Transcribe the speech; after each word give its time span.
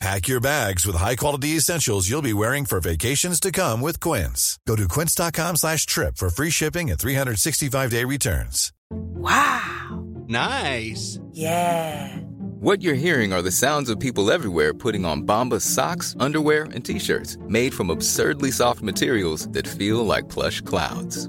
Pack 0.00 0.28
your 0.28 0.40
bags 0.40 0.86
with 0.86 0.96
high-quality 0.96 1.56
essentials 1.56 2.08
you'll 2.08 2.22
be 2.22 2.32
wearing 2.32 2.64
for 2.64 2.80
vacations 2.80 3.38
to 3.40 3.52
come 3.52 3.82
with 3.82 4.00
Quince. 4.00 4.58
Go 4.66 4.74
to 4.74 4.88
quince.com 4.88 5.56
slash 5.56 5.84
trip 5.84 6.16
for 6.16 6.30
free 6.30 6.48
shipping 6.48 6.90
and 6.90 6.98
365-day 6.98 8.04
returns. 8.04 8.72
Wow. 8.90 10.02
Nice. 10.26 11.20
Yeah. 11.32 12.16
What 12.60 12.80
you're 12.80 12.94
hearing 12.94 13.34
are 13.34 13.42
the 13.42 13.50
sounds 13.50 13.90
of 13.90 14.00
people 14.00 14.30
everywhere 14.32 14.72
putting 14.72 15.04
on 15.04 15.26
Bombas 15.26 15.62
socks, 15.62 16.16
underwear, 16.18 16.64
and 16.64 16.82
t-shirts 16.82 17.36
made 17.42 17.74
from 17.74 17.90
absurdly 17.90 18.50
soft 18.50 18.80
materials 18.80 19.48
that 19.48 19.68
feel 19.68 20.04
like 20.06 20.30
plush 20.30 20.62
clouds. 20.62 21.28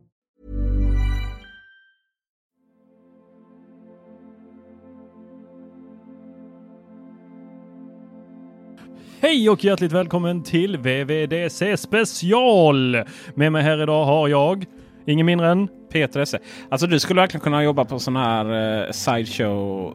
Hej 9.23 9.49
och 9.49 9.63
hjärtligt 9.63 9.91
välkommen 9.91 10.43
till 10.43 10.77
VVDC 10.77 11.77
special! 11.77 12.97
Med 13.35 13.51
mig 13.51 13.63
här 13.63 13.83
idag 13.83 14.05
har 14.05 14.27
jag 14.27 14.65
ingen 15.05 15.25
mindre 15.25 15.51
än 15.51 15.67
Peter 15.91 16.19
Esse. 16.19 16.39
Alltså 16.69 16.87
du 16.87 16.99
skulle 16.99 17.21
verkligen 17.21 17.43
kunna 17.43 17.63
jobba 17.63 17.85
på 17.85 17.99
sån 17.99 18.15
här 18.15 18.45
uh, 18.85 18.91
sideshow. 18.91 19.93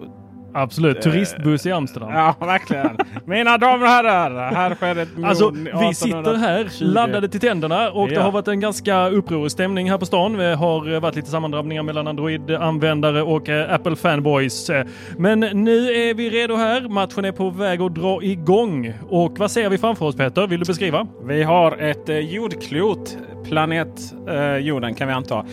Absolut, 0.57 1.03
turistbuss 1.03 1.67
i 1.67 1.73
Amsterdam. 1.73 2.11
Ja, 2.13 2.35
verkligen. 2.41 2.97
Mina 3.25 3.59
damer 3.59 3.83
och 3.83 3.91
herrar, 3.91 4.53
här 4.55 4.75
sker 4.75 4.99
ett 4.99 5.09
Alltså, 5.25 5.51
vi 5.81 5.95
sitter 5.95 6.35
här 6.35 6.85
laddade 6.85 7.29
till 7.29 7.41
tänderna 7.41 7.91
och 7.91 8.09
det 8.09 8.21
har 8.21 8.33
varit 8.33 8.49
en 8.49 8.61
ganska 8.61 9.09
upprorisk 9.09 9.55
stämning 9.55 9.91
här 9.91 9.99
på 9.99 10.07
stan. 10.07 10.33
Det 10.33 10.55
har 10.55 11.01
varit 11.01 11.17
lite 11.17 11.31
sammandrabbningar 11.31 11.83
mellan 11.83 12.07
Android-användare 12.09 13.23
och 13.23 13.49
eh, 13.49 13.75
Apple-fanboys. 13.75 14.71
Men 15.19 15.41
nu 15.41 15.91
är 15.91 16.15
vi 16.15 16.31
redo 16.31 16.57
här. 16.57 16.89
Matchen 16.89 17.25
är 17.25 17.33
på 17.33 17.51
väg 17.51 17.83
att 17.83 17.95
dra 17.95 18.23
igång. 18.23 18.93
Och 19.09 19.39
vad 19.39 19.51
ser 19.51 19.71
vi 19.71 19.79
framför 19.79 20.07
oss 20.07 20.17
Peter? 20.17 20.47
Vill 20.47 20.61
du 20.61 20.67
beskriva? 20.67 21.07
Vi 21.25 21.43
har 21.43 21.77
ett 21.77 22.09
eh, 22.09 22.19
jordklot, 22.19 23.19
planet 23.45 24.15
eh, 24.29 24.57
jorden 24.57 24.95
kan 24.95 25.09
vi 25.09 25.15
anta 25.15 25.47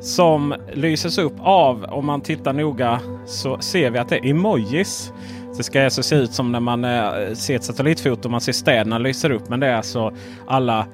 som 0.00 0.54
lyses 0.72 1.18
upp 1.18 1.34
av, 1.40 1.84
om 1.84 2.06
man 2.06 2.20
tittar 2.20 2.52
noga, 2.52 3.00
så 3.26 3.58
ser 3.58 3.90
vi 3.90 3.98
att 3.98 4.08
det 4.08 4.16
är 4.16 4.30
emojis. 4.30 5.12
Det 5.56 5.62
ska 5.62 5.84
alltså 5.84 6.02
se 6.02 6.16
ut 6.16 6.32
som 6.32 6.52
när 6.52 6.60
man 6.60 6.84
eh, 6.84 7.32
ser 7.34 7.56
ett 7.56 7.64
satellitfoto 7.64 8.24
och 8.24 8.30
man 8.30 8.40
ser 8.40 8.52
städerna 8.52 8.98
lyser 8.98 9.30
upp. 9.30 9.48
Men 9.48 9.60
det 9.60 9.66
är 9.66 9.76
alltså 9.76 10.12
alla, 10.46 10.86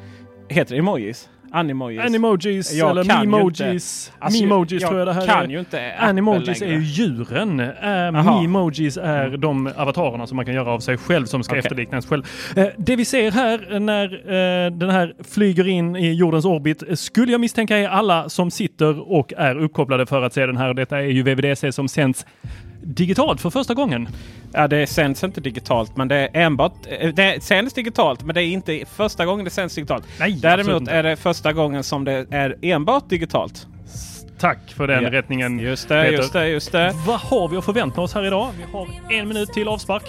heter 0.49 0.75
det 0.75 0.79
emojis? 0.79 1.29
Animojis. 1.51 2.01
Animojis 2.01 2.73
jag 2.75 2.91
eller 2.91 3.05
memojis. 3.05 4.13
Alltså, 4.19 4.43
memojis 4.43 4.83
tror 4.83 4.99
jag 4.99 5.09
det 5.09 5.13
här 5.13 5.27
kan 5.27 5.45
är. 5.45 5.49
Ju 5.49 5.59
inte 5.59 5.95
Animojis 5.99 6.63
är 6.63 6.67
ju 6.67 6.83
djuren. 6.83 7.61
Uh, 7.61 8.43
memojis 8.43 8.97
är 8.97 9.27
mm. 9.27 9.41
de 9.41 9.67
avatarerna 9.77 10.27
som 10.27 10.37
man 10.37 10.45
kan 10.45 10.55
göra 10.55 10.71
av 10.71 10.81
sig 10.81 10.97
själv 10.97 11.27
som 11.27 11.43
ska 11.43 11.53
okay. 11.53 11.59
efterlikna 11.59 11.93
ens 11.93 12.07
själv. 12.07 12.23
Uh, 12.59 12.65
det 12.77 12.97
vi 12.97 13.05
ser 13.05 13.31
här 13.31 13.79
när 13.79 14.15
uh, 14.15 14.79
den 14.79 14.91
här 14.91 15.15
flyger 15.31 15.69
in 15.69 15.97
i 15.97 16.13
jordens 16.13 16.45
orbit 16.45 16.83
skulle 16.99 17.33
jag 17.33 17.41
misstänka 17.41 17.77
är 17.77 17.89
alla 17.89 18.29
som 18.29 18.51
sitter 18.51 19.13
och 19.13 19.33
är 19.37 19.59
uppkopplade 19.59 20.07
för 20.07 20.23
att 20.23 20.33
se 20.33 20.47
den 20.47 20.57
här. 20.57 20.75
Detta 20.75 20.99
är 20.99 21.07
ju 21.07 21.23
VVDC 21.23 21.73
som 21.73 21.89
sänds 21.89 22.27
digitalt 22.87 23.41
för 23.41 23.51
första 23.51 23.75
gången. 23.75 24.09
Ja, 24.53 24.69
det 24.69 24.87
sänds 24.87 25.25
inte 25.25 25.41
digitalt, 25.41 25.97
men 25.97 26.09
det 26.09 26.17
är 26.17 26.31
enbart... 26.35 26.73
Det 27.15 27.43
sänds 27.43 27.75
digitalt, 27.75 28.25
men 28.25 28.35
det 28.35 28.43
är 28.43 28.47
inte 28.47 28.85
första 28.97 29.27
gången 29.27 29.45
det 29.45 29.51
sänds 29.51 29.75
digitalt. 29.75 30.05
Nej, 30.21 30.39
Däremot 30.43 30.89
är 30.89 31.03
det 31.03 31.17
första 31.17 31.53
gången 31.53 31.85
som 31.85 32.05
det 32.05 32.27
är 32.31 32.57
enbart 32.63 33.09
digitalt. 33.09 33.67
Tack 34.39 34.59
för 34.77 34.87
den 34.87 35.03
ja. 35.03 35.13
rättningen. 35.13 35.59
Just 35.59 35.89
det, 35.89 36.03
Peter. 36.03 36.17
just 36.17 36.33
det, 36.33 36.49
just 36.49 36.73
det. 36.73 36.93
Vad 37.07 37.21
har 37.21 37.49
vi 37.49 37.57
att 37.57 37.65
förvänta 37.65 38.01
oss 38.01 38.15
här 38.15 38.27
idag? 38.27 38.51
Vi 38.57 38.73
har 38.73 38.89
en 39.21 39.29
minut 39.29 39.49
till 39.49 39.69
avspark. 39.69 40.05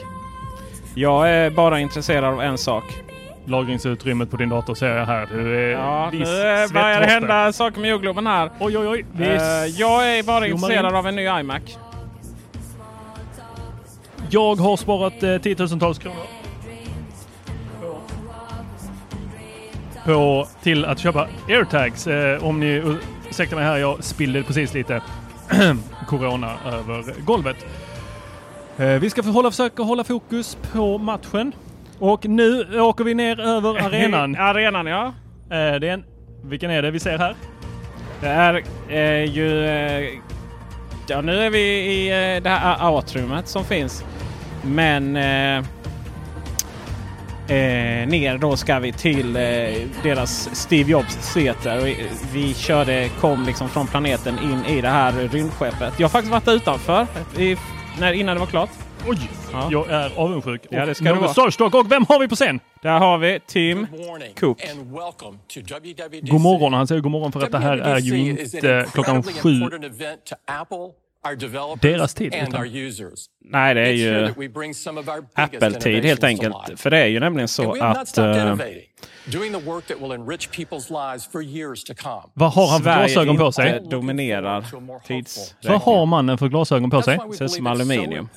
Jag 0.96 1.30
är 1.30 1.50
bara 1.50 1.80
intresserad 1.80 2.24
av 2.24 2.42
en 2.42 2.58
sak. 2.58 2.84
Lagringsutrymmet 3.46 4.32
på 4.32 4.38
din 4.38 4.50
dator 4.50 4.76
ser 4.76 4.88
jag 4.88 5.06
här. 5.06 5.28
Du 5.32 5.58
är 5.58 5.72
ja, 5.72 6.10
nu 6.12 6.20
börjar 6.74 7.00
det 7.00 7.08
hända 7.08 7.54
saker 7.54 7.82
med 7.82 7.90
jordgloben 7.90 8.28
här. 8.28 8.52
Oj, 8.60 8.78
oj, 8.78 8.88
oj. 8.88 9.06
Uh, 9.20 9.28
jag 9.80 10.18
är 10.18 10.24
bara 10.24 10.48
intresserad 10.48 10.96
av 10.96 11.08
en 11.08 11.16
ny 11.16 11.22
iMac. 11.22 11.78
Jag 14.30 14.56
har 14.56 14.78
sparat 14.78 15.24
eh, 15.24 15.38
tiotusentals 15.38 16.00
kronor. 16.00 16.26
På, 20.06 20.48
till 20.64 20.86
att 20.86 21.00
köpa 21.00 21.28
airtags. 21.50 22.08
Eh, 22.08 22.44
om 22.44 22.60
ni 22.60 22.98
ursäktar 23.30 23.56
mig 23.56 23.66
här, 23.66 23.78
jag 23.78 24.04
spillde 24.04 24.44
precis 24.44 24.74
lite 24.74 25.02
corona 26.08 26.54
över 26.66 27.22
golvet. 27.26 27.66
Eh, 28.78 28.88
vi 28.88 29.10
ska 29.10 29.22
hålla, 29.22 29.52
försöka 29.52 29.84
hålla 29.84 30.04
fokus 30.04 30.58
på 30.74 30.98
matchen. 30.98 31.52
Och 32.00 32.26
nu 32.26 32.82
åker 32.82 33.04
vi 33.04 33.14
ner 33.14 33.40
över 33.40 33.70
arenan. 33.86 34.36
arenan 34.36 34.88
ja. 34.88 35.06
Eh, 35.50 35.80
det 35.80 35.88
är 35.88 35.94
en, 35.94 36.04
vilken 36.44 36.72
är 36.72 36.82
det 36.82 36.92
vi 36.92 37.00
ser 37.00 37.18
här? 37.18 37.36
Det 38.22 38.28
är 38.28 38.64
eh, 38.90 39.24
ju... 39.24 40.22
Eh, 41.10 41.16
ja, 41.16 41.22
nu 41.22 41.40
är 41.40 41.50
vi 41.50 41.60
i 41.60 42.10
eh, 42.10 42.44
det 42.44 42.50
här 42.50 42.98
atriumet 42.98 43.48
som 43.48 43.66
finns. 43.66 44.04
Men 44.64 45.16
eh, 45.16 45.58
eh, 47.58 48.08
ner 48.08 48.38
då 48.38 48.58
ska 48.58 48.80
vi 48.80 48.92
till 48.92 49.36
eh, 49.36 49.42
deras 50.04 50.50
Steve 50.56 50.92
Jobs 50.92 51.34
Theater. 51.34 51.82
Vi, 51.82 52.10
vi 52.34 52.54
körde, 52.54 53.10
kom 53.20 53.46
liksom 53.46 53.70
från 53.70 53.88
planeten 53.88 54.40
in 54.40 54.66
i 54.66 54.82
det 54.82 54.90
här 54.90 55.12
rymdskeppet. 55.12 55.94
Jag 55.98 56.08
har 56.08 56.10
faktiskt 56.10 56.32
varit 56.32 56.48
utanför 56.48 57.08
i, 57.38 57.58
när, 58.00 58.14
innan 58.14 58.36
det 58.36 58.40
var 58.40 58.48
klart. 58.48 58.70
Oj! 59.08 59.30
Ja. 59.52 59.68
Jag 59.72 59.90
är 59.90 60.12
avundsjuk. 60.16 60.62
Ja, 60.70 60.86
det 60.86 60.96
ska 60.96 61.14
och 61.14 61.30
starstruck. 61.30 61.74
Och 61.74 61.92
vem 61.92 62.06
har 62.10 62.20
vi 62.20 62.28
på 62.28 62.36
scen? 62.36 62.60
Där 62.82 63.00
har 63.00 63.18
vi 63.18 63.40
Tim 63.48 63.88
Cook. 64.40 64.62
God 66.22 66.42
morgon. 66.42 66.74
Han 66.74 66.88
säger 66.88 67.02
god 67.02 67.12
morgon 67.12 67.32
för 67.32 67.44
att 67.44 67.52
det 67.52 67.60
här 67.60 67.78
är 67.78 68.00
ju 68.00 68.18
inte 68.18 68.86
klockan 68.94 69.24
sju 69.24 69.70
deras 71.82 72.14
tid. 72.14 72.36
Utan... 72.36 72.68
Nej, 73.46 73.74
det 73.74 73.82
är 73.82 73.92
ju 73.92 74.34
Apple-tid 75.34 76.06
helt 76.06 76.24
enkelt. 76.24 76.56
För 76.76 76.90
det 76.90 76.98
är 76.98 77.08
ju 77.08 77.20
nämligen 77.20 77.48
så 77.48 77.84
att... 77.84 78.18
Uh, 78.18 78.56
vad 82.34 82.52
har 82.52 82.68
han 82.68 82.84
för 82.84 82.98
glasögon 83.00 83.38
på 83.38 83.52
sig? 83.52 83.82
dominerar 83.90 84.66
tids... 85.06 85.56
Vad 85.64 85.82
har 85.82 86.06
mannen 86.06 86.38
för 86.38 86.48
glasögon 86.48 86.90
på 86.90 87.02
sig? 87.02 87.20
Ser 87.38 87.46
ut 87.46 87.52
som 87.52 87.68
aluminium. 87.68 88.30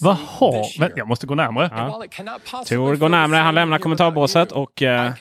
Vad 0.00 0.16
har... 0.16 0.80
Vänta, 0.80 0.98
jag 0.98 1.08
måste 1.08 1.26
gå 1.26 1.34
närmare. 1.34 1.70
Ja. 1.72 2.64
Tor 2.66 2.96
går 2.96 3.08
närmare. 3.08 3.40
Han 3.40 3.54
lämnar 3.54 3.78
kommentarbåset 3.78 4.52
och... 4.52 4.82
Uh, 4.82 5.12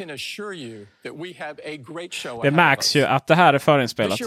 det 2.44 2.52
märks 2.52 2.96
ju 2.96 3.06
att 3.06 3.28
det 3.28 3.36
här 3.36 3.54
är 3.54 3.60
förinspelat. 3.60 4.20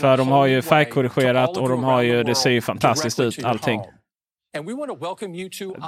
För 0.00 0.16
de 0.16 0.28
har 0.28 0.46
ju 0.46 0.62
färgkorrigerat 0.62 1.56
och 1.56 1.68
de 1.68 1.84
har 1.84 2.02
ju... 2.02 2.22
Det 2.22 2.34
ser 2.34 2.50
ju 2.50 2.60
fantastiskt 2.60 3.20
ut 3.20 3.44
allting. 3.44 3.80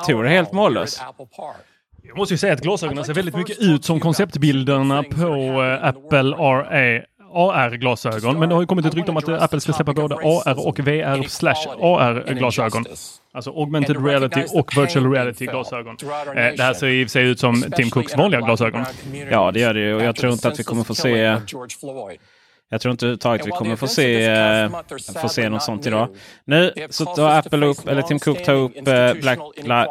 Tor 0.07 0.27
är 0.27 0.31
helt 0.31 0.53
mållös. 0.53 1.03
Jag 2.09 2.17
måste 2.17 2.35
ju 2.35 2.39
säga 2.39 2.53
att 2.53 2.61
glasögonen 2.61 3.05
ser 3.05 3.15
väldigt 3.15 3.37
mycket 3.37 3.59
ut 3.59 3.85
som 3.85 4.01
konceptbilderna 4.01 5.03
på 5.03 5.63
eh, 5.63 5.89
Apple 5.89 6.31
RA. 6.31 7.03
AR-glasögon, 7.37 8.39
men 8.39 8.49
det 8.49 8.55
har 8.55 8.63
ju 8.63 8.67
kommit 8.67 8.87
ett 8.87 8.95
rykte 8.95 9.11
om 9.11 9.17
att 9.17 9.29
Apple 9.29 9.61
ska 9.61 9.73
släppa 9.73 9.93
både 9.93 10.15
AR 10.15 10.67
och 10.69 10.81
VR 10.81 11.29
slash 11.29 11.67
AR-glasögon. 11.81 12.85
Alltså 13.33 13.51
augmented 13.51 14.07
reality 14.07 14.45
och 14.53 14.77
virtual 14.77 15.13
reality-glasögon. 15.13 15.97
Eh, 16.27 16.35
det 16.35 16.63
här 16.63 16.75
ser 16.75 16.87
i 16.87 17.05
och 17.05 17.09
för 17.09 17.13
sig 17.13 17.27
ut 17.27 17.41
som 17.41 17.63
Tim 17.77 17.91
Cooks 17.91 18.17
vanliga 18.17 18.41
glasögon. 18.41 18.85
Ja, 19.31 19.51
det 19.51 19.61
gör 19.61 19.75
det 19.75 19.81
ju 19.81 19.95
och 19.95 20.03
jag 20.03 20.17
tror 20.17 20.33
inte 20.33 20.49
att 20.49 20.59
vi 20.59 20.65
kommer 20.65 20.85
få 20.85 20.95
se 20.95 21.37
jag 22.69 22.81
tror 22.81 22.93
inte 22.93 23.07
överhuvudtaget 23.07 23.47
vi 23.47 23.51
kommer 23.51 23.77
få 23.77 23.87
se, 23.87 24.25
eh, 24.27 24.71
få 25.23 25.29
se 25.29 25.49
något 25.49 25.63
sånt 25.63 25.87
idag. 25.87 26.09
Nu 26.45 26.73
så 26.91 27.05
tar 27.05 27.39
Apple 27.39 27.67
upp, 27.67 27.89
eller 27.89 28.03
Tim 28.03 28.19
Cook 28.19 28.45
tar 28.45 28.55
upp 28.55 28.77
eh, 28.77 29.13
Black 29.15 29.39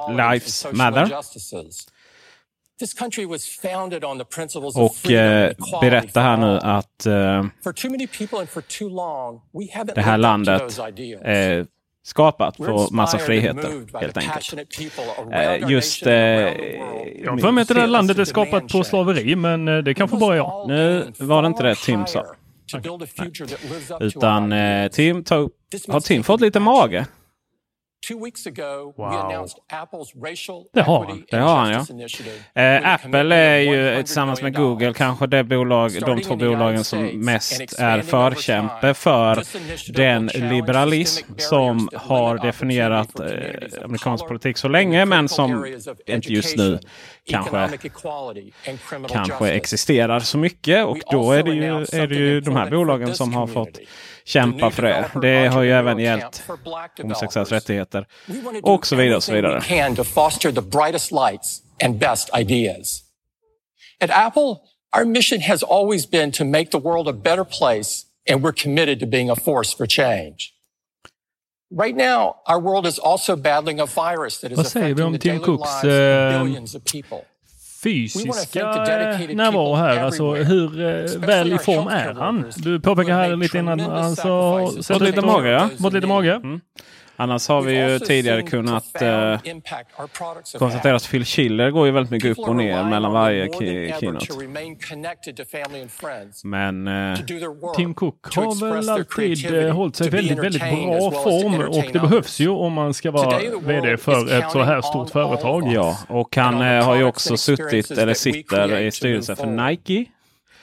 Lives 0.10 0.68
Matter. 0.72 1.10
Och 4.82 5.12
eh, 5.12 5.52
berättar 5.82 6.22
här 6.22 6.38
nu 6.38 6.60
att 6.62 7.06
eh, 7.06 7.46
det 9.96 10.02
här 10.02 10.18
landet 10.18 10.62
är 11.24 11.66
skapat 12.06 12.58
för 12.58 12.94
massa 12.94 13.18
friheter 13.26 13.70
helt 14.00 14.18
enkelt. 14.18 14.46
Eh, 15.34 15.70
just... 15.72 16.06
Eh, 16.06 16.14
jag 17.24 17.42
för 17.42 17.52
mig 17.52 17.62
att 17.62 17.68
det 17.68 17.74
där 17.74 17.88
landet 17.88 18.18
är 18.18 18.26
skapat 18.26 18.68
på 18.68 18.84
slaveri, 18.84 19.36
men 19.36 19.68
eh, 19.68 19.78
det 19.78 19.94
kanske 19.94 20.18
bara 20.18 20.36
jag. 20.36 20.68
Nu 20.68 21.12
var 21.20 21.42
det 21.42 21.48
inte 21.48 21.64
det 21.64 21.76
Tim 21.76 22.06
sa. 22.08 22.26
Utan 24.00 24.52
eh, 24.52 24.88
Tim 24.92 25.24
tog, 25.24 25.52
har 25.88 26.00
Tim 26.00 26.24
fått 26.24 26.42
lite 26.42 26.60
mage? 26.60 27.06
Wow. 28.98 29.48
Det 30.74 30.82
har 30.82 31.06
han. 31.06 31.24
Det 31.32 31.38
har 31.38 31.56
han 31.56 31.72
ja. 31.72 31.80
Eh, 32.62 32.94
Apple 32.94 33.36
är 33.36 33.58
ju 33.60 34.04
tillsammans 34.04 34.42
med 34.42 34.56
Google 34.56 34.94
kanske 34.94 35.28
det 35.28 35.44
bolag, 35.44 35.92
de 36.02 36.22
två 36.22 36.36
bolagen 36.36 36.84
som 36.84 37.06
mest 37.26 37.80
är 37.80 38.02
förkämpe 38.02 38.94
för 38.94 39.44
den 39.94 40.26
liberalism 40.28 41.28
som 41.38 41.90
har 41.94 42.38
definierat 42.38 43.20
eh, 43.20 43.26
amerikansk 43.86 44.28
politik 44.28 44.58
så 44.58 44.68
länge 44.68 45.06
men 45.06 45.30
som 45.30 45.52
inte 46.08 46.34
just 46.34 46.58
nu 46.58 46.80
kanske, 47.30 47.78
kanske 49.10 49.50
existerar 49.52 50.20
så 50.20 50.38
mycket. 50.38 50.86
Och 50.86 50.98
då 51.12 51.32
är 51.32 51.44
det, 51.44 51.52
ju, 51.54 52.02
är 52.02 52.08
det 52.08 52.16
ju 52.16 52.42
de 52.42 52.56
här 52.56 52.70
bolagen 52.72 53.16
som 53.16 53.34
har 53.34 53.48
fått 53.48 53.80
kämpa 54.26 54.72
för 54.72 54.84
det. 54.84 55.12
Det 55.22 55.48
har 55.48 55.62
ju 55.62 55.72
även 55.72 56.00
gällt 56.00 56.44
homosexuellas 56.98 57.52
rättigheter 57.52 58.08
och 58.64 58.88
så 58.88 58.96
vidare. 58.96 59.18
Och 59.18 59.24
så 59.24 59.34
vidare. 59.34 59.62
At 64.02 64.10
Apple, 64.10 64.58
our 64.98 65.06
mission 65.06 65.42
has 65.42 65.64
always 65.64 66.10
been 66.10 66.32
to 66.32 66.46
make 66.46 66.72
the 66.72 66.80
world 66.80 67.08
a 67.08 67.14
better 67.14 67.44
place 67.44 68.06
and 68.30 68.44
we're 68.44 68.64
committed 68.64 69.00
to 69.00 69.06
being 69.06 69.30
a 69.30 69.36
force 69.36 69.74
for 69.78 69.86
change. 69.86 70.54
Right 71.72 71.96
now, 71.96 72.36
our 72.46 72.60
world 72.60 72.86
is 72.86 73.00
also 73.00 73.36
battling 73.36 73.80
a 73.80 73.86
virus 73.86 74.40
that 74.42 74.52
is 74.52 74.60
affecting 74.60 75.12
the 75.12 75.18
daily 75.18 75.40
lives 75.40 75.84
of 75.84 75.90
eh, 75.90 76.40
billions 76.40 76.76
of 76.76 76.84
people 76.84 77.26
fysiska 77.84 78.66
närvaro 79.34 79.76
här. 79.76 80.04
Alltså 80.04 80.34
hur 80.34 80.82
eh, 80.82 81.20
väl 81.20 81.54
i 81.54 81.58
form 81.58 81.88
är 81.88 82.14
han? 82.14 82.46
Du 82.56 82.80
påpekar 82.80 83.14
här 83.14 83.36
lite 83.36 83.58
innan 83.58 84.16
sa... 84.16 84.68
Fått 84.88 85.02
lite 85.02 85.22
mage 85.22 85.50
ja. 85.50 85.70
Fått 85.82 85.94
lite 85.94 86.08
mage. 86.08 86.34
Mm. 86.34 86.62
Annars 87.24 87.48
har 87.48 87.62
vi 87.62 87.78
ju 87.78 88.00
tidigare 88.00 88.42
kunnat 88.42 89.02
eh, 89.02 89.40
konstatera 90.60 90.96
att 90.96 91.10
Phil 91.10 91.26
Schiller 91.26 91.72
går 91.72 91.86
ju 91.86 91.92
väldigt 91.92 92.12
mycket 92.12 92.32
upp 92.32 92.48
och 92.48 92.56
ner 92.56 92.84
mellan 92.84 93.12
varje 93.14 93.50
keynote. 94.00 94.26
Men 96.44 96.88
eh, 96.88 97.20
Tim 97.76 97.94
Cook 97.94 98.36
har 98.36 98.70
väl 98.70 98.90
alltid 98.90 99.66
eh, 99.66 99.76
hållit 99.76 99.96
sig 99.96 100.10
väldigt, 100.10 100.40
väldigt 100.40 100.62
bra 100.62 101.12
form 101.12 101.62
och 101.62 101.86
det 101.94 102.00
behövs 102.00 102.40
ju 102.40 102.50
om 102.50 102.74
man 102.74 102.94
ska 102.94 103.12
vara 103.12 103.40
VD 103.62 103.98
för 103.98 104.32
ett 104.38 104.52
så 104.52 104.62
här 104.64 104.82
stort 104.82 105.10
företag. 105.10 105.64
Ja, 105.74 105.98
och 106.08 106.36
han 106.36 106.62
eh, 106.62 106.86
har 106.86 106.96
ju 106.96 107.04
också 107.04 107.38
suttit 107.38 107.92
eller 107.92 108.14
sitter 108.14 108.80
i 108.80 108.92
styrelsen 108.92 109.36
för 109.36 109.46
Nike. 109.46 110.06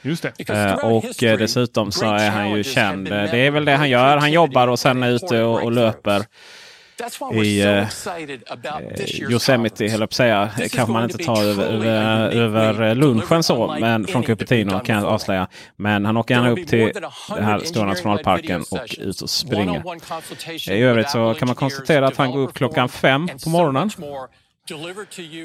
Just 0.03 0.23
det. 0.23 0.51
Eh, 0.51 0.75
och 0.75 1.23
eh, 1.23 1.39
dessutom 1.39 1.93
så 1.93 2.05
är 2.05 2.31
han 2.31 2.51
ju 2.51 2.65
känd. 2.65 3.05
Det 3.05 3.39
är 3.39 3.51
väl 3.51 3.65
det 3.65 3.77
han 3.77 3.91
gör. 3.91 4.17
Han 4.17 4.33
jobbar 4.33 4.69
och 4.69 4.79
sen 4.79 5.03
är 5.03 5.11
ute 5.11 5.43
och, 5.43 5.63
och 5.63 5.73
löper 5.73 6.25
i 7.33 7.63
eh, 7.63 7.87
Yosemite, 9.31 9.89
höll 9.89 10.01
jag 10.01 10.09
på 10.09 10.15
säga. 10.15 10.51
kanske 10.71 10.93
man 10.93 11.05
inte 11.05 11.19
tar 11.19 11.43
över, 11.43 11.65
över, 11.65 12.69
över 12.69 12.95
lunchen 12.95 13.43
så, 13.43 13.77
men 13.81 14.07
från 14.07 14.23
Cupertino 14.23 14.81
kan 14.81 14.97
jag 14.97 15.05
avslöja. 15.05 15.49
Men 15.77 16.05
han 16.05 16.17
åker 16.17 16.35
gärna 16.35 16.51
upp 16.51 16.67
till 16.67 16.93
den 17.35 17.45
här 17.45 17.59
stora 17.59 17.87
nationalparken 17.87 18.65
och 18.71 18.97
ut 18.99 19.21
och 19.21 19.31
springer. 19.31 19.83
I 20.71 20.83
övrigt 20.83 21.11
så 21.11 21.35
kan 21.35 21.49
man 21.49 21.57
konstatera 21.57 22.07
att 22.07 22.17
han 22.17 22.31
går 22.31 22.41
upp 22.41 22.55
klockan 22.55 22.89
fem 22.89 23.29
på 23.45 23.51
morgonen. 23.51 23.91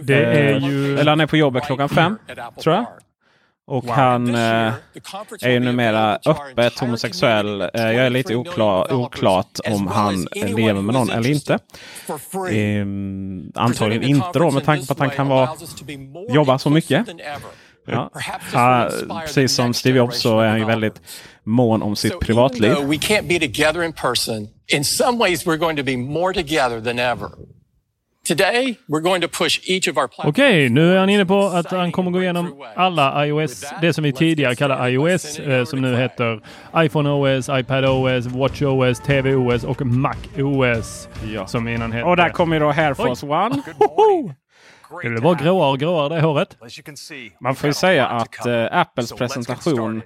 Det 0.03 0.25
är 0.25 0.59
ju... 0.59 0.99
Eller 0.99 1.11
han 1.11 1.19
är 1.19 1.27
på 1.27 1.37
jobbet 1.37 1.65
klockan 1.65 1.89
fem, 1.89 2.17
tror 2.63 2.75
jag. 2.75 2.85
Och 3.67 3.85
wow. 3.85 3.95
han 3.95 4.35
eh, 4.35 4.73
är 5.41 5.49
ju 5.49 5.59
numera 5.59 6.19
öppet 6.25 6.79
homosexuell. 6.79 7.61
Eh, 7.61 7.69
jag 7.73 7.95
är 7.95 8.09
lite 8.09 8.35
oklar, 8.35 8.93
oklart 8.93 9.59
om 9.67 9.87
han 9.87 10.27
lever 10.33 10.81
med 10.81 10.93
någon 10.93 11.09
eller 11.09 11.29
inte. 11.29 11.53
Eh, 12.51 12.85
antagligen 13.63 14.03
inte 14.03 14.39
då 14.39 14.51
med 14.51 14.63
tanke 14.63 14.87
på 14.87 14.93
att 14.93 14.99
han 14.99 15.09
kan 15.09 15.27
vara, 15.27 15.49
jobba 16.29 16.59
så 16.59 16.69
mycket. 16.69 17.07
Ja. 17.87 18.11
Ja, 18.53 18.89
precis 19.25 19.55
som 19.55 19.73
Steve 19.73 19.97
Jobs 19.97 20.21
så 20.21 20.39
är 20.39 20.47
han 20.47 20.59
ju 20.59 20.65
väldigt 20.65 21.01
mån 21.43 21.81
om 21.81 21.95
sitt 21.95 22.19
privatliv. 22.19 22.71
Okej, 30.27 30.69
nu 30.69 30.93
är 30.93 30.99
han 30.99 31.09
inne 31.09 31.25
på 31.25 31.39
att 31.39 31.71
han 31.71 31.91
kommer 31.91 32.11
gå 32.11 32.21
igenom 32.21 32.63
alla 32.75 33.27
iOS, 33.27 33.63
det 33.81 33.93
som 33.93 34.03
vi 34.03 34.13
tidigare 34.13 34.55
kallade 34.55 34.89
iOS, 34.89 35.39
eh, 35.39 35.65
som 35.65 35.81
nu 35.81 35.97
heter 35.97 36.41
iPhone 36.77 37.09
OS, 37.09 37.49
iPad 37.49 37.85
OS, 37.85 38.25
Watch 38.25 38.61
OS, 38.61 38.99
TV 38.99 39.35
OS 39.35 39.63
och 39.63 39.85
Mac 39.85 40.15
OS. 40.37 41.09
Ja. 41.33 41.47
Som 41.47 41.67
innan 41.67 41.91
hette. 41.91 42.05
Och 42.05 42.17
där 42.17 42.29
kommer 42.29 42.59
då 42.59 42.69
Air 42.69 42.93
Force 42.93 43.25
One. 43.25 43.61
Det 45.03 45.09
blir 45.09 45.21
bara 45.21 45.35
gråare 45.35 45.71
och 45.71 45.79
gråare 45.79 46.15
det 46.15 46.21
håret. 46.21 46.57
Man 47.39 47.55
får 47.55 47.67
ju 47.67 47.73
säga 47.73 48.07
att 48.07 48.45
äh, 48.45 48.67
Apples 48.71 49.11
presentation 49.11 50.01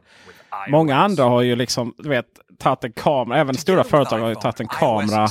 Många 0.70 0.96
andra 0.96 1.24
har 1.24 1.42
ju 1.42 1.56
liksom, 1.56 1.94
du 1.98 2.10
vet, 2.10 2.26
tagit 2.60 2.84
en 2.84 2.94
kamera. 2.94 3.40
Även 3.40 3.56
stora 3.56 3.84
företag 3.84 4.20
har 4.20 4.30
ju 4.30 4.36
tagit 4.36 4.60
en 4.60 4.68
kamera 4.68 5.28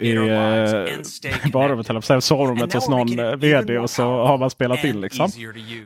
i, 0.00 0.08
i 0.08 0.16
eh, 0.16 1.50
badrummet, 1.52 1.90
eller 1.90 2.20
sovrummet 2.20 2.72
hos 2.72 2.88
någon 2.88 3.18
eh, 3.18 3.36
vd 3.36 3.78
och 3.78 3.90
så 3.90 4.24
har 4.24 4.38
man 4.38 4.50
spelat 4.50 4.84
in 4.84 5.00
liksom. 5.00 5.30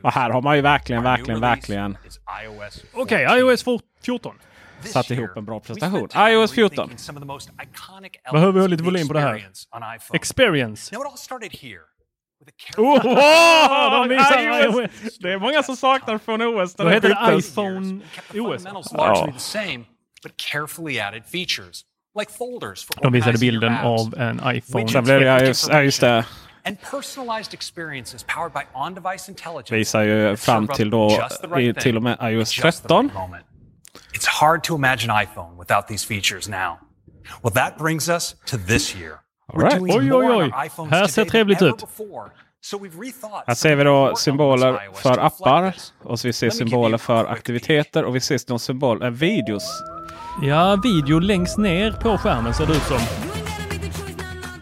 Och 0.03 0.11
här 0.11 0.29
har 0.29 0.41
man 0.41 0.55
ju 0.55 0.61
verkligen, 0.61 1.03
verkligen, 1.03 1.39
verkligen. 1.39 1.97
Okej, 2.93 3.27
okay, 3.27 3.39
iOS 3.39 3.65
14 4.05 4.33
satt 4.87 5.11
ihop 5.11 5.37
en 5.37 5.45
bra 5.45 5.59
presentation. 5.59 6.09
iOS 6.15 6.51
14. 6.51 6.89
Behöver 8.31 8.61
vi 8.61 8.67
lite 8.67 8.83
volym 8.83 9.07
på 9.07 9.13
det 9.13 9.19
här? 9.19 9.49
Experience. 10.13 10.95
Oh, 12.77 13.03
de 13.91 14.09
visar 14.09 14.63
iOS. 14.63 15.17
Det 15.19 15.31
är 15.31 15.39
många 15.39 15.63
som 15.63 15.75
saknar 15.75 16.17
från 16.17 16.41
OS. 16.41 16.75
Då 16.75 16.89
heter 16.89 17.09
det 17.09 17.37
iPhone 17.37 18.01
OS. 18.33 18.63
Ja. 18.91 19.33
De 23.01 23.13
visade 23.13 23.37
bilden 23.37 23.75
av 23.77 24.13
en 24.17 24.41
iPhone. 24.55 24.85
Där 24.91 25.01
blev 25.01 25.19
det 25.19 25.45
just, 25.47 25.69
ja, 25.69 25.81
just 25.81 26.01
det. 26.01 26.25
Visar 29.71 30.01
ju 30.03 30.35
fram 30.35 30.67
till 30.67 30.89
då 30.89 31.27
i, 31.59 31.73
till 31.73 31.97
och 31.97 32.03
med 32.03 32.17
iOS 32.21 32.51
13. 32.51 33.11
It's 34.13 34.27
hard 34.27 34.63
to 34.63 34.75
imagine 34.75 35.23
iPhone 35.23 35.57
without 35.59 35.87
these 35.87 36.07
features 36.07 36.49
now. 36.49 36.77
Well, 37.43 37.53
that 37.53 37.77
brings 37.77 38.09
us 38.09 38.35
to 38.45 38.57
this 38.67 38.95
year. 38.95 39.19
Right. 39.53 39.81
Oj, 39.81 40.13
oj, 40.13 40.31
oj. 40.31 40.51
Här 40.89 41.07
ser 41.07 41.25
trevligt 41.25 41.61
ut. 41.61 41.85
Här 43.47 43.53
ser 43.55 43.75
vi 43.75 43.83
då 43.83 44.15
symboler 44.15 44.79
för 44.93 45.17
appar 45.17 45.75
och 46.03 46.25
vi 46.25 46.33
ser 46.33 46.49
symboler 46.49 46.97
för 46.97 47.25
aktiviteter 47.25 48.03
och 48.03 48.15
vi 48.15 48.19
ser 48.19 48.49
någon 48.49 48.59
symbol, 48.59 49.03
äh, 49.03 49.09
videos. 49.09 49.83
Ja, 50.41 50.79
video 50.83 51.19
längst 51.19 51.57
ner 51.57 51.91
på 51.91 52.17
skärmen 52.17 52.53
ser 52.53 52.65
det 52.65 52.73
ut 52.73 52.83
som. 52.83 52.97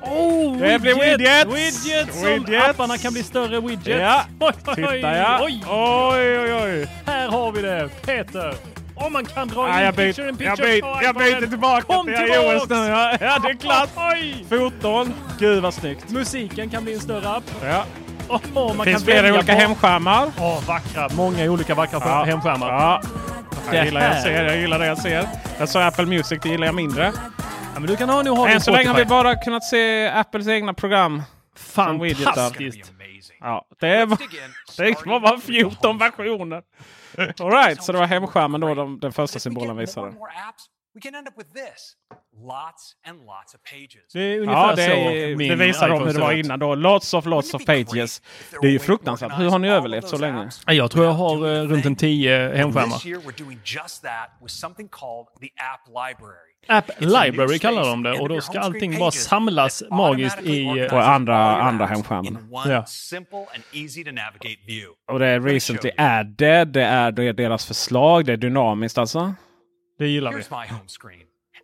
Oh, 0.01 0.57
det 0.57 0.81
blir 0.81 0.95
widgets! 0.95 1.55
Widgets! 1.55 2.23
widgets. 2.25 2.69
Apparna 2.69 2.97
kan 2.97 3.13
bli 3.13 3.23
större 3.23 3.61
widgets. 3.61 4.01
Ja, 4.01 4.25
oj, 4.39 4.53
oj, 4.65 4.75
titta 4.75 5.17
ja. 5.17 5.39
Oj. 5.41 5.63
oj, 5.67 6.39
oj, 6.39 6.53
oj. 6.53 6.87
Här 7.05 7.27
har 7.27 7.51
vi 7.51 7.61
det. 7.61 7.89
Peter. 8.05 8.55
Om 8.95 9.13
man 9.13 9.25
kan 9.25 9.47
dra 9.47 9.79
in 9.79 9.85
jag 9.85 9.95
picture 9.95 10.29
in 10.29 10.37
picture. 10.37 10.49
Jag, 10.49 10.57
byt, 10.57 10.85
jag 11.03 11.15
byter 11.15 11.47
tillbaka 11.49 11.81
Kom 11.81 12.05
till 12.05 12.13
iOS 12.13 12.69
nu. 12.69 12.75
Ja, 12.75 13.17
ja, 13.21 13.39
det 13.39 13.49
är 13.49 13.57
klart. 13.57 13.89
Oj. 13.95 14.45
Foton. 14.49 15.13
Gud 15.39 15.61
vad 15.61 15.73
snyggt. 15.73 16.09
Musiken 16.09 16.69
kan 16.69 16.83
bli 16.83 16.93
en 16.93 16.99
större 16.99 17.29
app. 17.29 17.43
Ja. 17.63 17.85
Oh, 18.29 18.75
man 18.75 18.85
finns 18.85 18.97
kan 18.97 19.05
flera 19.05 19.33
olika 19.33 19.53
på- 19.53 19.59
hemskärmar. 19.59 20.31
Åh, 20.39 20.65
vackra. 20.67 21.09
Många 21.15 21.51
olika 21.51 21.75
vackra 21.75 21.99
Ja. 22.03 22.23
hemskärmar. 22.23 22.67
Ja. 22.69 23.01
Det 23.69 23.75
Jag 23.77 23.85
gillar 23.85 24.01
det 24.01 24.07
jag 24.15 24.23
ser. 24.23 24.43
Jag 24.43 24.57
gillar 24.57 24.79
det 24.79 24.85
jag 24.85 24.97
ser. 24.97 25.27
Jag 25.59 25.69
sa 25.69 25.83
Apple 25.85 26.05
Music, 26.05 26.39
det 26.43 26.49
gillar 26.49 26.65
jag 26.65 26.75
mindre. 26.75 27.11
Ja, 27.73 27.79
men 27.79 27.85
du 27.89 27.95
kan 27.95 28.09
ha, 28.09 28.23
nog 28.23 28.37
ha 28.37 28.49
Än 28.49 28.61
så 28.61 28.71
länge 28.71 28.89
har 28.89 28.95
vi 28.95 29.05
bara 29.05 29.35
kunnat 29.35 29.63
se 29.63 30.07
Apples 30.07 30.47
egna 30.47 30.73
program. 30.73 31.23
Fantastiskt. 31.57 32.91
Ja, 33.39 33.65
det 33.79 33.87
det 34.77 35.05
var 35.05 35.19
bara 35.19 35.39
14 35.39 35.97
versioner. 35.97 36.61
Alright, 37.39 37.83
så 37.83 37.91
det 37.91 37.97
var 37.97 38.05
hemskärmen 38.05 38.61
då 38.61 38.73
de, 38.73 38.99
den 38.99 39.11
första 39.13 39.39
symbolen 39.39 39.77
visade. 39.77 40.13
Det 44.13 44.19
är 44.21 44.39
ungefär 44.39 44.53
Ja, 44.69 44.75
det, 44.75 44.85
så 44.85 44.91
är, 44.91 45.35
min 45.35 45.49
det 45.49 45.55
visar 45.55 45.89
de 45.89 45.99
hur 45.99 46.13
det 46.13 46.19
var 46.19 46.31
innan 46.45 46.59
då. 46.59 46.75
Lots 46.75 47.13
of 47.13 47.25
lots 47.25 47.53
of 47.53 47.65
pages. 47.65 48.21
Det 48.61 48.67
är 48.67 48.71
ju 48.71 48.79
fruktansvärt. 48.79 49.39
Hur 49.39 49.49
har 49.49 49.59
ni 49.59 49.69
överlevt 49.69 50.07
så 50.07 50.17
länge? 50.17 50.49
Ja, 50.65 50.73
Jag 50.73 50.91
tror 50.91 51.05
jag 51.05 51.11
har 51.11 51.35
eh, 51.55 51.61
runt 51.61 51.85
en 51.85 51.95
10 51.95 52.55
hemskärmar. 52.55 52.97
App 56.67 56.91
Library. 56.99 57.59
Kallar 57.59 57.85
de 57.89 58.03
det 58.03 58.11
och 58.19 58.29
då 58.29 58.41
ska 58.41 58.59
allting 58.59 58.99
bara 58.99 59.11
samlas 59.11 59.83
magiskt 59.89 60.41
i... 60.41 60.87
På 60.89 60.97
andra- 60.97 61.51
your 61.51 61.61
andra 61.61 61.85
apps 61.85 61.93
hemskärmen. 61.93 62.37
Ja. 62.69 62.85
Och 65.11 65.19
det 65.19 65.27
är 65.27 65.39
recently 65.39 65.91
added. 65.97 66.67
Det 66.67 66.83
är 66.83 67.33
deras 67.33 67.65
förslag. 67.65 68.25
Det 68.25 68.33
är 68.33 68.37
dynamiskt 68.37 68.97
alltså. 68.97 69.33
Det 69.99 70.07
gillar 70.07 70.31
vi. 70.31 70.43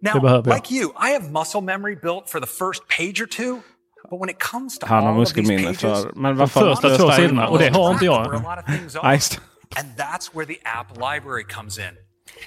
Here's 0.02 0.14
my 0.14 0.14
home 0.14 0.14
screen. 0.14 0.14
Det 0.14 0.14
Now, 0.14 0.22
behöver 0.22 0.50
jag. 0.52 0.56
like 0.56 0.72
you, 0.76 0.92
I 1.10 1.12
have 1.14 1.32
muscle 1.32 1.62
memory 1.62 1.96
built 1.96 2.30
for 2.30 2.40
the 2.40 2.48
first 2.48 2.82
page 2.98 3.22
or 3.22 3.28
two. 3.28 3.62
But 4.10 4.20
when 4.20 4.30
it 4.30 4.40
comes 4.40 4.78
to 4.80 4.86
Han 4.88 5.04
har 5.04 5.12
all 5.14 5.22
of 5.22 5.28
these 5.28 5.36
muskelminne 5.42 5.64
pages, 5.68 5.82
för... 5.82 6.12
Men 6.16 6.32
De 6.32 6.38
varför? 6.40 6.60
första 6.76 6.98
två 6.98 7.12
sidorna 7.12 7.48
och 7.48 7.60
det 7.60 7.70
har 7.76 7.92
inte 7.94 8.06
a 8.06 8.06
jag. 8.06 8.34
lot 8.34 8.60
of 8.60 8.66
things 8.66 8.96
are. 9.04 9.14
just. 9.14 9.40
And 9.78 9.88
that's 9.98 10.34
where 10.34 10.46
the 10.46 10.60
app 10.66 10.88
library 10.98 11.44
comes 11.44 11.78
in. 11.78 11.94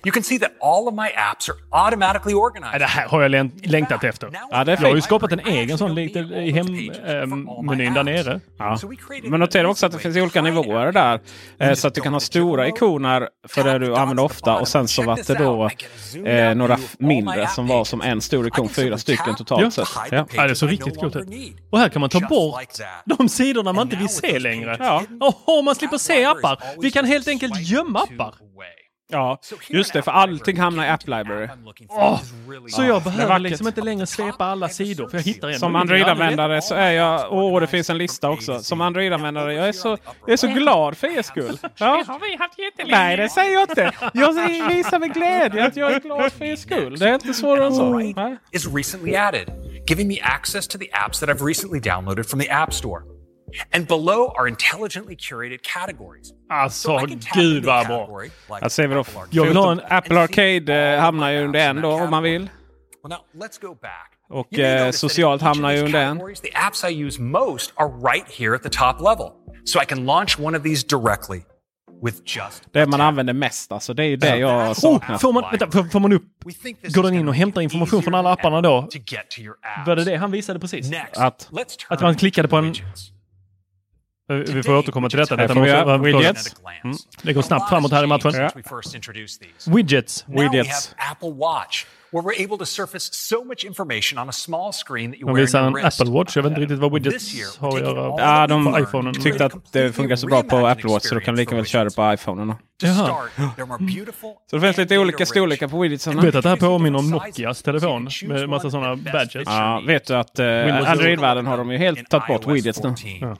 You 0.04 0.12
can 0.12 0.22
see 0.22 0.38
that 0.38 0.50
all 0.60 0.88
of 0.88 0.94
my 0.94 1.08
apps 1.30 1.48
are 1.48 1.58
automatically 1.70 2.32
Ja, 2.32 2.38
organized. 2.38 2.80
Det 2.80 2.86
här 2.86 3.08
har 3.08 3.22
jag 3.22 3.30
län- 3.30 3.52
längtat 3.64 4.04
efter. 4.04 4.30
Ja, 4.50 4.64
det 4.64 4.72
är 4.72 4.76
Jag 4.82 4.88
har 4.88 4.94
ju 4.94 5.00
skapat 5.00 5.32
en 5.32 5.40
egen 5.40 5.78
sån 5.78 5.98
i 5.98 6.50
hemmenyn 6.52 7.94
där 7.94 8.02
nere. 8.04 8.40
Ja. 8.58 8.78
Men 9.24 9.40
notera 9.40 9.68
också 9.68 9.86
att 9.86 9.92
det 9.92 9.98
finns 9.98 10.16
olika 10.16 10.42
nivåer 10.42 10.92
där. 10.92 11.20
Eh, 11.58 11.72
så 11.74 11.88
att 11.88 11.94
du 11.94 12.00
kan 12.00 12.12
ha 12.12 12.20
stora 12.20 12.68
ikoner 12.68 13.28
för 13.48 13.64
det 13.64 13.78
du 13.78 13.96
använder 13.96 14.24
ofta 14.24 14.54
och 14.56 14.68
sen 14.68 14.88
så 14.88 15.02
var 15.02 15.16
det 15.26 15.34
då 15.34 15.70
eh, 16.28 16.54
några 16.54 16.78
mindre 16.98 17.46
som 17.48 17.66
var 17.66 17.84
som 17.84 18.00
en 18.00 18.20
stor 18.20 18.46
ikon. 18.46 18.68
Fyra 18.68 18.98
stycken 18.98 19.34
totalt 19.36 19.74
sett. 19.74 19.88
Ja. 20.10 20.26
Ja, 20.34 20.46
det 20.46 20.54
såg 20.54 20.72
riktigt 20.72 20.98
coolt 20.98 21.16
ut. 21.16 21.28
Och 21.70 21.78
här 21.78 21.88
kan 21.88 22.00
man 22.00 22.10
ta 22.10 22.20
bort 22.20 22.60
de 23.04 23.28
sidorna 23.28 23.72
man 23.72 23.86
inte 23.86 23.96
vill 23.96 24.08
se 24.08 24.38
längre. 24.38 24.76
Ja. 24.80 25.02
Åh, 25.46 25.64
man 25.64 25.74
slipper 25.74 25.98
se 25.98 26.24
appar. 26.24 26.58
Vi 26.82 26.90
kan 26.90 27.04
helt 27.04 27.28
enkelt 27.28 27.60
gömma 27.60 27.98
appar. 28.00 28.34
Ja, 29.12 29.38
just 29.68 29.92
det. 29.92 30.02
För 30.02 30.12
allting 30.12 30.60
hamnar 30.60 30.84
i 30.84 30.88
App 30.88 31.08
Library. 31.08 31.48
Åh, 31.88 32.20
så 32.68 32.84
jag 32.84 33.02
det 33.02 33.10
behöver 33.10 33.38
liksom 33.38 33.66
inte 33.66 33.80
längre 33.80 34.06
svepa 34.06 34.44
alla 34.44 34.68
sidor 34.68 35.08
för 35.08 35.16
jag 35.18 35.24
hittar 35.24 35.48
ändå 35.48 35.58
Som. 35.58 35.76
Android-användare 35.76 36.62
så 36.62 36.74
är 36.74 36.90
jag... 36.90 37.32
Åh, 37.32 37.60
det 37.60 37.66
finns 37.66 37.90
en 37.90 37.98
lista 37.98 38.30
också. 38.30 38.58
Som 38.58 38.80
Android-användare, 38.80 39.54
jag 39.54 39.68
är 39.68 39.72
så, 39.72 39.98
jag 40.20 40.32
är 40.32 40.36
så 40.36 40.46
glad 40.46 40.96
för 40.96 41.18
er 41.18 41.22
skull. 41.22 41.58
Ja. 41.76 42.18
Nej, 42.86 43.16
det 43.16 43.28
säger 43.28 43.52
jag 43.52 43.62
inte. 43.62 43.92
Jag 44.14 44.32
visar 44.68 44.98
med 44.98 45.14
glädje 45.14 45.66
att 45.66 45.76
jag 45.76 45.92
är 45.92 46.00
glad 46.00 46.32
för 46.32 46.44
er 46.44 46.56
skull. 46.56 46.98
Det 46.98 47.08
är 47.08 47.14
inte 47.14 47.34
svårare 47.34 47.66
än 47.66 47.74
så. 47.74 48.16
Is 48.50 48.66
recently 48.74 49.14
added, 49.14 49.48
giving 49.88 50.08
me 50.08 50.20
access 50.20 50.68
to 50.68 50.78
the 50.78 50.90
apps 50.92 51.20
that 51.20 51.28
I've 51.28 51.46
recently 51.46 51.80
downloaded 51.80 52.26
from 52.26 52.40
the 52.40 52.50
App 52.50 52.74
Store. 52.74 53.11
And 53.74 53.86
below 53.88 54.34
are 54.38 54.48
intelligently 54.48 55.16
curated 55.16 55.58
categories. 55.62 56.32
Alltså, 56.50 56.98
tap 56.98 57.08
gud 57.34 57.64
vad 57.64 57.86
bra. 57.86 57.98
category 57.98 58.30
like 58.60 58.70
ser 58.70 58.86
vi 58.88 58.94
då. 58.94 59.00
Apple 59.00 59.18
Arcade. 59.20 59.36
Jag 59.36 59.44
vill 59.44 59.56
ha 59.56 59.72
en- 59.72 59.80
Apple 59.88 60.20
Arcade 60.20 60.74
eh, 60.94 61.00
hamnar 61.00 61.30
ju 61.30 61.44
under 61.44 61.60
en 61.60 61.80
då 61.80 61.90
om 61.92 62.10
man 62.10 62.22
vill. 62.22 62.42
Well, 62.42 63.10
now 63.10 63.44
let's 63.44 63.60
go 63.60 63.74
back. 63.82 64.08
Och, 64.30 64.58
eh, 64.58 64.90
socialt 64.90 65.42
hamnar 65.42 65.70
ju 65.72 65.82
under 65.84 66.02
en. 66.02 66.18
The 66.18 66.50
apps 66.66 66.84
I 66.84 67.04
use 67.04 67.22
most 67.22 67.72
are 67.76 67.88
right 67.88 68.30
here 68.38 68.54
at 68.56 68.62
the 68.62 68.68
top 68.70 69.00
level. 69.00 69.26
So 69.64 69.82
I 69.82 69.86
can 69.86 70.04
launch 70.06 70.40
one 70.40 70.58
of 70.58 70.62
these 70.64 70.86
directly 70.86 71.42
with 72.04 72.16
just 72.24 72.62
Det 72.72 72.86
man 72.86 73.00
använder 73.00 73.32
mest 73.32 73.72
alltså. 73.72 73.94
Det 73.94 74.04
är 74.04 74.08
ju 74.08 74.16
det 74.16 74.36
jag 74.36 74.76
saknar. 74.76 75.14
Oh, 75.14 75.18
får, 75.18 75.32
man, 75.32 75.44
vänta, 75.50 75.70
får, 75.70 75.84
får 75.84 76.00
man 76.00 76.12
upp... 76.12 76.22
Går 76.94 77.02
den 77.02 77.14
in 77.14 77.28
och 77.28 77.34
hämtar 77.34 77.60
information 77.60 78.02
från 78.02 78.14
alla 78.14 78.32
apparna 78.32 78.60
då? 78.60 78.88
Var 79.86 79.96
det 79.96 80.04
det 80.04 80.16
han 80.16 80.30
visade 80.30 80.60
precis? 80.60 80.90
Next, 80.90 81.16
Att- 81.20 81.50
att 81.88 82.00
man 82.00 82.14
klickade 82.16 82.48
på 82.48 82.56
en- 82.56 82.64
widgets. 82.64 83.11
Vi 84.38 84.62
får 84.62 84.76
återkomma 84.76 85.10
till 85.10 85.18
detta. 85.18 85.36
Detta 85.36 85.54
måste, 85.54 85.98
widgets. 85.98 86.54
Mm. 86.84 86.96
Det 87.22 87.32
går 87.32 87.42
snabbt 87.42 87.68
framåt 87.68 87.92
här 87.92 88.04
i 88.04 88.06
matchen. 88.06 88.32
These. 88.32 89.70
Widgets. 89.70 90.24
Widgets. 90.28 90.94
have 90.96 91.10
Apple 91.12 91.30
Watch, 91.30 91.84
where 92.12 92.22
we're 92.22 92.44
able 92.44 92.58
to 92.58 92.64
surface 92.64 93.08
so 93.12 93.44
much 93.44 93.64
information 93.64 94.18
on 94.18 94.28
a 94.28 94.32
small 94.32 94.72
screen 94.72 95.10
that 95.12 95.20
you 95.20 95.26
De 95.26 95.36
visar 95.36 95.62
en. 95.62 95.76
Apple 95.76 96.10
Watch. 96.10 96.36
Jag 96.36 96.42
vet 96.42 96.50
inte 96.50 96.60
riktigt 96.60 96.78
vad 96.78 96.92
widgets 96.92 97.58
har 97.58 97.76
att 97.76 97.80
göra 97.80 98.20
Ja, 98.20 98.46
de 98.46 98.76
iPhonen. 98.82 99.14
tyckte 99.14 99.44
att 99.44 99.72
det 99.72 99.92
funkar 99.92 100.16
så 100.16 100.26
bra 100.26 100.42
på 100.42 100.66
Apple 100.66 100.90
Watch 100.90 101.04
så 101.06 101.14
då 101.14 101.20
kan 101.20 101.34
vi 101.34 101.40
lika 101.40 101.56
väl 101.56 101.66
köra 101.66 101.84
det 101.84 101.96
på 101.96 102.12
iPhonen. 102.12 102.54
Jaha. 102.82 103.28
beautiful 103.78 104.34
Så 104.50 104.56
det 104.56 104.60
finns 104.60 104.76
lite 104.76 104.98
olika 104.98 105.26
storlekar 105.26 105.68
på 105.68 105.78
widgetsarna. 105.78 106.16
Jag 106.16 106.22
vet 106.22 106.34
att 106.34 106.42
det 106.42 106.48
här 106.48 106.56
påminner 106.56 106.98
om 106.98 107.10
Nokias 107.10 107.62
telefon 107.62 108.08
med 108.26 108.48
massa 108.48 108.70
sådana 108.70 108.96
badges. 108.96 109.42
Ja, 109.46 109.82
vet 109.86 110.06
du 110.06 110.14
att 110.16 110.38
eh, 110.38 110.90
Android-världen 110.90 111.46
har 111.46 111.56
de 111.58 111.70
ju 111.70 111.78
helt 111.78 112.10
tagit 112.10 112.26
bort 112.26 112.46
widgets 112.46 112.82
nu. 112.82 112.94
14. 112.96 113.28
Ja. 113.28 113.36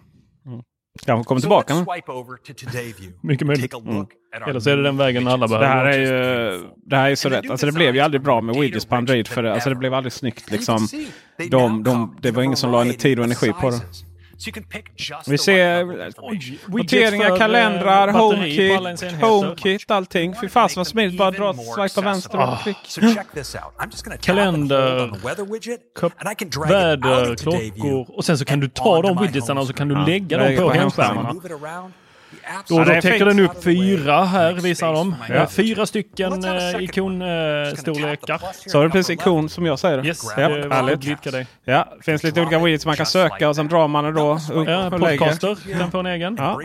Kanske 1.07 1.29
kommer 1.29 1.41
So 1.41 1.43
tillbaka 1.43 1.75
let's 1.75 1.79
nu. 1.79 1.85
swipe 1.95 2.13
over 2.13 2.37
to 2.37 2.53
Today 2.55 2.95
View. 2.99 3.13
Mycket 3.21 3.47
möjligt. 3.47 3.75
Our 3.75 4.07
Eller 4.49 4.61
så 4.61 4.71
är 4.71 4.77
det 4.77 4.83
den 4.83 4.97
vägen 4.97 5.29
alla 5.29 5.47
Det 5.47 5.67
här 5.67 5.85
behöver. 5.85 5.99
är 5.99 6.53
ju 6.53 6.69
det 6.87 6.97
här 6.97 7.11
är 7.11 7.15
så 7.15 7.29
rätt. 7.29 7.51
Alltså 7.51 7.67
det 7.67 7.73
blev 7.73 7.95
ju 7.95 8.01
aldrig 8.01 8.23
bra 8.23 8.41
med 8.41 8.57
widgets 8.57 8.87
på 8.87 8.95
Android. 8.95 9.29
För 9.29 9.43
det, 9.43 9.53
alltså 9.53 9.69
det 9.69 9.75
blev 9.77 9.95
aldrig 9.95 10.13
snyggt 10.13 10.51
liksom. 10.51 10.89
De, 11.51 11.83
de, 11.83 12.17
det 12.23 12.31
var 12.31 12.43
ingen 12.43 12.57
som 12.57 12.71
la 12.73 12.85
tid 12.85 13.19
och 13.19 13.25
energi 13.25 13.53
på 13.61 13.71
det. 13.71 13.81
Vi 15.27 15.39
ser 15.39 15.85
noteringar, 16.71 17.37
kalendrar, 17.39 18.09
alla 18.09 18.89
ens 18.89 19.03
HomeKit. 19.03 19.21
HomeKit, 19.21 19.91
allting. 19.91 20.35
Fy 20.41 20.49
fasen 20.49 20.81
vad 20.81 20.87
smidigt. 20.87 21.19
Bara 21.19 21.31
dra, 21.31 21.55
swipa 21.55 22.01
vänster 22.01 22.39
och 22.53 22.59
klick. 22.63 22.77
Kalender, 24.21 25.13
väder, 26.69 27.37
klockor 27.37 28.07
och 28.17 28.25
sen 28.25 28.39
så 28.39 28.45
kan 28.45 28.61
du 28.61 28.69
ta 28.69 29.03
de 29.03 29.19
widgetsarna 29.23 29.61
och 29.61 29.67
så 29.67 29.73
kan 29.73 29.89
du 29.89 30.05
lägga 30.07 30.39
dem 30.39 30.57
på 30.57 30.71
hemskärmarna. 30.71 31.35
Ja, 32.69 32.75
Och 32.77 32.85
det 32.85 32.91
då 32.91 32.97
är 32.97 33.01
täcker 33.01 33.25
den 33.27 33.41
upp 33.41 33.65
fyra 33.65 34.25
här 34.25 34.53
visar 34.53 34.93
de. 34.93 35.15
Ja. 35.29 35.35
Eh, 35.35 35.49
Fyra 35.49 35.87
stycken 35.87 36.45
eh, 36.45 36.83
ikonstorlekar. 36.83 38.41
Så 38.71 38.79
har 38.79 38.85
du 38.85 38.91
precis 38.91 39.11
ikon 39.11 39.49
som 39.49 39.67
jag 39.67 39.79
säger. 39.79 40.07
Yes, 40.07 40.23
ja, 40.37 40.49
det 40.49 40.75
härligt. 40.75 41.23
dig. 41.33 41.47
Ja, 41.65 41.89
det 41.97 42.05
finns 42.05 42.23
lite 42.23 42.41
olika 42.41 42.59
widgets 42.59 42.87
man 42.87 42.97
kan 42.97 43.07
söka 43.07 43.49
och 43.49 43.57
sen 43.57 43.69
drar 43.69 43.89
man 43.89 44.05
det 44.05 44.13
då 44.13 44.33
upp 44.53 44.69
Ja, 44.69 44.87
och 44.87 45.01
lägger. 45.01 45.19
podcaster 45.19 45.79
kan 45.79 45.91
få 45.91 45.99
en 45.99 46.07
egen. 46.07 46.37
Ja. 46.39 46.61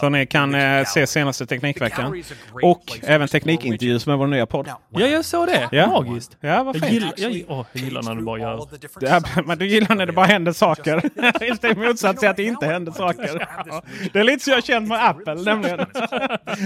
Så 0.00 0.08
ni 0.08 0.26
kan 0.26 0.54
eh, 0.54 0.84
se 0.84 1.06
senaste 1.06 1.46
Teknikveckan. 1.46 2.22
Och 2.62 2.82
även 3.02 3.28
teknikintervjuer 3.28 3.98
som 3.98 4.12
är 4.12 4.16
vår 4.16 4.26
nya 4.26 4.46
podd. 4.46 4.68
Ja, 4.90 5.06
jag 5.06 5.24
såg 5.24 5.46
det. 5.46 5.68
Ja. 5.72 5.86
Magiskt. 5.86 6.36
Ja, 6.40 6.62
vad 6.62 6.76
Jag 6.76 6.82
fint. 6.82 6.92
gillar, 6.92 7.12
jag, 7.16 7.44
åh, 7.48 7.66
jag 7.72 7.84
gillar 7.84 8.02
när 8.02 8.14
du 8.14 8.22
bara 8.22 8.38
gör... 8.38 8.60
Det 9.00 9.06
är, 9.08 9.42
men 9.42 9.58
du 9.58 9.66
gillar 9.66 9.94
när 9.94 10.06
det 10.06 10.12
bara 10.12 10.26
händer 10.26 10.52
saker. 10.52 11.02
Just 11.48 11.64
i 11.64 11.74
motsats 11.74 12.20
till 12.20 12.28
att 12.28 12.36
det 12.36 12.42
inte 12.44 12.66
händer 12.66 12.92
saker. 12.92 13.46
Ja. 13.66 13.82
Det 14.12 14.20
är 14.20 14.24
lite 14.24 14.44
så 14.44 14.50
jag 14.50 14.64
känt 14.64 14.88
med 14.88 15.04
Apple 15.20 15.34
nämligen. 15.34 15.78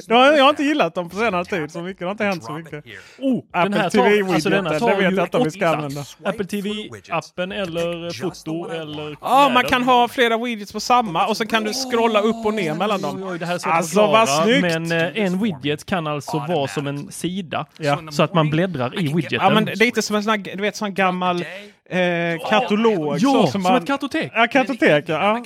Jag 0.07 0.43
har 0.43 0.51
inte 0.51 0.65
gillat 0.65 0.95
dem 0.95 1.11
på 1.11 1.17
senare 1.17 1.45
tid 1.45 1.71
så 1.71 1.83
mycket. 1.83 1.99
Det 1.99 2.05
har 2.05 2.13
inte 2.13 2.25
hänt 2.25 2.45
så 2.45 2.53
mycket. 2.53 2.85
Oh, 3.19 3.45
den 3.53 3.63
Apple 3.63 3.81
här 3.81 3.91
TV 3.91 4.25
tar, 4.25 4.35
alltså 4.35 4.51
denna 4.51 4.71
widgeten, 4.71 4.89
tar 4.89 4.97
det 4.97 5.09
vet 5.09 5.17
jag 5.17 5.27
inte 5.27 5.37
om 5.37 5.45
vi 5.45 5.51
ska 5.51 5.69
använda. 5.69 6.05
Apple 6.25 6.45
TV-appen 6.45 7.53
eller 7.53 8.21
foto 8.23 8.71
eller... 8.71 9.17
Ja, 9.21 9.51
man 9.55 9.65
kan 9.65 9.83
ha 9.83 10.09
flera 10.09 10.39
widgets 10.39 10.73
på 10.73 10.81
samma 10.81 11.27
och 11.27 11.37
så 11.37 11.47
kan 11.47 11.65
du 11.65 11.73
scrolla 11.73 12.21
upp 12.21 12.47
och 12.47 12.55
ner 12.55 12.75
mellan 12.75 13.01
dem. 13.01 13.39
Alltså 13.65 14.01
vad 14.07 14.29
snyggt! 14.29 14.63
Men 14.63 14.93
en 14.93 15.43
widget 15.43 15.87
kan 15.87 16.07
alltså 16.07 16.45
vara 16.49 16.69
som 16.69 16.87
en 16.87 17.13
sida. 17.13 17.67
Ja. 17.79 17.99
Så 18.11 18.23
att 18.23 18.35
man 18.35 18.51
bläddrar 18.51 19.01
i 19.01 19.15
widgeten. 19.15 19.39
Ja, 19.43 19.51
men 19.51 19.65
det 19.65 19.73
är 19.73 19.77
lite 19.77 20.03
som 20.03 20.17
en 20.17 20.23
sån 20.23 20.31
här, 20.31 20.57
du 20.57 20.63
vet, 20.63 20.77
sån 20.77 20.95
gammal 20.95 21.45
eh, 21.91 22.49
katalog. 22.51 23.19
Ja, 23.19 23.19
så 23.19 23.47
som, 23.47 23.63
man, 23.63 23.77
ett 23.77 23.87
kartotek. 23.87 24.33
Ja, 24.35 24.47
kartotek. 24.47 25.05
Ja. 25.09 25.43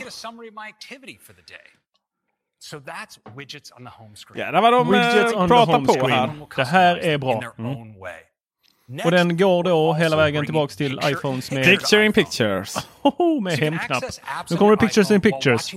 So 2.70 2.76
that's 2.76 3.36
widgets 3.36 3.72
on 3.78 3.84
the 3.84 3.90
home 3.90 4.16
screen. 4.16 4.46
Ja, 4.46 4.52
där 4.52 4.60
var 4.60 4.72
de 4.72 4.90
Widgets 4.90 5.32
eh, 5.32 5.38
home 5.38 5.86
på 5.86 5.92
screen. 5.92 6.10
här. 6.10 6.30
Det 6.56 6.64
här 6.64 6.96
är 6.96 7.18
bra. 7.18 7.42
Mm. 7.58 9.04
Och 9.04 9.10
den 9.10 9.36
går 9.36 9.64
då 9.64 9.94
hela 9.94 10.16
vägen 10.16 10.44
tillbaks 10.44 10.76
till 10.76 11.00
iPhones 11.04 11.50
med- 11.50 11.64
picture 11.64 12.06
in 12.06 12.12
pictures. 12.12 12.76
Med 13.42 13.58
hemknapp. 13.58 14.04
Nu 14.50 14.56
kommer 14.56 14.70
det 14.70 14.76
pictures 14.76 15.10
in 15.10 15.20
pictures. 15.20 15.74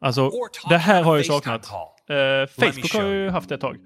Alltså, 0.00 0.30
det 0.68 0.78
här 0.78 1.02
har 1.02 1.16
jag 1.16 1.26
saknat. 1.26 1.70
me 2.08 2.46
Facebook 2.46 2.92
har 2.94 3.02
ju 3.02 3.08
you. 3.08 3.30
haft 3.30 3.48
det 3.48 3.54
ett 3.54 3.60
tag. 3.60 3.76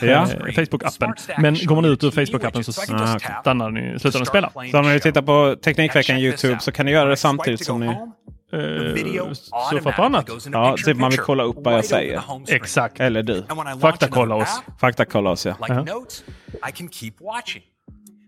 Ja. 0.00 0.26
Facebook-appen. 0.26 1.12
Men 1.38 1.56
går 1.66 1.74
man 1.74 1.84
ut 1.84 2.04
ur 2.04 2.10
Facebook-appen 2.10 2.62
så 2.62 2.72
stannar 2.72 3.70
den, 3.70 4.00
slutar 4.00 4.18
den 4.18 4.26
to 4.26 4.30
spela. 4.30 4.50
Så 4.70 4.78
om 4.78 4.88
ni 4.88 5.00
tittar 5.00 5.22
på 5.22 5.56
Teknikveckan 5.62 6.16
YouTube 6.16 6.52
out. 6.52 6.62
så 6.62 6.72
kan 6.72 6.86
ni 6.86 6.92
göra 6.92 7.08
det 7.08 7.16
samtidigt 7.16 7.64
som 7.64 7.80
ni 7.80 7.86
home, 7.86 8.12
Uh, 8.52 9.32
surfa 9.70 9.92
på 9.92 10.02
annat. 10.02 10.30
Ja, 10.52 10.76
typ 10.76 10.96
man 10.96 11.10
vill 11.10 11.20
kolla 11.20 11.42
upp 11.42 11.56
vad 11.58 11.74
jag 11.74 11.84
säger. 11.84 12.22
Exakt. 12.48 13.00
Eller 13.00 13.22
du. 13.22 13.44
Faktakolla 13.80 14.34
oss. 14.34 14.62
Faktakolla 14.80 15.30
oss 15.30 15.46
ja. 15.46 15.56
Like 15.60 15.72
Ja. 15.72 15.82
notes, 15.94 16.24
I 16.68 16.72
can 16.72 16.88
keep 16.88 17.12
watching. 17.20 17.62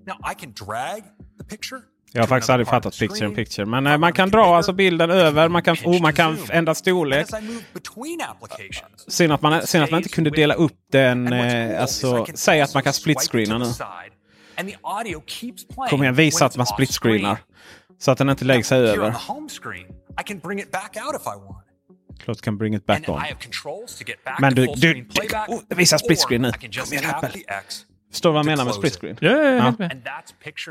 Now 0.07 0.17
I 0.33 0.35
can 0.35 0.53
drag 0.53 1.03
the 1.39 1.45
picture. 1.45 1.81
Jag 2.13 2.23
har 2.23 2.27
faktiskt 2.27 2.51
aldrig 2.51 2.69
fattat 2.69 2.99
picture 2.99 3.27
in 3.27 3.35
picture. 3.35 3.67
Men 3.67 3.87
eh, 3.87 3.99
man 3.99 4.13
kan 4.13 4.31
dra 4.31 4.57
alltså 4.57 4.73
bilden 4.73 5.11
över. 5.11 5.49
Man 5.49 5.63
kan, 5.63 5.77
oh, 5.85 6.03
man 6.03 6.13
kan 6.13 6.39
ändra 6.51 6.75
storlek. 6.75 7.27
Applications, 7.33 9.05
Synd 9.09 9.33
att 9.33 9.43
man, 9.43 9.67
synd 9.67 9.85
att 9.85 9.91
man 9.91 9.99
inte 9.99 10.09
kunde 10.09 10.31
dela 10.31 10.55
upp 10.55 10.77
den. 10.93 11.33
Eh, 11.33 11.81
alltså, 11.81 12.27
säg 12.35 12.61
att 12.61 12.75
man 12.75 12.83
kan 12.83 12.93
to 12.93 13.13
the 13.15 13.59
nu. 13.59 13.65
Kom 15.91 16.03
igen, 16.03 16.15
visa 16.15 16.47
att 16.47 16.57
man 16.57 16.63
off 16.63 16.69
split-screenar. 16.69 17.35
screen. 17.35 17.37
Så 17.99 18.11
att 18.11 18.19
den 18.19 18.29
inte 18.31 18.45
lägger 18.45 18.63
sig 18.63 18.79
över. 18.79 19.15
I 20.19 20.23
can 20.27 20.39
bring 20.39 20.59
it 20.61 20.71
back 20.71 20.97
out 20.97 21.15
if 21.21 21.27
I 21.27 21.37
want. 21.47 21.67
Klart 22.25 22.41
kan 22.41 22.57
bring 22.59 22.75
it 22.75 22.85
And 22.89 23.01
back 23.01 23.09
on. 23.09 23.17
I 23.17 23.29
have 23.29 23.41
controls 23.41 23.99
to 23.99 24.05
get 24.07 24.25
back 24.25 24.41
Men 24.41 24.55
du- 24.55 24.67
du- 24.77 25.05
playback. 25.05 25.49
oh, 25.49 25.61
visa 25.69 25.99
split 25.99 26.19
screen 26.19 26.43
nu. 26.43 26.53
Kom 26.53 26.93
igen, 26.93 27.05
Apple. 27.15 27.31
Förstår 28.13 28.31
du 28.31 28.33
vad 28.35 28.39
jag 28.39 28.47
menar 28.47 28.65
med 28.65 28.75
split 28.75 28.93
it. 28.93 28.99
screen? 29.01 29.17
Ja, 29.21 29.31
jag 29.31 29.47
är 29.47 29.57
Ja. 29.57 29.67
in 29.85 30.03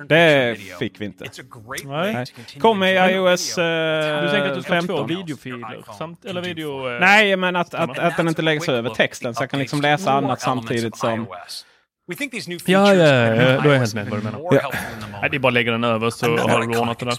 Det 0.10 0.58
fick 0.80 1.02
vi 1.02 1.06
inte. 1.06 1.24
It's 1.24 1.42
a 1.42 1.44
great 1.66 1.84
Nej. 1.86 2.14
way 2.14 2.26
to 2.26 2.32
continue 2.36 2.62
Kom 2.62 2.84
i 2.84 2.94
iOS 3.14 3.58
eh, 3.58 4.22
Du 4.22 4.30
tänker 4.30 4.50
att 4.50 4.56
du 4.56 4.62
ska 4.62 4.74
ha 4.76 4.82
två 4.82 4.88
15. 4.88 5.08
videofiler? 5.08 5.84
Samt, 5.98 6.26
eller 6.26 6.42
video... 6.42 6.90
eh, 6.94 7.00
Nej, 7.00 7.36
men 7.36 7.56
att, 7.56 7.74
att, 7.74 8.00
att 8.00 8.18
den 8.18 8.28
inte 8.28 8.42
sig 8.60 8.76
över 8.76 8.90
texten. 8.90 9.34
the 9.34 9.36
Så 9.36 9.44
jag 9.44 9.50
kan 9.50 9.60
liksom 9.60 9.82
läsa 9.82 10.12
annat 10.12 10.42
samtidigt 10.42 10.98
som... 10.98 11.20
iOS. 11.20 11.66
We 12.08 12.16
think 12.16 12.32
these 12.32 12.50
new 12.50 12.60
Ja, 12.66 12.94
ja, 12.94 13.06
ja, 13.36 13.62
då 13.62 13.70
är 13.70 13.74
jag 13.74 13.80
iOS 13.80 13.80
helt 13.80 13.94
med 13.94 14.08
vad 14.10 14.20
du 14.20 14.24
menar. 14.24 14.40
Ja. 14.52 14.72
det 15.30 15.38
är 15.38 15.40
bara 15.40 15.48
att 15.48 15.54
lägga 15.54 15.72
den 15.72 15.84
över 15.84 16.10
så 16.10 16.38
har 16.38 16.62
du 16.62 16.80
ordnat 16.80 17.00
det 17.00 17.06
där. 17.06 17.12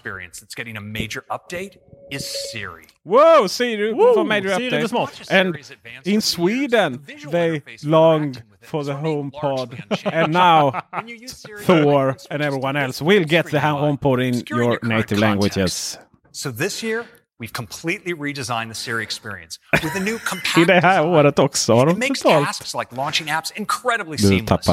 Experience 2.10 2.10
that's 2.10 2.10
getting 2.10 2.10
a 2.10 2.10
major 2.10 2.10
update 2.10 2.14
is 2.14 2.26
Siri. 2.52 2.84
Whoa, 3.02 3.46
Siri 3.48 3.92
Wow, 3.94 4.14
for 4.14 4.24
major 4.24 4.48
Siri 4.54 4.70
update. 4.70 4.84
är 4.84 4.88
smart. 4.88 5.30
And 5.30 5.56
in 6.04 6.20
Sweden 6.22 7.04
they 7.30 7.62
long 7.82 8.34
for 8.62 8.84
the 8.84 8.92
HomePod. 8.92 9.68
And 10.12 10.32
now 10.32 10.72
Thor 11.66 12.16
and 12.30 12.42
everyone 12.42 12.76
else 12.76 13.04
will 13.04 13.24
get 13.24 13.46
the 13.50 13.58
HomePod 13.58 14.20
in 14.20 14.44
your 14.58 14.78
native 14.82 15.18
languages. 15.18 15.98
So 16.32 16.50
this 16.52 16.82
year, 16.82 17.04
we've 17.40 17.52
completely 17.52 18.14
redesigned 18.14 18.68
the 18.68 18.74
Siri 18.74 19.02
experience 19.02 19.58
with 19.82 19.96
a 19.96 20.00
new 20.00 20.16
I 20.16 20.18
compact 20.18 20.66
det 20.66 20.80
här 20.80 21.06
året 21.06 21.38
också 21.38 21.74
har 21.74 21.90
It 21.90 21.98
makes 21.98 22.20
tasks 22.22 22.74
like 22.74 22.96
launching 22.96 23.28
apps 23.30 23.52
incredibly 23.56 24.16
Du 24.16 24.28
seamless. 24.28 24.66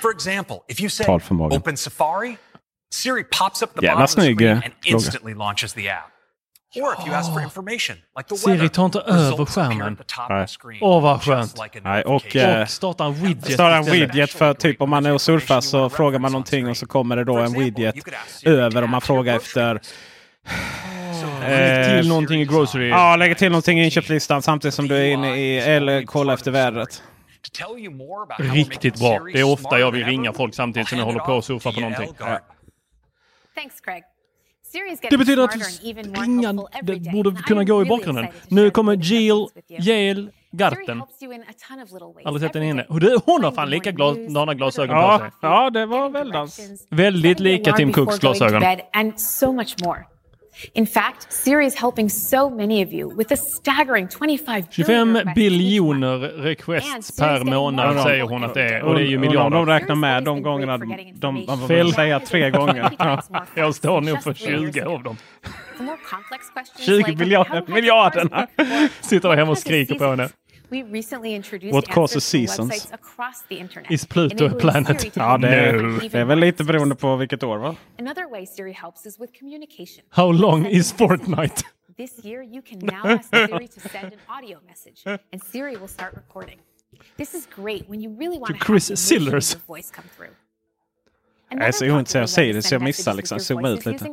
For 0.00 0.10
example, 0.12 0.56
if 0.68 0.80
you 0.80 0.88
say 0.88 1.04
Talförmågan. 1.06 1.56
open 1.58 1.76
Safari, 1.76 2.36
Siri 2.90 3.24
pops 3.24 3.62
up 3.62 3.74
the 3.74 3.80
Jävla 3.86 4.00
bottom 4.00 4.22
of 4.22 4.28
the 4.28 4.34
screen 4.34 4.62
and 4.64 4.72
instantly 4.84 5.34
launches 5.34 5.74
the 5.74 5.88
app. 5.88 6.11
Or 6.76 6.92
if 6.98 7.06
you 7.06 7.14
ask 7.16 7.32
for 7.32 7.40
information, 7.42 7.96
like 8.16 8.28
the 8.28 8.36
Siri 8.36 8.68
tar 8.68 8.84
inte 8.84 9.00
över 9.00 9.44
skärmen. 9.46 9.96
Åh, 10.80 11.02
vad 11.02 11.22
skönt. 11.22 11.54
Nej, 11.82 12.04
och, 12.04 12.36
eh, 12.36 12.62
Och 12.62 12.68
starta 12.70 13.04
en 13.04 13.14
widget 13.14 13.52
Starta 13.54 13.76
en 13.76 13.84
widget 13.84 14.30
för 14.30 14.54
typ 14.54 14.80
om 14.82 14.90
man 14.90 15.06
är 15.06 15.12
och 15.12 15.20
surfar 15.20 15.60
så 15.60 15.90
frågar 15.90 16.18
man 16.18 16.32
någonting 16.32 16.68
och 16.68 16.76
så 16.76 16.86
kommer 16.86 17.16
det 17.16 17.24
då 17.24 17.36
en 17.36 17.52
widget 17.52 17.94
över 18.44 18.82
om 18.82 18.90
man 18.90 19.00
frågar 19.00 19.36
efter... 19.36 19.80
Lägg 21.40 22.00
till 22.00 22.08
någonting 22.08 22.40
i 22.40 22.44
grocery. 22.44 22.88
Ja, 22.88 23.16
lägger 23.16 23.34
till 23.34 23.50
någonting 23.50 23.80
i 23.80 23.84
inköpslistan 23.84 24.42
samtidigt 24.42 24.74
som 24.74 24.88
du 24.88 24.96
är 24.96 25.04
inne 25.04 25.36
i 25.36 25.58
eller 25.58 26.02
kollar 26.02 26.34
efter 26.34 26.50
vädret. 26.50 27.02
Riktigt 28.38 28.98
bra. 29.00 29.18
Det 29.32 29.40
är 29.40 29.52
ofta 29.52 29.78
jag 29.78 29.90
vill 29.90 30.04
ringa 30.04 30.32
folk 30.32 30.54
samtidigt 30.54 30.88
som 30.88 30.98
jag 30.98 31.04
håller 31.04 31.20
på 31.20 31.32
och 31.32 31.44
surfar 31.44 31.72
på 31.72 31.80
någonting. 31.80 32.14
Thanks, 33.54 33.80
Craig. 33.80 34.02
Det 35.10 35.18
betyder 35.18 35.44
att 35.44 35.52
day, 36.82 37.12
borde 37.12 37.42
kunna 37.42 37.64
gå 37.64 37.82
i 37.82 37.84
bakgrunden. 37.84 38.26
Nu 38.48 38.70
kommer 38.70 38.96
Jill, 38.96 39.46
Siri 39.82 40.28
Garten. 40.52 41.02
Aldrig 42.24 42.42
sett 42.42 42.52
den 42.52 42.62
inne. 42.62 42.86
hon 43.24 43.44
har 43.44 43.52
fan 43.52 43.70
lika 43.70 43.90
glasögon 43.92 44.96
Ja, 44.96 45.18
på 45.18 45.24
sig. 45.24 45.30
ja 45.42 45.70
det 45.70 45.86
var 45.86 46.10
väldans. 46.10 46.60
Väldigt 46.90 47.40
lika 47.40 47.72
Tim 47.72 47.92
Cooks 47.92 48.18
glasögon. 48.18 48.62
In 50.74 50.86
fact, 50.86 51.32
Siri 51.32 51.66
is 51.66 51.74
helping 51.80 52.10
so 52.10 52.50
many 52.50 52.84
of 52.84 52.92
you 52.92 53.16
with 53.16 53.32
a 53.32 53.36
staggering 53.36 54.08
25 54.08 54.64
25 54.70 55.12
billion 55.12 55.34
biljoner 55.34 56.18
requests 56.18 57.16
per 57.18 57.44
månad 57.44 57.96
Ja, 57.96 58.04
säger 58.04 58.22
hon 58.22 58.44
att 58.44 58.54
det 58.54 58.62
är. 58.62 58.82
Och 58.82 58.94
det 58.94 59.00
är 59.00 59.04
ju 59.04 59.16
om 59.16 59.22
de 59.22 59.28
miljarder. 59.28 59.64
räknar 59.66 59.94
med 59.94 60.24
de 60.24 60.42
gångerna 60.42 60.78
de, 60.78 61.16
de 61.46 61.68
Fel. 61.68 61.86
får 61.86 61.92
säga 61.94 62.20
tre 62.20 62.50
gånger. 62.50 62.90
Ja. 62.98 63.22
Jag 63.54 63.74
står 63.74 64.00
nog 64.00 64.22
för 64.22 64.34
20 64.34 64.82
av 64.82 65.02
dem. 65.02 65.16
20 66.86 67.16
miljarder- 67.16 67.72
miljarderna. 67.74 68.46
Sitter 69.00 69.28
där 69.28 69.36
hemma 69.36 69.50
och 69.50 69.58
skriker 69.58 69.94
på 69.94 70.04
henne. 70.06 70.28
We 70.72 70.82
recently 70.82 71.34
introduced 71.34 71.74
What 71.74 71.88
causes 71.88 72.14
answers 72.16 72.24
seasons? 72.24 72.70
websites 72.70 72.94
across 72.94 73.42
the 73.48 73.56
internet, 73.56 73.90
Is 73.92 74.06
Pluto 74.06 74.46
a 74.46 74.54
planet? 74.54 74.98
To 74.98 75.10
Ja, 75.20 75.38
det 75.38 75.48
är, 75.48 75.74
even 75.74 76.10
det 76.10 76.18
är 76.18 76.24
väl 76.24 76.38
lite 76.38 76.64
beroende 76.64 76.94
på 76.94 77.16
vilket 77.16 77.42
år 77.42 77.58
va? 77.58 77.76
Another 77.98 78.30
way 78.30 78.46
Siri 78.46 78.72
helps 78.72 79.06
is 79.06 79.20
with 79.20 79.38
communication. 79.38 80.04
How 80.10 80.32
long 80.32 80.66
is 80.66 80.92
Fortnite? 80.94 81.62
This 81.96 82.24
year, 82.24 82.42
you 82.42 82.62
can 82.62 82.78
now 82.78 83.04
ask 83.04 83.28
Siri 83.34 83.68
to 83.68 83.80
send 83.80 84.04
an 84.14 84.18
audio 84.28 84.58
message, 84.66 85.02
and 85.32 85.42
Siri 85.52 85.76
will 85.76 85.88
start 85.88 86.14
recording. 86.14 86.58
This 87.18 87.34
is 87.34 87.46
great 87.54 87.84
when 87.88 88.00
you 88.00 88.10
really 88.20 88.38
want 88.38 88.46
To 88.46 88.58
to 88.58 88.64
Chris 88.64 88.88
have 88.88 88.96
the 88.98 89.14
emotion 89.16 89.36
of 89.36 89.42
Sillers. 89.44 89.52
your 89.52 89.60
voice 89.76 89.90
come 89.90 90.06
through. 90.16 90.34
Jag 91.58 91.68
är 91.68 91.72
så 91.72 91.84
ointresserad 91.86 92.22
av 92.22 92.26
Siri 92.26 92.62
så 92.62 92.74
jag 92.74 92.82
missar 92.82 93.14
liksom. 93.14 93.38
Zooma 93.40 93.68
ut 93.68 93.86
lite. 93.86 94.06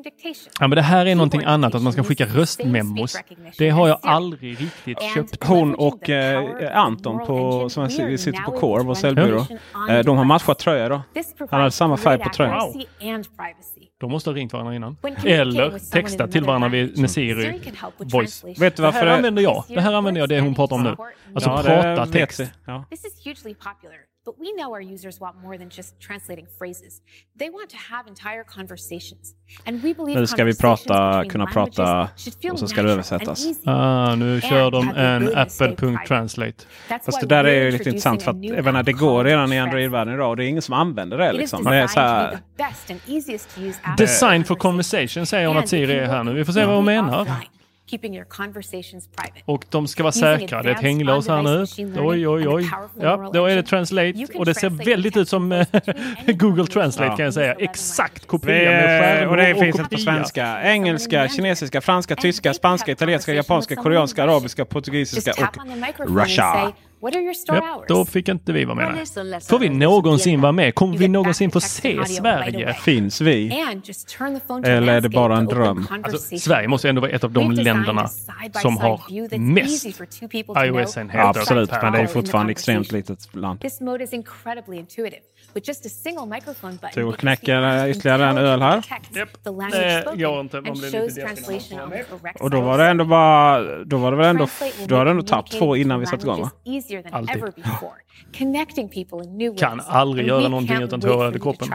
Ja, 0.59 0.67
men 0.67 0.75
det 0.75 0.81
här 0.81 1.05
är 1.05 1.15
någonting 1.15 1.43
annat, 1.43 1.75
att 1.75 1.81
man 1.81 1.93
ska 1.93 2.03
skicka 2.03 2.25
röstmemos. 2.25 3.15
Det 3.57 3.69
har 3.69 3.87
jag 3.87 3.99
aldrig 4.01 4.61
riktigt 4.61 5.01
köpt. 5.15 5.43
Hon 5.43 5.75
och 5.75 6.09
eh, 6.09 6.77
Anton 6.77 7.25
på, 7.25 7.69
som 7.69 7.83
jag- 7.83 8.19
sitter 8.19 8.41
på 8.41 8.51
Core, 8.51 8.83
vår 8.83 8.93
säljbyrå. 8.95 9.45
Eh, 9.89 9.99
de 9.99 10.17
har 10.17 10.23
matchat 10.25 10.59
tröja 10.59 10.85
idag. 10.85 11.01
Han 11.49 11.59
hade 11.59 11.71
samma 11.71 11.97
färg 11.97 12.17
på 12.19 12.29
tröjan. 12.29 12.73
De 13.99 14.11
måste 14.11 14.29
ha 14.29 14.35
ringt 14.37 14.53
varandra 14.53 14.75
innan. 14.75 14.97
Eller 15.25 15.91
textat 15.91 16.31
till 16.31 16.43
varandra 16.43 16.69
vid- 16.69 16.97
med 16.99 17.11
Siri 17.11 17.61
voice. 17.97 18.43
Vet 18.43 18.57
du 18.57 18.69
Det 18.69 18.81
varför 18.81 18.99
här 18.99 19.05
det- 19.05 19.15
använder 19.15 19.41
jag. 19.43 19.63
Det 19.67 19.81
här 19.81 19.93
använder 19.93 20.21
jag, 20.21 20.29
det 20.29 20.39
hon 20.39 20.55
pratar 20.55 20.75
om 20.75 20.83
nu. 20.83 20.95
Alltså 21.33 21.49
Ja, 21.49 21.57
det 21.61 21.63
prata 21.95 22.05
text. 22.11 22.41
Ja. 22.65 22.85
But 24.25 24.35
we 24.39 24.51
know 24.57 24.73
our 24.73 24.81
users 24.81 25.19
want 25.19 25.35
more 25.41 25.57
than 25.57 25.69
just 25.69 25.99
translating 26.01 26.47
phrases. 26.57 27.01
They 27.39 27.49
want 27.49 27.69
to 27.69 27.77
have 27.77 28.09
entire 28.09 28.43
conversations. 28.43 29.33
And 29.65 29.81
we 29.81 29.93
believe 29.93 30.19
Nu 30.19 30.27
ska 30.27 30.43
vi 30.43 30.55
prata, 30.55 31.25
kunna 31.29 31.45
prata 31.45 32.09
och 32.51 32.59
så 32.59 32.67
ska 32.67 32.83
det 32.83 32.91
översättas. 32.91 33.45
Ah, 33.65 34.15
nu 34.15 34.41
kör 34.41 34.71
de 34.71 34.89
en 34.89 35.15
ability 35.15 35.43
to 35.43 35.49
stay 35.49 35.67
Apple 35.67 35.75
private. 35.75 36.07
Translate. 36.07 36.65
That's 36.89 36.99
Fast 37.05 37.21
det 37.21 37.27
där 37.27 37.43
är 37.43 37.63
ju 37.63 37.71
lite 37.71 37.89
intressant 37.89 38.23
för 38.23 38.31
att 38.31 38.43
jag 38.43 38.65
menar, 38.65 38.83
det 38.83 38.93
går 38.93 39.23
redan 39.23 39.53
i. 39.53 39.59
Android-världen 39.59 40.13
idag 40.13 40.29
och 40.29 40.37
det 40.37 40.45
är 40.45 40.47
ingen 40.47 40.61
som 40.61 40.73
använder 40.73 41.17
det. 41.17 41.31
Liksom. 41.33 41.63
Det 41.63 41.75
är 41.75 41.87
så 41.87 41.99
här, 41.99 42.37
Design 43.97 44.43
for 44.43 44.55
conversation 44.55 45.25
säger 45.25 45.47
hon 45.47 45.57
att 45.57 45.69
Siri 45.69 45.93
är 45.93 46.05
här 46.05 46.23
nu. 46.23 46.33
Vi 46.33 46.45
får 46.45 46.53
se 46.53 46.65
vad 46.65 46.75
hon 46.75 46.85
menar. 46.85 47.27
Offline, 47.89 47.99
Keeping 47.99 48.15
your 48.15 48.25
conversations 48.25 49.07
private. 49.07 49.41
Och 49.45 49.65
de 49.69 49.87
ska 49.87 50.03
vara 50.03 50.11
säkra. 50.11 50.63
Det 50.63 50.69
är 50.69 50.75
ett 50.75 50.81
hänglås 50.81 51.27
här 51.27 51.41
nu. 51.41 51.65
Oj, 52.01 52.27
oj, 52.27 52.47
oj. 52.47 52.69
Ja, 53.01 53.31
då 53.33 53.45
är 53.45 53.55
det. 53.55 53.63
Translate. 53.63 54.27
Och 54.35 54.45
det 54.45 54.53
ser 54.53 54.69
väldigt 54.69 55.17
ut 55.17 55.29
som 55.29 55.51
eh, 55.51 55.67
Google. 56.27 56.65
Translate 56.67 57.15
kan 57.15 57.25
jag 57.25 57.33
säga. 57.33 57.53
Use 57.53 57.61
11 57.61 57.71
Exakt 57.71 58.27
kopia 58.27 58.53
med 58.53 58.83
är, 58.83 59.01
skärm 59.01 59.29
och 59.29 59.37
det 59.37 59.55
finns 59.55 59.79
inte 59.79 59.95
på 59.95 60.01
svenska. 60.01 60.63
Engelska, 60.63 61.27
kinesiska, 61.27 61.81
franska, 61.81 62.15
tyska, 62.15 62.53
spanska, 62.53 62.91
italienska, 62.91 63.33
japanska, 63.33 63.75
koreanska, 63.75 64.23
arabiska, 64.23 64.65
portugisiska 64.65 65.33
och 65.97 66.21
Russia. 66.21 66.73
Say, 66.99 67.05
what 67.05 67.15
are 67.15 67.21
your 67.23 67.33
store 67.33 67.57
Ja, 67.57 67.75
hours? 67.75 67.85
då 67.87 68.05
fick 68.05 68.27
inte 68.29 68.53
vi 68.53 68.65
vara 68.65 68.75
med. 68.75 69.07
Får 69.49 69.59
vi 69.59 69.69
någonsin 69.69 70.41
vara 70.41 70.51
med? 70.51 70.75
Kommer 70.75 70.97
vi 70.97 71.07
någonsin 71.07 71.51
få 71.51 71.61
se 71.61 72.05
Sverige? 72.05 72.73
Finns 72.73 73.21
vi? 73.21 73.61
And 73.61 73.81
just 73.87 74.07
turn 74.17 74.39
the 74.39 74.45
phone 74.47 74.63
to 74.63 74.69
Eller 74.69 74.93
är 74.93 75.01
det 75.01 75.09
bara 75.09 75.37
en 75.37 75.45
dröm? 75.45 75.75
conversation. 75.75 76.03
Alltså, 76.05 76.37
Sverige 76.37 76.67
måste 76.67 76.89
ändå 76.89 77.01
vara 77.01 77.11
ett 77.11 77.23
av 77.23 77.31
de 77.31 77.51
länderna 77.51 78.07
som 78.61 78.77
har 78.77 79.37
mest 79.39 79.85
easy 79.85 79.93
for 79.93 80.05
two 80.05 80.27
people 80.27 80.53
to 80.55 80.61
know 80.61 80.79
iOS-enheter. 80.81 81.39
Absolut, 81.39 81.71
men 81.81 81.93
det 81.93 81.99
är 81.99 82.07
fortfarande 82.07 82.51
extremt 82.51 82.91
litet 82.91 83.35
land. 83.35 83.59
Speak 85.51 87.17
knäcker 87.17 87.87
ytterligare 87.87 88.25
en 88.25 88.37
öl 88.37 88.61
här. 88.61 88.83
language 89.45 89.71
Det 89.71 90.01
spoken, 90.01 90.19
går 90.21 90.39
inte, 90.39 90.61
man 90.61 90.69
and 90.71 90.79
blir 90.79 91.01
lite 91.07 91.21
correct 92.09 92.41
Och 92.41 92.49
då 92.49 92.61
var 92.61 92.77
det 92.77 92.85
ändå 92.85 93.05
bara... 93.05 93.83
Då 93.83 93.97
var 93.97 94.11
det 94.11 94.17
väl 94.17 94.25
ändå... 94.25 94.47
Då 94.87 94.95
hade 94.95 95.11
ändå 95.11 95.23
tappat 95.23 95.51
två 95.51 95.75
innan 95.75 95.99
vi 95.99 96.05
satte 96.05 96.23
igång 96.23 96.41
va? 96.41 96.51
Alltid. 97.11 97.35
ever 97.35 97.51
before. 97.51 97.91
Connecting 98.37 98.89
people 98.89 99.23
in 99.23 99.37
new 99.37 99.57
Kan 99.57 99.77
ways. 99.77 99.89
aldrig 99.89 100.23
And 100.23 100.29
göra 100.29 100.41
we 100.41 100.49
någonting 100.49 100.81
utan 100.81 101.01
tårar 101.01 101.31
for 101.31 101.37
i 101.37 101.39
kroppen. 101.39 101.67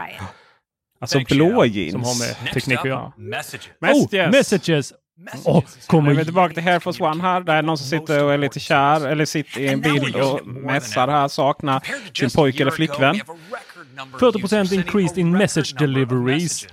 Alltså 0.99 1.17
Thanks, 1.17 1.31
blå 1.33 1.61
Shell. 1.61 1.71
jeans. 1.75 1.91
Som 1.91 2.03
har 2.03 2.43
med 2.43 2.53
teknik 2.53 2.79
att 2.79 2.85
göra. 2.85 3.13
messages. 3.17 3.69
Oh, 3.81 4.31
messages! 4.31 4.93
Nu 5.17 5.31
är 5.31 5.61
vi 5.61 5.87
kommer 5.87 6.23
tillbaka 6.23 6.53
till 6.53 6.67
Air 6.67 6.79
Force 6.79 7.03
One 7.03 7.23
här. 7.23 7.41
Där 7.41 7.55
är 7.55 7.61
någon 7.61 7.77
som 7.77 7.87
sitter 7.87 8.23
och 8.23 8.33
är 8.33 8.37
lite 8.37 8.59
kär 8.59 9.07
eller 9.07 9.25
sitter 9.25 9.59
i 9.61 9.67
en 9.67 9.81
bild 9.81 10.15
och 10.15 10.47
mässar 10.47 11.07
här. 11.07 11.27
Saknar 11.27 11.81
sin 12.13 12.29
pojke 12.29 12.63
eller 12.63 12.71
flickvän. 12.71 13.15
we 13.15 13.21
have 13.27 13.33
a 13.33 13.37
record 13.51 13.95
number 13.95 14.27
of 14.27 14.35
40% 14.35 14.37
users 14.37 14.49
sending 14.49 14.79
increased 14.79 15.17
in 15.17 15.37
message 15.37 15.75
deliveries. 15.79 16.67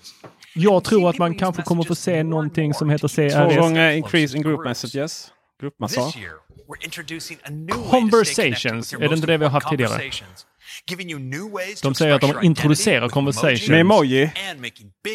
Jag 0.54 0.84
tror 0.84 1.10
att 1.10 1.18
man 1.18 1.34
kanske 1.34 1.62
kommer 1.62 1.82
få 1.82 1.94
se 1.94 2.22
någonting 2.22 2.74
som 2.74 2.90
heter 2.90 3.08
Två 3.08 3.48
CRS. 3.48 3.56
gånger 3.56 3.90
increase 3.90 4.36
in 4.36 4.42
group 4.42 4.64
messages. 4.64 5.32
Gruppmassage. 5.60 6.18
Conversations. 7.90 8.92
Är 8.92 9.08
det 9.08 9.14
inte 9.14 9.26
det 9.26 9.36
vi 9.36 9.44
har 9.44 9.50
haft 9.50 9.68
tidigare? 9.68 10.10
De 11.82 11.94
säger 11.94 12.14
att 12.14 12.20
de 12.20 12.42
introducerar 12.42 13.08
conversations. 13.08 13.68
Med 13.68 13.80
emoji. 13.80 14.32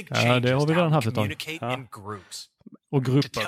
Ja, 0.10 0.40
det 0.40 0.52
har 0.52 0.68
vi 0.68 0.74
redan 0.74 0.92
haft 0.92 1.08
ett 1.08 1.16
tag. 1.16 1.28
groups. 1.92 2.50
Och 2.92 3.06
grupper. 3.06 3.44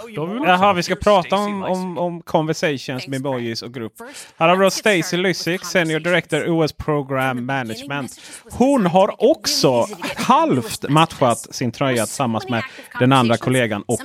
Jaha, 0.45 0.73
vi 0.73 0.83
ska 0.83 0.95
prata 0.95 1.35
om, 1.35 1.63
om, 1.63 1.97
om 1.97 2.21
conversations 2.21 3.07
med 3.07 3.19
emojis 3.19 3.61
och 3.61 3.73
grupp. 3.73 3.93
Här 4.37 4.47
har 4.49 4.55
vi 4.55 4.63
då 4.63 4.69
Stacy 4.71 5.17
Lysick, 5.17 5.65
Senior 5.65 5.99
Director 5.99 6.49
OS 6.49 6.73
Program 6.73 7.45
Management. 7.45 8.21
Hon 8.51 8.85
har 8.85 9.15
också 9.31 9.85
halvt 10.15 10.89
matchat 10.89 11.39
sin 11.55 11.71
tröja 11.71 12.05
tillsammans 12.05 12.49
med 12.49 12.63
den 12.99 13.13
andra 13.13 13.37
kollegan 13.37 13.83
och 13.87 13.99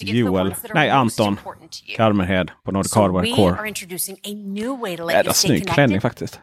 Joel, 0.00 0.54
nej 0.74 0.90
Anton 0.90 1.38
Kalmerhed 1.96 2.50
på 2.64 2.72
Nordic 2.72 2.94
Hardware 2.94 3.32
Core. 3.36 3.72
Jävla 5.12 5.32
snygg 5.32 5.68
klänning 5.68 6.00
faktiskt. 6.00 6.40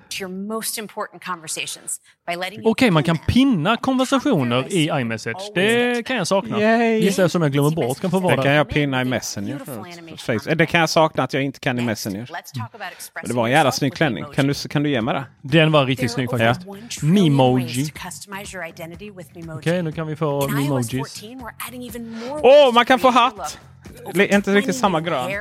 Okej, 2.63 2.91
man 2.91 3.03
kan 3.03 3.17
pinna 3.17 3.77
konversationer 3.77 4.73
i 4.73 4.89
iMessage. 5.01 5.51
Det 5.55 6.05
kan 6.05 6.15
jag 6.15 6.27
sakna. 6.27 6.59
Gissar 6.99 7.27
som 7.27 7.41
jag 7.41 7.51
glömmer 7.51 7.68
bort 7.71 7.99
kan 8.01 8.11
få 8.11 8.19
vara 8.19 8.35
Det 8.35 8.43
kan 8.43 8.51
jag 8.53 8.69
pinna 8.69 9.01
i 9.01 9.05
Messenger. 9.05 9.59
förut. 9.65 10.21
Facebook. 10.21 10.57
Det 10.57 10.65
kan 10.65 10.79
jag 10.79 10.89
sakna 10.89 11.23
att 11.23 11.33
jag 11.33 11.43
inte 11.43 11.59
kan 11.59 11.79
i 11.79 11.81
Messenger. 11.81 12.29
Det 13.27 13.33
var 13.33 13.45
en 13.45 13.51
jävla 13.51 13.71
snygg 13.71 13.93
klänning. 13.93 14.25
Kan 14.35 14.47
du, 14.47 14.53
kan 14.53 14.83
du 14.83 14.89
ge 14.89 15.01
mig 15.01 15.13
det? 15.13 15.25
Den 15.41 15.71
var 15.71 15.85
riktigt 15.85 16.11
snygg 16.11 16.29
faktiskt. 16.29 17.03
Memoji. 17.03 17.91
Okej, 19.57 19.83
nu 19.83 19.91
kan 19.91 20.07
vi 20.07 20.15
få 20.15 20.47
memojis. 20.47 21.23
Åh, 22.43 22.73
man 22.73 22.85
kan 22.85 22.99
få 22.99 23.09
hatt! 23.09 23.59
Är 24.15 24.35
inte 24.35 24.53
riktigt 24.55 24.75
samma 24.75 25.01
grön. 25.01 25.31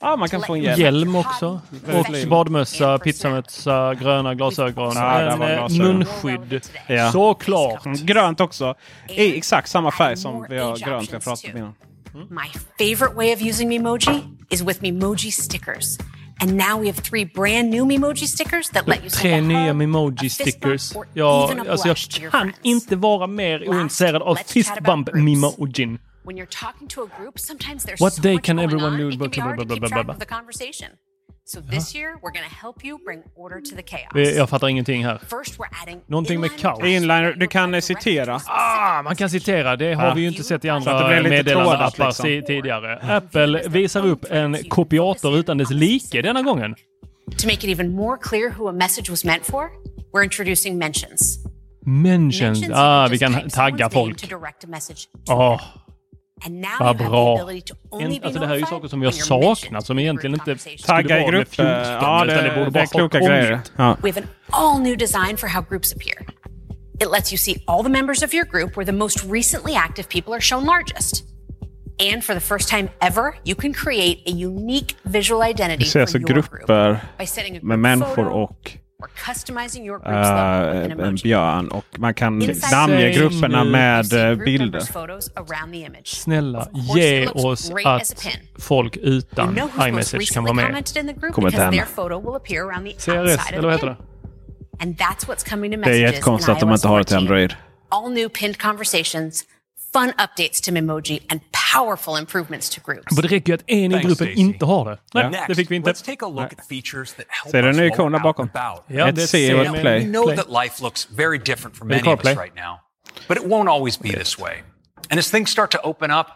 Ja, 0.00 0.16
man 0.16 0.28
kan 0.28 0.42
få 0.42 0.54
en 0.54 0.62
hjälm. 0.62 0.80
Hjälm 0.80 1.16
också. 1.16 1.60
Och 1.94 2.28
badmössa, 2.28 2.98
pizzamössa, 2.98 3.94
gröna 3.94 4.34
glasögon, 4.34 4.92
Ja, 4.94 5.20
en 5.20 5.42
eh, 5.42 5.48
glasögon. 5.58 5.96
munskydd. 5.96 6.60
Ja. 6.86 7.12
Såklart. 7.12 7.86
Mm, 7.86 8.06
Grönt 8.06 8.40
också. 8.40 8.74
I 9.08 9.38
exakt 9.38 9.68
samma 9.68 9.90
färg 9.90 10.16
som 10.16 10.46
vi 10.48 10.58
har 10.58 10.76
grönt 10.76 11.08
vi 11.10 11.12
har 11.14 11.20
pratat 11.20 11.44
om 11.52 11.56
innan. 11.58 11.74
My 12.14 12.48
favorite 12.78 13.14
way 13.16 13.34
of 13.34 13.40
using 13.42 13.68
Memoji 13.68 14.20
is 14.50 14.62
with 14.62 14.82
Memoji 14.82 15.30
stickers. 15.32 15.98
And 16.40 16.52
now 16.56 16.80
we 16.80 16.86
have 16.86 17.00
three 17.02 17.24
brand 17.24 17.70
new 17.70 17.84
Memoji 17.86 18.26
stickers 18.26 18.70
that 18.70 18.88
let 18.88 18.98
you 19.02 19.10
Tre 19.10 19.40
nya 19.40 19.72
memoji 19.72 20.18
fist 20.18 20.40
stickers. 20.40 20.92
Ja, 21.12 21.52
alltså 21.70 21.88
jag 21.88 21.96
kan 22.32 22.52
inte 22.62 22.96
vara 22.96 23.26
mer 23.26 23.68
ointresserad 23.68 24.22
av 24.22 24.36
let's 24.36 24.36
chat 24.36 24.46
about 24.46 24.52
fistbump 24.52 25.06
groups. 25.06 25.24
memojin. 25.24 25.98
When 26.24 26.36
you're 26.38 26.46
talking 26.46 26.88
to 26.88 27.02
a 27.02 27.06
group, 27.18 27.38
sometimes 27.38 27.84
there's 27.84 28.00
What 28.00 28.14
so 28.14 28.22
day 28.22 28.34
much 28.34 28.44
can 28.44 28.58
everyone 28.58 28.92
on, 28.94 28.98
do- 28.98 29.08
it 29.08 29.18
can 29.18 29.30
be 29.30 29.40
hard 29.40 29.58
to 29.58 29.64
blah, 29.66 29.76
keep 29.76 29.88
track 29.88 30.08
of 30.08 30.18
the 30.18 30.26
conversation. 30.26 30.88
So 31.46 31.60
this 31.60 31.94
year, 31.94 32.16
we're 32.22 32.32
going 32.32 32.48
to 32.48 32.54
help 32.62 32.82
you 32.84 32.98
bring 33.04 33.22
order 33.36 33.60
to 33.60 33.74
the 33.76 33.82
chaos. 33.82 34.12
Jag 34.36 34.48
fattar 34.48 34.68
ingenting 34.68 35.04
här. 35.04 35.18
First, 35.18 35.58
we're 35.58 35.68
adding 35.82 36.00
Någonting 36.06 36.40
med 36.40 36.50
inline 36.50 36.62
kaos. 36.62 36.84
Inliner, 36.84 37.32
du 37.32 37.46
kan 37.46 37.82
citera. 37.82 38.40
Ah, 38.46 39.02
man 39.02 39.16
kan 39.16 39.30
citera. 39.30 39.76
Det 39.76 39.94
har 39.94 40.06
Ja. 40.06 40.14
vi 40.14 40.20
ju 40.20 40.28
inte 40.28 40.44
sett 40.44 40.64
i 40.64 40.68
andra 40.68 41.22
meddelandeappar 41.22 42.06
liksom. 42.06 42.24
tidigare. 42.46 42.96
Apple 43.16 43.62
visar 43.68 44.06
upp 44.06 44.24
en 44.30 44.56
kopiator 44.68 45.36
utan 45.38 45.58
dess 45.58 45.70
like 45.70 46.22
denna 46.22 46.42
gången. 46.42 46.74
To 47.38 47.46
make 47.46 47.54
it 47.54 47.64
even 47.80 47.92
more 47.92 48.18
clear 48.22 48.50
who 48.50 48.68
a 48.68 48.72
message 48.72 49.10
was 49.10 49.24
meant 49.24 49.44
for, 49.46 49.70
we're 50.12 50.24
introducing 50.24 50.78
mentions. 50.78 51.38
Mentions. 51.86 52.62
Ah, 52.72 53.04
can 53.06 53.10
vi 53.10 53.18
kan 53.18 53.50
tagga 53.50 53.90
folk. 53.90 54.16
to 54.18 54.26
direct 54.26 54.64
a 54.64 54.66
message 54.68 55.08
to 55.26 55.32
Åh, 55.32 55.58
them. 55.58 55.68
And 56.46 56.60
now 56.60 56.70
vad 56.80 56.80
you 56.80 56.86
have 56.86 56.98
the 56.98 57.04
bra. 57.10 57.40
ability 57.42 57.60
to 57.66 57.74
only 57.90 58.04
En, 58.16 58.20
be 58.20 58.26
alltså 58.26 58.40
det 58.40 58.46
här 58.46 58.54
är 58.54 58.58
ju 58.58 58.66
saker 58.66 58.88
som 58.88 59.02
you're 59.02 59.04
mentioned 59.04 59.56
saknat 59.58 59.86
som 59.86 59.98
egentligen 59.98 60.34
inte 60.34 60.56
Tagga 60.86 61.20
i 61.20 61.24
grupper. 61.30 61.44
fjorton, 61.44 61.66
Ja, 61.82 62.24
utan 62.24 62.44
det, 62.44 62.52
borde 62.56 62.70
det 62.70 62.80
är 62.80 62.86
kloka 62.86 63.18
grejer. 63.20 63.60
Ja. 63.76 63.96
We 64.02 64.10
have 64.10 64.20
an 64.20 64.26
all 64.50 64.80
new 64.82 64.96
design 64.98 65.36
for 65.36 65.46
how 65.48 65.62
groups 65.70 65.92
appear. 65.92 66.26
It 67.00 67.10
lets 67.12 67.32
you 67.32 67.38
see 67.38 67.54
all 67.66 67.82
the 67.82 67.88
members 67.90 68.22
of 68.22 68.34
your 68.34 68.44
group 68.46 68.76
where 68.76 68.86
the 68.86 68.92
most 68.98 69.24
recently 69.24 69.74
active 69.74 70.08
people 70.08 70.32
are 70.34 70.40
shown 70.40 70.64
largest. 70.64 71.24
And 72.12 72.24
for 72.24 72.34
the 72.34 72.40
first 72.40 72.68
time 72.68 72.88
ever, 73.00 73.34
you 73.44 73.54
can 73.60 73.72
create 73.74 74.18
a 74.26 74.30
unique 74.46 74.94
visual 75.02 75.50
identity 75.50 75.84
Vi 75.84 75.90
ser 75.90 76.00
alltså 76.00 76.18
for 76.18 76.20
your 76.20 76.32
group 76.32 76.50
grupper 76.50 76.98
by 77.18 77.26
setting 77.26 77.56
a 77.56 77.60
med 77.62 77.76
group 77.76 77.82
människor 77.82 78.14
photo 78.24 78.30
och 78.30 78.70
an 80.04 80.76
eh, 80.76 80.84
en 80.84 80.90
emoji. 80.90 81.22
björn. 81.22 81.68
Och 81.68 81.84
man 81.98 82.14
kan 82.14 82.38
namnge 82.72 83.10
grupperna 83.10 83.64
med 83.64 84.12
eh, 84.12 84.34
bilder. 84.34 84.80
Snälla, 86.04 86.68
ge 86.96 87.26
oss 87.26 87.72
att 87.84 88.26
folk 88.58 88.96
utan 88.96 89.58
iMessage 89.88 90.32
kan 90.32 90.44
vara 90.44 90.54
med. 90.54 90.64
Kommer 91.32 91.48
inte 91.48 91.70
the 91.70 91.84
CRS, 92.94 93.50
eller 93.52 93.62
vad 93.62 93.72
heter 93.72 93.86
det? 93.86 93.96
And 94.80 94.96
that's 94.96 95.26
what's 95.26 95.50
coming 95.50 95.72
to 95.72 95.78
Det 95.78 95.90
är 95.90 96.00
jättekonstigt 96.00 96.48
att 96.48 96.60
de 96.60 96.72
inte 96.72 96.88
har 96.88 96.98
det 96.98 97.04
till 97.04 97.16
14. 97.16 97.22
Android. 97.22 97.54
All 97.88 98.12
new 98.12 98.28
pinned 98.28 98.58
conversations, 98.58 99.44
fun 99.98 100.12
updates 100.24 100.60
to 100.64 100.70
Memoji, 100.72 101.18
and 101.30 101.40
powerful 101.72 102.16
improvements 102.18 102.68
to 102.70 102.80
groups. 102.84 103.12
Men 103.16 103.22
det 103.22 103.28
räcker 103.28 103.48
ju 103.52 103.54
att 103.54 103.64
en 103.66 103.78
i 103.78 103.90
Thanks, 103.90 104.06
gruppen 104.06 104.26
Stacey. 104.26 104.40
inte 104.40 104.64
har 104.64 104.84
det. 104.90 104.98
Nej, 105.14 105.30
Next, 105.30 105.46
det 105.48 105.54
fick 105.54 105.70
vi 105.70 105.76
inte. 105.76 105.90
let's 105.90 106.04
take 106.04 106.24
a 106.26 106.28
look 106.28 106.52
at 106.58 106.66
features 106.68 107.12
that 107.12 107.26
help 107.28 107.50
Ser 107.50 107.62
du 107.62 107.68
us 107.68 107.76
en 107.76 107.82
while 107.82 107.96
we're 107.96 108.14
out 108.14 108.22
bakom? 108.22 108.48
and 108.54 108.56
about. 108.56 108.84
Ja, 108.88 109.08
Ett 109.08 109.14
det 109.16 109.26
C 109.26 109.46
ser 109.48 109.58
och 109.58 109.64
jag. 109.66 109.80
play. 109.80 109.98
We 110.00 110.06
know 110.12 110.24
Play. 110.24 110.36
that 110.36 110.50
life 110.64 110.82
looks 110.82 111.04
very 111.16 111.38
different 111.38 111.76
for 111.76 111.84
many 111.86 112.00
of 112.00 112.06
us 112.06 112.14
CarPlay? 112.24 112.36
right 112.42 112.54
now, 112.56 112.72
but 113.28 113.36
it 113.36 113.44
won't 113.44 113.68
always 113.68 114.00
be 114.00 114.08
this 114.10 114.38
way. 114.38 114.54
And 115.10 115.18
as 115.18 115.30
things 115.30 115.50
start 115.50 115.70
to 115.70 115.78
open 115.82 116.10
up, 116.10 116.26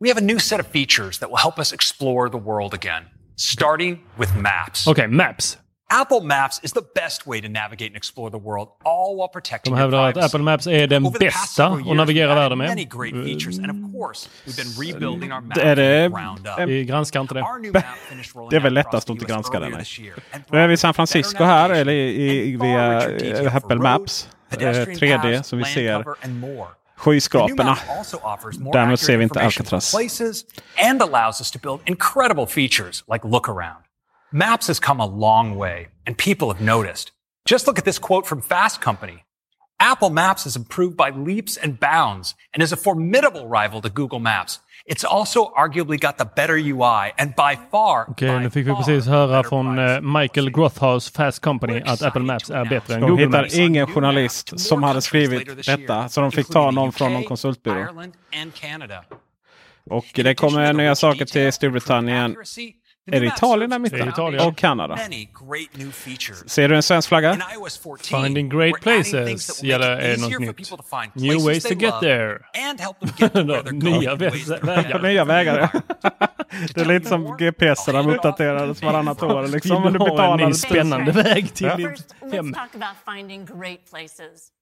we 0.00 0.08
have 0.10 0.18
a 0.20 0.24
new 0.24 0.38
set 0.38 0.60
of 0.60 0.66
features 0.66 1.18
that 1.18 1.28
will 1.30 1.38
help 1.42 1.58
us 1.58 1.72
explore 1.72 2.30
the 2.30 2.38
world 2.50 2.74
again, 2.74 3.02
starting 3.36 3.98
with 4.18 4.30
maps. 4.36 4.86
Okay, 4.88 5.06
Maps. 5.06 5.56
Apple 6.00 6.20
Maps 6.20 6.60
is 6.62 6.72
the 6.72 6.80
best 6.94 7.26
way 7.26 7.40
to 7.42 7.48
navigate 7.48 7.86
and 7.88 7.96
explore 7.96 8.30
the 8.30 8.38
world, 8.38 8.68
all 8.84 9.16
while 9.16 9.28
protecting 9.28 9.74
De 9.74 9.80
your 9.80 9.84
hävdar 9.90 10.08
att 10.08 10.14
privacy. 10.14 10.26
Apple 10.26 10.42
Maps 10.42 10.66
är 10.66 10.86
den 10.86 11.06
Over 11.06 11.18
the 11.18 11.24
past 11.26 11.36
bästa 11.42 11.66
att 11.66 11.96
navigera 11.96 12.34
världen 12.34 12.58
med. 12.58 12.68
Many 12.68 12.84
great 12.84 13.24
features, 13.26 13.58
and 13.58 13.70
of 13.70 13.92
course, 13.92 14.28
we've 14.46 14.56
been 14.56 14.92
rebuilding 14.92 15.32
our 15.32 15.40
map 15.40 15.58
Är 15.58 15.76
det- 15.76 16.10
from 16.10 16.36
the 16.36 16.42
ground 16.42 16.60
up. 16.60 16.68
Vi 16.68 16.84
granskar 16.84 17.20
inte 17.20 17.34
det. 17.34 17.40
Our 17.42 17.58
new 17.58 17.72
map 17.72 17.84
finished 18.08 18.36
rolling 18.36 18.50
Det 18.50 18.56
är 18.56 18.60
väl 18.60 18.74
lättast 18.74 19.10
att 19.10 19.14
inte 19.14 19.24
granska 19.24 19.56
earlier 19.56 19.70
den, 19.70 19.80
this 19.80 20.00
year 20.00 20.14
and 20.34 20.42
Nu 20.50 20.58
är 20.58 20.68
vi 20.68 20.74
i 20.74 20.76
San 20.76 20.94
Francisco 20.94 21.44
här, 21.44 21.70
eller 21.70 21.92
i, 21.92 22.56
via 22.56 23.10
eh, 23.10 23.50
for 23.50 23.56
Apple 23.56 23.76
roads, 23.76 23.82
Maps. 23.82 24.28
Eh, 24.50 24.58
pedestrian 24.58 25.20
3D, 25.20 25.36
paths, 25.36 25.48
så 25.48 25.56
vi 25.56 25.64
ser 25.64 26.02
cover, 26.02 26.16
and 26.24 26.40
more. 26.40 26.50
The 27.04 27.10
new 27.10 27.20
skyskraporna. 27.20 27.64
map 27.64 27.98
also 27.98 28.16
offers 28.16 28.58
more 28.58 28.78
Däremot 28.78 29.00
ser 29.00 29.16
vi 29.16 29.24
inte 29.24 29.40
Alcatraz. 29.40 29.94
and 30.90 31.02
allows 31.02 31.40
us 31.40 31.50
to 31.50 31.58
build 31.62 31.80
incredible 31.84 32.46
features 32.46 33.04
like 33.12 33.28
look 33.28 33.48
around. 33.48 33.82
Maps 34.34 34.66
has 34.68 34.80
come 34.80 34.98
a 34.98 35.06
long 35.06 35.56
way, 35.56 35.88
and 36.06 36.16
people 36.16 36.48
have 36.52 36.60
noticed. 36.60 37.12
Just 37.44 37.66
look 37.66 37.78
at 37.78 37.84
this 37.84 37.98
quote 37.98 38.26
from 38.26 38.40
Fast 38.40 38.80
Company. 38.80 39.24
Apple 39.78 40.10
Maps 40.10 40.44
has 40.44 40.56
improved 40.56 40.96
by 40.96 41.10
leaps 41.10 41.58
and 41.58 41.78
bounds 41.80 42.34
and 42.54 42.62
is 42.62 42.72
a 42.72 42.76
formidable 42.76 43.46
rival 43.48 43.82
to 43.82 43.90
Google 43.90 44.20
Maps. 44.20 44.60
It's 44.86 45.04
also 45.04 45.52
arguably 45.56 45.98
got 46.00 46.18
the 46.18 46.24
better 46.36 46.54
UI 46.56 47.12
and 47.18 47.34
by 47.36 47.58
far 47.70 48.06
Okej, 48.10 48.28
by 48.28 48.38
nu 48.42 48.50
fick 48.50 48.66
vi 48.66 48.74
precis 48.74 49.06
höra 49.06 49.42
från 49.44 49.78
eh, 49.78 50.00
Michael 50.00 50.50
Grothhouse 50.50 51.12
Fast 51.12 51.40
Company 51.40 51.82
att 51.86 52.02
Apple 52.02 52.22
Maps 52.22 52.50
är 52.50 52.64
bättre 52.64 52.94
än 52.94 53.00
De 53.00 53.10
Google 53.10 53.26
hittar 53.26 53.42
Maps. 53.42 53.54
ingen 53.54 53.86
journalist 53.86 54.60
som 54.60 54.82
hade 54.82 55.02
skrivit 55.02 55.66
detta. 55.66 56.08
Så 56.08 56.20
de 56.20 56.32
fick 56.32 56.48
ta 56.48 56.70
någon 56.70 56.92
från 56.92 57.12
någon 57.12 57.24
konsultbyrå. 57.24 57.78
Ireland 57.80 58.12
and 58.42 58.54
Canada. 58.54 59.04
Och 59.90 60.06
det 60.14 60.34
kommer 60.34 60.72
nya 60.72 60.94
saker 60.94 61.24
till 61.24 61.52
Storbritannien. 61.52 62.36
Är 63.06 63.20
det 63.20 63.26
Italien 63.26 63.70
där 63.70 63.78
Det 63.78 63.88
är 63.88 63.92
mitten? 63.92 64.08
Italien. 64.08 64.46
Och 64.48 64.56
Kanada. 64.56 64.94
Great 64.94 65.76
new. 65.76 65.92
Ser 66.46 66.68
du 66.68 66.76
en 66.76 66.82
svensk 66.82 67.08
flagga? 67.08 67.32
In 67.34 67.42
iOS 67.56 67.78
14, 67.78 68.22
Finding 68.22 68.48
great 68.48 68.74
we're 68.74 68.76
adding 68.76 68.82
places. 68.82 69.26
things 69.26 69.46
that 69.46 69.62
will 69.62 69.70
Ja, 69.70 69.78
make 69.78 69.88
det 69.96 69.96
it 69.96 70.04
är 70.04 70.10
easier 70.12 70.22
något 70.22 70.32
for 70.34 70.40
nytt. 70.40 70.56
people 70.56 70.76
to 70.76 70.82
find 71.00 71.10
New 71.14 71.30
places 71.32 71.46
ways 71.46 71.62
they 71.62 71.74
to 71.74 71.80
get 71.80 71.94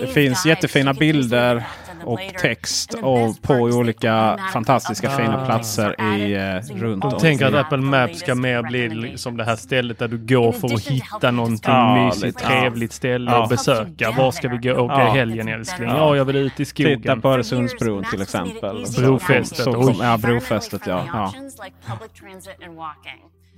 Det 0.00 0.06
finns 0.06 0.46
jättefina 0.46 0.94
bilder 0.94 1.66
och 2.04 2.20
text 2.40 2.94
och 2.94 3.42
på 3.42 3.54
olika 3.54 4.38
fantastiska 4.52 5.10
ah. 5.10 5.16
fina 5.16 5.46
platser 5.46 6.16
i, 6.16 6.34
eh, 6.34 6.76
runt 6.76 7.04
om. 7.04 7.10
Jag 7.10 7.20
tänker 7.20 7.46
att 7.46 7.54
Apple 7.54 7.78
Maps 7.78 8.18
ska 8.18 8.34
mer 8.34 8.62
bli 8.62 8.88
som 8.88 9.00
liksom 9.00 9.36
det 9.36 9.44
här 9.44 9.56
stället 9.56 9.98
där 9.98 10.08
du 10.08 10.18
går 10.18 10.52
för 10.52 10.74
att 10.74 10.88
hitta 10.88 11.30
någonting 11.30 11.72
ja, 11.72 12.06
mysigt, 12.06 12.40
ja. 12.42 12.48
trevligt 12.48 12.92
ställe 12.92 13.30
ja. 13.30 13.42
att 13.42 13.48
besöka. 13.48 14.10
Var 14.10 14.30
ska 14.30 14.48
vi 14.48 14.56
gå? 14.56 14.72
Åka 14.72 14.94
ja. 14.94 15.14
i 15.14 15.18
helgen 15.18 15.48
älskling? 15.48 15.88
Ja, 15.88 16.16
jag 16.16 16.24
vill 16.24 16.36
ut 16.36 16.60
i 16.60 16.64
skogen. 16.64 17.02
Titta 17.02 17.16
på 17.16 17.28
Öresundsbron 17.28 18.04
till 18.10 18.22
exempel. 18.22 18.84
Brofästet. 18.98 19.66
Ja, 20.00 20.18
brofästet 20.22 20.82
ja. 20.86 21.04
ja. 21.12 21.32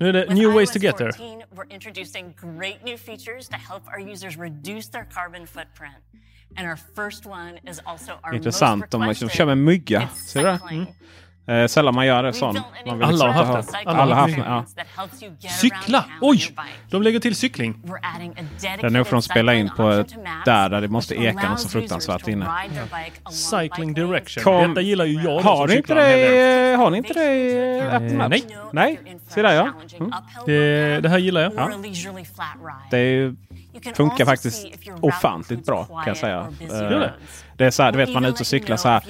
Nu 0.00 0.08
är 0.08 0.12
det 0.12 0.34
New 0.34 0.54
Ways 0.54 0.70
to 0.70 0.78
Get 0.78 0.96
There. 0.96 1.12
We're 1.54 1.68
introducing 1.70 2.34
great 2.58 2.84
new 2.84 2.96
features 2.96 3.48
to 3.48 3.56
help 3.56 3.82
our 3.86 4.12
users 4.12 4.38
reduce 4.38 4.88
their 4.88 5.06
carbon 5.14 5.46
footprint. 5.46 5.96
And 6.56 6.66
our 6.66 6.78
first 6.94 7.26
one 7.26 7.58
is 7.70 7.80
also 7.84 8.12
our 8.24 8.34
Intressant, 8.34 8.82
liksom 8.92 9.28
de 9.28 9.34
kör 9.34 9.46
med 9.46 9.58
mygga. 9.58 10.08
Ser 10.08 10.40
du 10.40 10.46
det? 10.46 10.60
Mm. 10.70 10.86
Eh, 11.46 11.66
sällan 11.66 11.94
man 11.94 12.06
gör 12.06 12.22
det 12.22 12.32
sån. 12.32 12.58
Man 12.86 13.02
alla 13.02 13.32
har 13.32 13.44
haft 13.44 13.72
det. 13.72 13.90
Alla 13.90 14.14
haft 14.14 14.36
det. 14.36 14.44
Ja. 14.46 14.64
Cykla! 15.48 16.04
Oj! 16.20 16.54
De 16.90 17.02
lägger 17.02 17.20
till 17.20 17.34
cykling. 17.34 17.82
Det 18.60 18.86
är 18.86 18.90
nog 18.90 19.06
för 19.06 19.16
de 19.16 19.22
spelar 19.22 19.52
in 19.52 19.70
på 19.76 19.90
ett 19.90 20.14
där, 20.44 20.68
där 20.68 20.80
det 20.80 20.88
måste 20.88 21.14
eka 21.14 21.48
något 21.48 21.60
så 21.60 21.68
fruktansvärt 21.68 22.28
inne. 22.28 22.46
Ja. 23.24 23.30
Cycling 23.30 23.94
direction. 23.94 24.44
Kom. 24.44 24.68
Detta 24.68 24.80
gillar 24.80 25.04
ju 25.04 25.22
jag. 25.22 25.40
Har 25.40 25.68
ni, 25.68 25.76
inte 25.76 25.94
det, 25.94 26.76
har 26.76 26.90
ni 26.90 26.98
inte 26.98 27.12
det 27.14 27.34
i 27.34 27.80
Apple 27.80 28.28
Nej. 28.28 28.44
Nej. 28.72 29.00
Se 29.28 29.42
där 29.42 29.54
ja. 29.54 29.68
Mm. 29.98 30.12
Det, 30.46 31.00
det, 31.00 31.08
här 31.08 31.18
gillar 31.18 31.40
jag. 31.40 31.52
Ja. 31.56 31.70
Det 32.90 32.98
är 32.98 33.34
Funkar 33.94 34.24
faktiskt 34.24 34.66
ofantligt 35.00 35.66
bra 35.66 35.84
kan 35.84 36.04
jag 36.06 36.16
säga. 36.16 36.46
Eh, 36.60 37.10
det 37.56 37.66
är 37.66 37.70
så 37.70 37.82
här, 37.82 37.92
du 37.92 37.98
vet 37.98 38.12
man 38.12 38.24
är 38.24 38.28
ute 38.28 38.40
och 38.40 38.46
cyklar 38.46 38.76
så 38.76 38.88
här. 38.88 39.00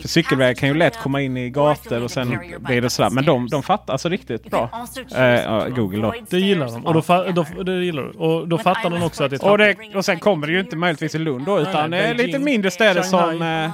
För 0.00 0.08
cykelvägar 0.08 0.54
kan 0.54 0.68
ju 0.68 0.74
lätt 0.74 0.98
komma 0.98 1.20
in 1.20 1.36
i 1.36 1.50
gator 1.50 2.02
och 2.02 2.10
sen 2.10 2.38
blir 2.58 2.80
det 2.80 2.90
så 2.90 3.02
där. 3.02 3.10
Men 3.10 3.24
de, 3.24 3.48
de 3.48 3.62
fattar 3.62 3.92
alltså 3.94 4.08
riktigt 4.08 4.50
bra. 4.50 4.86
Uh, 5.18 5.68
Google 5.68 6.02
då. 6.02 6.14
Det 6.30 6.38
gillar 6.38 6.66
de. 6.66 6.86
Och 6.86 6.94
då, 6.94 7.02
då, 7.32 7.62
det 7.62 7.84
gillar 7.84 8.02
du. 8.02 8.10
Och 8.10 8.48
då 8.48 8.58
fattar 8.58 8.90
de 8.90 9.02
också 9.02 9.24
att 9.24 9.30
det 9.30 9.42
är 9.42 9.50
och, 9.50 9.58
det, 9.58 9.76
och 9.94 10.04
sen 10.04 10.18
kommer 10.18 10.46
det 10.46 10.52
ju 10.52 10.60
inte 10.60 10.76
möjligtvis 10.76 11.14
i 11.14 11.18
Lund 11.18 11.46
då 11.46 11.60
utan 11.60 11.90
Nej, 11.90 12.00
Beijing, 12.02 12.26
lite 12.26 12.38
mindre 12.38 12.70
städer 12.70 13.02
Shanghai. 13.02 13.38
som... 13.38 13.42
Uh, 13.42 13.70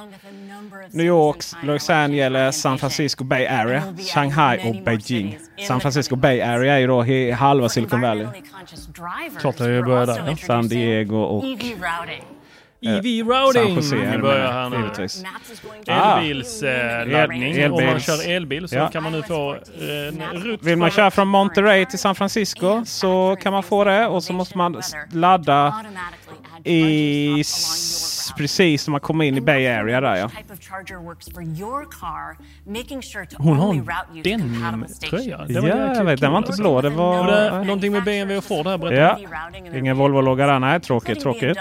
New 0.91 1.07
York, 1.07 1.37
Los 1.63 1.91
Angeles, 1.91 2.61
San 2.61 2.79
Francisco 2.79 3.25
Bay 3.25 3.47
Area, 3.47 3.83
Shanghai 4.15 4.71
och 4.71 4.85
Beijing. 4.85 5.39
San 5.69 5.81
Francisco 5.81 6.17
Bay 6.17 6.41
Area 6.41 6.75
är 6.75 6.79
ju 6.79 6.87
då 6.87 7.05
halva 7.35 7.69
Silicon 7.69 8.01
Valley. 8.01 8.27
Klart 9.41 9.57
det 9.59 9.83
börjar 9.83 10.07
där. 10.07 10.37
San 10.47 10.69
Diego 10.69 11.17
och... 11.17 11.45
EV-routing! 12.81 13.77
Eh, 13.77 14.11
Vi 14.13 14.19
börjar 14.19 14.53
här 14.53 14.71
nu. 14.71 14.77
Givetvis. 14.77 15.25
Ah. 15.87 15.93
Ah. 15.93 16.21
Elbilsladdning. 16.21 17.55
Ah. 17.55 17.59
El, 17.59 17.73
Om 17.73 17.87
man 17.87 18.01
kör 18.01 18.31
elbil 18.31 18.69
så 18.69 18.77
ja. 18.77 18.89
kan 18.89 19.03
man 19.03 19.13
nu 19.13 19.23
få 19.23 19.55
eh, 19.55 20.31
en 20.33 20.41
rutt. 20.43 20.63
Vill 20.63 20.77
man 20.79 20.91
köra 20.91 21.11
från 21.11 21.29
Monterey 21.29 21.87
till 21.87 21.99
San 21.99 22.15
Francisco 22.15 22.85
så 22.85 23.37
kan 23.43 23.53
man 23.53 23.63
få 23.63 23.85
det 23.85 24.07
och 24.07 24.25
så 24.25 24.33
måste 24.33 24.59
man 24.59 24.83
ladda 25.13 25.85
i 26.67 27.45
precis 28.37 28.87
när 28.87 28.93
man 28.93 29.01
kommer 29.01 29.25
in 29.25 29.37
i 29.37 29.41
Bay 29.41 29.67
Area 29.67 30.01
där 30.01 30.17
ja. 30.17 30.31
Hon 33.39 33.57
har 33.57 33.75
en 33.75 34.23
denimtröja. 34.23 35.47
Ja, 35.49 35.69
jag. 35.69 36.19
Den 36.21 36.33
var 36.33 36.39
inte 36.39 36.53
blå. 36.59 36.81
Det 36.81 36.91
var... 36.91 37.27
det 37.27 37.47
äh, 37.49 37.63
någonting 37.63 37.93
med 37.93 38.05
BMW 38.05 38.37
och 38.37 38.45
Ford 38.45 38.67
här 38.67 38.79
berättar 38.79 39.21
Ja. 39.63 39.79
Ingen 39.79 39.97
Volvo-logga 39.97 40.47
där. 40.47 40.59
Nej, 40.59 40.81
tråkigt, 40.81 41.21
tråkigt. 41.21 41.59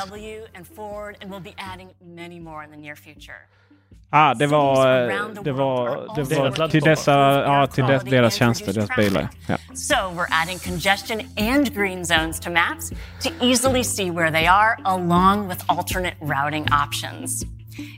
Ah, 4.09 4.33
det 4.33 4.47
var, 4.47 4.87
eh, 4.87 5.27
det 5.43 5.51
var, 5.51 6.15
det 6.15 6.23
var 6.23 6.67
till, 6.67 6.81
dessa, 6.81 7.11
ja, 7.43 7.67
till 7.67 7.83
dess, 7.83 8.03
deras 8.03 8.35
tjänster, 8.35 8.73
deras 8.73 8.95
bilar. 8.95 9.29
Ja. 9.47 9.57
So 9.73 9.95
we're 9.95 10.27
adding 10.31 10.59
congestion 10.59 11.21
and 11.37 11.73
green 11.73 12.05
zones 12.05 12.39
to 12.39 12.49
maps 12.49 12.89
to 13.23 13.29
easily 13.41 13.83
see 13.83 14.11
where 14.11 14.31
they 14.31 14.47
are 14.47 14.77
along 14.83 15.47
with 15.49 15.63
alternate 15.67 16.15
routing 16.21 16.65
options. 16.71 17.45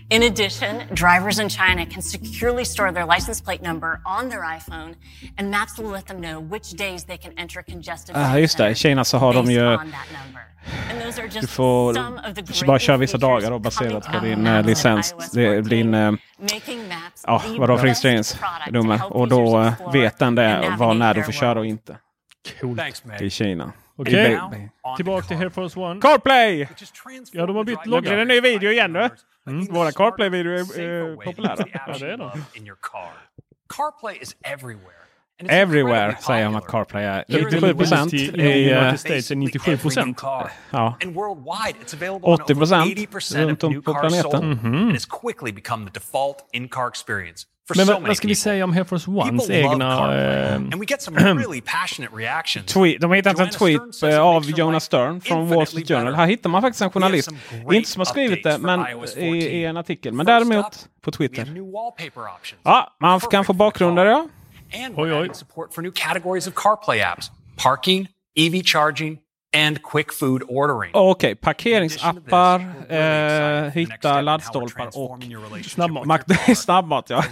In 0.10 0.24
addition, 0.24 0.82
drivers 0.94 1.40
in 1.40 1.50
China 1.50 1.86
can 1.86 2.02
securely 2.02 2.66
store 2.66 2.92
their 2.92 3.06
license 3.06 3.44
plate 3.44 3.62
number 3.62 4.02
on 4.06 4.30
their 4.30 4.42
iPhone 4.42 4.96
and 5.38 5.52
maps 5.52 5.78
will 5.78 5.92
let 5.92 6.06
them 6.06 6.22
know 6.22 6.40
which 6.40 6.72
days 6.72 7.04
they 7.04 7.18
can 7.18 7.34
enter 7.38 7.64
congested 7.64 8.16
ah, 8.16 8.38
just 8.38 8.58
det. 8.58 8.70
I 8.70 8.76
Kina 8.76 9.06
så 9.06 9.18
har 9.18 9.34
de 9.34 9.52
ju... 9.52 9.78
Du 11.42 11.48
får 11.48 12.66
bara 12.66 12.80
köra 12.80 12.98
vissa 12.98 13.18
dagar 13.18 13.52
då, 13.52 13.60
baserat 13.60 14.06
på 14.14 14.20
din 14.20 14.48
uh, 14.48 14.66
licens, 14.66 15.32
din 15.70 15.94
eh, 15.94 16.12
uh, 16.12 16.18
ja, 16.40 17.12
ah, 17.24 17.42
vadå, 17.60 17.76
registreringsnummer. 17.78 19.02
Och 19.14 19.28
då 19.28 19.60
uh, 19.60 19.92
vet 19.94 20.20
den 20.20 20.36
det 20.36 20.76
var 20.78 20.94
när 20.94 21.14
du 21.14 21.24
får 21.24 21.32
köra 21.32 21.60
och 21.60 21.66
inte. 21.66 21.98
Coolt. 22.62 22.82
I 23.22 23.30
Kina. 23.30 23.72
Okej, 23.98 24.40
tillbaka 24.98 25.28
till 25.28 25.38
Air 25.38 25.50
Force 25.50 25.80
One. 25.80 26.02
CarPlay! 26.02 26.68
Ja, 27.32 27.46
de 27.46 27.56
har 27.56 27.64
bytt 27.64 27.86
logga. 27.86 28.02
Det 28.02 28.16
blir 28.16 28.22
en 28.22 28.28
ny 28.28 28.42
video 28.42 28.72
igen 28.72 28.94
nu. 28.94 29.10
Mm. 29.48 29.66
Våra 29.66 29.92
CarPlay-videor 29.92 30.80
är 30.80 31.10
eh, 31.10 31.16
populära. 31.16 31.66
ja, 31.74 31.98
det 32.00 32.12
är 32.12 32.18
de. 32.18 32.32
CarPlay 33.70 34.18
is 34.22 34.36
everywhere. 34.42 35.07
Everywhere 35.40 36.16
säger 36.20 36.46
de 36.46 36.56
att 36.56 36.68
CarPlay 36.68 37.04
är. 37.04 37.24
97 37.28 37.74
procent 37.74 38.14
i... 38.14 38.72
Eh, 38.72 38.96
States 38.96 39.32
är 39.32 39.36
97 39.36 39.78
procent. 39.78 40.22
Ja. 40.70 40.98
80 42.22 42.56
procent 42.56 43.00
runt 43.36 43.64
om 43.64 43.82
på 43.82 43.94
planeten. 43.94 44.44
Mm 44.44 44.60
-hmm. 44.60 44.94
Men 47.76 47.88
vad, 47.88 48.02
vad 48.02 48.18
ska 48.18 48.28
vi 48.28 48.36
säga 48.36 48.64
om 48.64 48.72
Air 48.72 48.84
Force 48.84 49.12
Ones 49.12 49.50
egna... 49.50 50.16
Eh, 50.16 50.60
tweet, 52.68 53.02
de 53.02 53.10
har 53.10 53.16
hittat 53.16 53.40
en 53.40 53.50
tweet 53.50 54.04
eh, 54.04 54.20
av 54.20 54.50
Jonas 54.50 54.84
Stern 54.84 55.22
från 55.22 55.48
Wall 55.50 55.68
Street 55.68 55.88
Journal. 55.88 56.16
Här 56.16 56.28
hittar 56.28 56.50
man 56.50 56.62
faktiskt 56.62 56.82
en 56.82 56.92
journalist. 56.92 57.30
Inte 57.74 57.90
som 57.90 58.00
har 58.00 58.06
skrivit 58.06 58.44
det 58.44 58.58
men 58.58 58.86
i, 59.18 59.64
en 59.64 59.78
artikel, 59.78 60.14
men 60.14 60.26
däremot 60.26 60.90
på 61.02 61.12
Twitter. 61.12 61.54
Ja, 62.64 62.96
man 63.00 63.20
kan 63.20 63.46
få 63.46 63.54
bakgrunder 63.54 64.06
ja. 64.06 64.28
And 64.74 64.96
we're 64.96 65.14
adding 65.14 65.34
support 65.34 65.74
for 65.74 65.82
new 65.82 65.92
categories 65.92 66.48
of 66.48 66.54
CarPlay 66.54 67.02
apps, 67.02 67.30
parking, 67.56 68.08
EV 68.36 68.64
charging, 68.64 69.20
and 69.54 69.82
quick 69.82 70.14
food 70.14 70.44
ordering. 70.48 70.92
Okej, 70.94 71.12
okay, 71.12 71.36
parkeringsappar, 71.36 72.60
eh, 72.90 73.72
hitta 73.72 74.22
laddstolpar 74.22 74.88
och 74.88 75.24
snabbmat. 75.66 76.26
snabbmat 76.58 77.06
ja. 77.10 77.18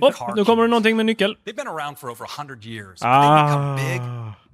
oh, 0.00 0.34
nu 0.36 0.44
kommer 0.44 0.62
det 0.62 0.68
någonting 0.68 0.96
med 0.96 1.06
nyckel. 1.06 1.36
They've 1.46 1.56
been 1.56 1.68
around 1.68 1.98
for 1.98 2.10
over 2.10 2.24
100 2.24 2.66
years. 2.66 3.02
Ah. 3.02 3.76
Big, 3.76 4.00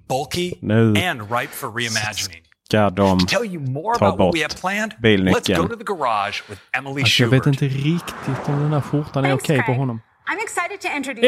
bulky, 0.09 0.59
nu. 0.61 0.95
and 0.97 1.31
ripe 1.31 1.53
for 1.53 1.71
reimagining. 1.71 2.45
Ska 2.69 2.91
de 2.91 3.27
ta 3.99 4.17
bort 4.17 4.35
bilnyckeln? 4.99 5.71
Alltså, 6.97 7.23
jag 7.23 7.29
vet 7.29 7.47
inte 7.47 7.65
riktigt 7.65 8.49
om 8.49 8.61
den 8.61 8.73
här 8.73 8.81
skjortan 8.81 9.25
är 9.25 9.35
okej 9.35 9.59
okay 9.59 9.75
på 9.75 9.81
honom. 9.81 10.01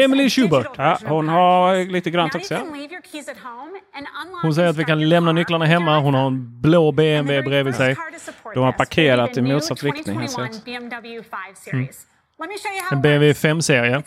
Emily 0.03 0.29
Schubert, 0.29 0.67
ja, 0.77 0.97
hon 1.05 1.29
har 1.29 1.91
lite 1.91 2.09
grönt 2.09 2.35
också. 2.35 2.55
Hon 4.41 4.55
säger 4.55 4.69
att 4.69 4.77
vi 4.77 4.85
kan 4.85 5.09
lämna 5.09 5.31
nycklarna 5.31 5.65
hemma. 5.65 5.99
Hon 5.99 6.13
har 6.13 6.27
en 6.27 6.61
blå 6.61 6.91
BMW 6.91 7.41
bredvid 7.49 7.75
sig. 7.75 7.95
De 8.53 8.63
har 8.63 8.71
parkerat 8.71 9.37
i 9.37 9.41
motsatt 9.41 9.83
riktning. 9.83 10.15
Mm. 11.71 11.87
En 12.91 13.01
BMW 13.01 13.33
5-serie. 13.33 14.03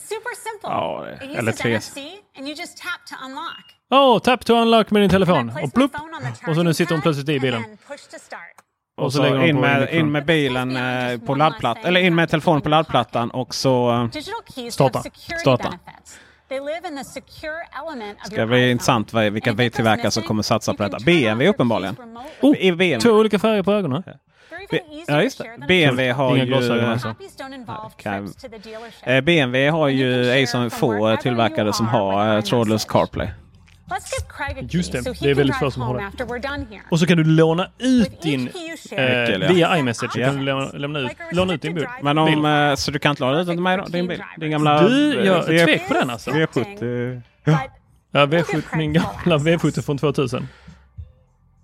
Ja, 0.63 1.07
eller 1.21 1.53
3. 1.53 1.81
Åh, 3.93 4.17
oh, 4.17 4.19
tap 4.19 4.45
to 4.45 4.55
unlock 4.55 4.91
med 4.91 5.03
din 5.03 5.11
telefon. 5.11 5.53
Och 5.63 5.75
plupp! 5.75 5.93
Och 6.49 6.55
så 6.55 6.63
nu 6.63 6.75
sitter 6.75 6.93
hon 6.95 7.03
plötsligt 7.03 7.29
i 7.29 7.41
bilen. 7.41 7.65
Och, 9.01 9.07
och 9.07 9.13
så, 9.13 9.19
så 9.19 9.37
in, 9.45 9.61
med, 9.61 9.95
in 9.95 10.13
med 10.13 10.25
bilen 10.25 10.77
eh, 10.77 11.21
på 11.21 11.35
laddplattan. 11.35 11.85
Eller 11.85 12.01
in 12.01 12.15
med 12.15 12.29
telefonen 12.29 12.63
på 12.63 12.69
laddplattan 12.69 13.31
och 13.31 13.55
så 13.55 13.93
eh, 13.93 14.69
starta. 14.71 15.03
starta. 15.41 15.73
Ska 18.25 18.47
bli 18.47 18.71
intressant 18.71 19.15
vilka 19.15 19.53
biltillverkare 19.53 20.11
som 20.11 20.23
kommer 20.23 20.43
satsa 20.43 20.75
på 20.75 20.83
detta. 20.83 20.99
BMW 21.05 21.49
uppenbarligen. 21.49 21.97
Oh, 22.41 22.53
BMW. 22.53 23.01
Två 23.01 23.11
olika 23.11 23.39
färger 23.39 23.63
på 23.63 23.73
ögonen. 23.73 24.03
Ja, 25.07 25.23
just 25.23 25.39
det. 25.39 25.67
BMW 25.69 26.13
har 26.13 26.37
ju... 26.37 26.55
Alltså. 26.85 27.15
Eh, 29.03 29.21
BMW 29.21 29.71
har 29.71 29.89
ju 29.89 30.43
Ason 30.43 30.71
få 30.71 31.17
tillverkare 31.17 31.73
som 31.73 31.89
har 31.89 32.37
eh, 32.37 32.43
trådlös 32.43 32.85
CarPlay. 32.85 33.29
Just 34.69 34.93
det, 34.93 35.21
det 35.21 35.31
är 35.31 35.35
väldigt 35.35 35.57
få 35.57 35.71
som 35.71 35.83
har 35.83 35.95
det. 35.95 36.81
Och 36.91 36.99
så 37.01 37.07
kan 37.07 37.17
du 37.17 37.25
låna 37.25 37.71
ut 37.79 38.23
din... 38.23 38.49
Eh, 38.91 39.49
via 39.49 39.79
iMessage 39.79 40.13
kan 40.13 40.37
du 40.37 40.43
låna, 40.43 40.99
ut, 40.99 41.19
låna 41.33 41.55
ut 41.55 41.63
din 41.63 41.75
bil. 41.75 41.87
Men 42.03 42.19
om, 42.19 42.27
bil. 42.27 42.45
Eh, 42.45 42.75
så 42.75 42.91
du 42.91 42.99
kan 42.99 43.11
inte 43.11 43.23
låna 43.23 43.41
ut 43.41 43.47
den 43.47 43.57
till 43.57 43.63
mig 43.63 43.81
Din 43.89 44.07
bil? 44.07 44.23
Din 44.37 44.51
gamla... 44.51 44.83
Du, 44.83 45.25
jag 45.25 45.55
är 45.55 45.67
tvek 45.67 45.89
på 45.89 45.95
den 45.95 46.11
alltså. 46.11 46.31
V70. 46.31 47.23
Ja, 47.45 47.59
ja 48.11 48.27
V70, 48.27 48.77
min 48.77 48.93
gamla 48.93 49.39
V70 49.39 49.83
från 49.83 49.99
2000. 49.99 50.49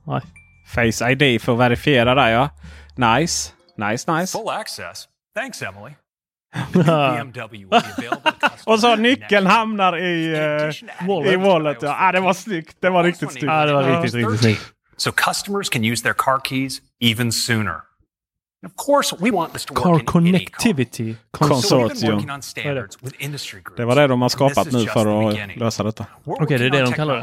Nej. 0.07 0.21
Face 0.67 1.11
ID 1.11 1.43
för 1.43 1.53
att 1.53 1.59
verifiera 1.59 2.15
där 2.15 2.29
ja. 2.29 2.51
Nice, 2.97 3.53
nice, 3.77 4.13
nice. 4.13 4.39
Full 4.39 4.49
access. 4.49 5.09
Thanks 5.35 5.63
Emily. 5.63 6.06
Och 8.65 8.81
så 8.81 8.97
nyckeln 8.97 9.47
hamnar 9.47 9.99
i, 9.99 10.33
eh, 10.33 11.33
i 11.33 11.37
wallet. 11.37 11.79
Ja, 11.83 11.97
ah, 12.01 12.13
det 12.13 12.21
var 12.21 12.33
snyggt. 12.33 12.77
Det 12.81 12.91
var 12.91 13.05
riktigt 13.05 13.33
snyggt. 13.33 13.47
Ja, 13.47 13.67
det 13.67 13.73
var 13.73 13.83
riktigt, 13.83 14.15
riktigt 14.15 14.41
snyggt. 14.41 14.73
So 14.97 15.13
customers 15.13 15.69
can 15.69 15.85
use 15.85 16.03
their 16.03 16.15
car 16.15 16.41
keys 16.45 16.81
even 17.01 17.33
sooner. 17.33 17.75
Of 18.67 18.73
course, 18.87 19.17
we 19.21 19.31
want 19.31 19.53
this 19.53 19.65
to 19.67 19.75
work 19.75 20.07
Car 20.07 20.21
in 20.21 20.27
any 20.35 20.45
car. 20.45 20.59
Connectivity 20.59 21.15
Consortium. 21.31 22.19
Det 23.77 23.85
var 23.85 23.97
det 23.97 24.07
de 24.07 24.23
har 24.23 24.29
skapat 24.29 24.73
nu 24.73 24.87
för 24.87 25.31
att 25.31 25.57
lösa 25.57 25.83
detta. 25.83 26.07
Okej, 26.25 26.59
det 26.59 26.65
är 26.65 26.71
det 26.71 26.81
de 26.83 26.93
kallar 26.93 27.17
det. 27.17 27.23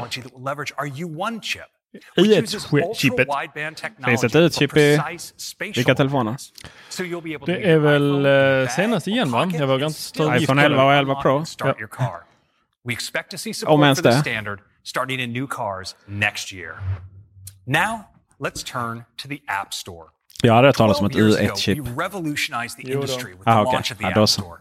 Technology 2.00 2.10
that 2.10 2.16
will 2.16 2.30
leverage 2.30 2.34
our 2.34 2.34
U1 2.34 2.34
chip. 2.34 2.34
I 2.34 2.34
ett 2.38 2.44
uses 2.44 2.64
chip- 2.70 2.94
chippet. 2.96 3.28
ultra-wideband 3.28 3.76
technology 3.76 4.10
Finns 4.10 4.20
det 4.32 4.44
ett 4.44 4.54
for 4.54 4.60
chip 4.60 4.76
i 4.76 5.72
vilka 5.72 5.94
telefoner? 5.94 6.20
awareness. 6.20 6.52
So 6.88 7.02
you'll 7.02 7.20
be 7.22 7.34
able 7.34 7.46
to 7.46 7.52
Det 7.52 7.70
är 7.70 7.78
väl 7.78 8.26
eh, 8.62 8.68
senast 8.68 9.06
igen 9.08 9.30
va? 9.30 9.50
Jag 9.54 9.66
vågar 9.66 9.86
inte 9.86 10.12
ta 10.12 10.36
iPhone 10.36 10.60
på 10.60 10.66
11 10.66 10.84
och 10.84 10.90
det. 10.92 10.96
11 10.98 11.14
Pro. 11.22 11.44
Ja. 11.58 11.66
your 11.78 11.88
car. 11.88 12.20
We 12.84 12.92
expect 12.92 13.30
to 13.30 13.38
see 13.38 13.52
Om 13.66 13.82
ens 13.82 14.02
det. 14.02 14.12
standard 14.12 14.60
starting 14.84 15.20
in 15.20 15.32
new 15.32 15.46
cars 15.46 15.96
next 16.06 16.52
year. 16.52 16.74
Now, 17.66 18.00
let's 18.40 18.62
turn 18.72 19.04
to 19.22 19.28
the 19.28 19.38
App 19.46 19.74
Store. 19.74 20.08
Jag 20.42 20.54
hade 20.54 20.68
hört 20.68 20.76
talas 20.76 21.00
om 21.00 21.06
ett 21.06 21.12
12 21.12 21.24
years 21.28 21.40
ago, 21.40 21.54
U1-chip. 21.54 21.78
we 21.78 22.04
revolutionized 22.04 22.76
the 22.84 22.92
Jo 22.92 23.00
då. 23.00 23.12
Ah, 23.44 23.82
the 23.82 23.94
Ja, 24.00 24.10
då 24.14 24.26
så. 24.26 24.58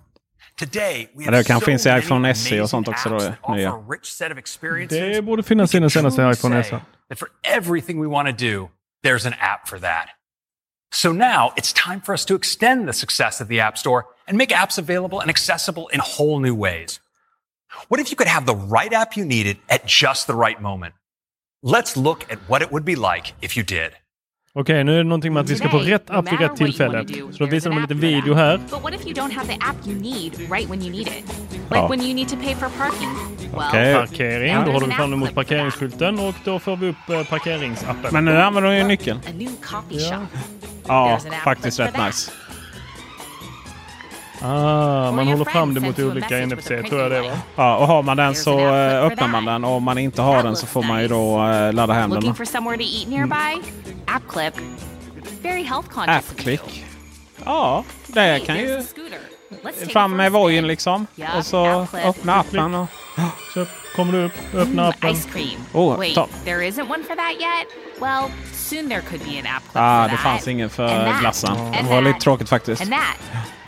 Today, 0.58 1.08
we 1.16 1.24
have 1.24 1.38
det 1.38 1.46
kanske 1.46 1.66
so 1.66 1.66
finns 1.66 1.86
i 1.86 1.90
many 1.90 2.02
iPhone 2.02 2.36
SE 2.36 2.46
och 2.46 2.54
amazing 2.54 2.68
sånt 2.68 2.88
också 2.88 3.10
då, 3.10 3.16
apps 3.16 3.24
ja. 3.26 3.30
that 3.30 3.40
offer 3.42 3.56
Nya. 3.56 3.72
a 3.72 3.84
rich 3.90 4.06
set 4.06 4.32
of 4.32 4.38
experiences. 4.38 5.16
Det 5.16 5.22
borde 5.22 5.44
finnas 5.44 5.76
i 5.76 5.80
den 5.80 5.90
senaste 5.90 6.22
iPhone 6.22 6.64
SE. 6.64 6.80
That 7.10 7.20
for 7.20 7.30
everything 7.44 8.02
we 8.02 8.08
want 8.08 8.28
to 8.28 8.46
do, 8.46 8.70
there's 9.06 9.28
an 9.28 9.34
app 9.40 9.68
for 9.68 9.80
that. 9.80 10.10
So 10.94 11.12
now 11.12 11.52
it's 11.58 11.74
time 11.74 12.02
for 12.02 12.14
us 12.14 12.26
to 12.26 12.36
extend 12.36 12.88
the 12.88 12.94
success 12.94 13.42
of 13.42 13.48
the 13.48 13.60
App 13.60 13.78
Store 13.78 14.06
and 14.28 14.38
make 14.38 14.50
apps 14.50 14.78
available 14.78 15.20
and 15.22 15.30
accessible 15.30 15.88
in 15.94 16.00
whole 16.00 16.40
new 16.40 16.56
ways. 16.56 17.00
What 17.88 18.00
if 18.00 18.12
you 18.12 18.16
could 18.16 18.28
have 18.28 18.46
the 18.46 18.56
right 18.56 18.94
app 18.94 19.18
you 19.18 19.26
needed 19.26 19.58
at 19.70 19.88
just 19.88 20.28
the 20.28 20.36
right 20.36 20.62
moment? 20.62 20.94
Let's 21.64 21.98
look 21.98 22.32
at 22.32 22.38
what 22.48 22.62
it 22.62 22.72
would 22.72 22.86
be 22.86 22.96
like 22.96 23.34
if 23.42 23.58
you 23.58 23.64
did. 23.64 23.94
Okej, 24.56 24.84
nu 24.84 24.94
är 24.94 24.98
det 24.98 25.04
någonting 25.04 25.34
med 25.34 25.42
att 25.42 25.50
vi 25.50 25.56
ska 25.56 25.70
få 25.70 25.78
rätt 25.78 26.10
app 26.10 26.32
vid 26.32 26.40
rätt 26.40 26.56
tillfälle. 26.56 27.06
Så 27.32 27.38
då 27.44 27.46
visar 27.46 27.70
de 27.70 27.76
en 27.76 27.82
liten 27.82 28.00
video 28.00 28.34
här. 28.34 28.60
Ja. 31.70 31.88
Parkering, 34.00 34.48
då 34.66 34.72
håller 34.72 34.88
vi 34.88 34.94
fram 34.94 35.14
emot 35.14 35.36
parkeringsskylten 35.36 36.20
och 36.20 36.36
då 36.46 36.60
får 36.60 36.78
vi 36.78 36.90
upp 36.90 37.10
eh, 37.10 37.24
parkeringsappen. 37.30 38.10
Men 38.12 38.26
nu 38.26 38.38
använder 38.42 38.72
de 38.72 38.78
ju 38.78 38.84
nyckeln. 38.84 39.20
Ja, 40.88 41.16
app 41.16 41.34
faktiskt 41.44 41.80
rätt 41.80 42.06
nice. 42.06 42.32
Ah, 44.44 45.12
man 45.12 45.28
håller 45.28 45.46
fram 45.46 45.74
det 45.74 45.80
mot 45.80 46.00
olika 46.00 46.46
NFC, 46.46 46.68
tror 46.68 47.02
jag 47.02 47.12
det 47.12 47.22
var. 47.22 47.32
Ja, 47.56 47.78
och 47.78 47.88
har 47.88 48.04
man 48.04 48.18
den 48.18 48.36
så 48.36 48.60
eh, 48.60 49.04
öppnar 49.06 49.28
man 49.28 49.46
den 49.46 49.64
och 49.64 49.72
om 49.72 49.84
man 49.84 49.98
inte 49.98 50.22
har 50.22 50.44
den 50.44 50.56
så 50.56 50.66
får 50.68 50.84
man 50.84 51.02
ju 51.02 51.08
då 51.08 51.46
eh, 51.48 51.74
ladda 51.74 51.94
hem 51.94 52.10
den. 52.10 52.36
Appklick. 56.10 56.86
Ja, 57.46 57.84
det 58.08 58.40
kan 58.46 58.58
ju 58.58 58.84
fram 59.94 60.16
med 60.16 60.32
vojen 60.32 60.68
liksom. 60.68 61.08
Ja, 61.16 61.28
Och 61.38 61.46
så 61.46 61.88
öppna 62.06 62.36
appen. 62.36 62.76
Och, 62.76 62.88
Så 63.54 63.66
kommer 63.96 64.14
du 64.14 64.24
upp, 64.26 64.32
öppna 64.54 64.88
appen. 64.88 65.10
Oh, 65.74 65.98
Wait, 65.98 66.16
Well, 68.04 68.30
soon 68.54 68.90
there 68.90 69.02
could 69.02 69.24
be 69.24 69.40
an 69.40 69.46
app 69.46 69.64
clip 69.64 69.76
ah, 69.76 70.04
for 70.04 70.10
det 70.10 70.16
that. 70.18 70.24
fanns 70.24 70.48
ingen 70.48 70.70
för 70.70 70.88
that. 70.88 71.20
glassen. 71.22 71.72
Det 71.72 71.90
var 71.90 72.02
lite 72.02 72.20
tråkigt 72.20 72.50
faktiskt. 72.50 72.82
And 72.82 72.92
that. 72.92 73.18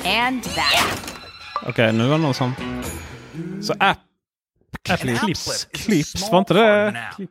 And 0.06 0.44
that. 0.44 1.16
Okej, 1.66 1.94
nu 1.94 2.08
var 2.08 2.18
det 2.18 2.24
någon 2.24 2.34
som... 2.34 2.54
Så 3.62 3.74
app... 3.80 4.00
An 4.90 4.98
Clips. 4.98 5.66
clip 5.66 5.86
Clips, 5.86 6.32
var 6.32 6.40
inte 6.40 6.54
det-. 6.54 6.92
It's 7.18 7.28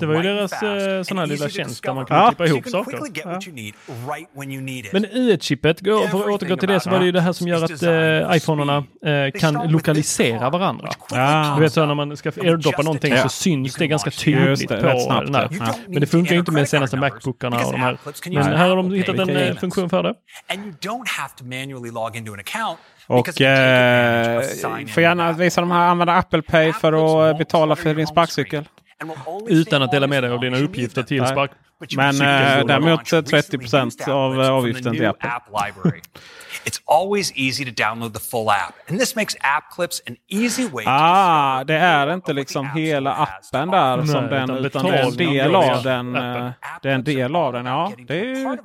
Det 0.00 0.06
var 0.06 0.14
ju 0.14 0.22
deras, 0.22 0.50
fast 0.50 0.62
eh, 0.62 1.02
sån 1.02 1.18
här 1.18 1.26
lilla 1.26 1.48
tjänst 1.48 1.82
där 1.82 1.94
man 1.94 2.06
kan 2.06 2.16
Ja. 2.16 2.28
klippa 2.28 2.46
ihop 2.46 2.68
saker. 2.68 2.98
it. 4.86 4.92
Men 4.92 5.06
U1-chippet, 5.06 5.80
gå- 5.80 6.06
för 6.08 6.20
att 6.20 6.26
återgå 6.26 6.56
till 6.56 6.68
det 6.68 6.80
så 6.80 6.90
var 6.90 6.98
det 6.98 7.04
ju 7.04 7.12
det 7.12 7.20
här 7.20 7.32
som 7.32 7.48
gör 7.48 7.64
att 7.64 7.82
eh, 7.82 8.36
iPhonerna 8.36 8.76
eh, 9.06 9.40
kan 9.40 9.70
lokalisera 9.72 10.50
varandra. 10.50 10.88
Ah. 11.12 11.54
Du 11.54 11.60
vet 11.60 11.72
så 11.72 11.86
när 11.86 11.94
man 11.94 12.16
ska 12.16 12.28
airdroppa 12.28 12.82
någonting 12.82 13.12
Ja. 13.12 13.22
så 13.22 13.28
syns 13.28 13.74
det 13.74 13.86
ganska 13.86 14.10
tydligt 14.10 14.68
det, 14.68 14.92
på 14.92 15.00
snabbt, 15.00 15.26
den 15.26 15.34
här. 15.34 15.48
ja. 15.60 15.74
Men 15.88 16.00
det 16.00 16.06
funkar 16.06 16.32
ju 16.32 16.38
inte 16.38 16.52
med 16.52 16.68
senaste 16.68 16.96
Macbookarna 16.96 17.56
och 17.66 17.72
de 17.72 17.80
här. 17.80 17.98
Men 18.30 18.42
här 18.56 18.68
har 18.68 18.76
de 18.76 18.92
hittat 18.92 19.18
en 19.18 19.36
eh, 19.36 19.54
funktion 19.56 19.90
för 19.90 20.02
det. 20.02 20.14
Och 23.06 23.40
eh, 23.40 24.42
får 24.88 25.02
gärna 25.02 25.32
visa 25.32 25.60
de 25.60 25.70
här, 25.70 25.86
använda 25.88 26.12
Apple 26.14 26.42
Pay 26.42 26.72
för 26.72 26.92
att 27.30 27.38
betala 27.38 27.76
för 27.76 27.94
din 27.94 28.06
sparkcykel. 28.06 28.64
Utan 29.48 29.82
att 29.82 29.90
dela 29.90 30.06
med 30.06 30.22
dig 30.22 30.32
av 30.32 30.40
dina 30.40 30.58
uppgifter 30.58 31.02
till 31.02 31.26
spark... 31.26 31.50
Men 31.96 32.14
eh, 32.14 32.66
däremot 32.66 32.84
launch 32.84 33.08
30 33.10 33.56
recently 33.56 33.86
used 33.86 34.08
av 34.08 34.32
from 34.34 34.54
avgiften 34.54 34.92
till 34.92 35.06
Apple. 35.06 35.30
app 35.30 35.48
library. 35.66 36.00
It's 36.64 36.80
always 36.86 37.32
easy 37.34 37.64
to 37.64 37.70
download 37.82 38.12
the 38.14 38.20
full 38.20 38.48
app, 38.50 38.74
and 38.90 38.98
this 38.98 39.16
makes 39.16 39.36
app 39.40 39.70
clips 39.74 40.02
an 40.06 40.16
easy 40.28 40.68
way 40.68 40.84
to 40.84 40.90
Ah, 40.90 41.64
det 41.64 41.74
är 41.74 42.14
inte 42.14 42.32
liksom 42.32 42.66
hela 42.70 43.14
appen 43.14 43.70
där 43.70 43.96
Nej, 43.96 44.06
som 44.06 44.26
den, 44.26 44.50
utan 44.50 44.84
det 44.86 44.98
är 44.98 45.04
en 45.04 45.16
del 45.16 45.54
av 45.54 45.82
den. 45.82 46.16
appen. 46.16 46.46
eh, 46.46 46.52
Det 46.82 46.88
är 46.90 46.94
en 46.94 47.04
del 47.04 47.36
av 47.36 47.52
den, 47.52 47.66
ja. 47.66 47.92
Det 48.06 48.20
är 48.20 48.24
ju... 48.24 48.56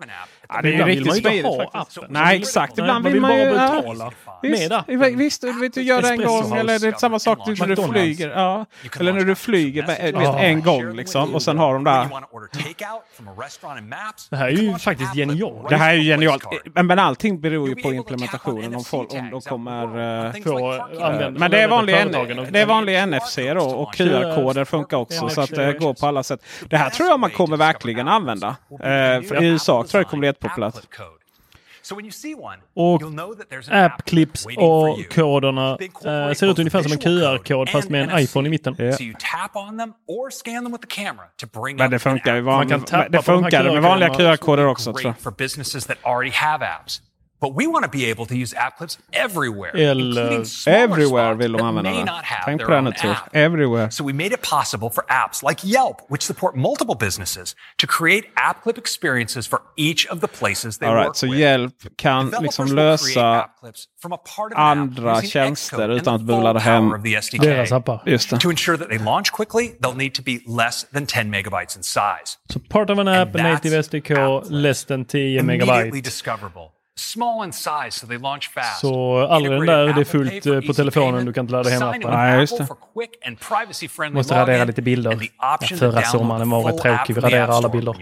Ja, 0.49 0.61
det 0.61 0.67
är 0.67 0.71
ju 0.73 0.83
riktigt 0.83 1.15
smidigt 1.15 1.45
faktiskt. 1.73 1.99
Nej, 2.09 2.37
exakt. 2.37 2.77
Ibland 2.77 3.03
man 3.03 3.11
vill 3.11 3.21
man 3.21 3.37
ju... 3.37 3.53
bara 3.53 3.63
ja, 3.63 3.81
betala 3.81 4.11
Visst, 4.41 4.69
med 4.87 5.17
visst, 5.17 5.41
du 5.41 5.61
vet, 5.61 5.73
du 5.73 5.81
gör 5.81 6.01
det 6.01 6.09
en 6.09 6.23
gång 6.25 6.57
eller 6.57 6.79
det 6.79 6.87
är 6.87 6.91
samma 6.91 7.19
sak 7.19 7.45
typ 7.45 7.59
när 7.59 7.67
du 7.67 7.75
flyger. 7.75 8.29
Ja. 8.29 8.65
Eller 8.99 9.13
när 9.13 9.25
du 9.25 9.35
flyger 9.35 9.89
en 10.39 10.61
gång 10.61 10.95
liksom 10.95 11.35
och 11.35 11.41
sen 11.43 11.57
har 11.57 11.73
de 11.73 11.83
där. 11.83 12.07
Det 14.29 14.35
här 14.35 14.47
är 14.47 14.51
ju 14.51 14.73
faktiskt 14.77 15.13
genialt. 15.15 15.69
Det 15.69 15.75
här 15.75 15.89
är 15.93 15.97
ju 15.97 16.03
genialt. 16.03 16.43
Men, 16.75 16.99
allting 16.99 17.41
beror 17.41 17.69
ju 17.69 17.75
på 17.75 17.93
implementationen 17.93 18.75
om, 18.75 18.83
folk, 18.83 19.13
om 19.13 19.29
de 19.29 19.41
kommer... 19.41 19.87
använda- 21.03 21.39
Men 21.39 21.51
det 21.51 21.61
är 21.61 21.67
vanlig, 21.67 21.95
det 22.51 22.59
är 22.59 22.65
vanlig 22.65 23.07
NFC 23.07 23.35
då 23.37 23.61
och 23.69 23.93
QR-koder 23.95 24.65
funkar 24.65 24.97
också 24.97 25.29
så 25.29 25.41
att 25.41 25.49
det 25.49 25.73
går 25.79 25.93
på 25.93 26.07
alla 26.07 26.23
sätt. 26.23 26.45
Det 26.69 26.77
här 26.77 26.89
tror 26.89 27.09
jag 27.09 27.19
man 27.19 27.29
kommer 27.29 27.57
verkligen 27.57 28.07
använda. 28.07 28.55
För 29.27 29.43
I 29.43 29.47
USA 29.47 29.83
tror 29.83 29.99
jag 29.99 30.05
det 30.05 30.09
kommer 30.09 30.19
bli 30.19 30.27
jättepopulärt. 30.27 30.75
Och 32.75 33.01
appclips 33.85 34.45
och 34.57 34.97
koderna 35.15 35.77
eh, 36.29 36.33
ser 36.33 36.47
ut 36.51 36.59
ungefär 36.59 36.81
som 36.83 36.91
en 36.91 36.97
QR-kod 36.97 37.69
fast 37.69 37.89
med 37.89 38.09
en 38.09 38.19
iPhone 38.19 38.47
i 38.47 38.49
mitten. 38.51 38.75
Men 41.83 41.91
det 41.91 41.99
funkar 41.99 42.35
tappa 42.79 43.09
Det 43.09 43.17
på 43.17 43.31
de 43.31 43.43
här 43.43 43.51
funkar 43.51 43.63
med 43.63 43.81
vanliga. 43.81 44.09
QR-koder 44.37 44.65
också 44.65 44.93
tror 44.93 45.01
jag. 45.07 45.15
Great 47.49 47.51
for 47.51 47.51
businesses 47.51 47.51
that 47.51 47.51
already 47.51 47.51
have 47.51 47.51
apps. 47.51 47.53
But 47.53 47.53
we 47.55 47.67
want 47.67 47.83
to 47.83 47.89
be 47.89 48.09
able 48.11 48.25
to 48.25 48.35
use 48.35 48.53
app 48.55 48.77
clips 48.77 48.97
everywhere, 49.11 49.71
Eller- 49.75 50.21
including 50.21 50.41
uh, 50.41 50.45
smaller 50.45 50.77
Everywhere 50.83 51.33
spots 51.33 51.39
vill 51.39 51.51
de 51.51 51.57
that 51.57 51.65
använda 51.65 51.91
may 51.91 52.03
not 52.03 52.23
have 52.23 52.45
Tänk 52.45 52.57
their 52.59 52.67
på 52.67 52.71
det 52.71 52.77
own 52.77 52.87
app. 52.87 53.29
Everywhere. 53.33 53.89
So 53.91 54.03
we 54.03 54.13
made 54.13 54.31
it 54.33 54.41
possible 54.41 54.89
for 54.89 55.03
apps 55.09 55.43
like 55.49 55.63
Yelp, 55.67 56.01
which 56.09 56.21
support 56.23 56.55
multiple 56.55 56.95
businesses, 56.95 57.55
to 57.77 57.87
create 57.87 58.23
app 58.35 58.63
clip 58.63 58.77
experiences 58.77 59.47
for 59.47 59.59
each 59.75 60.07
of 60.11 60.19
the 60.19 60.27
places 60.27 60.77
they 60.77 60.87
All 60.89 60.95
work 60.95 61.05
right, 61.07 61.15
så 61.17 61.27
with. 61.27 61.39
hjälp 61.39 61.73
kan 61.97 62.25
Developers 62.25 62.41
liksom 62.41 62.65
will 62.65 62.75
create 62.75 63.15
lösa 63.15 63.35
app 63.43 63.59
clips 63.59 63.87
from 64.01 64.13
a 64.13 64.17
part 64.17 64.53
of 64.53 64.57
an 64.59 64.67
app 64.67 64.77
andra 64.77 65.21
tjänster 65.21 65.81
and 65.83 65.93
utan 65.93 66.15
att 66.15 66.21
behöva 66.21 66.53
full 66.53 66.61
hem 66.61 66.83
power 66.89 66.97
of 66.97 67.03
the 67.03 67.21
SDK. 67.21 67.41
Deras 67.41 67.71
appar. 67.71 68.01
Just 68.05 68.29
det. 68.29 68.39
To 68.39 68.49
ensure 68.49 68.77
that 68.77 68.89
they 68.89 68.97
launch 68.99 69.31
quickly, 69.31 69.67
they'll 69.81 69.97
need 69.97 70.13
to 70.15 70.21
be 70.23 70.39
less 70.63 70.85
than 70.93 71.05
10 71.05 71.29
megabytes 71.29 71.75
in 71.77 71.83
size. 71.83 72.37
So 72.53 72.59
part 72.69 72.89
of 72.89 72.99
an 72.99 73.07
app, 73.07 73.35
And 73.35 73.43
native 73.43 73.73
SDK, 73.83 74.11
app 74.11 74.41
clips. 74.43 74.49
less 74.51 74.85
than 74.85 75.05
10 75.05 75.19
megabytes. 75.21 75.39
Immediately 75.39 76.01
megabyte. 76.01 76.03
discoverable. 76.03 76.71
Small 76.95 77.45
in 77.45 77.53
size 77.53 77.91
so 77.91 78.07
they 78.07 78.17
launch 78.17 78.49
fast. 78.53 78.79
Så 78.79 79.27
aldrig 79.27 79.51
den 79.51 79.65
där, 79.65 79.93
det 79.93 80.01
är 80.01 80.05
fullt, 80.05 80.45
eh, 80.45 80.61
på 80.61 80.73
telefonen, 80.73 81.25
du 81.25 81.33
kan 81.33 81.43
inte 81.43 81.51
ladda 81.51 81.69
hem 81.69 81.83
appen. 81.83 82.01
Nej, 82.05 82.39
just 82.39 82.57
det. 82.57 82.65
for 82.65 82.77
quick 82.93 83.27
and 83.27 83.39
privacy-friendly 83.39 84.15
Måste 84.15 84.35
radera 84.35 84.63
lite 84.63 84.81
bilder. 84.81 85.19
Ja, 85.37 85.57
förra 85.77 86.01
sommaren 86.01 86.41
the 86.41 86.49
var 86.49 86.69
full 86.69 86.79
tråkig. 86.79 86.93
app 86.93 87.09
Vi 87.09 87.21
raderar 87.21 87.47
alla 87.47 87.69
bilder. 87.69 87.95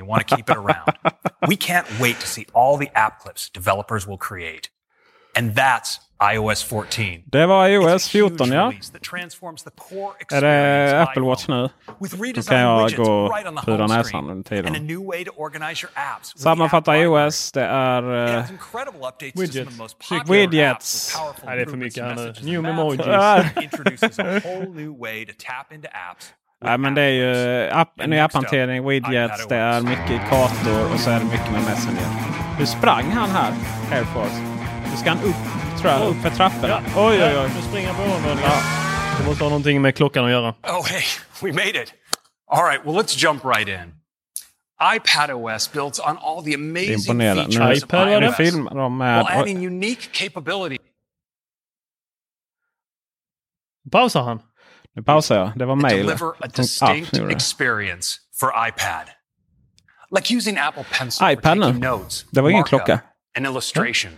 And 5.38 5.56
that's 5.56 5.98
iOS 6.34 6.64
14. 6.64 7.24
Det 7.32 7.46
var 7.46 7.68
iOS 7.68 8.16
huge 8.16 8.30
14 8.38 8.52
ja. 8.52 8.68
release 8.68 8.92
that 8.94 9.02
transforms 9.02 9.64
the 9.64 9.70
core 9.72 10.14
Är 10.18 10.22
experience 10.22 10.96
det 10.96 11.02
Apple 11.02 11.22
Watch 11.24 11.48
nu? 11.48 11.70
With 12.00 12.16
Då 12.18 12.24
redesigned 12.24 12.48
kan 12.50 12.60
jag 12.60 12.78
widgets 12.86 12.98
gå 13.08 13.28
right 13.36 13.48
on 13.48 13.56
the 13.56 13.62
fyra 13.66 13.78
home 13.78 13.88
näsan 13.98 14.04
screen 14.04 14.24
under 14.30 14.32
and 14.34 14.46
a 14.46 14.50
tiden. 14.74 14.88
new 14.88 15.08
way 15.08 15.26
to 15.26 15.32
organize 15.38 15.84
your 15.86 15.92
apps 15.96 16.28
with 16.34 16.38
the 16.38 16.42
Sammanfatta 16.44 16.98
iOS, 16.98 17.52
det 17.52 17.64
är 17.66 18.02
It 18.26 18.30
eh, 18.30 18.36
has 18.42 18.52
incredible 18.52 19.00
updates 19.02 19.34
to 19.34 19.38
some 19.38 19.44
of 19.44 19.50
Widgets. 19.56 19.72
the 19.78 19.84
most 19.84 19.96
Snyggt. 20.04 20.22
popular 20.22 20.40
Widgets. 20.40 20.72
apps 20.76 21.16
with 21.16 21.20
powerful 21.24 21.44
Nej, 21.48 21.56
det 21.58 21.62
är 21.62 21.70
för 21.70 21.78
mycket 21.78 22.04
här 22.04 22.16
nu. 22.16 22.34
New 22.52 22.66
emojis. 22.70 23.06
maps. 23.06 23.46
It 23.58 23.64
introduces 23.64 24.20
a 24.20 24.24
whole 24.44 24.70
new 24.82 24.92
way 25.00 25.26
to 25.26 25.32
tap 25.48 25.72
into 25.74 25.88
apps. 26.12 26.26
with 26.62 26.68
Nej 26.70 26.78
men 26.78 26.94
det 26.96 27.02
är 27.02 27.10
ju 27.10 27.70
App 27.70 27.78
app, 27.78 27.96
Clips. 27.96 28.08
ny 28.10 28.20
apphantering, 28.20 28.88
widgets, 28.88 29.48
det 29.48 29.56
är 29.56 29.82
mycket 29.82 30.22
kartor 30.30 30.94
och 30.94 31.00
så 31.00 31.10
är 31.10 31.20
det 31.20 31.26
mycket 31.26 31.52
med 31.52 31.64
Messenger. 31.64 32.08
Nu 32.60 32.66
sprang 32.66 33.06
han 33.12 33.30
här, 33.30 33.54
Air 33.92 34.04
Force. 34.04 34.51
Nu 34.92 34.98
ska 34.98 35.10
han 35.10 35.20
upp 35.24 35.36
tror 35.82 35.92
jag. 35.94 36.10
Upp 36.10 36.18
för 36.22 36.30
trapporna. 36.30 36.82
Oj, 36.98 37.24
oj, 37.24 37.38
oj. 37.38 37.52
Nu 37.56 37.62
springer 37.62 37.88
jag 37.88 37.98
på 37.98 38.04
ovanvåningen. 38.04 38.52
Det 39.20 39.26
måste 39.26 39.44
ha 39.44 39.50
någonting 39.50 39.82
med 39.82 39.96
klockan 39.96 40.26
att 40.26 40.32
göra. 40.32 40.50
Oh, 40.64 40.86
hey, 40.88 41.04
we 41.42 41.54
made 41.54 41.84
it. 41.84 41.94
All 42.48 42.64
right, 42.70 42.86
well, 42.86 42.96
let's 42.96 43.16
jump 43.18 43.46
right 43.46 43.68
in. 43.68 43.94
iPadOS 44.96 45.72
builds 45.74 46.00
on 46.00 46.18
all 46.18 46.44
the 46.44 46.54
amazing 46.56 47.20
features 47.20 47.84
of 47.84 47.84
iPad, 47.84 48.36
filmar 48.36 48.76
de 48.76 48.98
med... 48.98 49.18
while 49.26 49.40
adding 49.42 49.68
unique 49.68 50.02
capability. 50.12 50.78
Pausar 53.92 54.22
han? 54.24 54.40
Nu 54.96 55.04
pausar 55.04 55.36
jag. 55.38 55.52
Det 55.56 55.66
var 55.66 55.74
and 55.74 55.82
mail. 55.82 56.06
deliver 56.06 56.30
a 56.30 56.34
Ah, 56.40 56.48
distinct 56.48 57.12
det. 57.12 57.32
experience 57.32 58.18
for 58.40 58.50
iPad. 58.68 59.06
Like 60.16 60.36
using 60.38 60.58
Apple 60.58 60.84
Pencil 61.00 61.28
iPad 61.32 61.44
for 61.44 61.56
nu. 61.56 61.62
taking 61.66 61.80
notes, 61.80 62.26
Det 62.32 62.42
var 62.42 62.50
ingen 62.50 62.60
markup, 62.60 62.70
klocka. 62.70 63.00
an 63.38 63.46
illustration. 63.46 64.12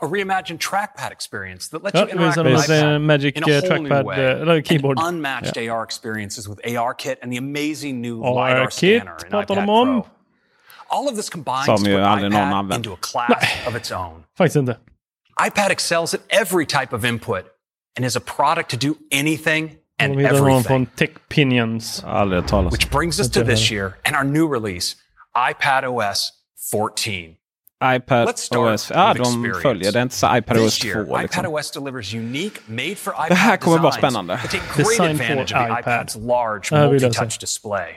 A 0.00 0.06
reimagined 0.06 0.58
trackpad 0.58 1.10
experience 1.10 1.68
that 1.70 1.82
lets 1.82 1.94
Ja, 1.98 2.04
you 2.04 2.10
interact 2.12 2.36
with 2.36 2.54
oss 2.54 2.68
en 2.70 3.00
iPad 3.00 3.02
Magic 3.02 3.36
in 3.36 3.42
a 3.42 3.46
whole 3.46 3.78
new 3.82 3.88
trackpad, 3.88 4.04
way. 4.04 4.16
eh, 4.16 4.40
eller 4.42 4.62
keyboard. 4.62 4.98
And 4.98 5.08
unmatched 5.08 5.56
AR 5.58 5.82
experiences 5.82 6.48
with 6.48 6.60
ARKit 6.64 7.16
and 7.22 7.32
the 7.32 7.36
amazing 7.38 8.00
new 8.00 8.20
LiDAR 8.22 8.60
AR-kit 8.60 8.72
scanner 9.02 9.16
in 9.26 9.32
iPad. 9.32 9.64
Pro. 9.64 10.06
All 10.90 11.08
of 11.08 11.16
this 11.16 11.28
combines 11.28 11.66
Som 11.66 11.78
to 11.78 11.90
put 11.90 12.00
aldrig 12.00 12.30
någon 12.32 12.68
iPad 12.68 12.76
into 12.76 12.92
a 12.92 12.96
class 13.12 13.66
of 13.66 13.74
its 13.74 13.90
own. 13.92 14.24
Faktiskt 14.36 14.56
inte. 14.56 14.76
iPad 15.40 15.70
excels 15.70 16.14
at 16.14 16.20
every 16.30 16.64
type 16.66 16.92
of 16.96 17.04
input 17.04 17.44
and 17.96 18.04
is 18.06 18.16
a 18.16 18.20
product 18.20 18.70
to 18.70 18.76
do 18.76 18.96
anything 19.10 19.78
and 19.98 20.14
De 20.16 20.22
hittade 20.22 20.38
någon 20.38 20.48
everything. 20.50 20.64
från 20.64 20.86
Tech 20.86 21.10
Pinions. 21.28 22.04
Aldrig 22.06 22.40
hört 22.42 22.50
talas 22.50 22.72
Which 22.72 22.90
brings 22.90 23.18
us 23.20 23.28
to 23.30 23.42
this 23.44 23.70
year 23.70 23.96
and 24.04 24.14
our 24.16 24.24
new 24.24 24.46
release, 24.46 24.96
iPad 25.36 25.84
OS 25.84 26.32
14. 26.70 27.34
iPad 27.84 28.26
Let's 28.26 28.42
start 28.42 28.74
OS. 28.74 28.90
Ja, 28.90 29.08
with 29.12 29.22
de 29.22 29.28
experience. 29.44 29.62
följer. 29.62 29.92
Det 29.92 29.98
är 29.98 30.02
inte 30.02 30.14
så 30.14 30.36
iPad 30.36 30.56
OS 30.56 30.74
This 30.74 30.84
year, 30.84 31.04
2 31.04 31.18
liksom. 31.18 31.40
iPad 31.44 31.54
OS 31.60 31.70
delivers 31.70 32.14
unique, 32.14 32.60
made 32.66 32.94
for 32.96 33.12
iPad 33.12 33.28
Det 33.28 33.34
här 33.34 33.56
kommer 33.56 33.78
vara 33.78 33.90
designs 33.90 34.12
spännande. 34.14 34.36
that 34.42 34.50
take 34.50 34.62
great 34.76 34.88
Design 34.88 35.16
for 35.16 35.24
advantage 35.24 35.52
of 35.52 35.66
the 35.66 35.80
iPad. 35.80 35.84
iPad's 35.84 36.16
large 36.26 36.70
Det 36.70 36.76
här 36.76 36.88
vill 36.88 37.02
jag 37.02 37.14
se. 37.14 37.20
multi-touch 37.20 37.40
display. 37.40 37.96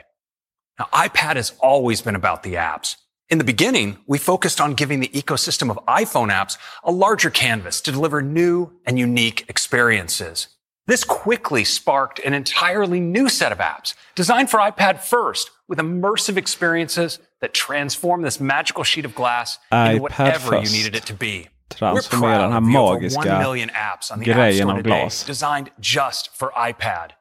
Now, 0.78 1.04
iPad 1.06 1.36
has 1.36 1.52
always 1.60 2.04
been 2.04 2.16
about 2.16 2.42
the 2.42 2.50
apps. 2.56 2.96
In 3.30 3.38
the 3.38 3.44
beginning, 3.44 3.96
we 4.08 4.18
focused 4.18 4.60
on 4.60 4.74
giving 4.76 5.00
the 5.02 5.08
ecosystem 5.22 5.70
of 5.70 5.78
iPhone 6.02 6.30
apps 6.30 6.58
a 6.84 6.90
larger 6.90 7.30
canvas 7.30 7.80
to 7.82 7.90
deliver 7.92 8.22
new 8.22 8.70
and 8.86 8.98
unique 8.98 9.44
experiences. 9.48 10.48
This 10.86 11.04
quickly 11.04 11.64
sparked 11.64 12.26
an 12.26 12.34
entirely 12.34 13.00
new 13.00 13.28
set 13.28 13.52
of 13.52 13.58
apps 13.58 13.94
designed 14.16 14.50
for 14.50 14.60
iPad 14.60 14.98
first 15.00 15.50
with 15.72 15.80
immersive 15.80 16.38
experiences 16.38 17.20
that 17.40 17.52
transform 17.68 18.22
this 18.24 18.40
magical 18.40 18.84
sheet 18.84 19.06
of 19.06 19.14
glass 19.14 19.58
into 19.72 19.78
iPad 19.78 20.00
whatever 20.02 20.54
you 20.56 20.70
needed 20.70 20.94
it 20.96 21.06
to 21.06 21.14
be. 21.14 21.48
Transformera 21.68 22.42
den 22.42 22.52
här 22.52 22.60
magiska 22.60 23.20
1 23.20 23.38
million 23.48 23.70
apps 23.70 24.10
on 24.12 24.20
the 24.20 24.30
App 24.30 24.36
grejen 24.38 24.56
Store 24.68 24.72
av 24.72 24.82
today 24.82 25.00
glas. 25.00 25.24
designed 25.26 25.68
just 25.78 26.36
for 26.38 26.48
iPad. 26.68 27.12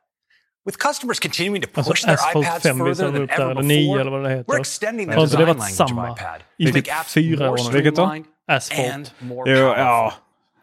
With 0.66 0.78
customers 0.88 1.20
continuing 1.20 1.62
to 1.62 1.68
Alltså 1.76 1.92
push 1.92 2.02
their 2.06 2.14
Asphalt 2.14 2.46
iPads 2.46 2.64
5 2.64 2.78
further 2.78 2.90
visade 2.90 3.12
than 3.12 3.30
ever 3.30 3.52
eller 3.52 3.62
9 3.62 3.78
before, 3.88 4.02
eller 4.02 4.12
vad 4.12 4.24
det 4.24 4.30
heter. 4.30 4.54
we're 4.54 4.60
extending 4.60 5.08
the 5.10 5.16
det 5.16 5.46
design 5.56 5.58
language 5.58 6.12
of 6.14 6.20
iPad 6.20 6.42
typ 6.84 6.96
apps 7.00 7.14
fyra 7.14 7.46
more 7.48 7.62
år 7.62 7.66
nu? 7.66 7.72
Vilket 7.72 7.96
då? 7.96 8.02
streamlined 8.06 8.26
Asphalt. 8.48 8.94
and 8.94 9.12
more 9.20 9.52
Jo, 9.52 9.58
powerful. 9.58 9.84
ja. 9.84 10.14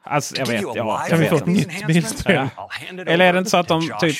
Alltså, 0.05 0.36
jag 0.36 0.47
vet. 0.47 0.62
Ja, 0.74 1.07
jag 1.11 1.16
vi 1.18 1.28
få 1.28 1.36
ett 1.36 1.47
nytt 1.47 1.89
it 1.89 2.51
Eller 3.07 3.24
är 3.24 3.32
det 3.32 3.39
over 3.39 3.39
inte 3.39 3.51
så 3.51 3.57
att 3.57 3.68
de 3.68 3.91
typ 4.01 4.16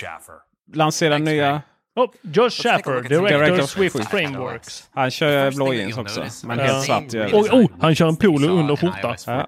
lanserar 0.75 1.19
nya... 1.19 1.63
man. 1.99 2.09
Oh, 2.09 2.31
Josh 2.31 2.57
take 2.57 2.67
a 2.67 2.77
Shaffer, 2.77 2.95
look 2.97 3.05
at 3.05 3.11
some 3.11 3.19
Director, 3.29 3.47
Director 3.47 3.67
Swift 3.67 3.93
Swift 3.97 4.11
Frameworks. 4.11 4.89
Han 4.95 5.11
kör 5.11 5.51
First 5.51 5.57
thing 5.59 5.65
blå 5.65 5.67
that 5.67 5.77
jeans 5.77 5.97
you'll 5.97 6.01
också. 6.01 6.47
Men 6.47 6.59
helt 6.59 6.85
svart 6.85 7.11
same 7.11 7.31
gör 7.31 7.35
Oj, 7.35 7.49
det. 7.49 7.57
oh, 7.57 7.71
han 7.81 7.95
kör 7.95 8.09
en 8.09 8.17
polo 8.17 8.49
under 8.49 8.77
skjorta. 8.77 9.47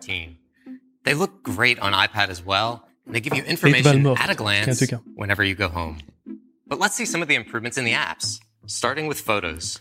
They 1.05 1.15
look 1.15 1.31
great 1.57 1.79
on 1.83 1.93
iPad 2.05 2.31
as 2.31 2.43
well. 2.47 2.81
and 3.07 3.15
They 3.15 3.21
give 3.21 3.37
you 3.37 3.45
information 3.45 4.07
at 4.07 4.19
a 4.21 4.27
kan 4.27 4.37
glance 4.37 4.97
whenever 5.17 5.45
you 5.45 5.55
go 5.55 5.69
home. 5.69 5.97
But 6.69 6.79
let's 6.79 6.95
see 6.95 7.07
some 7.07 7.23
of 7.23 7.29
the 7.29 7.35
improvements 7.35 7.79
in 7.79 7.85
the 7.85 7.95
apps, 7.95 8.41
starting 8.67 9.09
with 9.09 9.19
photos. 9.21 9.81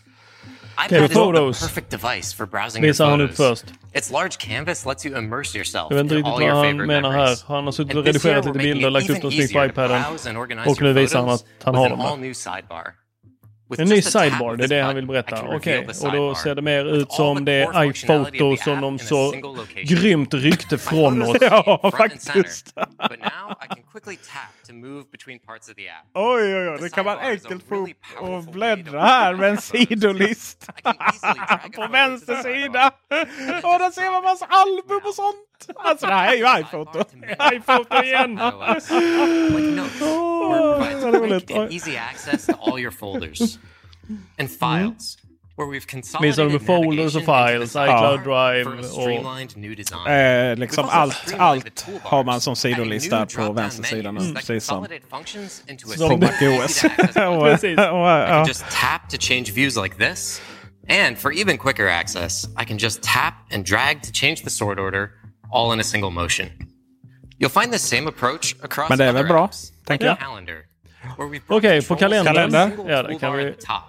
Okay, 0.86 0.98
iPad 0.98 1.10
is 1.10 1.12
photos. 1.16 1.60
the 1.60 1.66
perfect 1.66 1.90
device 1.90 2.32
for 2.36 2.46
browsing 2.46 2.82
your 2.84 2.92
Visar 2.92 3.10
han 3.10 3.20
upp 3.20 3.30
photos. 3.36 3.60
först. 3.62 3.74
Its 3.94 4.10
large 4.10 4.38
canvas 4.38 4.86
lets 4.86 5.06
you 5.06 5.18
immerse 5.18 5.58
yourself 5.58 5.86
Jag 5.90 5.96
vet 5.96 6.04
inte 6.04 6.14
in 6.14 6.18
riktigt 6.18 6.32
all 6.34 6.40
vad 6.40 6.42
your 6.48 6.54
han 6.56 6.64
favorite 6.64 6.86
menar 6.86 7.10
här. 7.10 7.18
memories. 7.18 7.44
Han 7.48 7.64
har 7.64 7.72
suttit 7.72 7.94
och 7.96 8.06
And 8.06 8.14
this 8.14 8.24
year 8.24 8.34
redigerat 8.36 8.56
lite 8.56 8.64
bilder 8.74 8.90
lagt 8.90 9.04
upp 9.10 9.16
even 9.16 9.22
dem 9.22 9.30
snyggt 9.30 9.52
på 9.52 9.64
iPaden. 9.64 10.02
browse 10.02 10.28
and 10.28 10.38
organize 10.38 10.70
Och 10.70 10.80
nu 10.82 10.86
your 10.88 10.94
visar 11.00 11.18
han 11.18 11.28
photos 11.28 11.42
att 11.58 11.64
han 11.64 11.74
with 11.74 11.82
har 11.82 11.88
dem. 11.90 11.98
En 13.78 13.88
ny 13.88 14.02
sidebar, 14.02 14.56
det 14.56 14.64
är 14.64 14.68
det 14.68 14.82
han 14.82 14.94
vill 14.94 15.06
berätta. 15.06 15.42
Okej, 15.42 15.86
the 15.86 16.06
och 16.06 16.12
då 16.12 16.34
ser 16.34 16.54
det 16.54 16.62
mer 16.62 16.84
ut 16.84 17.12
som 17.12 17.44
det 17.44 17.68
iPhoto 17.76 18.56
som 18.56 18.80
de 18.80 18.98
så 18.98 19.34
grymt 19.82 20.34
ryckte 20.34 20.78
från 20.88 21.22
oss. 21.22 21.36
Ja, 21.40 21.90
faktiskt. 21.96 22.74
Oj, 26.14 26.56
oj, 26.56 26.68
oj. 26.68 26.78
Det 26.80 26.90
kan 26.90 27.04
man 27.04 27.18
enkelt 27.18 27.68
få 27.68 27.74
upp 27.74 27.90
och 28.20 28.44
bläddra 28.44 29.00
här 29.04 29.34
med 29.34 29.50
en 29.50 29.58
sidolist. 29.58 30.70
På 31.76 31.86
vänster 31.86 32.42
sida. 32.42 32.86
Och 33.62 33.78
där 33.78 33.90
ser 33.90 34.10
man 34.10 34.24
massa 34.24 34.46
album 34.46 35.00
och 35.04 35.14
sånt. 35.14 35.46
Alltså 35.76 36.06
det 36.06 36.14
här 36.14 36.32
är 36.32 36.36
ju 36.36 36.60
iPhoto. 36.60 37.04
iPhoto 37.52 38.02
igen! 38.02 38.40
like 39.50 39.74
notes, 39.76 40.00
where 40.00 40.58
it 40.58 40.69
provides 40.80 41.44
quick 41.44 41.56
and 41.56 41.72
easy 41.72 41.96
access 41.96 42.46
to 42.46 42.52
all 42.52 42.78
your 42.78 42.92
folders 42.92 43.58
and 44.38 44.50
files. 44.50 45.16
Where 45.56 45.68
we've 45.68 45.86
consolidated 45.86 46.52
de 46.52 46.58
folders 46.58 47.16
och 47.16 47.24
files, 47.24 47.76
iCloud 47.76 48.22
Drive 48.24 48.66
och... 48.66 50.10
Eh, 50.10 50.56
liksom 50.56 50.88
allt, 50.88 51.34
allt 51.38 51.86
har 52.02 52.24
man 52.24 52.40
som 52.40 52.56
sidolista 52.56 53.26
på 53.26 53.32
drop-down 53.32 53.54
vänster 53.54 53.82
sida 53.82 54.12
nu. 54.12 54.20
that 54.20 54.34
Precis 54.34 54.64
som 54.64 54.86
på 56.08 56.16
MacOS. 56.16 56.84
Och, 57.92 58.48
just 58.48 58.64
tap 58.70 59.10
to 59.10 59.16
change 59.20 59.52
views 59.54 59.76
like 59.76 59.96
this. 59.96 60.42
And 60.88 61.18
for 61.18 61.32
even 61.32 61.58
quicker 61.58 61.88
access, 61.88 62.48
I 62.62 62.64
can 62.64 62.78
just 62.78 63.02
tap 63.02 63.34
and 63.54 63.64
drag 63.64 64.02
to 64.02 64.10
change 64.12 64.42
the 64.44 64.50
sort 64.50 64.78
order 64.78 65.10
all 65.52 65.72
in 65.72 65.80
a 65.80 65.84
single 65.84 66.10
motion. 66.10 66.48
You'll 67.38 67.60
find 67.60 67.72
the 67.72 67.78
same 67.78 68.08
approach 68.08 68.54
across 68.62 68.88
Men 68.88 68.98
det 68.98 69.04
är 69.04 69.12
väl 69.12 69.26
bra, 69.26 69.50
tänker 69.84 70.06
jag. 70.06 70.18
Calendar, 70.18 70.56
Okej, 71.48 71.82
på 71.82 71.96
kalendern. 71.96 72.36
Ja, 72.36 72.68
kan 72.68 72.76
toolbar 72.76 73.36
vi- 73.36 73.48
at 73.48 73.60
the 73.60 73.66
top, 73.66 73.82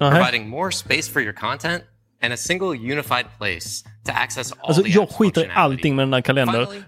Nähä. 0.00 0.10
providing 0.24 0.48
more 0.48 0.72
space 0.72 1.12
for 1.12 1.22
your 1.22 1.32
content 1.32 1.82
and 2.22 2.32
a 2.32 2.36
single 2.36 2.68
unified 2.68 3.26
place 3.38 3.84
to 4.06 4.12
access 4.14 4.52
all 4.52 4.58
Alltså 4.68 4.82
the 4.82 4.90
jag 4.90 5.08
skiter 5.08 5.40
i 5.40 5.44
functionality. 5.44 5.52
allting 5.60 5.96
med 5.96 6.06
den 6.06 6.12
här 6.12 6.20
kalendern. 6.20 6.66
Finally, 6.66 6.82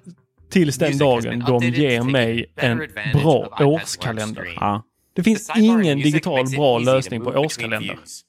Tills 0.50 0.78
den 0.78 0.98
dagen 0.98 1.44
de 1.46 1.64
ger 1.68 2.02
mig 2.02 2.46
en 2.56 2.78
bra 3.12 3.56
årskalender. 3.60 4.52
Ja. 4.56 4.82
Det 5.16 5.22
finns 5.22 5.50
ingen 5.56 5.98
digital 5.98 6.44
bra 6.56 6.78
lösning 6.78 7.24
på 7.24 7.30
årskalender. 7.30 7.94
views. 7.94 8.20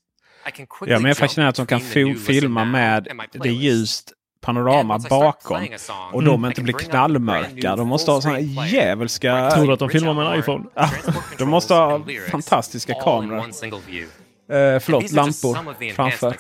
I 0.48 0.52
can 0.52 0.68
quickly 0.68 0.92
Jag 0.94 1.00
är 1.00 1.04
mer 1.04 1.14
fascinerad 1.14 1.50
att 1.50 1.56
de 1.56 1.66
kan 1.66 1.82
filma 2.18 2.66
med 2.66 3.08
det 3.34 3.50
ljust 3.50 4.14
panorama 4.46 5.00
bakom. 5.10 5.68
Och 6.12 6.24
de 6.24 6.46
I 6.46 6.48
inte 6.48 6.62
blir 6.62 6.74
knallmörka. 6.74 7.76
De 7.76 7.88
måste 7.88 8.12
ha 8.12 8.22
player. 8.22 8.66
djävulska... 8.66 9.52
Tror 9.52 9.68
du 9.68 9.74
att 9.74 9.80
de 9.80 9.90
filmar 9.90 10.14
med 10.14 10.28
en 10.28 10.40
iPhone? 10.40 10.66
De 11.38 11.50
måste 11.50 11.74
ha 11.74 12.02
fantastiska 12.32 12.94
kameror. 12.94 13.40
Eh, 13.40 14.80
förlåt, 14.80 15.12
lampor 15.12 15.58
framför. 15.94 16.36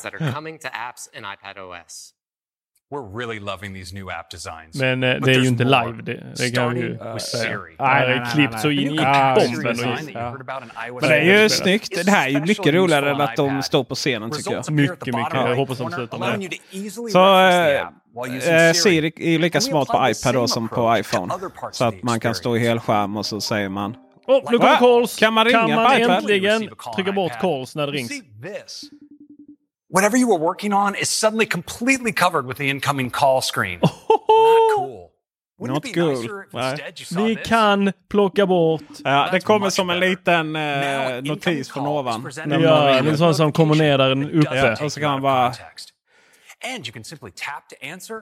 We're 2.91 3.17
really 3.17 3.39
loving 3.39 3.73
these 3.73 3.95
new 3.95 4.09
app 4.09 4.29
designs. 4.31 4.75
Men 4.75 5.03
eh, 5.03 5.15
det 5.21 5.31
är 5.33 5.39
ju 5.39 5.47
inte 5.47 5.65
more. 5.65 5.86
live. 5.86 6.01
Det, 6.01 6.13
det 6.38 6.51
kan 6.55 6.75
ju 6.77 6.95
Starting 6.95 7.13
with 7.13 7.25
säga. 7.25 7.43
Siri. 7.43 7.75
Det 7.77 7.83
Nej, 7.83 8.03
är 8.13 8.19
nej, 8.19 8.27
klippt 8.33 8.53
nej, 8.53 8.61
så 8.61 8.67
nej. 8.67 8.81
in 8.83 8.93
i 8.93 8.95
bomben. 8.95 9.41
Siri 9.55 9.63
design 9.73 9.89
och- 9.91 9.95
that 9.95 10.09
you 10.09 10.19
heard 10.21 10.41
about 10.49 10.63
in 10.63 10.69
iOS 10.88 11.01
Men 11.01 11.09
det 11.09 11.15
är 11.15 11.23
ju 11.23 11.49
14. 11.49 11.49
snyggt. 11.49 12.05
Det 12.05 12.11
här 12.11 12.25
är 12.27 12.31
ju 12.31 12.39
mycket 12.41 12.73
roligare 12.73 13.11
än 13.11 13.21
att 13.21 13.36
de 13.36 13.63
står 13.63 13.83
på 13.83 13.95
scenen 13.95 14.31
tycker 14.31 14.51
jag. 14.51 14.59
Results 14.59 14.69
appear 14.69 14.93
at 14.93 14.99
the 14.99 15.11
Mycket, 15.11 15.15
mycket. 15.15 15.33
bottom 15.33 15.49
Jag 15.49 15.55
hoppas 15.55 15.77
de 15.77 15.83
corner, 15.83 15.97
slutar 15.97 16.17
med 16.17 16.49
det. 16.49 16.89
Så 17.11 17.39
eh, 18.49 18.67
eh, 18.67 18.73
Siri. 18.73 19.11
Är 19.15 19.31
ju 19.31 19.38
lika 19.38 19.61
smart 19.61 19.88
på 19.88 20.07
iPad 20.09 20.33
då 20.33 20.47
som 20.47 20.67
på 20.67 20.97
iPhone. 20.97 21.33
Så 21.71 21.86
att 21.86 22.03
man 22.03 22.19
kan 22.19 22.36
stå 22.36 22.55
i 22.57 22.59
helskärm 22.59 23.17
och 23.17 23.25
så 23.25 23.41
säger 23.41 23.69
man 23.69 23.95
Åh, 24.27 24.41
nu 24.51 24.57
kommer 24.57 24.75
calls! 24.77 25.19
Kan 25.19 25.33
man 25.33 25.45
ringa 25.45 25.59
kan 25.59 25.69
på 25.69 25.75
man 25.75 26.01
äntligen 26.01 26.69
trycka 26.95 27.11
bort 27.11 27.39
calls 27.41 27.75
när 27.75 27.88
det 27.88 27.93
rings? 27.93 28.11
Whatever 29.95 30.17
you 30.17 30.27
were 30.27 30.39
working 30.49 30.73
on 30.73 30.95
is 30.95 31.09
suddenly 31.09 31.45
completely 31.45 32.11
covered 32.11 32.45
with 32.45 32.57
the 32.57 32.69
incoming 32.69 33.09
call 33.09 33.41
screen. 33.41 33.79
Not 33.81 33.91
cool. 34.75 35.11
Wouldn't 35.57 35.75
Not 35.75 35.85
it 35.85 35.93
be 35.93 36.01
cool. 36.01 36.09
nicer 36.21 36.43
if 36.43 36.53
Nej. 36.53 36.71
instead 36.71 36.99
you 36.99 37.05
saw 37.05 37.23
Vi 37.23 37.35
this? 37.35 37.47
kan 37.47 37.93
plocka 38.09 38.45
bort... 38.45 38.81
Ja, 39.03 39.29
det 39.31 39.39
kommer 39.41 39.69
som 39.69 39.89
en 39.89 39.99
liten 39.99 40.55
eh, 40.55 41.21
notis 41.23 41.69
från 41.71 41.87
ovan. 41.87 42.31
Ja, 42.35 42.89
är 42.89 43.15
sånt 43.17 43.37
som 43.37 43.51
kommer 43.51 43.75
ner 43.75 43.97
där 43.97 44.37
uppe. 44.37 44.85
Och 44.85 44.91
så 44.91 44.99
you 44.99 45.03
kan 45.03 45.11
man 45.11 45.21
bara-. 45.21 45.53
And 46.75 46.87
you 46.87 46.93
can 46.93 47.03
simply 47.03 47.31
tap 47.31 47.69
to 47.69 47.75
answer 47.93 48.21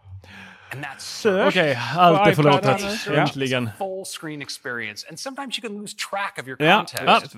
And. 0.73 0.85
Okej, 1.47 1.79
allt 1.97 2.27
är 2.27 2.35
förlåtet. 2.35 3.07
Äntligen. 3.07 3.69
Ja, 6.59 6.85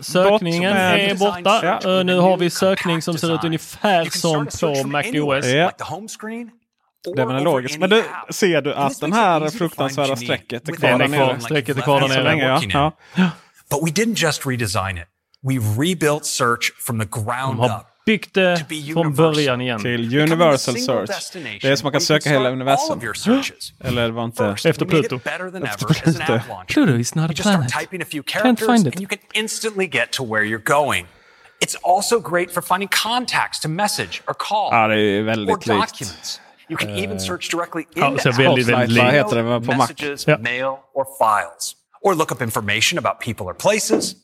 sökningen 0.01 0.73
är 0.73 1.15
borta. 1.15 1.79
Eh, 1.99 2.03
nu 2.05 2.17
har 2.19 2.38
vi 2.38 2.49
sökning 2.49 3.01
som 3.01 3.17
ser 3.17 3.36
ut 3.36 3.43
ungefär 3.43 4.05
som 4.05 4.45
på 4.45 4.88
MacOS. 4.88 5.45
Ja. 5.45 5.71
Det 7.15 7.25
var 7.25 7.34
logiskt. 7.41 7.79
Men 7.79 7.89
du, 7.89 8.03
ser 8.29 8.61
du 8.61 8.73
att 8.73 8.99
den 8.99 9.13
här 9.13 9.49
fruktansvärda 9.49 10.15
strecket 10.15 10.69
är 10.69 10.73
kvar 10.73 10.89
där 10.89 11.07
nere? 11.07 11.39
Strecket 11.39 11.77
är 11.77 11.81
kvar 11.81 12.01
där 12.01 12.07
nere. 12.07 12.59
Ja. 12.73 12.91
But 13.69 13.79
we 13.88 13.91
didn't 13.91 14.15
just 14.15 14.45
redesign 14.45 14.97
it. 14.97 15.03
We've 15.43 15.79
rebuilt 15.81 16.25
search 16.25 16.73
from 16.86 16.99
the 16.99 17.05
ground 17.05 17.59
up 17.65 17.88
byggt 18.06 18.34
det 18.34 18.66
från 18.93 19.14
början 19.14 19.62
igen. 19.62 19.82
Till 19.82 20.20
Universal 20.20 20.78
Search. 20.78 21.34
Det 21.62 21.68
är 21.68 21.76
som 21.76 21.86
man 21.86 21.91
kan 21.91 22.01
söka 22.01 22.30
hela 22.30 22.49
universum. 22.49 22.99
Eller 23.84 24.12
var 24.12 24.26
inte... 24.26 24.45
Efter 24.45 24.86
Pluto. 24.86 25.16
Efter 25.16 25.86
Pluto. 25.86 26.39
Pluto 26.68 26.93
is 26.93 27.16
not 27.16 27.32
a 27.32 27.34
planet. 27.41 27.74
Can't 27.74 28.60
find 28.66 28.88
it. 28.88 29.01
You 29.01 29.08
can 29.08 29.20
instantly 29.34 29.88
get 29.88 30.12
to 30.12 30.26
where 30.26 30.43
you're 30.43 30.64
going. 30.64 31.06
It's 31.62 31.76
also 31.84 32.20
great 32.20 32.51
for 32.51 32.62
finding 32.62 32.89
contacts 32.89 33.60
to 33.60 33.70
message 33.70 34.22
or 34.28 34.34
call. 34.34 34.70
Ja, 34.72 34.88
det 34.88 34.99
är 34.99 35.22
väldigt 35.22 35.68
likt. 35.68 36.41
You 36.70 36.78
can 36.78 36.89
even 36.89 37.18
eh. 37.18 37.24
search 37.24 37.49
directly 37.49 37.82
in 37.95 38.01
ja, 38.01 38.32
väldigt, 38.38 38.68
väldigt 38.68 39.04
heter 39.04 39.36
det 39.36 39.66
på 39.66 39.76
messages, 39.76 40.28
ja. 40.28 40.38
mail 40.38 40.66
or 40.93 41.06
files. 41.18 41.76
Or 42.01 42.16
look 42.16 42.32
up 42.32 42.41
information 42.41 42.99
about 42.99 43.20
people 43.20 43.45
or 43.45 43.54
places. 43.54 44.16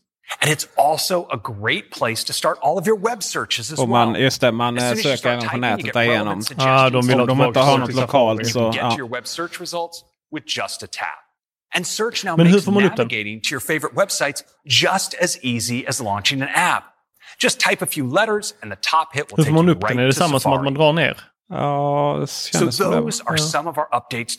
And 0.41 0.51
it's 0.51 0.67
also 0.77 1.27
a 1.31 1.37
great 1.37 1.91
place 1.91 2.23
to 2.25 2.33
start 2.33 2.57
all 2.61 2.77
of 2.77 2.87
your 2.87 2.99
web 2.99 3.23
searches 3.23 3.71
as 3.71 3.79
well. 3.79 3.87
Man, 3.87 4.15
just 4.15 4.41
det, 4.41 4.51
man 4.51 4.77
as 4.77 5.01
söker 5.03 5.29
även 5.29 5.49
på 5.49 5.57
nätet 5.57 5.95
igenom. 5.95 6.43
Ah, 6.57 6.89
de 6.89 7.07
vill 7.07 7.19
att 7.19 7.27
de 7.27 7.41
inte 7.41 7.59
har 7.59 7.77
något 7.77 7.93
lokalt. 7.93 8.47
Så, 8.47 8.71
get 8.71 8.91
to 8.91 8.97
your 8.97 9.09
web 9.09 9.27
search 9.27 9.59
results 9.61 10.03
with 10.35 10.57
just 10.57 10.83
a 10.83 10.87
tap. 10.91 11.19
And 11.75 11.87
search 11.87 12.25
now 12.25 12.35
Men 12.37 12.51
makes 12.51 12.67
navigating 12.67 13.41
to 13.41 13.51
your 13.51 13.59
favorite 13.61 13.95
websites 13.95 14.43
just 14.65 15.13
as 15.21 15.37
easy 15.43 15.85
as 15.87 16.01
launching 16.01 16.41
an 16.41 16.49
app. 16.53 16.83
Just 17.43 17.59
type 17.59 17.81
a 17.81 17.85
few 17.85 18.07
letters 18.07 18.53
and 18.61 18.71
the 18.71 18.77
top 18.81 19.13
hit 19.13 19.29
will 19.29 19.43
take 19.43 19.53
you 19.53 19.63
right 19.63 19.79
to 19.79 19.79
Safari. 19.79 19.83
Hur 19.83 19.83
får 19.83 19.83
man 19.83 19.83
upp 19.83 19.87
den? 19.87 19.99
Är 19.99 20.05
det 20.07 20.13
samma 20.13 20.39
som 20.39 20.53
att 20.53 20.63
man 20.63 20.73
drar 20.73 20.93
ner? 20.93 21.17
Ja, 21.49 22.17
det 22.21 22.29
so 22.29 22.65
those 22.65 23.23
are 23.25 23.37
ja. 23.37 23.37
some 23.37 23.69
of 23.69 23.77
our 23.77 23.87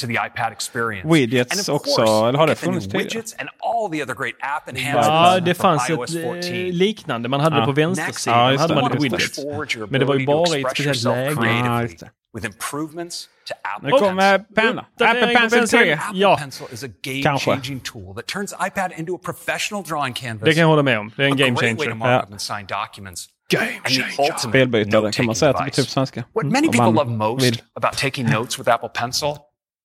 to 0.01 0.07
the 0.07 0.13
iPad 0.13 0.53
experience. 0.53 1.09
Widgets 1.09 1.69
också, 1.69 2.03
eller 2.03 2.39
har 2.39 2.47
det 2.47 2.55
funnits 2.55 2.87
tidigare? 2.87 3.23
Ja, 4.85 5.41
det 5.41 5.55
fanns 5.55 5.91
ett 5.91 6.15
eh, 6.15 6.55
liknande. 6.55 7.29
Man 7.29 7.41
hade 7.41 7.57
ja. 7.57 7.61
det 7.61 7.67
på 7.67 7.73
vänstersidan. 7.73 8.53
Ja, 8.53 8.59
hade 8.59 8.75
man 8.75 8.93
ett 8.93 9.03
widget. 9.03 9.91
Men 9.91 10.01
det 10.01 10.07
var 10.07 10.15
ju 10.15 10.27
bara 10.27 10.59
i 10.59 10.63
ett 10.63 10.71
speciellt 10.71 11.41
läge. 11.41 12.11
With 12.35 12.47
improvements 12.47 13.29
to 13.49 13.55
Apple 13.77 13.91
nu 13.91 13.99
kommer 13.99 14.39
penna. 14.39 14.87
Apple 15.01 15.35
Pencil 15.35 15.69
3. 15.69 15.99
Ja. 16.13 16.37
Pencil 16.37 16.67
is 16.73 16.85
a 16.85 16.89
game 17.03 17.39
changing 17.39 17.81
tool 17.81 18.15
that 18.15 18.27
turns 18.27 18.55
iPad 18.67 18.93
into 18.97 19.15
a 19.15 19.19
professional 19.23 19.83
drawing 19.83 20.15
canvas. 20.15 20.45
Det 20.45 20.55
kan 20.55 20.61
jag 20.61 20.69
hålla 20.69 20.83
med 20.83 20.99
om. 20.99 21.13
Det 21.17 21.25
är 21.25 21.27
en 21.27 21.37
game 21.37 21.57
changer. 21.57 22.21
Spelbytare 24.39 25.13
kan 25.13 25.27
man 25.27 25.35
säga 25.35 25.71
typ 25.71 25.89
svenska. 25.89 26.25
What 26.33 26.47
many 26.47 26.69
people 26.69 26.93
love 26.93 27.11
most 27.11 27.43
vill. 27.45 27.55
about 27.77 27.99
taking 27.99 28.31
notes 28.31 28.59
with 28.59 28.69
Apple 28.69 28.89
Pencil 28.89 29.37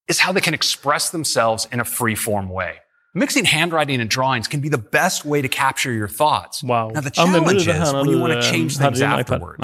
is 0.08 0.20
how 0.20 0.34
they 0.34 0.42
can 0.42 0.54
express 0.54 1.10
themselves 1.10 1.68
in 1.72 1.80
a 1.80 1.84
free 1.84 2.16
form 2.16 2.50
way. 2.50 2.74
Mixing 3.14 3.46
handwriting 3.46 4.02
and 4.02 4.10
drawings 4.10 4.48
can 4.48 4.62
be 4.62 4.70
the 4.70 4.84
best 4.92 5.26
way 5.26 5.42
to 5.42 5.48
capture 5.48 5.92
your 5.92 6.10
thoughts. 6.10 6.62
Wow. 6.64 6.92
Now 6.94 7.02
the 7.02 7.12
challenge 7.12 7.68
is 7.68 7.94
when 7.94 8.10
you 8.10 8.20
want 8.20 8.34
to 8.34 8.42
change 8.52 8.78
things 8.78 9.02
afterwards. 9.02 9.64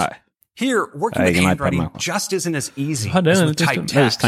Here, 0.55 0.89
working 0.95 1.23
with 1.23 1.35
handwriting 1.35 1.89
just 1.97 2.33
isn't 2.33 2.55
as 2.55 2.71
easy 2.75 3.09
as 3.09 3.41
with 3.41 3.55
typed 3.57 3.89
text. 3.89 4.23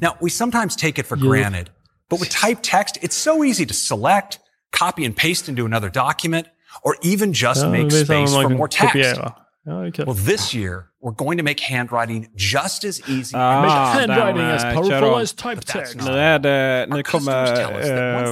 Now, 0.00 0.16
we 0.20 0.30
sometimes 0.30 0.76
take 0.76 0.98
it 0.98 1.06
for 1.06 1.16
granted, 1.16 1.70
but 2.08 2.20
with 2.20 2.30
typed 2.30 2.62
text, 2.62 2.98
it's 3.02 3.16
so 3.16 3.44
easy 3.44 3.66
to 3.66 3.74
select, 3.74 4.38
copy 4.72 5.04
and 5.04 5.16
paste 5.16 5.48
into 5.48 5.66
another 5.66 5.90
document, 5.90 6.46
or 6.82 6.96
even 7.02 7.32
just 7.32 7.62
ja, 7.62 7.68
make 7.68 7.90
space 7.90 8.34
for 8.34 8.48
more 8.48 8.68
text. 8.68 9.20
Ja, 9.66 9.86
okay. 9.88 10.04
Well, 10.04 10.14
this 10.14 10.54
year 10.54 10.90
we're 11.00 11.16
going 11.16 11.38
to 11.38 11.44
make 11.44 11.60
handwriting 11.60 12.28
just 12.36 12.84
as 12.84 13.00
easy. 13.08 13.34
Ah, 13.36 13.62
make 13.62 14.00
handwriting 14.00 14.42
as 14.42 14.62
powerful 14.62 15.18
as 15.18 15.32
type 15.32 15.60
text. 15.64 15.96
Nu, 15.96 16.12
är 16.12 16.38
det, 16.38 16.86
nu 16.88 17.02
kommer... 17.02 17.60
Uh, 17.60 18.28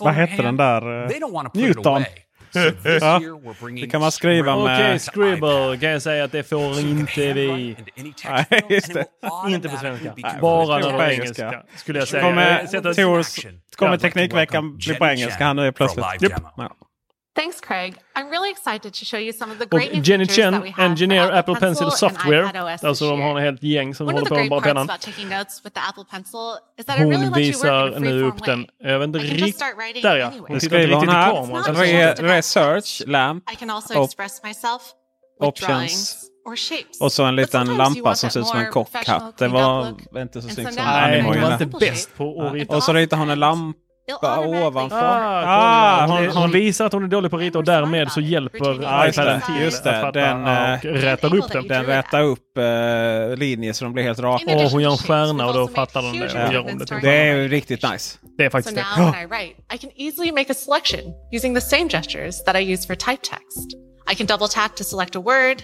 vad 0.00 0.14
hette 0.14 0.42
den 0.42 0.56
där? 0.56 1.04
Uh, 1.04 1.48
Newton. 1.54 2.04
ja. 3.00 3.20
Det 3.80 3.90
kan 3.90 4.00
man 4.00 4.12
skriva 4.12 4.56
med... 4.56 4.64
Okej, 4.64 4.84
okay, 4.84 4.98
Scribble 4.98 5.78
kan 5.80 5.90
jag 5.90 6.02
säga 6.02 6.24
att 6.24 6.32
det 6.32 6.42
får 6.42 6.80
inte 6.80 7.32
vi. 7.32 7.76
Nej, 8.24 8.46
just 8.68 8.94
det. 8.94 9.04
Inte 9.48 9.68
på 9.68 9.76
svenska. 9.76 10.14
Bara 10.40 10.90
på 10.90 11.02
engelska, 11.02 11.62
skulle 11.76 11.98
jag 11.98 12.08
säga. 12.08 12.22
Kommer, 12.22 12.94
Tors, 12.94 13.46
kommer 13.76 13.96
Teknikveckan 13.96 14.76
bli 14.76 14.94
på 14.94 15.06
engelska 15.06 15.44
här 15.44 15.54
nu 15.54 15.72
plötsligt? 15.72 16.32
Thanks, 17.36 17.60
Craig. 17.60 17.96
I'm 18.14 18.30
really 18.30 18.50
excited 18.50 18.94
to 18.94 19.04
show 19.04 19.18
you 19.18 19.32
some 19.32 19.50
of 19.52 19.58
the 19.58 19.66
great 19.66 19.92
new 19.92 20.00
Jen 20.00 20.20
features 20.20 20.36
Chen, 20.36 20.52
that 20.52 20.62
we 20.62 20.70
have 20.70 20.90
engineer 20.90 21.22
Apple, 21.22 21.38
Apple 21.38 21.54
Pencil, 21.54 21.90
Pencil 21.90 22.08
Software. 22.08 22.78
Alltså 22.82 23.10
de 23.10 23.20
har 23.20 23.38
en 23.38 23.44
helt 23.44 23.62
gäng 23.62 23.94
som 23.94 24.06
håller 24.06 24.24
på 24.26 24.34
med 24.34 24.48
bara 24.50 24.60
pennan. 24.60 24.88
Hon 26.98 27.32
visar 27.32 28.00
nu 28.00 28.22
upp 28.22 28.44
den. 28.44 28.66
Jag 28.78 28.98
vet 28.98 29.06
inte 29.06 29.18
riktigt. 29.18 29.58
Där 30.02 30.16
ja. 30.16 30.32
Nu 30.48 30.60
skriver 30.60 30.94
hon 30.94 31.08
här. 31.08 32.22
Research, 32.22 33.02
lamp. 33.06 33.50
I 33.52 33.56
can 33.56 33.70
also 33.70 34.04
express 34.04 34.64
options. 35.40 36.30
Och 37.00 37.12
så 37.12 37.24
en 37.24 37.36
liten 37.36 37.76
lampa 37.76 38.14
som 38.14 38.30
ser 38.30 38.40
ut 38.40 38.46
som 38.46 38.58
en 38.58 38.70
kockhatt. 38.72 39.38
Det 39.38 39.48
var 39.48 39.94
inte 40.16 40.42
så 40.42 40.48
snyggt 40.48 40.74
som 40.74 40.86
animojorna. 40.86 41.58
Och 42.76 42.82
så 42.82 42.92
ritar 42.92 43.16
hon 43.16 43.30
en 43.30 43.40
lampa 43.40 43.78
bara 44.22 44.66
ovanför. 44.66 44.96
Ah, 44.96 45.42
ah, 45.46 46.06
hon, 46.06 46.28
hon, 46.28 46.50
visar 46.50 46.86
att 46.86 46.92
hon 46.92 47.04
är 47.04 47.08
dålig 47.08 47.30
på 47.30 47.36
att 47.36 47.42
rita 47.42 47.58
och 47.58 47.64
därmed 47.64 48.12
så 48.12 48.20
hjälper 48.20 48.74
iPaden 49.08 49.40
till 49.40 49.60
just 49.60 49.84
det, 49.84 50.06
att 50.06 50.14
den, 50.14 50.42
och 50.42 50.48
eh, 50.48 50.78
rätar 50.82 51.36
upp 51.36 51.52
den. 51.52 51.68
Den 51.68 51.84
rätar 51.84 52.22
upp 52.22 52.58
uh, 52.58 53.36
linjer 53.36 53.72
så 53.72 53.84
de 53.84 53.92
blir 53.92 54.04
helt 54.04 54.18
raka. 54.18 54.56
Och 54.56 54.70
hon 54.70 54.82
gör 54.82 54.90
en 54.90 54.98
stjärna 54.98 55.46
och 55.46 55.54
då 55.54 55.68
fattar 55.68 56.02
den 56.02 56.18
det. 56.20 56.30
Ja. 56.34 56.52
Gör 56.52 56.60
om 56.60 56.78
det, 56.78 57.00
det 57.02 57.16
är 57.16 57.34
ju 57.34 57.48
riktigt 57.48 57.90
nice. 57.90 58.18
Det 58.38 58.44
är 58.44 58.50
faktiskt 58.50 58.76
det. 58.76 58.84
I, 59.74 59.78
can 59.78 59.90
easily 59.96 60.32
make 60.32 60.52
a 60.52 60.54
selection 60.54 61.00
using 61.32 61.54
the 61.54 61.60
same 61.60 61.88
gestures 61.88 62.44
that 62.44 62.56
I 62.56 62.72
use 62.72 62.86
for 62.86 62.94
type 62.94 63.22
text. 63.22 63.84
I 64.12 64.14
can 64.14 64.26
double 64.26 64.48
tap 64.48 64.76
to 64.76 64.84
select 64.84 65.16
a 65.16 65.20
word, 65.20 65.62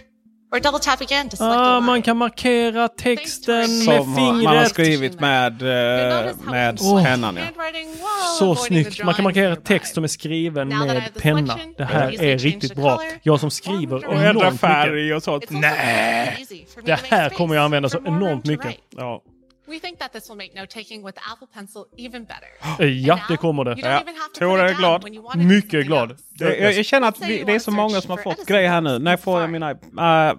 Or 0.52 0.58
double 0.58 0.80
tap 0.80 1.00
again 1.00 1.28
to 1.28 1.36
select 1.36 1.60
ah, 1.60 1.80
man 1.80 2.02
kan 2.02 2.16
markera 2.16 2.88
texten 2.88 3.54
med 3.56 3.68
Som 3.84 4.16
fingret. 4.16 4.44
man 4.44 4.56
har 4.56 4.64
skrivit 4.64 5.20
med, 5.20 5.62
eh, 5.62 6.36
med 6.50 6.80
oh. 6.80 7.04
pennan. 7.04 7.36
Ja. 7.36 7.42
Så 8.38 8.54
snyggt. 8.54 9.04
Man 9.04 9.14
kan 9.14 9.22
markera 9.22 9.56
text 9.56 9.94
som 9.94 10.04
är 10.04 10.08
skriven 10.08 10.68
med 10.68 11.02
penna. 11.14 11.58
Det 11.76 11.84
här 11.84 12.22
är 12.22 12.38
riktigt 12.38 12.74
bra. 12.74 13.02
Jag 13.22 13.40
som 13.40 13.50
skriver 13.50 14.06
och 14.06 14.14
ändra 14.14 14.52
färg 14.52 15.14
och 15.14 15.22
sånt. 15.22 15.50
Nej! 15.50 16.46
Det 16.84 17.00
här 17.10 17.30
kommer 17.30 17.54
jag 17.54 17.64
använda 17.64 17.88
så 17.88 17.98
enormt 17.98 18.44
mycket. 18.44 18.76
Ja. 18.96 19.22
We 19.70 19.78
think 19.78 19.98
that 19.98 20.12
this 20.12 20.28
will 20.28 20.36
make 20.36 20.54
note 20.54 20.66
taking 20.66 21.06
with 21.06 21.14
the 21.18 21.22
Apple 21.32 21.46
Pencil 21.54 21.84
even 21.96 22.24
better. 22.24 22.84
ja, 23.06 23.20
det 23.28 23.36
kommer 23.36 23.64
det. 23.64 23.76
Ja. 23.78 24.02
Tora 24.38 24.70
är 24.70 24.74
glad. 24.74 25.04
Mycket 25.36 25.86
glad. 25.86 26.16
Jag, 26.32 26.58
jag, 26.58 26.72
jag, 26.72 26.84
känner 26.84 27.08
att 27.08 27.20
vi, 27.20 27.42
det 27.44 27.52
är 27.52 27.58
så 27.58 27.70
många 27.70 28.00
som 28.00 28.10
har 28.10 28.18
fått 28.18 28.46
grejer 28.46 28.68
här 28.68 28.80
nu. 28.80 28.98
När 28.98 29.16
får 29.16 29.40
jag 29.40 29.50
min 29.50 29.62
uh, 29.62 29.76
Mac? 29.92 30.36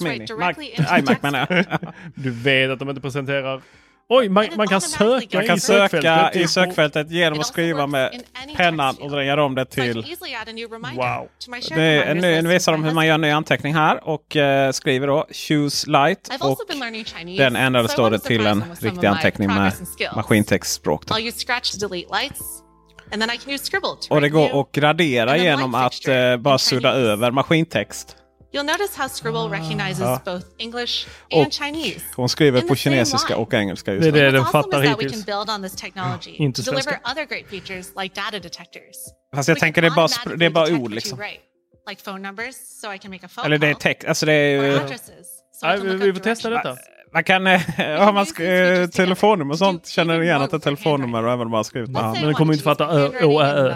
Mini? 0.00 0.26
Mac, 0.38 0.52
iMac. 0.98 1.48
Du 2.14 2.30
vet 2.30 2.70
att 2.70 2.78
de 2.78 2.88
inte 2.88 3.00
presenterar 3.00 3.62
Oj, 4.08 4.28
man, 4.28 4.46
man, 4.56 4.68
kan 4.68 4.80
söka, 4.80 5.38
man 5.38 5.46
kan 5.46 5.56
i, 5.56 5.60
söka 5.60 6.32
i 6.32 6.48
sökfältet 6.48 7.10
genom 7.10 7.40
att 7.40 7.46
skriva 7.46 7.86
med 7.86 8.22
pennan 8.56 8.96
och 9.00 9.10
dränga 9.10 9.42
om 9.42 9.54
det 9.54 9.64
till... 9.64 10.16
Wow. 10.96 11.28
Det 11.68 11.82
är 11.82 12.06
en 12.06 12.18
nu 12.18 12.48
visar 12.48 12.72
de 12.72 12.84
hur 12.84 12.92
man 12.92 13.06
gör 13.06 13.14
en 13.14 13.20
ny 13.20 13.30
anteckning 13.30 13.74
här 13.74 14.08
och 14.08 14.36
eh, 14.36 14.72
skriver 14.72 15.06
då 15.06 15.26
Choose 15.32 15.90
light 15.90 16.30
och 16.40 16.58
den 17.36 17.56
ändrades 17.56 17.94
då 17.94 18.10
det 18.10 18.18
till 18.18 18.46
en 18.46 18.64
riktig 18.80 19.06
anteckning 19.06 19.48
med 19.48 19.72
maskintextspråk. 20.16 21.02
Och 24.10 24.20
det 24.20 24.28
går 24.28 24.60
att 24.60 24.72
gradera 24.72 25.36
genom 25.36 25.74
att 25.74 26.08
eh, 26.08 26.36
bara 26.36 26.58
sudda 26.58 26.92
över 26.92 27.30
maskintext. 27.30 28.16
You'll 28.56 28.64
notice 28.78 28.96
how 28.96 29.08
Scribble 29.08 29.48
recognizes 29.58 30.00
Ja. 30.00 30.20
both 30.24 30.46
English 30.58 31.06
Och 31.32 31.42
and 31.42 31.52
Chinese. 31.52 32.00
hon 32.16 32.28
skriver 32.28 32.60
på 32.60 32.74
kinesiska 32.74 33.36
och 33.36 33.54
engelska 33.54 33.92
just 33.92 34.02
Det 34.02 34.08
är 34.08 34.12
nu. 34.12 34.18
det 34.20 34.30
den 34.30 34.44
fattar 34.44 34.82
is 34.84 34.90
that 34.90 34.98
we 34.98 35.02
hittills. 35.04 35.24
can 35.24 35.36
build 35.46 35.50
on 35.56 35.62
this 35.70 35.80
technology 35.80 36.30
Inte 36.36 36.62
svenska. 36.62 37.00
other 37.12 37.24
great 37.24 37.46
features 37.50 37.92
like 38.02 38.20
data 38.20 38.38
detectors. 38.38 38.96
Fast 39.34 39.48
jag 39.48 39.58
tänker 39.58 39.82
det 39.82 39.88
är 39.88 39.94
bara, 39.94 40.36
det 40.36 40.46
är 40.46 40.50
bara 40.50 40.68
ord 40.74 40.90
liksom. 40.94 41.18
you 41.18 41.28
write. 41.28 41.40
like 41.88 42.02
phone 42.04 42.18
numbers, 42.18 42.54
so 42.80 42.92
I 42.92 42.98
can 42.98 43.10
make 43.10 43.26
a 43.26 43.28
phone 43.34 43.46
Eller 43.46 43.58
det 43.58 43.66
är 43.66 43.72
call, 43.72 43.80
text. 43.82 44.08
Alltså 44.08 44.26
det 44.26 44.32
är 44.32 44.60
vi, 45.98 46.12
får 46.12 46.20
testa 46.20 46.50
detta. 46.50 46.76
Man 47.12 47.24
kan, 47.24 47.46
eh, 47.46 47.60
har 47.76 48.12
man 48.12 48.24
sk- 48.24 48.80
eh, 48.82 48.86
telefonnummer 48.88 49.52
och 49.52 49.58
sånt 49.58 49.86
känner 49.88 50.22
igen 50.22 50.42
att 50.42 50.50
det 50.50 50.56
är 50.56 50.58
telefonnummer 50.58 51.24
och 51.24 51.32
även 51.32 51.64
skrivit 51.64 51.90
med 51.90 52.00
Let's 52.02 52.04
hand. 52.04 52.16
say 52.16 52.22
I 52.22 52.24
Men 52.24 52.26
den 52.28 52.34
kommer 52.34 52.52
inte 52.52 52.64
fatta 52.64 52.84
ö, 52.84 52.88
handwriting 52.88 53.28
å, 53.28 53.40
in 53.40 53.46
ä, 53.46 53.50
ö. 53.52 53.74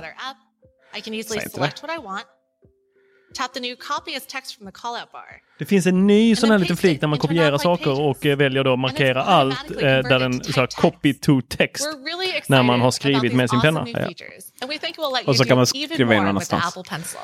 Tap 3.40 3.52
the 3.52 3.60
new 3.60 3.76
copy 3.76 4.16
as 4.16 4.26
text 4.26 4.56
from 4.56 4.66
the 4.66 4.72
callout 4.72 5.12
bar. 5.12 5.30
Det 5.58 5.66
finns 5.66 5.86
en 5.86 6.06
ny 6.06 6.36
sån 6.36 6.50
här 6.50 6.58
liten 6.58 6.76
flik 6.76 7.00
där 7.00 7.08
man 7.08 7.18
kopierar 7.18 7.58
saker 7.58 8.00
och 8.00 8.26
eh, 8.26 8.36
väljer 8.36 8.64
då 8.64 8.72
att 8.72 8.78
markera 8.78 9.22
allt 9.24 9.70
eh, 9.70 9.76
där 9.80 10.18
den 10.18 10.44
så 10.44 10.60
här, 10.60 10.66
copy 10.66 11.14
to 11.14 11.40
text 11.48 11.86
We're 11.86 12.04
really 12.04 12.28
excited 12.30 12.50
när 12.50 12.62
man 12.62 12.80
har 12.80 12.86
about 12.86 12.94
skrivit 12.94 13.22
these 13.22 13.36
med 13.36 13.50
sin 13.50 13.60
penna. 13.60 13.80
awesome 13.80 13.92
new 13.98 14.02
Ja. 14.02 14.08
features, 14.08 14.44
and 14.60 14.70
we 14.70 14.78
think 14.78 14.90
it 14.90 14.98
will 14.98 15.12
let 15.14 15.28
Och 15.28 15.36
så 15.36 15.42
you 15.42 15.48
kan 15.48 15.56
man 15.56 15.66
skriva 15.66 16.14
in 16.14 16.24
någonstans. 16.24 16.64
Apple 16.66 16.82
Pencil. 16.88 17.20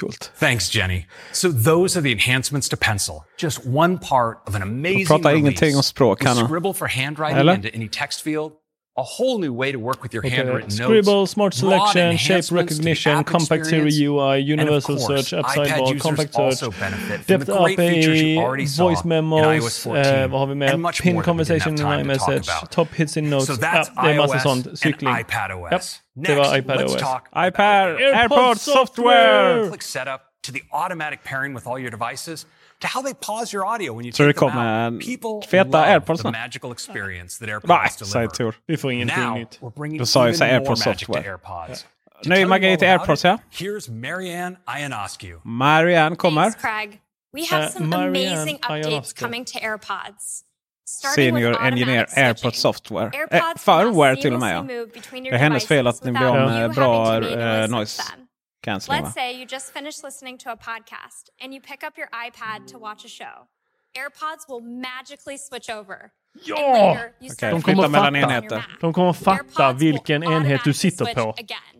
Coolt. 0.00 0.32
Thanks, 0.38 0.74
Jenny. 0.74 1.06
So 1.32 1.52
those 1.52 1.98
are 1.98 2.02
the 2.02 2.12
enhancements 2.12 2.68
to 2.68 2.76
Pencil. 2.80 3.14
Just 3.42 3.60
one 3.66 3.98
part 3.98 4.38
of 4.48 4.54
an 4.54 4.62
amazing 4.62 5.06
release 5.08 5.38
ingenting 5.38 5.76
om 5.76 5.82
språk, 5.82 6.18
with 6.20 6.28
han, 6.28 6.36
va? 6.36 6.48
Scribble 6.48 6.72
for 6.72 6.86
handwriting 6.86 7.38
Eller? 7.38 7.54
into 7.54 7.68
any 7.74 7.88
text 7.88 8.22
field. 8.22 8.52
A 8.98 9.02
whole 9.02 9.38
new 9.38 9.52
way 9.52 9.72
to 9.72 9.78
work 9.78 10.02
with 10.02 10.14
your 10.14 10.24
Okay. 10.24 10.34
handwritten 10.36 10.68
notes. 10.68 10.76
Scribble, 10.76 11.26
smart 11.26 11.52
broad 11.52 11.58
selection, 11.92 12.16
shape 12.16 12.30
enhancements 12.30 12.48
to 12.48 12.54
the 12.54 12.60
recognition, 12.60 13.12
app 13.12 13.26
compact 13.26 13.66
Siri 13.66 13.88
experience. 13.88 14.00
UI, 14.00 14.32
And 14.32 14.42
of 14.42 14.48
universal 14.48 14.96
course, 14.96 15.06
search, 15.28 15.32
app 15.38 15.44
iPad 15.44 15.66
sidebar, 15.68 15.80
users 15.92 16.02
compact 16.02 16.32
search, 16.34 16.42
also 16.42 16.70
benefit 16.70 17.20
from 17.20 17.24
depth 17.26 17.46
the 17.46 17.58
great 17.58 17.76
features 17.78 18.22
you 18.22 18.38
API, 18.38 18.38
already 18.46 18.66
saw 18.66 18.88
voice 18.88 19.02
in 19.04 19.08
memos, 19.10 19.44
iOS 19.46 19.78
14, 19.82 20.04
eh, 20.06 20.26
vad 20.30 20.38
har 20.40 20.46
vi 20.46 20.54
mer? 20.54 20.72
and 20.72 20.82
much 20.82 21.02
Pin 21.02 21.12
more 21.14 21.22
that 21.24 21.34
we 21.36 21.44
didn't 21.44 21.46
conversation 21.46 21.72
in 21.74 21.78
have 21.78 21.96
time 21.98 22.08
to 22.08 22.14
talk 22.18 22.28
iMessage, 22.28 22.58
about. 22.58 22.70
top 22.70 22.88
hits 22.94 23.16
in 23.18 23.28
notes. 23.30 23.46
So 23.46 23.52
Ja, 23.52 23.58
that's 23.58 23.90
det 24.02 24.10
är 24.12 24.16
massa 24.16 24.34
iOS 24.36 24.42
sånt. 24.42 24.78
Cykling. 24.78 25.10
and 25.14 25.26
iPadOS. 25.26 25.70
Japp, 25.70 25.82
det 26.26 26.34
var 26.34 26.44
Next, 26.44 26.56
iPadOS. 26.64 26.92
let's 26.94 27.00
talk 27.02 27.28
about 27.32 27.54
iPad, 27.54 27.98
AirPods. 28.00 28.28
AirPods 28.28 28.58
software! 28.58 29.68
Click 29.68 29.82
setup 29.82 30.20
to 30.42 30.52
the 30.52 30.62
automatic 30.72 31.22
pairing 31.24 31.54
with 31.54 31.66
all 31.66 31.78
your 31.78 31.90
devices 31.90 32.46
to 32.80 32.86
how 32.94 33.02
they 33.02 33.14
pause 33.14 33.56
your 33.56 33.66
audio 33.66 33.92
when 33.92 34.04
you 34.06 34.12
Så 34.12 34.24
det 34.24 34.32
kommer. 34.36 34.90
People 34.90 35.48
feta 35.48 35.64
love 35.64 35.86
AirPods 35.86 36.16
the 36.22 36.28
nu. 36.30 36.38
magical 36.38 36.72
experience 36.72 37.38
that 37.38 37.48
AirPods 37.48 37.68
Nej, 37.68 37.88
deliver. 37.98 38.12
säger 38.12 38.28
Tor. 38.28 38.54
Vi 38.68 38.76
får 38.76 38.92
ingenting 38.92 39.22
Now 39.24 39.34
nytt. 39.38 39.58
we're 39.62 39.70
bringing 39.78 39.98
Då 39.98 40.06
sa 40.06 40.26
jag 40.28 40.34
AirPods 40.34 40.86
magic 40.86 41.06
to 41.06 41.12
software. 41.12 41.36
AirPods. 41.36 41.84
You 42.24 42.46
magi 42.48 42.70
all 42.72 42.76
till 42.78 42.88
AirPods, 42.88 43.24
ja. 43.24 43.38
Here's 43.52 43.90
Marianne 43.90 44.56
Ionescu. 44.78 45.40
Marianne 45.44 46.16
kommer. 46.16 46.42
Thanks, 46.42 46.60
Craig. 46.62 47.00
We 47.34 47.44
have 47.50 47.64
Uh, 47.64 47.70
some 47.70 47.92
amazing 47.96 48.58
updates 48.58 49.12
coming 49.20 49.44
to 49.44 49.58
AirPods. 49.58 50.42
Starting 50.88 51.34
with 51.34 51.44
Senior 51.44 51.50
automatic 51.50 51.72
Engineer 51.72 52.06
switching. 52.06 52.24
AirPods 52.24 52.54
Software. 52.60 53.10
Eh, 53.30 54.14
till 54.22 54.34
och 54.34 54.40
med 54.40 54.56
ja. 54.56 54.62
Det 54.62 55.28
är 55.28 55.38
hennes 55.38 55.66
fel 55.66 55.86
att 55.86 56.04
ni 56.04 56.12
blir 56.12 56.26
av 56.26 56.50
med 56.50 56.70
bra 56.74 57.14
eh, 57.14 57.68
noise 57.68 58.02
them. 58.02 58.25
Cancelling. 58.62 59.00
va? 59.00 59.04
Let's 59.04 59.14
say 59.14 59.32
you 59.38 59.46
just 59.46 59.72
finished 59.72 60.04
listening 60.04 60.38
to 60.38 60.50
a 60.52 60.56
podcast 60.56 61.30
and 61.40 61.52
you 61.54 61.60
pick 61.60 61.82
up 61.84 61.96
your 61.98 62.08
iPad 62.12 62.66
to 62.66 62.78
watch 62.78 63.04
a 63.04 63.08
show. 63.08 63.48
AirPods 63.96 64.48
will 64.48 64.60
magically 64.60 65.36
switch 65.38 65.70
over. 65.70 66.12
Ja! 66.44 66.56
And 66.56 66.72
later, 66.72 67.14
you 67.20 67.30
Okej, 67.30 67.34
start 67.36 67.54
De 67.54 67.60
flytta 67.60 67.74
kommer 67.74 67.88
mellan 67.88 68.14
on 68.14 68.20
your 68.20 68.30
enheter. 68.30 68.64
De 68.80 68.92
kommer 68.92 69.12
fatta 69.12 69.72
vilken 69.72 70.22
enhet 70.22 70.64
du 70.64 70.72
sitter 70.72 71.14
på. 71.14 71.30
again. 71.38 71.75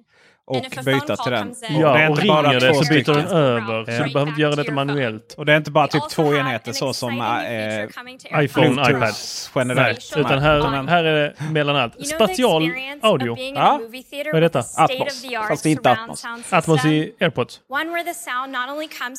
Och 0.48 0.64
byta 0.84 1.16
till 1.16 1.32
den. 1.32 1.54
det 1.60 1.66
är 1.66 1.80
Ja, 1.80 2.08
och 2.08 2.16
inte 2.16 2.26
bara 2.26 2.48
ringer 2.48 2.60
det 2.60 2.72
två 2.72 2.82
så 2.82 2.92
byter 2.94 3.14
den 3.14 3.26
över. 3.26 3.84
Så 3.84 4.04
du 4.04 4.12
behöver 4.12 4.28
inte 4.30 4.40
göra 4.42 4.54
detta 4.56 4.72
manuellt. 4.72 5.34
Och 5.38 5.46
det 5.46 5.52
är 5.52 5.56
inte 5.56 5.70
bara 5.70 5.88
typ 5.88 6.08
två 6.10 6.34
enheter 6.36 6.72
så 6.72 6.92
som 6.92 7.20
eh, 7.20 8.44
iPhone, 8.44 8.90
iPad. 8.90 9.14
Generellt. 9.54 10.02
Spatial 10.02 10.26
Utan 10.26 10.38
här, 10.38 10.86
här 10.86 11.04
är 11.04 11.14
det 11.14 11.34
mellan 11.52 11.76
allt. 11.76 12.06
Spatial 12.06 12.72
audio. 13.02 13.36
Ja. 13.38 13.74
a 13.74 13.78
movie 13.78 14.02
theater 14.02 14.32
Vad 14.32 14.36
är 14.36 14.40
detta? 14.40 14.58
Atmos. 14.58 15.24
Fast 15.48 15.66
inte 15.66 15.82
surround 15.82 16.02
Atmos. 16.02 16.20
sound 16.20 16.44
Atmos 16.50 16.82
system? 16.82 16.92
i 16.92 17.14
AirPods. 17.20 17.60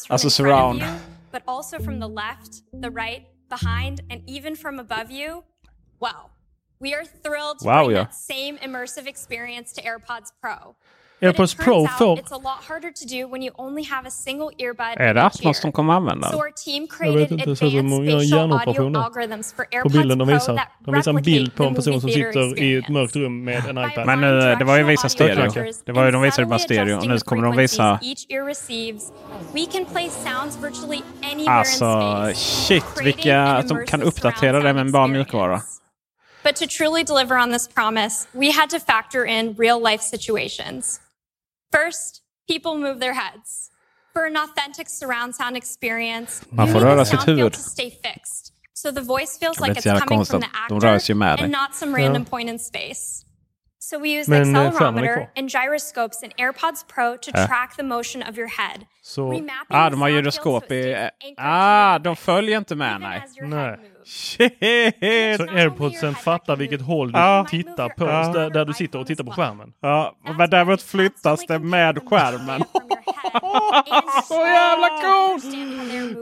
Alltså 0.10 0.30
surround. 0.30 0.84
but 1.32 1.42
also 1.46 1.78
from 1.80 2.00
the 2.00 2.08
left, 2.08 2.64
the 2.82 2.90
right, 2.90 3.22
behind, 3.50 4.00
and 4.12 4.22
even 4.30 4.56
from 4.56 4.80
above 4.80 5.12
you. 5.12 5.44
Wow. 6.00 6.30
We 6.80 6.94
are 6.94 7.06
thrilled 7.06 7.60
to 7.60 7.66
Wow, 7.66 7.86
bring 7.86 7.98
ja. 7.98 8.04
that 8.04 8.16
same 8.16 8.58
immersive 8.62 9.08
experience 9.08 9.74
to 9.74 9.82
AirPods 9.82 10.32
Pro. 10.42 10.76
AirPods 11.22 11.56
Pro 11.56 11.74
turns 11.74 11.90
out 11.90 11.98
får... 11.98 12.18
It's 12.18 12.32
a 12.32 12.38
lot 12.38 12.64
harder 12.70 12.92
to 12.92 13.06
do 13.06 13.28
when 13.28 13.42
you 13.44 13.52
only 13.58 13.84
have 13.84 14.08
a 14.08 14.12
single 14.12 14.50
earbud 14.60 14.98
Är 14.98 15.14
det 15.14 15.24
Atmos 15.24 15.62
de 15.62 15.72
kommer 15.72 15.94
använda? 15.94 16.32
So 16.32 16.38
our 16.38 16.52
team 16.66 16.84
vet 16.84 16.90
created 16.98 17.32
inte, 17.32 17.50
det 17.50 17.56
ser 17.56 17.66
ut 17.66 17.72
som 17.72 17.80
advanced 17.80 18.06
de 18.06 18.12
gör 18.12 18.20
spatial 18.20 18.52
audio 18.52 18.64
hjärnoperationer. 18.64 19.00
algorithms 19.00 19.54
for 19.54 19.82
På 19.84 19.90
bilden 19.90 20.18
de 20.18 20.28
visar. 20.28 20.56
that 20.56 20.68
De 20.86 20.94
visar 20.96 21.14
en 21.14 21.22
bild 21.24 21.56
på 21.56 21.64
replicate 21.64 21.90
en 21.90 22.00
the 22.00 22.00
person 22.00 22.02
som 22.02 22.10
theater 22.10 22.50
sitter 22.50 22.64
i 22.64 22.76
ett 22.76 22.90
mörkt 22.90 23.16
rum 23.16 23.44
med 23.44 23.66
en 23.66 23.78
iPad. 23.78 24.06
Men 24.06 24.22
nu, 24.22 24.56
det 24.60 24.66
var 24.66 24.78
ju 24.78 24.84
visa 24.84 25.10
stereo. 25.10 25.74
Det 25.86 25.92
var 25.92 26.06
ju 26.06 26.12
de 26.12 26.22
visade 26.22 26.46
bara 26.48 26.60
stereo. 26.60 26.98
Och 26.98 27.08
nu 27.08 27.20
kommer 27.20 27.44
de 27.44 27.56
visa... 27.56 28.00
Each 28.02 28.26
ear 28.30 28.46
receives. 28.46 29.12
We 29.54 29.66
can 29.66 29.86
play 29.86 30.10
sounds 30.10 30.58
virtually 30.64 31.02
anywhere 31.24 31.54
Alltså 31.54 31.86
in 31.86 32.36
space. 32.36 32.68
shit 32.68 32.84
vilka... 33.04 33.42
Att 33.42 33.68
de 33.68 33.86
kan 33.86 34.02
uppdatera 34.04 34.60
det 34.60 34.74
med 34.74 34.92
bara 34.92 35.08
mjukvara. 35.08 35.62
But 36.44 36.56
to 36.56 36.66
truly 36.68 37.04
deliver 37.04 37.38
on 37.38 37.52
this 37.52 37.68
promise, 37.68 38.28
we 38.32 38.52
had 38.52 38.70
to 38.70 38.80
factor 38.80 39.26
in 39.26 39.56
real 39.58 39.82
life 39.92 40.04
situations. 40.04 41.02
First, 41.72 42.22
people 42.48 42.76
move 42.78 43.00
their 43.00 43.14
heads. 43.14 43.72
For 44.14 44.26
an 44.26 44.36
authentic 44.38 44.90
surround 44.90 45.36
sound 45.36 45.56
experience, 45.58 46.42
Man 46.52 46.68
you 46.68 46.74
får 46.74 46.80
need 46.80 46.88
röra 46.88 46.96
the 46.98 47.06
sitt 47.06 47.20
sound 47.20 47.26
field 47.26 47.38
huvud. 47.40 47.54
to 47.54 47.60
stay 47.60 47.90
fixed. 47.90 48.54
So 48.74 48.92
the 48.92 49.02
voice 49.02 49.38
feels 49.40 49.60
like 49.60 49.72
it's 49.78 49.86
jävla 49.86 50.00
coming 50.08 50.26
from 50.26 50.42
the 50.42 50.48
De 50.70 50.76
actor 50.76 51.00
sig 51.00 51.16
med 51.16 51.38
dig. 51.38 51.44
and 51.44 51.52
not 51.52 51.76
some 51.76 51.94
random 51.96 52.26
point 52.26 52.50
in 52.50 52.60
space. 52.60 53.24
So 53.80 54.00
we 54.00 54.20
use 54.20 54.28
Men, 54.30 54.54
the 54.54 54.60
eh, 54.60 54.72
skärmen 54.72 55.04
är 55.04 55.08
accelerometer 55.10 55.30
and 55.40 55.50
gyroscopes 55.50 56.24
in 56.24 56.32
AirPods 56.38 56.84
Pro 56.88 57.18
to 57.18 57.32
Ja. 57.34 57.48
track 57.48 57.76
the 57.78 57.84
motion 57.84 58.22
of 58.30 58.38
your 58.38 58.48
head. 58.50 58.86
Så... 59.04 59.32
Remapping 59.32 59.68
Ah, 59.70 59.90
the 59.90 59.96
de 59.96 60.02
har 60.02 60.10
sound 60.10 60.16
gyroskop 60.16 60.64
field 60.68 60.70
so 60.70 60.76
it 60.76 60.86
i... 60.86 60.92
stays 60.92 61.12
anchored 61.24 61.36
to 61.38 61.42
Ah, 61.44 61.92
your 61.94 62.00
de 62.00 62.04
device, 62.10 62.22
följer 62.26 62.58
inte 62.58 62.76
med 62.76 62.90
even 62.90 63.02
nej. 63.02 63.22
as 63.26 63.38
your 63.38 63.48
Nej. 63.48 63.78
Shit! 64.08 64.54
Så 65.38 65.44
airpodsen 65.44 66.16
fattar 66.16 66.56
vilket 66.56 66.82
håll 66.82 67.12
du 67.12 67.20
Ja. 67.20 67.46
tittar 67.50 67.90
på, 67.90 68.06
Ja. 68.06 68.32
där, 68.34 68.50
där 68.50 68.66
du 68.66 68.74
sitter 68.74 69.00
och 69.00 69.08
tittar 69.08 69.24
på 69.24 69.32
skärmen. 69.32 69.74
Ja, 69.82 70.16
men 70.38 70.50
däremot 70.50 70.82
flyttas 70.82 71.46
det 71.48 71.60
med 71.60 72.00
skärmen. 72.10 72.64
Så 74.28 74.34
jävla 74.34 74.90
coolt! 74.90 75.44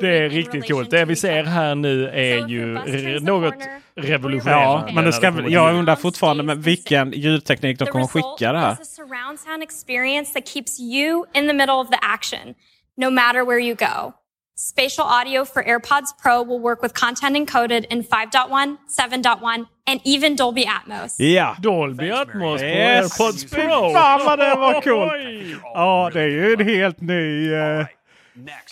Det 0.01 0.17
är 0.17 0.29
riktigt 0.29 0.67
coolt. 0.67 0.89
Det 0.91 1.05
vi 1.05 1.15
ser 1.15 1.43
här 1.43 1.75
nu 1.75 2.09
är 2.09 2.47
ju 2.47 2.79
något 3.19 3.53
revolutionerande. 3.95 4.87
Ja, 4.87 4.93
men 4.95 5.05
det 5.05 5.13
ska, 5.13 5.33
jag 5.47 5.75
undrar 5.75 5.95
fortfarande 5.95 6.43
med 6.43 6.57
vilken 6.63 7.11
ljudteknik 7.11 7.79
de 7.79 7.85
kommer 7.85 8.07
skicka 8.07 8.51
det 8.51 8.59
här. 8.59 8.73
is 8.73 8.79
a 8.79 8.83
surround 8.85 9.39
sound 9.39 9.63
experience 9.63 10.33
that 10.33 10.47
keeps 10.47 10.79
you 10.79 11.25
in 11.33 11.47
the 11.47 11.53
middle 11.53 11.75
of 11.75 11.89
the 11.89 11.97
action, 12.01 12.53
no 12.97 13.09
matter 13.09 13.45
where 13.45 13.59
you 13.59 13.75
go. 13.75 14.13
Spatial 14.57 15.03
audio 15.03 15.43
for 15.43 15.61
AirPods 15.63 16.17
Pro 16.17 16.41
will 16.41 16.59
work 16.61 16.81
with 16.81 16.93
content 16.93 17.35
encoded 17.35 17.83
in 17.89 18.03
5.1, 18.03 18.77
7.1, 18.87 19.65
and 19.85 19.99
even 20.05 20.37
Dolby 20.37 20.63
Atmos. 20.65 21.15
Ja! 21.19 21.55
Dolby 21.61 22.09
Atmos 22.09 22.61
på 22.61 22.65
Yes. 22.65 23.19
AirPods 23.19 23.45
Pro. 23.51 23.91
fan 23.93 24.25
vad 24.25 24.39
det 24.39 24.55
var 24.55 24.81
coolt! 24.81 25.11
Oj. 25.13 25.55
Ja, 25.73 26.09
det 26.13 26.21
är 26.21 26.27
ju 26.27 26.53
en 26.53 26.67
helt 26.67 27.01
ny... 27.01 27.53
eh, 27.53 27.85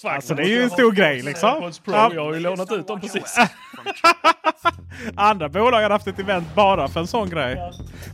Alltså 0.03 0.35
det 0.35 0.43
är 0.43 0.47
ju 0.47 0.63
en 0.63 0.69
stor 0.69 0.91
grej 0.91 1.21
liksom. 1.21 1.71
Pro, 1.85 1.93
Ja. 1.93 2.11
jag 2.13 2.25
har 2.25 2.33
ju 2.33 2.39
lånat 2.39 2.71
ut 2.71 2.87
dem 2.87 3.01
precis. 3.01 3.37
Andra 5.15 5.49
bolag 5.49 5.81
har 5.81 5.89
haft 5.89 6.07
ett 6.07 6.19
event 6.19 6.47
bara 6.55 6.87
för 6.87 6.99
en 6.99 7.07
sån 7.07 7.29
grej. 7.29 7.57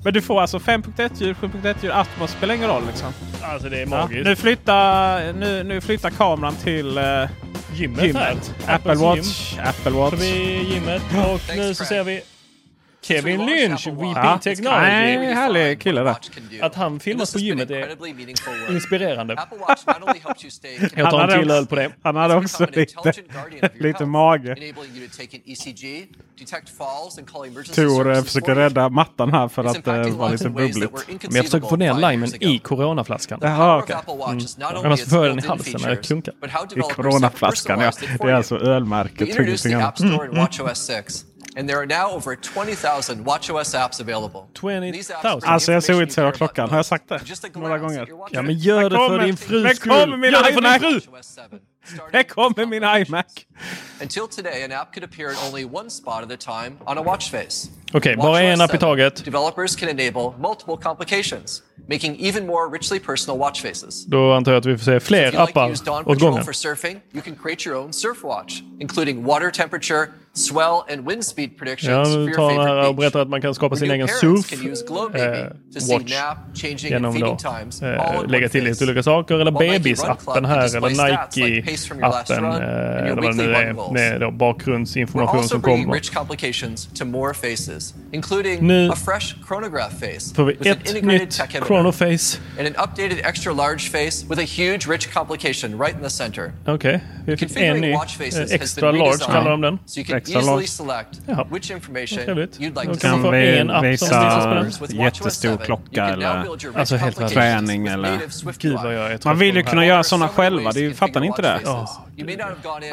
Men 0.03 0.13
du 0.13 0.21
får 0.21 0.41
alltså 0.41 0.57
5.1-ljud, 0.57 1.35
7.1-ljud, 1.37 1.91
Atmos 1.91 2.31
spelar 2.31 2.55
ingen 2.55 2.69
roll 2.69 2.83
liksom. 2.87 3.13
Alltså 3.41 3.69
det 3.69 3.77
är 3.77 3.81
Ja, 3.81 3.87
magiskt. 3.87 4.25
nu, 4.25 4.35
flyttar, 4.35 5.33
nu, 5.33 5.63
nu 5.63 5.81
flyttar 5.81 6.09
kameran 6.09 6.55
till 6.55 6.97
uh, 6.97 7.27
Gymmet, 7.73 7.99
här. 7.99 8.07
gymmet. 8.07 8.53
Apple 8.67 8.95
Watch. 8.95 9.57
Apple 9.63 9.91
Watch. 9.91 10.09
Förbi 10.09 10.73
gymmet 10.73 11.01
och 11.33 11.55
nu 11.55 11.73
så 11.73 11.85
ser 11.85 12.03
vi 12.03 12.21
Kevin 13.01 13.45
Lynch, 13.45 13.87
VP 13.87 14.01
Ja. 14.15 14.39
Technology. 14.43 14.81
Nej, 14.81 15.33
härlig 15.33 15.81
kille 15.81 16.01
där. 16.03 16.15
Att 16.61 16.75
han 16.75 16.99
filmas 16.99 17.33
på 17.33 17.39
gymmet 17.39 17.69
är 17.71 18.71
inspirerande. 18.71 19.35
Jag 20.95 21.03
Han 21.03 21.11
tar 21.11 21.21
en 21.21 21.29
till 21.29 21.39
också- 21.39 21.53
öl 21.53 21.65
på 21.67 21.75
det. 21.75 21.91
Han 22.03 22.15
hade 22.15 22.35
också 22.35 22.67
lite, 22.71 23.13
lite 23.79 24.05
mage. 24.05 24.55
Tor 27.75 28.11
eh, 28.11 28.23
försöker 28.23 28.55
rädda 28.55 28.89
mattan 28.89 29.33
här 29.33 29.47
för 29.47 29.63
att 29.63 29.85
det 29.85 30.11
var 30.11 30.29
lite 30.29 30.49
bubbligt. 30.49 30.91
Men 31.23 31.35
jag 31.35 31.45
försöker 31.45 31.67
få 31.67 31.75
ner 31.75 31.93
limen 32.11 32.43
i 32.43 32.59
coronaflaskan. 32.59 33.39
Jaha, 33.41 33.77
okej. 33.83 33.95
Mm. 34.29 34.85
Annars 34.85 35.03
får 35.09 35.25
jag 35.25 35.37
den 35.37 35.45
i 35.45 35.47
halsen 35.47 35.81
när 35.81 35.89
jag 35.89 36.03
klunkar. 36.03 36.33
I 36.75 36.79
coronaflaskan, 36.79 37.79
ja. 37.79 37.91
Det 38.19 38.29
är 38.29 38.33
alltså 38.33 38.57
ölmärket. 38.59 39.21
We 39.21 39.25
introduced 39.25 39.59
the 39.63 39.69
ingenting 39.69 39.87
App 39.87 40.01
annat. 40.01 40.13
Store 40.13 40.29
in 40.29 40.35
WatchOS 40.35 40.85
6, 40.85 41.25
and 41.59 41.67
there 41.69 41.77
are 41.77 41.85
now 41.85 42.15
over 42.15 42.35
20,000 42.35 43.25
WatchOS 43.25 43.75
apps 43.75 43.99
available. 43.99 44.49
20,000. 44.53 45.15
Alltså 45.49 45.71
jag 45.71 45.83
såg 45.83 46.01
inte 46.01 46.13
så 46.13 46.31
klockan. 46.31 46.69
Har 46.69 46.77
jag 46.77 46.85
sagt 46.85 47.09
det? 47.09 47.55
Några 47.55 47.77
gånger. 47.77 48.07
Ja 48.31 48.41
men 48.41 48.57
gör 48.57 48.89
det 48.89 48.95
för 48.95 49.19
din 49.19 49.37
frus 49.37 49.77
skull. 49.77 49.91
kommer 49.91 50.17
min 50.17 50.31
Gör 50.31 50.43
det 50.43 50.53
för 50.53 50.61
din 50.61 50.87
iMac! 50.87 51.03
fru! 51.03 51.99
Här 52.11 52.23
kommer 52.23 52.65
min 52.65 52.83
iMac! 52.83 53.45
Until 54.01 54.27
today, 54.27 54.63
an 54.63 54.71
app 54.71 54.93
could 54.93 55.03
appear 55.03 55.29
in 55.29 55.35
only 55.47 55.65
one 55.65 55.89
spot 55.89 56.23
at 56.23 56.31
a 56.31 56.37
time 56.37 56.77
on 56.85 56.97
a 56.97 57.01
watch 57.01 57.31
face. 57.31 57.69
Okej, 57.93 57.97
okay, 57.97 58.15
bara 58.15 58.41
en 58.41 58.61
app 58.61 58.73
i 58.73 58.77
taget. 58.77 59.25
Developers 59.25 59.75
can 59.75 59.89
enable 59.89 60.33
multiple 60.37 60.77
complications, 60.77 61.63
making 61.87 62.15
even 62.19 62.47
more 62.47 62.69
richly 62.69 62.99
personal 62.99 63.39
watch 63.39 63.61
faces. 63.61 64.05
Då 64.05 64.33
antar 64.33 64.51
jag 64.51 64.59
att 64.59 64.65
vi 64.65 64.77
får 64.77 64.85
se 64.85 64.99
fler 64.99 65.39
appar 65.39 65.71
åt 66.05 66.19
gången. 66.19 66.43
For 66.43 66.53
surfing, 66.53 67.01
you 67.13 67.21
can 67.21 67.35
create 67.35 67.69
your 67.69 67.77
own 67.77 67.93
surf 67.93 68.23
watch, 68.23 68.61
including 68.79 69.25
water 69.25 69.51
temperature, 69.51 70.07
swell 70.33 70.85
and 70.89 71.05
wind 71.09 71.25
speed 71.25 71.57
predictions 71.57 72.09
ja, 72.09 72.17
nu 72.17 72.33
tar 72.33 72.53
han 72.53 72.67
här 72.67 72.87
och 72.87 72.95
berättar 72.95 73.19
att 73.19 73.29
man 73.29 73.41
kan 73.41 73.55
skapa 73.55 73.75
sin 73.75 73.91
egen 73.91 74.07
surf 74.07 74.53
eh, 74.53 74.59
genom 76.89 77.19
då, 77.19 77.37
eh, 77.87 78.27
lägga 78.27 78.49
till 78.49 78.63
lite 78.63 78.83
olika 78.83 79.03
saker. 79.03 79.39
Eller 79.39 79.51
bebisappen 79.51 80.45
här, 80.45 80.77
eller 80.77 80.89
Nike-appen, 80.89 82.43
eh, 82.43 83.11
eller 83.11 83.21
vad 83.21 83.37
det 83.37 83.43
nu 83.43 83.48
det 83.49 83.57
är 83.57 83.93
med 83.93 84.21
då 84.21 84.31
bakgrundsinformation 84.31 85.43
som 85.43 85.61
kommer. 85.61 85.93
Rich 85.93 86.09
complications 86.13 86.85
to 86.85 87.05
more 87.05 87.33
faces, 87.33 87.93
including 88.11 88.67
nu 88.67 88.89
a 88.89 88.95
fresh 88.95 89.35
chronograph 89.47 89.93
face 89.99 90.35
får 90.35 90.45
vi 90.45 90.69
ett 90.69 91.03
nytt 91.03 91.41
chronoface. 91.67 92.39
And 92.59 92.67
an 92.67 92.75
updated 92.75 93.19
extra 93.25 93.53
large 93.53 93.89
face 93.89 94.25
with 94.29 94.39
a 94.39 94.45
huge 94.57 94.87
rich 94.87 95.13
complication 95.13 95.79
right 95.79 95.95
in 95.95 96.01
the 96.01 96.09
center. 96.09 96.51
Okej, 96.65 96.73
okay. 96.73 96.99
vi 97.25 97.37
fick 97.37 97.57
en 97.57 97.81
ny. 97.81 97.91
Eh, 97.91 97.99
extra 98.49 98.91
large 98.91 99.25
kallar 99.25 99.51
de 99.51 99.61
den. 99.61 99.79
So 99.85 99.99
you 99.99 100.07
can 100.07 100.21
easily 100.35 100.67
select 100.67 101.21
Jaha. 101.27 101.47
which 101.51 101.71
information 101.71 102.25
Trevligt. 102.25 102.59
you'd 102.59 102.75
like 102.81 102.93
to 102.93 102.99
kan 102.99 103.21
få 103.21 103.33
en 103.33 103.69
app 103.69 103.83
visa 103.83 104.65
jättestor 104.89 105.57
klocka 105.57 106.05
eller 106.05 106.45
alltså 106.75 106.95
helt 106.95 107.29
träning 107.29 107.87
eller... 107.87 108.19
Gud 108.59 108.73
vad 108.73 108.95
jag 108.95 109.11
är 109.11 109.19
Man 109.25 109.37
vill 109.37 109.55
ju 109.55 109.63
kunna 109.63 109.85
göra 109.85 110.03
sådana 110.03 110.27
själva, 110.27 110.71
det 110.71 110.93
fattar 110.93 111.19
ni 111.19 111.27
inte 111.27 111.41
det? 111.41 111.59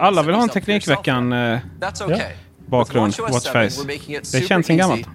Alla 0.00 0.22
vill 0.22 0.34
ha 0.34 0.42
från 0.48 0.62
Teknikveckan 0.62 1.32
eh, 1.32 1.58
okay. 2.04 2.20
bakgrund, 2.66 3.14
Watchface. 3.18 3.84
Det 4.32 4.46
känns 4.48 4.70
en 4.70 4.76
gammalt. 4.76 5.08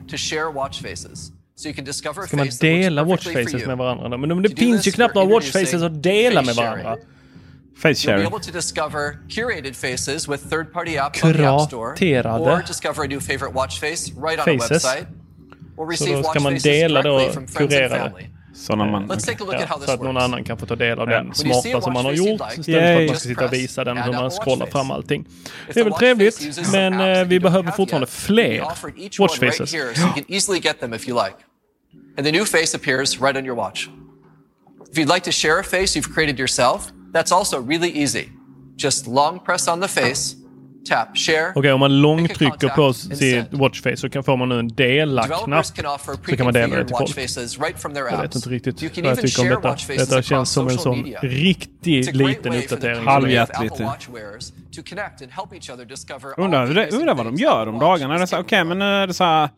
Ska 2.28 2.38
man 2.38 2.50
dela 2.60 3.04
watchfaces 3.04 3.66
med 3.66 3.78
varandra? 3.78 4.18
Men 4.18 4.42
det 4.44 4.60
finns 4.60 4.88
ju 4.88 4.92
knappt 4.92 5.16
några 5.16 5.28
watchfaces 5.28 5.82
att 5.82 6.04
dela 6.04 6.42
med 6.42 6.56
varandra. 6.56 6.98
Face 7.78 7.94
sharing. 7.96 8.24
Kuraterade 11.94 12.46
faces. 14.46 14.84
Så 15.98 16.06
då 16.06 16.24
ska 16.24 16.40
man 16.40 16.58
dela 16.58 17.02
då 17.02 17.32
kurerade. 17.56 18.14
Så, 18.54 18.74
eh, 18.74 18.78
man, 18.78 19.08
Let's 19.08 19.26
take 19.26 19.44
a 19.44 19.46
look 19.46 19.56
at 19.56 19.70
how 19.70 19.80
this 19.80 19.90
att 19.90 20.00
någon 20.00 20.16
works. 20.16 20.24
annan 20.24 20.44
kan 20.44 20.58
få 20.58 20.66
ta 20.66 20.76
del 20.76 21.00
av 21.00 21.10
yeah. 21.10 21.24
den 21.24 21.34
smarta 21.36 21.82
som 21.82 21.94
man 21.94 22.06
har 22.06 22.14
gjort 22.14 22.28
like, 22.28 22.60
istället 22.60 22.68
yeah, 22.68 22.96
för 22.96 23.04
att 23.04 23.10
man 23.10 23.20
ska 23.20 23.30
sitta 23.30 23.46
och 23.46 23.54
visa 23.54 23.84
den 23.84 23.98
hur 23.98 24.14
man 24.14 24.32
scrollar 24.32 24.66
fram 24.66 24.92
allting. 24.92 25.26
Det 25.74 25.80
är 25.80 25.84
väl 25.84 25.94
trevligt, 25.94 26.72
men 26.72 27.00
eh, 27.00 27.24
vi 27.24 27.40
behöver 27.40 27.72
fortfarande 27.72 28.08
fler 28.08 28.66
watchfaces. 29.20 29.76
And 32.18 32.26
the 32.26 32.32
new 32.32 32.46
face 32.46 32.76
appears 32.76 33.22
right 33.22 33.38
on 33.38 33.46
your 33.46 33.56
watch. 33.56 33.88
If 34.92 34.98
you'd 34.98 35.14
like 35.14 35.24
to 35.24 35.32
share 35.32 35.60
a 35.60 35.64
face 35.64 35.96
you've 35.96 36.14
created 36.14 36.40
yourself, 36.40 36.92
that's 37.14 37.32
also 37.32 37.62
really 37.62 37.90
easy. 37.90 38.30
Just 38.76 39.08
long 39.08 39.40
press 39.40 39.68
on 39.68 39.80
the 39.80 39.88
face 39.88 40.36
Okej, 40.90 41.52
okay, 41.56 41.72
om 41.72 41.80
man 41.80 42.02
långtrycker 42.02 42.70
på 42.70 42.94
sitt 42.94 43.54
watchface 43.54 43.98
så 43.98 44.10
kan, 44.10 44.24
får 44.24 44.38
man 44.38 44.50
nu 44.50 44.60
en 44.60 44.68
dela-knapp. 44.68 45.66
Så 45.66 45.74
kan 46.36 46.46
man 46.46 46.54
dela 46.54 46.76
det 46.76 46.86
till 46.86 46.96
folk. 46.96 47.18
Jag 47.94 48.22
vet 48.22 48.36
inte 48.36 48.50
riktigt 48.50 48.82
vad 48.98 49.12
jag 49.12 49.22
tycker 49.22 49.42
om 49.42 49.62
detta. 49.62 49.78
Detta 49.98 50.22
känns 50.22 50.52
som 50.52 50.68
en 50.68 50.78
sån 50.78 51.06
riktig 51.22 52.16
liten 52.16 52.54
uppdatering. 52.54 53.08
Halvhjärtligt. 53.08 53.82
Undrar, 56.38 56.94
undrar 56.94 57.16
vad 57.16 57.26
de 57.26 57.36
gör 57.36 57.68
om 57.68 57.80
dagarna. 57.80 58.24
Okej, 58.24 58.40
okay, 58.40 58.64
men 58.64 58.80
nu 58.80 58.86
är 58.86 59.08
det 59.08 59.14
så 59.14 59.24
här. 59.24 59.50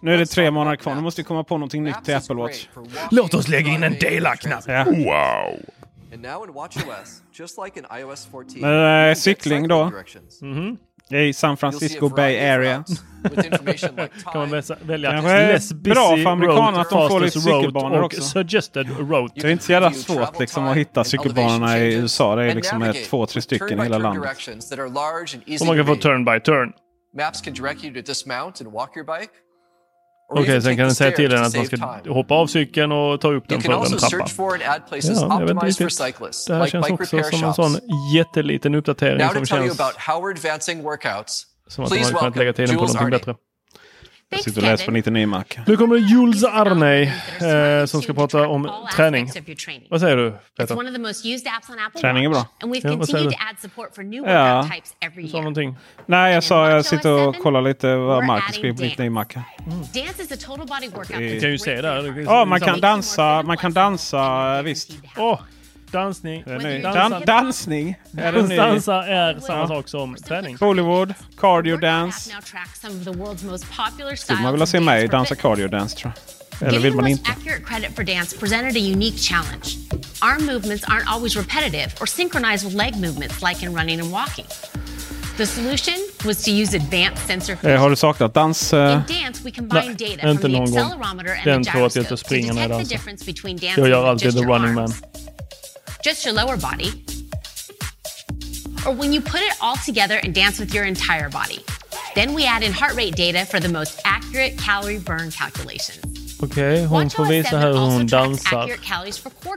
Nu 0.00 0.14
är 0.14 0.18
det 0.18 0.26
tre 0.26 0.50
månader 0.50 0.76
kvar. 0.76 0.94
Nu 0.94 1.00
måste 1.00 1.20
vi 1.20 1.24
komma 1.24 1.44
på 1.44 1.54
någonting 1.56 1.84
nytt 1.84 2.04
till 2.04 2.14
Apple 2.14 2.34
Watch. 2.34 2.66
Låt 3.10 3.34
oss 3.34 3.48
lägga 3.48 3.72
in 3.72 3.82
en 3.82 3.94
dela-knapp. 4.00 4.64
Ja. 4.66 4.84
Wow! 4.84 5.60
Men 8.60 9.08
eh, 9.08 9.14
cykling 9.14 9.68
då? 9.68 9.82
Mm 9.82 9.94
-hmm. 10.42 10.76
I 11.10 11.32
San 11.32 11.56
Francisco 11.56 12.08
Bay 12.08 12.38
Area. 12.38 12.84
kan 14.32 14.50
man 14.50 14.62
välja 14.82 15.10
Kanske 15.10 15.74
bra 15.74 16.16
för 16.16 16.26
amerikanerna 16.26 16.80
att 16.80 16.90
de 16.90 17.08
får 17.08 17.20
lite 17.20 17.40
cykelbanor 17.40 18.02
också. 18.02 18.42
Det 19.34 19.44
är 19.44 19.48
inte 19.48 19.64
så 19.64 19.72
jävla 19.72 19.92
svårt 19.92 20.40
liksom, 20.40 20.64
att 20.64 20.76
hitta 20.76 21.04
cykelbanorna 21.04 21.78
i 21.78 21.94
USA. 21.94 22.36
Det 22.36 22.44
är 22.44 22.54
liksom 22.54 22.94
två, 23.10 23.26
tre 23.26 23.42
stycken 23.42 23.80
i 23.80 23.82
hela 23.82 23.98
landet. 23.98 24.30
Och 25.60 25.66
man 25.66 25.76
kan 25.76 25.86
få 25.86 25.96
turn 25.96 26.24
by 26.24 26.40
turn. 26.40 26.72
Maps 27.16 27.40
can 27.40 27.54
direct 27.54 27.84
you 27.84 27.94
to 27.94 28.00
dismount 28.00 28.60
and 28.60 28.72
walk 28.72 28.96
your 28.96 29.06
bike. 29.06 29.32
Okej, 30.32 30.42
okay, 30.42 30.60
sen 30.60 30.76
kan 30.76 30.86
den 30.86 30.94
säga 30.94 31.10
till 31.16 31.30
den 31.30 31.44
att 31.44 31.56
man 31.56 31.66
ska 31.66 31.76
time. 31.76 32.14
hoppa 32.14 32.34
av 32.34 32.46
cykeln 32.46 32.92
och 32.92 33.20
ta 33.20 33.32
upp 33.32 33.48
den 33.48 33.60
för 33.60 33.72
en 33.72 33.78
trappa. 33.98 34.26
Ja, 34.90 35.40
jag 35.40 35.40
vet 35.40 35.50
inte 35.50 35.66
riktigt. 35.66 36.46
Det 36.46 36.54
här 36.54 36.64
like 36.64 36.70
känns 36.70 36.90
också 36.90 37.22
som 37.22 37.44
en 37.44 37.54
sån 37.54 37.78
jätteliten 38.14 38.74
uppdatering 38.74 39.28
som 39.28 39.46
känns... 39.46 39.80
Som 41.68 41.84
att 41.84 41.90
de 41.90 41.98
hade 41.98 42.14
kunnat 42.14 42.36
lägga 42.36 42.52
tiden 42.52 42.76
på 42.76 42.82
någonting 42.82 43.10
bättre. 43.10 43.34
Jag 44.30 44.40
sitter 44.40 44.60
och 44.60 44.62
läser 44.70 44.84
på 44.86 44.90
99 44.90 45.26
Mac. 45.26 45.44
Nu 45.66 45.76
kommer 45.76 45.96
Jules 45.96 46.44
Arney 46.44 47.02
eh, 47.02 47.86
som 47.86 48.02
ska 48.02 48.12
prata 48.14 48.48
om 48.48 48.62
träning. 48.96 49.26
Vad 49.90 50.00
säger 50.00 50.16
du 50.16 50.30
Peter? 50.56 50.74
Träning 52.00 52.24
är 52.24 52.28
bra. 52.30 52.46
Ja, 52.82 52.96
vad 52.96 53.08
säger 53.08 53.24
du? 53.24 53.30
Ja, 54.32 54.62
du 55.22 55.28
sa 55.28 55.36
någonting. 55.38 55.76
Nej, 56.06 56.34
jag 56.34 56.44
sa 56.44 56.70
jag 56.70 56.84
sitter 56.84 57.10
och 57.28 57.36
kollar 57.42 57.62
lite 57.62 57.96
vad 57.96 58.24
Marcus 58.26 58.56
skriver 58.56 58.76
på 58.76 58.82
99 58.90 59.10
Mac. 59.10 59.24
Mm. 59.66 59.78
Du 61.34 61.40
kan 61.40 61.50
ju 61.50 61.58
se 61.58 61.80
där. 61.82 62.24
Ja, 62.26 62.44
man 62.44 62.60
kan 62.60 62.80
dansa. 62.80 63.42
Man 63.42 63.56
kan 63.56 63.72
dansa 63.72 64.62
visst. 64.62 64.90
Oh. 65.16 65.40
Dansning. 65.94 66.44
Dan 66.82 67.22
dansning? 67.26 67.98
Är 68.16 68.56
Dansa 68.56 69.06
är 69.06 69.40
samma 69.40 69.68
sak 69.68 69.88
som 69.88 70.14
träning. 70.16 70.56
Bollywood, 70.56 71.14
cardio 71.40 71.76
dance. 71.76 72.30
Skulle 74.16 74.42
man 74.42 74.52
vilja 74.52 74.66
se 74.66 74.80
mig 74.80 75.08
dansa 75.08 75.34
cardio 75.34 75.68
dance 75.68 75.96
tror 75.96 76.12
jag. 76.14 76.68
Eller 76.68 76.80
vill 76.80 76.94
man 76.94 77.06
inte? 77.06 77.30
accurate 77.30 77.64
credit 77.64 77.96
for 77.96 78.04
dance 78.04 78.38
presented 78.38 78.76
a 78.76 78.92
unique 78.92 79.18
challenge. 79.18 79.76
Arm 80.20 80.46
movements 80.46 80.84
aren't 80.84 81.08
always 81.14 81.36
repetitive 81.36 81.88
or 82.00 82.06
synchronized 82.06 82.64
with 82.64 82.76
leg 82.76 82.94
movements 82.94 83.42
like 83.42 83.66
in 83.66 83.74
running 83.74 84.00
and 84.00 84.12
walking. 84.12 84.46
The 85.36 85.46
solution 85.46 85.94
was 86.24 86.44
to 86.44 86.50
use 86.50 86.76
advanced 86.76 87.26
sensor 87.26 87.56
eh, 87.62 87.80
har 87.80 87.90
du 87.90 87.96
saknat 87.96 88.34
dans? 88.34 88.72
Eh... 88.72 88.78
In 88.78 89.22
dance 89.22 89.44
we 89.44 89.50
combine 89.50 89.96
data 89.96 90.20
from 90.20 90.36
the 90.36 90.58
accelerometer 90.58 91.48
and 91.48 91.64
the 91.64 91.70
gyroscope 91.70 92.08
to 92.08 92.16
detect 92.16 92.78
the 92.78 92.84
difference 92.84 93.24
between 93.26 93.56
dancing 93.56 93.84
Jag 93.84 93.88
gör 93.88 94.04
alltid 94.06 94.32
the 94.32 94.42
running 94.42 94.74
man. 94.74 94.92
just 96.04 96.26
your 96.26 96.34
lower 96.34 96.56
body, 96.58 96.90
or 98.86 98.92
when 98.92 99.10
you 99.14 99.20
put 99.22 99.40
it 99.40 99.54
all 99.60 99.76
together 99.76 100.20
and 100.22 100.34
dance 100.34 100.60
with 100.60 100.74
your 100.74 100.84
entire 100.84 101.30
body. 101.30 101.58
Then 102.14 102.34
we 102.34 102.44
add 102.44 102.62
in 102.62 102.72
heart 102.72 102.94
rate 102.94 103.16
data 103.16 103.46
for 103.46 103.58
the 103.58 103.68
most 103.68 104.00
accurate 104.04 104.58
calorie 104.58 104.98
burn 104.98 105.30
calculations. 105.30 106.00
Okej, 106.40 106.72
okay, 106.72 106.84
hon 106.84 107.10
får 107.10 107.24
visa 107.24 107.58
hur 107.58 107.76
hon 107.76 108.06
dansar 108.06 108.70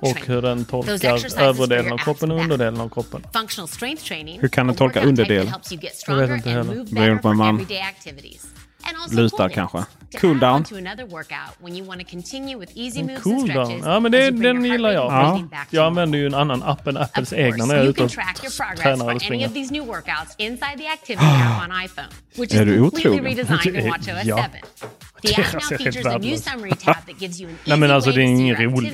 och 0.02 0.18
hur 0.26 0.42
den 0.42 0.66
tolkar 0.66 1.40
överdelen 1.42 1.94
av 1.94 1.98
kroppen 1.98 2.32
och 2.32 2.40
underdelen 2.40 2.82
av 2.82 2.90
kroppen. 2.90 3.24
Hur 4.42 4.48
kan 4.48 4.68
den 4.68 4.76
tolka 4.76 5.02
underdelen? 5.02 5.54
Jag 6.08 6.16
vet 6.16 6.30
inte 6.30 6.50
heller. 6.50 6.76
Det 6.76 6.96
beror 6.96 7.18
på 7.18 7.28
hur 7.28 7.36
man 7.36 7.68
lutar 9.12 9.50
kanske. 9.50 9.86
Cool 10.22 10.40
down. 10.40 10.64
En 12.96 13.10
mm, 13.10 13.22
cool 13.22 13.48
down. 13.48 13.82
Ja, 13.84 14.00
men 14.00 14.12
det, 14.12 14.32
den 14.32 14.66
gillar 14.66 14.92
jag. 14.92 15.12
Ja. 15.12 15.44
Jag 15.70 15.86
använder 15.86 16.20
ju 16.20 16.26
en 16.26 16.34
annan 16.34 16.64
app 16.64 16.88
än 16.88 16.98
Apples 16.98 17.34
egna 17.34 17.66
när 17.66 17.76
jag 17.76 17.86
är 17.86 17.90
ute 17.90 18.04
och 18.04 18.12
tränar 18.78 19.10
eller 19.10 19.20
springer. 19.20 19.48
Ah. 21.18 21.66
Är 22.54 22.66
du 22.66 22.82
otrogen? 22.82 23.38
Ja. 24.24 24.46
The 25.22 25.36
app 25.42 25.54
now 25.54 25.60
features 25.78 26.06
a 26.06 26.18
new 26.20 26.38
summary 26.38 26.72
tab 26.72 26.96
that 27.08 27.22
gives 27.22 27.42
you 27.42 27.50
an 27.50 27.56
easy 27.56 27.64
Nej, 27.70 27.78
men 27.80 27.92
alltså, 27.92 28.12
det 28.12 28.22
är 28.22 28.26
ingen 28.26 28.56
rolig. 28.56 28.94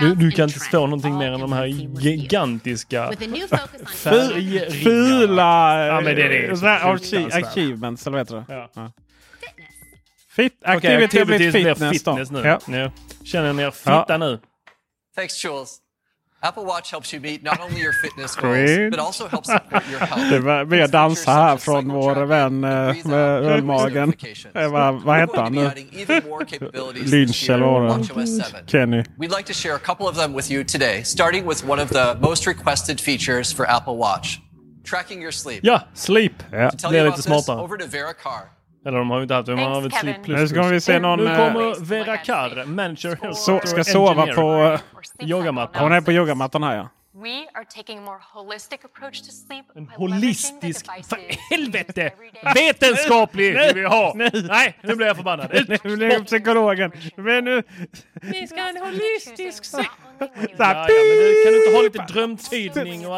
Du, 0.00 0.14
du 0.14 0.30
kan 0.30 0.48
inte 0.48 0.60
stå 0.60 0.80
någonting 0.86 1.18
mer 1.18 1.32
än 1.32 1.40
de 1.40 1.52
här 1.52 1.66
gigantiska 2.00 3.12
fula 4.82 5.86
ja, 5.86 6.00
men 6.00 6.16
det 6.16 6.22
är 6.22 6.28
det. 6.28 6.56
achievements 7.32 8.06
eller 8.06 8.18
vad 8.18 8.26
heter 8.26 8.36
det? 8.36 8.70
Ja. 8.74 8.92
Fit, 10.30 10.52
activity 10.64 11.18
har 11.18 11.24
blivit 11.24 11.52
blir 11.52 11.74
fitness, 11.74 11.98
fitness 11.98 12.30
nu. 12.30 12.40
Ja. 12.44 12.58
Ja. 12.66 12.90
Känner 13.24 13.52
ni 13.52 13.62
er 13.62 13.70
fitta 13.70 14.04
Ja. 14.08 14.16
nu? 14.16 14.38
Thanks, 15.16 15.44
Jules. 15.44 15.78
Apple 16.42 16.62
Watch 16.62 16.92
helps 16.92 17.14
you 17.14 17.20
meet 17.20 17.42
not 17.42 17.60
only 17.60 17.82
your 17.82 17.92
fitness 17.92 18.34
goals, 18.36 18.90
but 18.90 18.98
also 18.98 19.28
helps 19.28 19.48
support 19.48 19.82
your 19.90 20.00
health. 20.00 20.30
Det 20.30 20.38
var 20.38 20.64
mer 20.64 20.88
dansa 20.88 21.32
här 21.32 21.56
från 21.56 21.88
vår 21.88 22.14
vän 22.26 22.64
eh, 22.64 22.96
med 23.04 23.44
ölmagen. 23.44 24.12
Eh, 24.54 24.72
vad, 24.72 25.02
vad 25.02 25.18
heter 25.18 25.42
han 25.42 25.52
nu? 25.52 25.70
Lynch 26.94 27.50
eller 27.50 27.66
vad 27.66 28.00
det? 28.00 28.70
Kenny. 28.72 29.02
We'd 29.18 29.36
like 29.36 29.42
to 29.42 29.52
share 29.52 29.74
a 29.74 29.78
couple 29.78 30.06
of 30.06 30.16
them 30.16 30.36
with 30.36 30.50
you 30.50 30.64
today, 30.64 31.04
starting 31.04 31.48
with 31.48 31.70
one 31.70 31.82
of 31.82 31.90
the 31.90 32.14
most 32.20 32.46
requested 32.46 33.00
features 33.00 33.54
for 33.54 33.66
Apple 33.66 33.96
Watch 33.96 34.38
tracking 34.90 35.22
your 35.22 35.32
sleep. 35.32 35.60
Ja, 35.62 35.82
sleep. 35.94 36.32
Ja. 36.52 36.70
Blir 36.88 37.00
you 37.00 37.10
lite 37.10 37.22
smartare. 37.22 37.60
over 37.60 37.76
to 37.76 37.86
Vera 37.86 38.12
Carr. 38.12 38.59
Eller 38.86 38.98
de 38.98 39.10
har 39.10 39.16
ju 39.16 39.22
inte 39.22 39.34
haft 39.34 39.46
det, 39.46 39.52
de 39.52 39.60
har 39.60 39.80
väl 39.80 39.92
sleep 39.92 40.22
plus. 40.22 40.40
Nu 40.40 40.48
ska 40.48 40.62
vi 40.62 40.80
se 40.80 40.98
någon, 40.98 41.18
Nu 41.18 41.30
eh, 41.30 41.36
kommer 41.36 41.84
Vera 41.84 42.16
Carr, 42.16 42.64
manager 42.64 43.32
Så, 43.32 43.60
ska 43.64 43.84
sova 43.84 44.26
på 44.26 44.78
uh, 45.22 45.28
yogamattan. 45.28 45.82
Hon 45.82 45.92
är 45.92 46.00
på 46.00 46.12
yogamattan 46.12 46.62
här 46.62 46.76
ja. 46.76 46.88
We 47.12 47.46
are 47.54 47.64
taking 47.64 47.98
a 47.98 48.00
more 48.02 48.20
holistic 48.32 48.84
approach 48.84 49.20
to 49.20 49.32
sleep 49.32 49.66
En 49.74 49.84
by 49.84 49.92
holistisk... 49.96 50.86
För 50.86 51.16
devices 51.16 51.36
helvete! 51.50 52.02
every 52.02 52.30
day. 52.30 52.52
Vetenskaplig 52.54 53.54
vill 53.54 53.74
vi 53.74 53.84
ha! 53.84 54.12
Nej, 54.14 54.78
nu 54.82 54.96
blir 54.96 55.06
jag 55.06 55.16
förbannad. 55.16 55.54
Ut! 55.54 55.84
Nu 55.84 55.96
blir 55.96 56.10
jag 56.10 56.26
psykologen. 56.26 56.92
Men 57.16 57.44
nu... 57.44 57.62
Ni 58.22 58.46
ska 58.46 58.60
ha 58.60 58.68
en 58.68 58.76
holistisk 58.76 59.64
Ja, 59.72 59.84
ja, 60.58 60.74
men 60.76 60.86
du, 60.86 61.44
kan 61.44 61.52
du 61.52 61.64
inte 61.64 61.76
ha 61.76 61.82
lite 61.82 62.12
drömtydning 62.12 63.06
och 63.06 63.16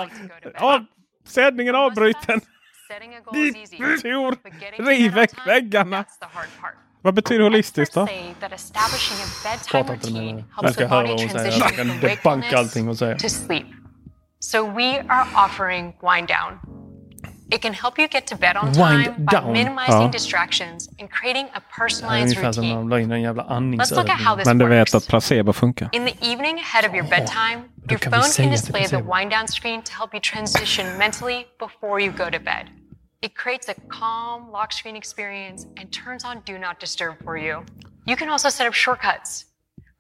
allt? 0.58 0.88
Sändningen 1.24 1.74
avbruten. 1.74 2.40
Getting 2.92 3.12
to 4.76 4.90
riv 4.90 5.12
väck 5.14 5.30
väggarna. 5.46 5.96
that's 6.02 6.18
the 6.20 6.26
hard 6.34 6.48
part. 6.60 6.74
Vad 7.02 7.14
betyder 7.14 7.44
holistiskt 7.44 7.94
då? 7.94 8.00
Experts 8.02 8.22
say 8.24 8.34
that 8.40 8.52
establishing 8.52 9.18
a 9.24 9.28
bedtime 9.44 9.84
Prata 9.84 9.94
inte 9.94 10.10
med 10.10 10.20
routine 10.22 10.28
henne. 10.28 10.44
Jag 10.56 10.62
helps 10.62 10.74
ska 10.74 10.84
the 10.84 10.94
höra 10.94 11.02
body 11.02 11.12
vad 11.12 11.20
hon 11.20 11.28
säger. 11.30 11.50
transition 11.50 11.68
Jag 11.68 11.76
kan 11.76 12.00
from 12.00 12.08
debanka 12.10 12.58
allting 12.58 12.86
hon 12.86 12.96
säger. 12.96 13.18
to 13.18 13.28
sleep. 13.28 13.66
So 14.40 14.66
we 14.76 15.00
are 15.08 15.26
offering 15.46 15.84
wind 16.02 16.28
down. 16.28 16.52
It 17.54 17.60
can 17.62 17.74
help 17.74 17.98
you 17.98 18.08
get 18.08 18.26
to 18.26 18.36
bed 18.36 18.56
on 18.56 18.66
Wind 18.66 18.76
time 18.78 19.26
down. 19.32 19.44
by 19.46 19.52
minimizing 19.52 20.02
Ja. 20.02 20.08
distractions 20.12 20.88
and 21.00 21.10
creating 21.10 21.46
a 21.54 21.60
personalized 21.78 22.36
när 22.42 22.52
routine. 22.88 23.02
in 23.02 23.12
en 23.12 23.22
jävla 23.22 23.42
Let's 23.42 23.94
look 23.96 24.08
at 24.10 24.20
how 24.20 24.36
this 24.36 24.46
Men 24.46 24.58
du 24.58 24.66
vet 24.66 24.78
works. 24.80 24.94
att 24.94 25.06
placebo 25.08 25.52
funkar. 25.52 25.88
In 25.92 26.06
the 26.06 26.14
evening 26.32 26.58
ahead 26.60 26.88
of 26.88 26.94
your 26.94 27.08
bedtime, 27.10 27.58
your 27.90 27.98
kan 27.98 28.12
vi 28.12 28.18
phone 28.18 28.32
can 28.36 28.50
display 28.50 28.88
the 28.88 28.96
wind 29.02 29.30
down 29.30 29.48
screen 29.48 29.82
to 29.82 29.92
help 29.98 30.14
you 30.14 30.20
transition 30.20 30.86
mentally 30.98 31.44
before 31.58 32.00
you 32.02 32.12
go 32.12 32.24
to 32.24 32.38
bed. 32.44 32.81
It 33.22 33.36
creates 33.36 33.68
a 33.68 33.74
calm 33.88 34.50
lock 34.50 34.72
screen 34.72 34.96
experience 34.96 35.66
and 35.80 35.92
turns 35.92 36.24
on 36.24 36.42
do 36.44 36.58
not 36.58 36.80
disturb 36.80 37.14
for 37.24 37.36
you. 37.36 37.64
You 38.06 38.16
can 38.16 38.28
also 38.28 38.48
set 38.48 38.66
up 38.66 38.74
shortcuts 38.74 39.44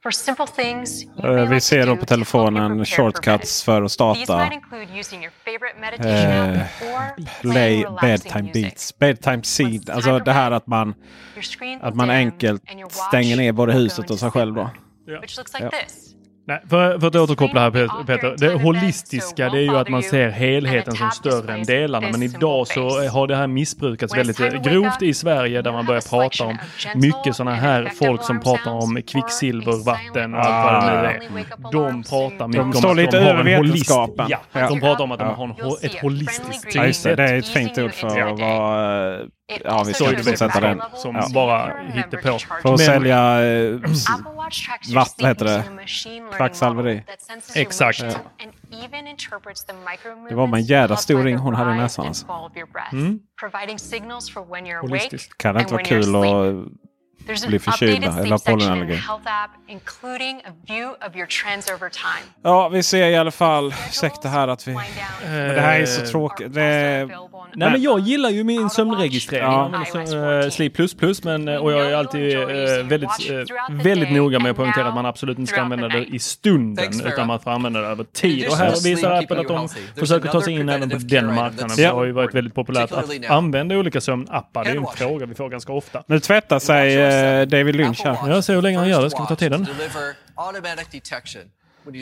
for 0.02 0.10
simple 0.10 0.46
things 0.46 1.04
you 1.04 1.10
may 1.22 1.46
Vi 1.46 1.60
ser 1.60 1.86
då 1.86 1.96
på 1.96 2.06
telefonen 2.06 2.84
shortcuts 2.84 3.62
för 3.62 3.82
att 3.82 3.92
starta 3.92 4.44
eh, 4.44 4.50
play 7.40 7.86
bedtime 8.00 8.52
beats. 8.52 8.98
Bedtime 8.98 9.42
seed. 9.42 9.90
Alltså 9.90 10.18
det 10.18 10.32
här 10.32 10.50
att 10.50 10.66
man, 10.66 10.94
att 11.80 11.96
man 11.96 12.10
enkelt 12.10 12.62
stänger 13.08 13.36
ner 13.36 13.52
både 13.52 13.72
huset 13.72 14.10
och 14.10 14.18
sig 14.18 14.30
själv 14.30 14.54
då. 14.54 14.70
like 15.06 15.26
Ja. 15.60 15.70
Nej, 16.44 16.62
för, 16.70 16.98
för 16.98 17.06
att 17.06 17.16
återkoppla 17.16 17.60
här 17.60 17.70
Pet- 17.70 18.06
Peter. 18.06 18.34
Det 18.38 18.54
holistiska 18.62 19.48
det 19.48 19.58
är 19.58 19.62
ju 19.62 19.76
att 19.76 19.88
man 19.88 20.02
ser 20.02 20.28
helheten 20.28 20.94
som 20.96 21.10
större 21.10 21.52
än 21.54 21.62
delarna. 21.62 22.08
Men 22.12 22.22
idag 22.22 22.66
så 22.66 23.08
har 23.08 23.26
det 23.26 23.36
här 23.36 23.46
missbrukats 23.46 24.16
väldigt 24.16 24.62
grovt 24.64 25.02
i 25.02 25.14
Sverige 25.14 25.62
där 25.62 25.72
man 25.72 25.86
börjar 25.86 26.00
prata 26.10 26.44
om 26.44 26.58
mycket 26.94 27.36
sådana 27.36 27.56
här 27.56 27.92
folk 27.98 28.22
som 28.22 28.40
pratar 28.40 28.70
om 28.70 29.02
kvicksilvervatten 29.06 30.34
och 30.34 30.40
allt 30.40 30.84
vad 30.86 31.04
det 31.04 31.18
nu 31.34 31.38
är. 31.38 31.44
De 31.72 32.02
pratar 32.02 32.48
mycket 32.48 32.84
om 32.84 32.90
att 32.90 32.96
lite 32.96 33.18
de 33.18 33.24
har 33.24 33.34
en 33.34 33.46
holist- 33.46 33.62
vetenskapen. 33.62 34.26
Ja, 34.52 34.68
de 34.68 34.80
pratar 34.80 35.04
om 35.04 35.12
att 35.12 35.18
de 35.18 35.28
har 35.34 35.84
ett 35.86 36.00
holistiskt 36.02 36.74
Ja, 36.74 36.86
just 36.86 37.04
det. 37.04 37.10
synsätt. 37.10 37.16
Det. 37.16 37.22
Är 37.22 37.38
ett 37.38 37.48
fint 37.48 37.78
ord 37.78 37.92
för 37.92 38.20
att 38.20 38.40
vara... 38.40 39.18
Ja, 39.64 39.84
vi 39.86 39.94
Så 39.94 40.04
ska 40.04 40.16
fortsätta 40.16 40.60
den. 40.60 40.82
som 40.94 41.16
Ja. 41.16 41.28
bara 41.34 41.72
hittepå. 41.92 42.38
För 42.62 42.74
att 42.74 42.80
sälja 42.80 43.42
eh, 43.44 43.80
vad 45.20 45.28
heter 45.28 45.44
det? 45.44 45.64
Kvacksalveri. 46.36 47.04
Exakt. 47.54 48.02
micro 49.90 50.28
Det 50.28 50.34
var 50.34 50.46
med 50.46 50.58
en 50.58 50.64
jädra 50.64 50.96
stor 50.96 51.22
ring 51.22 51.36
hon 51.36 51.54
hade 51.54 51.72
i 51.72 51.74
näsan 51.74 52.06
alltså. 52.06 52.26
Mm. 52.92 53.18
Kan 55.36 55.54
det 55.54 55.60
inte 55.60 55.72
vara 55.74 55.84
kul 55.84 56.16
att 56.16 56.81
bli 57.26 57.56
an 57.56 57.60
förkylda 57.60 58.08
updated 58.08 58.18
eller 58.18 58.30
ha 58.30 58.38
sleep 58.38 58.60
section 58.60 58.72
in 58.74 58.82
the 58.82 58.84
pollenallergi? 58.84 58.94
health 58.94 59.26
app, 59.26 59.50
including 59.68 60.36
a 60.44 60.52
view 60.68 60.86
of 61.06 61.16
your 61.16 61.26
trends 61.26 61.70
over 61.70 61.88
time. 61.88 62.26
Ja, 62.42 62.68
vi 62.68 62.82
ser 62.82 63.06
i 63.06 63.16
alla 63.16 63.30
fall. 63.30 63.74
Ursäkta 63.88 64.28
här 64.28 64.48
att 64.48 64.68
vi... 64.68 64.72
Men 64.72 65.54
det 65.54 65.60
här 65.60 65.80
är 65.80 65.86
så 65.86 66.06
tråkigt. 66.06 66.54
Det... 66.54 67.08
Nej 67.54 67.70
men 67.70 67.82
jag 67.82 68.00
gillar 68.00 68.30
ju 68.30 68.44
min 68.44 68.70
sömnregistrering. 68.70 69.44
Ja. 69.44 69.52
Jag 69.52 69.64
använder 69.64 70.40
så, 70.40 70.46
eh, 70.46 70.50
Sleep 70.50 70.74
Plus 70.74 70.94
Plus 70.94 71.24
men, 71.24 71.48
eh, 71.48 71.56
och 71.56 71.72
jag 71.72 71.90
är 71.90 71.94
alltid 71.94 72.38
eh, 72.38 72.46
väldigt, 72.84 73.30
eh, 73.30 73.74
väldigt 73.84 74.12
noga 74.12 74.38
med 74.38 74.50
att 74.50 74.56
poängtera 74.56 74.88
att 74.88 74.94
man 74.94 75.06
absolut 75.06 75.38
inte 75.38 75.52
ska 75.52 75.60
använda 75.60 75.88
det 75.88 76.04
i 76.04 76.18
stunden 76.18 77.06
utan 77.06 77.26
man 77.26 77.40
får 77.40 77.50
använda 77.50 77.80
det 77.80 77.86
över 77.86 78.04
tid. 78.04 78.48
Och 78.48 78.56
här 78.56 78.84
visar 78.84 79.10
Apple 79.10 79.40
att 79.40 79.48
de 79.48 79.68
försöker 79.96 80.28
ta 80.28 80.42
sig 80.42 80.54
in 80.54 80.68
även 80.68 80.90
på 80.90 80.98
den 80.98 81.34
marknaden. 81.34 81.76
Det 81.76 81.84
har 81.84 82.04
ju 82.04 82.12
varit 82.12 82.34
väldigt 82.34 82.54
populärt 82.54 82.92
att 82.92 83.30
använda 83.30 83.76
olika 83.76 84.00
sömnappar. 84.00 84.64
Det 84.64 84.70
är 84.70 84.74
ju 84.74 84.80
en 84.80 84.86
fråga 84.96 85.26
vi 85.26 85.34
får 85.34 85.48
ganska 85.48 85.72
ofta. 85.72 86.02
Nu 86.06 86.20
tvättar 86.20 86.58
sig 86.58 86.96
eh, 86.96 87.11
David 87.46 87.76
Lynch 87.76 88.00
här. 88.04 88.28
Jag 88.28 88.44
ser 88.44 88.54
hur 88.54 88.62
länge 88.62 88.78
han 88.78 88.88
gör 88.88 89.02
det. 89.02 89.10
Ska 89.10 89.22
vi 89.22 89.28
ta 89.28 89.36
tiden? 89.36 89.66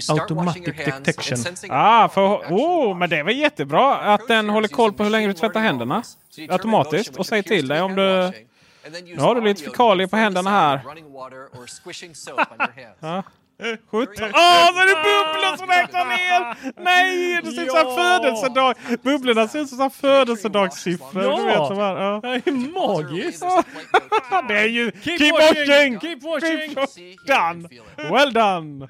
Automatic 0.09 0.65
detection. 0.65 1.39
Ah, 1.71 2.09
för, 2.09 2.37
oh, 2.51 2.97
men 2.97 3.11
det 3.11 3.23
var 3.23 3.31
jättebra 3.31 3.97
att 3.97 4.29
den 4.29 4.49
håller 4.49 4.69
koll 4.69 4.93
på 4.93 5.03
hur 5.03 5.11
länge 5.11 5.27
du 5.27 5.33
tvättar 5.35 5.61
händerna 5.61 6.03
automatiskt 6.49 7.17
och 7.17 7.27
säger 7.27 7.43
till 7.43 7.69
dig 7.69 7.81
om 7.81 7.95
du... 7.95 8.33
Nu 9.03 9.21
har 9.21 9.35
du 9.35 9.41
lite 9.41 9.63
fekalier 9.63 10.07
på 10.07 10.17
händerna 10.17 10.51
här. 10.51 10.81
Ja. 13.71 13.77
Sjutton. 13.91 14.31
Åh, 14.35 14.67
så 14.75 14.79
är 14.81 14.87
det 14.87 14.95
bubblor 14.95 15.57
som 15.57 15.67
räknar 15.69 16.05
ner! 16.05 16.57
Nej, 16.85 17.41
det 17.45 17.51
ser 17.53 17.63
ut 17.63 17.71
som 17.71 17.79
Ja. 17.89 17.97
födelsedag. 18.21 18.75
Bubblorna 19.03 19.49
ser 19.49 19.59
ut 19.59 19.69
som 19.69 19.91
födelsedagssiffror. 19.91 21.23
Ja. 21.23 21.37
Du 21.37 21.45
vet, 21.47 21.67
som 21.67 21.77
här. 21.77 21.97
Ja. 22.03 22.21
Det 22.23 22.29
är 22.51 22.73
magiskt! 22.87 23.45
Det 24.49 24.59
är 24.59 24.67
ju... 24.69 24.91
Keep 25.03 25.19
Keep, 25.19 25.33
watching, 25.33 25.95
watching! 25.95 26.01
keep 26.01 26.21
watching. 26.75 27.17
Done! 27.27 27.69
Well 28.11 28.33
done! 28.33 28.89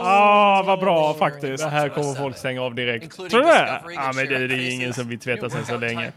Ah, 0.00 0.62
vad 0.62 0.80
bra 0.80 1.14
faktiskt. 1.14 1.64
Det 1.64 1.70
här 1.70 1.88
kommer 1.88 2.14
folk 2.14 2.36
stänga 2.38 2.62
av 2.62 2.74
direkt. 2.74 3.16
Tror 3.16 3.28
du 3.28 3.42
det? 3.42 3.80
Ja 3.94 4.12
men 4.14 4.26
det, 4.28 4.46
det 4.48 4.54
är 4.54 4.70
ingen 4.70 4.94
som 4.94 5.08
vill 5.08 5.18
tvätta 5.18 5.50
sig 5.50 5.64
så 5.64 5.76
länge. 5.76 6.12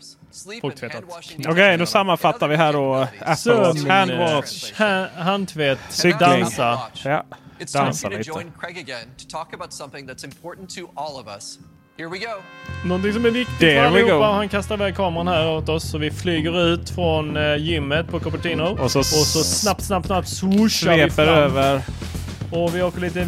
Folk 0.61 0.75
tvättat. 0.75 1.03
Okej, 1.47 1.77
nu 1.77 1.85
sammanfattar 1.85 2.47
vi 2.47 2.55
här 2.55 2.73
då. 2.73 3.07
Sömn, 3.37 3.89
handwatch, 3.89 4.71
ha- 4.77 5.07
handtvätt, 5.23 6.03
dansa. 6.19 6.79
Ja, 7.03 7.23
It's 7.59 7.71
time 7.71 7.83
dansa 7.85 8.09
lite. 8.09 8.23
join 8.23 8.51
Craig 8.59 8.77
again 8.77 9.07
to 9.17 9.27
talk 9.37 9.53
about 9.53 9.73
something 9.73 10.07
that's 10.07 10.23
important 10.25 10.75
to 10.75 10.81
all 10.95 11.19
of 11.19 11.27
us. 11.37 11.59
Here 11.97 12.09
we 12.09 12.17
go. 12.19 12.41
Någonting 12.85 13.13
som 13.13 13.25
är 13.25 13.29
viktigt 13.29 13.59
There 13.59 13.73
för 13.75 13.81
we 13.81 13.87
allihopa. 14.01 14.27
go. 14.27 14.33
Han 14.33 14.49
kastar 14.49 14.75
iväg 14.75 14.95
kameran 14.95 15.27
här 15.27 15.47
åt 15.51 15.69
oss 15.69 15.91
så 15.91 15.97
vi 15.97 16.11
flyger 16.11 16.73
ut 16.73 16.89
från 16.89 17.37
eh, 17.37 17.55
gymmet 17.55 18.07
på 18.07 18.19
Cupertino. 18.19 18.77
Och 18.81 18.91
så 18.91 18.99
och 18.99 19.05
så 19.05 19.43
snabbt, 19.43 19.81
snabbt, 19.83 20.07
snabbt 20.07 20.27
swooshar 20.27 20.97
vi 20.97 21.09
fram. 21.09 21.27
över. 21.27 21.81
Och 22.51 22.75
vi 22.75 22.81
åker 22.81 22.99
lite 23.01 23.27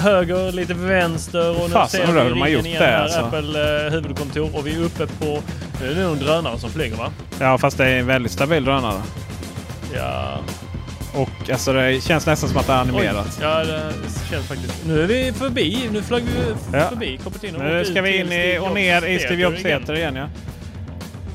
höger, 0.00 0.52
lite 0.52 0.74
vänster 0.74 1.50
och 1.50 1.68
nu 1.68 1.74
Fasen, 1.74 2.06
ser 2.06 2.34
vi 2.44 2.50
gjort 2.50 2.66
igen 2.66 2.80
det, 2.82 2.86
här, 2.86 3.02
alltså. 3.02 3.20
Apple 3.20 3.86
eh, 3.86 3.92
huvudkontor 3.92 4.56
och 4.56 4.66
vi 4.66 4.74
är 4.74 4.84
uppe 4.84 5.06
på... 5.06 5.42
Nu 5.80 5.90
är 5.90 5.94
det 5.94 6.02
nog 6.02 6.12
en 6.12 6.18
drönare 6.18 6.58
som 6.58 6.70
flyger 6.70 6.96
va? 6.96 7.12
Ja, 7.40 7.58
fast 7.58 7.78
det 7.78 7.84
är 7.86 7.98
en 7.98 8.06
väldigt 8.06 8.32
stabil 8.32 8.64
drönare. 8.64 9.02
Ja. 9.94 10.38
Och 11.14 11.50
alltså 11.52 11.72
det 11.72 12.04
känns 12.04 12.26
nästan 12.26 12.48
som 12.48 12.58
att 12.58 12.66
det 12.66 12.72
är 12.72 12.76
animerat. 12.76 13.26
Oj, 13.26 13.42
ja, 13.42 13.64
det 13.64 13.92
känns 14.30 14.46
faktiskt. 14.46 14.74
Nu 14.86 15.02
är 15.02 15.06
vi 15.06 15.32
förbi. 15.32 15.88
Nu 15.92 16.02
flög 16.02 16.22
vi 16.24 16.54
Ja. 16.78 16.88
förbi 16.88 17.20
Cupertino. 17.24 17.58
Nu 17.58 17.84
ska 17.84 18.02
vi 18.02 18.16
in 18.18 18.32
i, 18.32 18.58
och 18.58 18.74
ner 18.74 19.06
i 19.06 19.18
Steve 19.18 19.42
Jobs 19.42 19.64
igen. 19.64 19.78
Theater 19.80 19.94
igen 19.96 20.16
ja. 20.16 20.28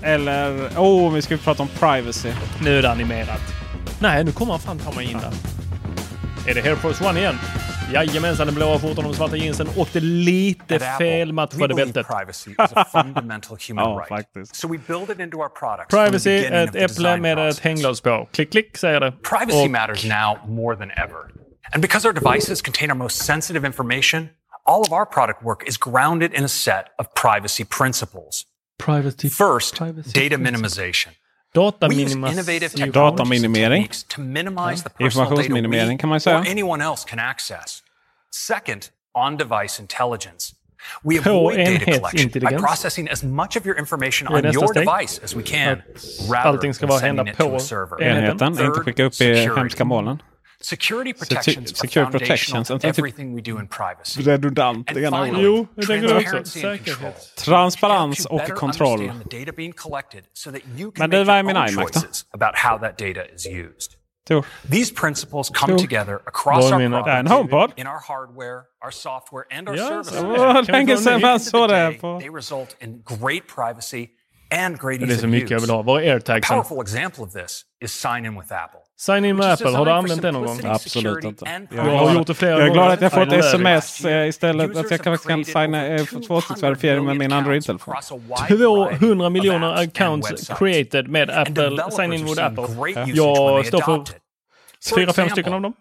Eller, 0.01 0.69
oh, 0.77 1.13
vi 1.13 1.21
ska 1.21 1.37
prata 1.37 1.63
om 1.63 1.69
privacy. 1.79 2.29
Nu 2.61 2.77
är 2.77 2.81
det 2.81 2.91
animerat. 2.91 3.41
Nej, 3.99 4.23
nu 4.23 4.31
kommer 4.31 4.51
han 4.51 4.59
fan 4.61 4.79
ta 4.79 4.91
mig 4.91 5.05
in 5.11 5.17
där. 5.17 5.31
Är 6.51 6.55
det 6.55 6.69
Air 6.69 6.75
Force 6.75 7.03
One 7.09 7.19
igen? 7.19 7.35
Jajamensan, 7.93 8.47
den 8.47 8.55
blåa 8.55 8.79
skjortan 8.79 9.05
och 9.05 9.11
de 9.11 9.17
svarta 9.17 9.35
jeansen 9.35 9.67
och 9.77 9.89
det 9.93 9.99
lite 9.99 10.79
felmatchade 10.79 11.73
bältet. 11.75 12.07
privacy 12.07 12.51
is 12.51 12.57
a 12.75 12.85
fundamental 13.03 13.57
human 13.67 13.85
Ja, 13.89 13.95
right. 13.97 14.07
faktiskt. 14.09 14.55
So 14.55 14.67
we 14.67 14.77
build 14.87 15.09
it 15.09 15.19
into 15.19 15.37
our 15.37 15.49
products. 15.49 15.89
from 15.89 16.05
the 16.05 16.09
Privacy, 16.09 16.45
ett 16.45 16.75
äpple 16.75 17.17
med 17.17 17.49
ett 17.49 17.59
hänglås 17.59 18.01
på. 18.01 18.27
Klick, 18.33 18.51
klick 18.51 18.77
säger 18.77 18.99
det. 18.99 19.11
Privacy 19.11 19.63
Och- 19.65 19.71
matters 19.71 20.05
now 20.05 20.37
more 20.47 20.75
than 20.77 20.91
ever. 20.91 21.17
And 21.73 21.81
because 21.81 22.07
our 22.07 22.13
devices 22.13 22.61
contain 22.61 22.91
our 22.91 22.97
most 22.97 23.17
sensitive 23.25 23.67
information, 23.67 24.29
all 24.65 24.81
of 24.81 24.91
our 24.91 25.05
product 25.05 25.43
work 25.43 25.67
is 25.67 25.77
grounded 25.77 26.33
in 26.33 26.43
a 26.45 26.47
set 26.47 26.85
of 26.97 27.07
privacy 27.21 27.65
principles. 27.77 28.43
Privacy. 28.85 29.29
First, 29.29 29.75
privacy 29.77 30.11
data 30.29 30.37
minimization. 30.37 31.11
Data 31.57 31.87
We 31.87 31.95
use 32.03 32.15
minimas- 32.15 32.31
innovative 32.35 32.71
Data 32.71 32.85
technologies 32.85 33.43
and 33.43 33.51
minimering. 33.53 33.83
techniques 33.83 34.03
to 34.15 34.21
minimize 34.21 34.79
the 34.83 34.89
personal 34.89 35.29
data 35.29 35.41
Informationsminimering 35.41 35.97
kan 36.01 36.09
man 36.09 36.19
säga. 36.19 36.37
or 36.39 36.45
anyone 36.47 36.81
else 36.89 37.01
can 37.11 37.19
access. 37.19 37.81
Second, 38.31 38.81
on-device 39.15 39.73
intelligence. 39.85 40.53
We 41.03 41.17
avoid 41.17 41.55
data 41.57 41.85
collection 41.85 42.29
by 42.41 42.53
processing 42.57 43.09
as 43.09 43.23
much 43.23 43.57
of 43.59 43.65
your 43.65 43.77
information 43.79 44.27
on 44.27 44.43
your 44.53 44.71
device 44.73 45.19
as 45.23 45.35
we 45.35 45.43
can, 45.43 45.81
rather 46.29 46.49
allting 46.57 46.73
ska 46.73 46.85
than 46.85 46.89
vara 46.89 46.99
sending 46.99 47.25
hända 47.25 47.31
it 47.31 47.37
to 47.37 47.49
på 47.49 47.55
a 47.55 47.59
server. 47.59 47.97
enheten. 48.03 48.47
Inte 48.47 48.79
skicka 48.85 49.03
upp 49.03 49.21
i 49.21 49.33
hemska 49.55 49.85
molnen. 49.85 50.21
Security 50.69 51.13
protections 51.13 51.69
Secure, 51.69 52.05
secure 52.05 52.19
protections. 52.19 52.71
Everything 52.83 53.33
we 53.33 53.41
do 53.41 53.57
in 53.57 53.67
privacy. 53.67 54.21
Redundant. 54.21 54.87
Det 54.93 55.01
ena 55.01 55.17
Transparency 55.17 55.45
and 55.45 55.75
control. 55.75 55.87
tänker 55.87 56.17
också. 56.17 56.59
Säkerhet. 56.59 57.35
Transparens 57.35 58.25
och 58.25 58.47
kontroll. 58.47 59.11
Men 60.97 61.09
det, 61.09 61.23
vad 61.23 61.35
är 61.35 61.43
min 61.43 61.55
iMac 61.55 61.91
då? 61.91 61.99
About 62.33 62.55
how 62.55 62.77
that 62.77 62.97
data 62.97 63.25
is 63.35 63.47
used. 63.47 63.91
These 64.69 64.93
principles 64.93 65.49
come 65.49 65.73
Tor. 65.73 65.79
together 65.79 66.15
across 66.25 66.71
our 66.71 66.89
products, 66.89 67.73
in 67.77 67.87
our 67.87 68.01
hardware, 68.07 68.63
our 68.81 68.91
software 68.91 69.45
and 69.49 69.69
our 69.69 69.75
yes. 69.75 69.87
services. 69.87 70.21
Oh, 70.21 70.61
länge 70.67 70.97
sedan 70.97 71.21
man. 71.21 72.19
They 72.19 72.29
result 72.29 72.75
in 72.81 73.03
great 73.05 73.47
privacy 73.47 74.09
and 74.51 74.77
great 74.77 75.01
ease 75.01 75.03
of 75.03 75.09
use. 75.09 75.15
Det 75.15 75.19
är 75.19 75.21
så 75.21 75.27
mycket 75.27 75.49
jag 75.49 75.59
vill 75.59 75.69
ha. 75.69 75.81
Var? 75.81 76.01
A 76.01 76.39
powerful 76.41 76.81
example 76.81 77.23
of 77.23 77.31
this 77.31 77.63
is 77.81 77.91
sign 77.91 78.25
in 78.25 78.35
with 78.35 78.51
Apple. 78.51 78.86
Sign 78.99 79.25
in 79.25 79.35
med 79.35 79.51
Apple, 79.51 79.69
har 79.69 79.85
du 79.85 79.91
använt 79.91 80.21
det 80.21 80.31
någon 80.31 80.45
gång? 80.45 80.59
Absolut 80.63 81.23
inte. 81.23 81.67
Jag 81.71 81.83
har 81.83 82.13
gjort 82.13 82.27
det 82.27 82.33
flera 82.33 82.51
gånger. 82.51 82.65
Jag 82.65 82.69
är 82.69 82.73
glad 82.73 82.91
att 82.91 83.01
jag 83.01 83.11
får 83.11 83.21
ett 83.21 83.45
sms 83.45 84.05
eh, 84.05 84.27
istället 84.27 84.77
att 84.77 84.91
jag 84.91 85.01
kanske 85.01 85.29
kan 85.29 85.45
signa 85.45 85.87
eh, 85.87 86.05
tvåstegsverifiering 86.05 87.05
med 87.05 87.17
min 87.17 87.31
Android-telefon. 87.33 87.95
200 88.47 89.29
miljoner 89.29 89.73
accounts 89.73 90.51
created 90.59 91.07
med 91.07 91.29
Apple, 91.29 91.91
sign 91.91 92.13
in 92.13 92.25
with 92.25 92.45
Apple. 92.45 92.67
Jag 93.13 93.65
står 93.65 93.81
för 93.81 94.03
fyra, 94.95 95.13
fem 95.13 95.29
stycken 95.29 95.53
av 95.53 95.61
dem. 95.61 95.73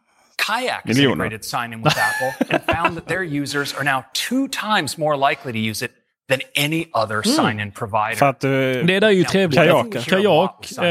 Kayak 0.46 0.86
integrated 0.86 1.44
sign 1.44 1.72
in 1.72 1.82
with 1.82 1.96
Apple 1.98 2.56
and 2.56 2.76
found 2.76 2.96
that 2.96 3.08
their 3.08 3.42
users 3.42 3.74
are 3.74 3.84
now 3.84 4.04
two 4.12 4.48
times 4.48 4.98
more 4.98 5.16
likely 5.30 5.52
to 5.52 5.58
use 5.58 5.84
it 5.84 5.90
than 6.29 6.41
any 6.57 6.87
other 6.93 7.14
mm. 7.14 7.22
sign-in 7.22 7.72
provider. 7.72 8.24
Att, 8.24 8.45
uh, 8.45 8.51
det 8.51 9.01
där 9.01 9.03
är 9.03 9.11
ju 9.11 9.24
trevligt. 9.24 9.59
Kajak. 9.59 10.07
Kajak. 10.07 10.72
Eh, 10.72 10.83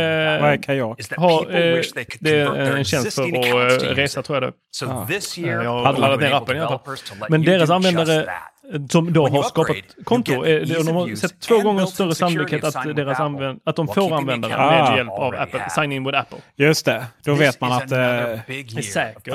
Vad 0.41 0.51
är 0.51 0.63
kajak? 0.63 0.99
Har, 1.17 1.41
eh, 1.41 1.81
det 2.19 2.39
är 2.39 2.77
en 2.77 2.85
tjänst 2.85 3.15
för 3.15 3.23
att 3.23 3.83
eh, 3.83 3.87
resa 3.87 4.21
tror 4.21 4.35
jag 4.35 4.43
det 4.43 4.57
so 4.71 4.85
ah. 4.89 5.07
this 5.07 5.37
year, 5.37 5.63
Jag 5.63 5.83
har 5.83 5.93
laddat 5.93 6.19
ner 6.19 6.31
appen. 6.31 6.57
Jag 6.57 6.81
Men 7.29 7.41
deras 7.41 7.69
användare 7.69 8.21
eh, 8.21 8.81
som 8.89 9.13
då 9.13 9.27
har 9.27 9.43
skapat 9.43 9.75
konto, 10.03 10.43
de 10.43 10.87
har 10.87 11.15
sett 11.15 11.39
två 11.39 11.59
gånger 11.59 11.85
större 11.85 12.15
sannolikhet 12.15 12.63
att, 12.63 12.95
deras 12.95 13.19
använd, 13.19 13.59
att 13.65 13.75
de 13.75 13.87
får 13.87 14.15
användare 14.15 14.55
ah. 14.57 14.89
med 14.89 14.97
hjälp 14.97 15.09
av 15.09 15.35
Apple, 15.35 15.69
Sign 15.69 15.91
in 15.91 16.03
with 16.03 16.19
Apple. 16.19 16.37
Just 16.55 16.85
det, 16.85 17.05
då 17.25 17.33
vet 17.33 17.61
man 17.61 17.71
att... 17.71 17.89
det 17.89 17.97
är 17.97 18.81
säkert. 18.81 19.33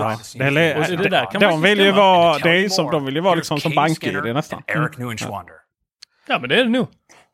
De 1.41 1.63
vill 1.63 1.81
ju 1.81 1.93
vara, 1.93 2.69
som, 2.69 2.91
de 2.91 3.05
vill 3.05 3.15
liksom 3.37 3.61
som 3.61 3.75
BankID 3.75 4.35
nästan. 4.35 4.63
Eric 4.67 4.99
Ja, 6.31 6.39
men 6.39 6.49
det 6.49 6.61
är 6.61 6.65
det. 6.65 6.87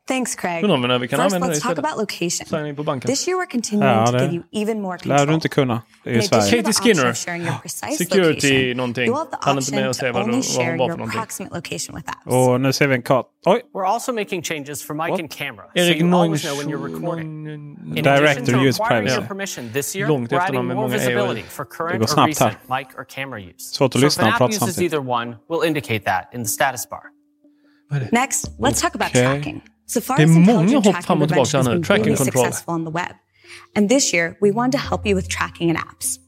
Thanks 0.07 0.35
Craig. 0.35 0.63
Undrar 0.63 0.95
om 0.95 1.01
vi, 1.01 1.07
kan 1.07 1.19
First, 1.19 1.35
använda 1.35 1.47
er 1.47 1.51
det 1.51 1.57
istället. 1.57 1.77
talk 1.77 1.85
about 1.85 1.99
location. 1.99 2.75
På 2.75 2.83
banken. 2.83 3.09
This 3.09 3.27
year 3.27 3.41
we're 3.41 3.51
continuing 3.51 3.89
ja, 3.89 4.05
to 4.05 4.17
give 4.17 4.33
you 4.33 4.43
even 4.51 4.81
more 4.81 4.97
control. 4.97 5.17
lär 5.17 5.25
du 5.25 5.33
inte 5.33 5.49
kunna. 5.49 5.81
Det 6.03 6.15
är 6.15 6.21
Sverige. 6.21 6.63
Katie 6.63 6.73
Skinner. 6.73 7.13
Security 7.97 8.73
location. 8.73 8.77
någonting. 8.77 9.13
Han 9.41 9.57
inte 9.57 9.75
med 9.75 9.89
att 9.89 9.95
säga 9.95 10.11
vad, 10.11 10.21
hon 10.21 10.31
var 10.31 10.89
för 10.89 10.97
någonting. 10.97 11.47
Och 12.25 12.61
nu 12.61 12.73
ser 12.73 12.87
vi 12.87 12.95
en 12.95 13.01
kart. 13.01 13.25
Oj! 13.45 13.61
We're 13.73 13.87
also 13.87 14.13
making 14.13 14.43
changes 14.43 14.83
for 14.83 14.93
mic 14.93 15.09
What? 15.09 15.19
and 15.19 15.31
camera. 15.31 15.65
Erik 15.75 15.97
so 15.97 16.03
you 16.03 16.07
know 16.07 16.21
when 16.31 16.67
you're 16.69 16.93
recording. 16.93 18.03
Director 18.03 18.65
use 18.67 18.83
private. 18.89 19.73
This 19.73 19.95
year, 19.95 20.07
Långt 20.07 20.31
efter 20.31 20.47
honom 20.47 20.67
med 20.67 20.75
många 20.75 20.95
AI. 20.95 21.43
Det 21.91 21.97
går 21.97 22.05
snabbt 22.05 22.39
här. 22.39 22.57
Mic 22.77 22.87
or 22.97 23.05
camera 23.09 23.39
use. 23.39 23.75
Svårt 23.75 23.95
att 23.95 24.01
lyssna 24.01 24.27
och 24.27 24.37
prata 24.37 24.53
samtidigt. 24.53 24.91
So 24.91 24.97
if 24.97 25.03
an 25.03 25.07
app 25.09 25.09
uses 25.09 25.09
either 25.09 25.09
one, 25.09 25.37
we'll 25.49 25.67
indicate 25.67 25.99
that 25.99 26.33
in 26.33 26.43
the 26.43 26.49
status 26.49 26.89
bar. 26.89 27.16
Next, 28.11 28.49
let's 28.59 28.81
talk 28.81 28.95
about 28.95 29.11
okay. 29.11 29.21
tracking. 29.21 29.61
So 29.85 30.01
far 30.01 30.19
as 30.19 30.35
intelligent 30.35 30.83
tracking 30.83 31.17
prevention 31.17 31.65
has 31.65 31.67
been 31.67 31.81
really 31.81 32.15
successful 32.15 32.73
on 32.73 32.83
the 32.83 32.91
web. 32.91 33.15
And 33.75 33.89
this 33.89 34.11
year, 34.13 34.37
we 34.41 34.51
wanted 34.51 34.73
to 34.73 34.77
help 34.79 35.05
you 35.05 35.15
with 35.15 35.29
tracking 35.29 35.69
in 35.69 35.77
apps. 35.77 36.19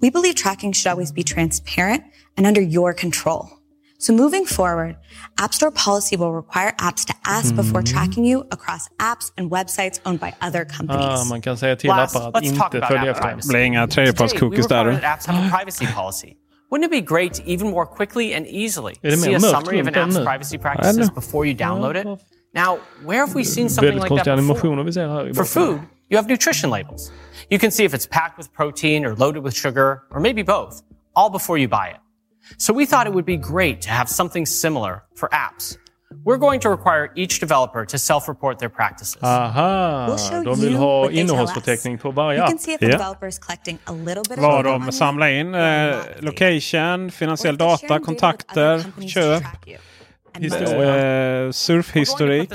We 0.00 0.10
believe 0.10 0.34
tracking 0.34 0.72
should 0.72 0.90
always 0.90 1.12
be 1.12 1.22
transparent 1.22 2.02
and 2.36 2.46
under 2.46 2.60
your 2.60 2.92
control. 2.92 3.48
So 3.98 4.12
moving 4.12 4.44
forward, 4.44 4.96
App 5.38 5.54
Store 5.54 5.70
policy 5.70 6.16
will 6.16 6.32
require 6.32 6.72
apps 6.72 7.06
to 7.06 7.14
ask 7.24 7.50
hmm. 7.50 7.56
before 7.56 7.82
tracking 7.82 8.24
you 8.24 8.46
across 8.50 8.88
apps 8.98 9.30
and 9.38 9.50
websites 9.50 10.00
owned 10.04 10.20
by 10.20 10.34
other 10.42 10.64
companies. 10.64 11.20
Ah, 11.20 11.24
man 11.24 11.40
kan 11.40 11.56
säga 11.56 11.76
till 11.76 11.90
Last, 11.90 12.16
appar 12.16 12.38
att 12.38 12.44
inte 12.44 12.86
följa 12.88 13.10
efter. 13.10 13.48
Blänga 13.48 13.86
tredjepartskokis 13.86 14.66
där 14.66 15.00
apps 15.04 15.26
have 15.26 15.38
a 15.38 15.50
privacy 15.56 15.86
policy. 15.86 16.34
Wouldn't 16.74 16.90
it 16.92 16.96
be 16.96 17.02
great 17.02 17.34
to 17.34 17.48
even 17.48 17.70
more 17.70 17.86
quickly 17.86 18.34
and 18.34 18.48
easily 18.48 18.94
see 18.94 19.32
a 19.32 19.38
summary 19.38 19.78
of 19.78 19.86
an 19.86 19.94
app's 19.94 20.18
privacy 20.24 20.58
practices 20.58 21.08
before 21.08 21.46
you 21.46 21.54
download 21.54 21.94
it? 21.94 22.04
Now, 22.52 22.78
where 23.04 23.24
have 23.24 23.32
we 23.36 23.44
seen 23.44 23.68
something 23.68 23.96
like 24.00 24.08
that 24.24 24.24
before? 24.48 24.56
For 25.34 25.44
food, 25.44 25.88
you 26.10 26.16
have 26.16 26.26
nutrition 26.26 26.70
labels. 26.70 27.12
You 27.48 27.60
can 27.60 27.70
see 27.70 27.84
if 27.84 27.94
it's 27.94 28.06
packed 28.06 28.38
with 28.38 28.52
protein 28.52 29.04
or 29.04 29.14
loaded 29.14 29.44
with 29.44 29.54
sugar, 29.54 30.02
or 30.10 30.18
maybe 30.18 30.42
both, 30.42 30.82
all 31.14 31.30
before 31.30 31.58
you 31.58 31.68
buy 31.68 31.90
it. 31.90 32.00
So 32.58 32.74
we 32.74 32.86
thought 32.86 33.06
it 33.06 33.12
would 33.12 33.24
be 33.24 33.36
great 33.36 33.80
to 33.82 33.90
have 33.90 34.08
something 34.08 34.44
similar 34.44 35.04
for 35.14 35.28
apps. 35.28 35.78
we're 36.24 36.38
going 36.38 36.60
to 36.60 36.70
require 36.70 37.12
each 37.16 37.40
developer 37.40 37.84
to 37.86 37.98
self-report 37.98 38.58
their 38.58 38.68
practices. 38.68 39.22
Aha, 39.22 40.16
de 40.44 40.60
vill 40.60 40.76
ha 40.76 41.10
innehållsförteckning 41.10 41.98
på 41.98 42.10
varje 42.10 42.42
app. 42.42 42.52
Yeah. 42.80 43.14
Vad 44.36 44.64
de 44.64 44.92
samlar 44.92 45.28
in. 45.28 45.54
Eh, 45.54 45.96
location, 46.18 47.10
finansiell 47.10 47.56
data, 47.56 47.98
kontakter, 47.98 48.84
köp. 49.08 49.42
Eh, 50.34 51.50
surfhistorik. 51.52 52.54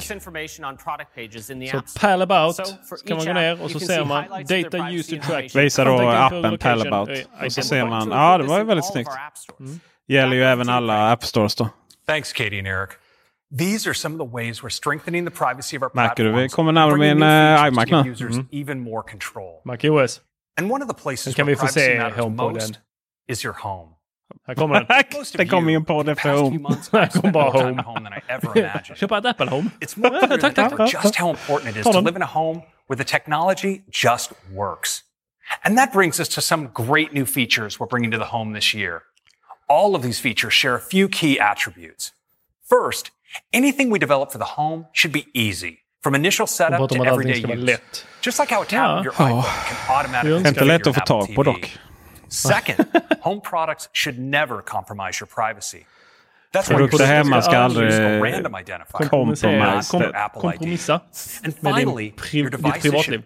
Så 1.71 1.99
Palabout 1.99 2.55
so 2.55 2.65
kan 3.07 3.17
man 3.17 3.25
gå 3.25 3.33
ner 3.33 3.63
och 3.63 3.71
så 3.71 3.79
ser 3.79 4.05
man 4.05 4.23
Data 4.23 4.89
User 4.89 5.17
Track. 5.17 5.55
Visar 5.55 5.85
då 5.85 6.09
appen 6.09 6.57
Palabout. 6.57 7.09
Och 7.45 7.51
så 7.51 7.61
ser 7.61 7.85
man, 7.85 8.09
ja 8.11 8.37
det 8.37 8.43
var 8.43 8.57
ju 8.57 8.63
väldigt 8.63 8.85
snyggt. 8.85 9.11
Gäller 10.07 10.35
ju 10.35 10.43
även 10.43 10.69
alla 10.69 11.11
App 11.11 11.23
Stores 11.25 11.55
då. 11.55 11.69
Thanks 12.07 12.33
Katie 12.33 12.59
and 12.59 12.67
Eric. 12.67 12.89
These 13.51 13.87
are 13.87 13.95
some 13.95 14.13
of 14.13 14.19
the 14.19 14.25
ways 14.25 14.61
we're 14.61 14.69
strengthening 14.69 15.25
the 15.25 15.31
privacy 15.31 15.75
of 15.75 15.83
our 15.83 15.91
Märker 15.93 16.23
du? 16.23 16.31
Vi 16.31 16.49
kommer 16.49 16.71
närmare 16.71 17.15
med 17.15 18.45
Even 18.51 18.79
more 18.79 19.03
control. 19.03 19.61
MacOS. 19.65 20.21
And 20.57 20.69
one 20.69 20.81
of 20.81 20.87
the 20.87 20.93
places 20.93 21.35
kan 21.35 21.47
vi 21.47 21.55
få 21.55 21.67
se 21.67 21.99
HomePoden. 22.15 22.77
Is 23.27 23.43
your 23.43 23.53
home. 23.53 23.95
Här 24.47 24.55
kommer 24.55 24.75
den. 24.75 25.25
det 25.33 25.45
kommer 25.45 25.71
ju 25.71 25.75
en 25.75 25.85
podd 25.85 26.09
efter 26.09 26.33
Home. 26.33 26.69
Här 26.91 27.07
kommer 27.07 27.31
bara 27.31 27.51
Home. 27.51 27.81
home 27.81 28.21
Köpa 28.95 29.17
ett 29.17 29.25
Apple 29.25 29.49
Home. 29.49 29.69
It's 29.79 29.97
more 29.97 30.19
clear 30.19 30.33
ah, 30.33 30.37
tack, 30.37 30.55
tack, 30.55 30.77
tack. 30.77 31.03
just 31.03 31.15
how 31.15 31.29
important 31.29 31.75
it 31.75 31.77
is 31.77 31.93
to 31.93 32.01
live 32.01 32.15
in 32.15 32.21
a 32.21 32.25
home 32.25 32.61
where 32.87 32.97
the 32.97 33.03
technology 33.03 33.81
just 33.91 34.31
works. 34.51 35.03
And 35.63 35.77
that 35.77 35.91
brings 35.93 36.19
us 36.19 36.29
to 36.29 36.41
some 36.41 36.67
great 36.73 37.13
new 37.13 37.25
features 37.25 37.79
we're 37.79 37.87
bringing 37.87 38.11
to 38.11 38.17
the 38.17 38.25
home 38.25 38.53
this 38.53 38.73
year. 38.73 39.01
All 39.67 39.95
of 39.95 40.01
these 40.01 40.19
features 40.19 40.53
share 40.53 40.75
a 40.75 40.79
few 40.79 41.09
key 41.09 41.39
attributes. 41.39 42.11
First 42.63 43.11
Anything 43.53 43.91
we 43.93 43.99
develop 43.99 44.31
for 44.31 44.39
the 44.39 44.51
home 44.57 44.85
should 44.93 45.13
be 45.13 45.25
easy. 45.33 45.77
From 46.03 46.15
initial 46.15 46.47
setup 46.47 46.89
to 46.89 47.05
everyday 47.05 47.39
use. 47.39 47.63
Lätt. 47.65 48.05
Just 48.21 48.39
like 48.39 48.55
how 48.55 48.61
a 48.61 48.65
tablet 48.65 48.97
ja. 48.97 49.03
your 49.03 49.13
iPhone 49.13 49.39
oh. 49.39 49.65
can 49.67 49.97
automatically 49.97 50.47
Inte 50.47 50.65
lätt 50.65 50.87
att 50.87 50.95
få 50.95 51.01
tag 51.01 51.35
på 51.35 51.43
dock. 51.43 51.77
Second, 52.29 52.85
home 53.21 53.41
products 53.41 53.89
should 53.93 54.19
never 54.19 54.61
compromise 54.61 55.21
your 55.21 55.27
privacy. 55.27 55.85
That's 56.53 56.67
Produkter 56.67 57.05
hemma 57.05 57.41
ska 57.41 57.57
aldrig 57.57 57.93
kompromissa, 58.87 59.47
kompromissa 60.33 61.01
med 61.59 61.75
din 61.75 62.11
pri 62.11 62.41
ditt 62.41 62.81
privatliv. 62.81 63.23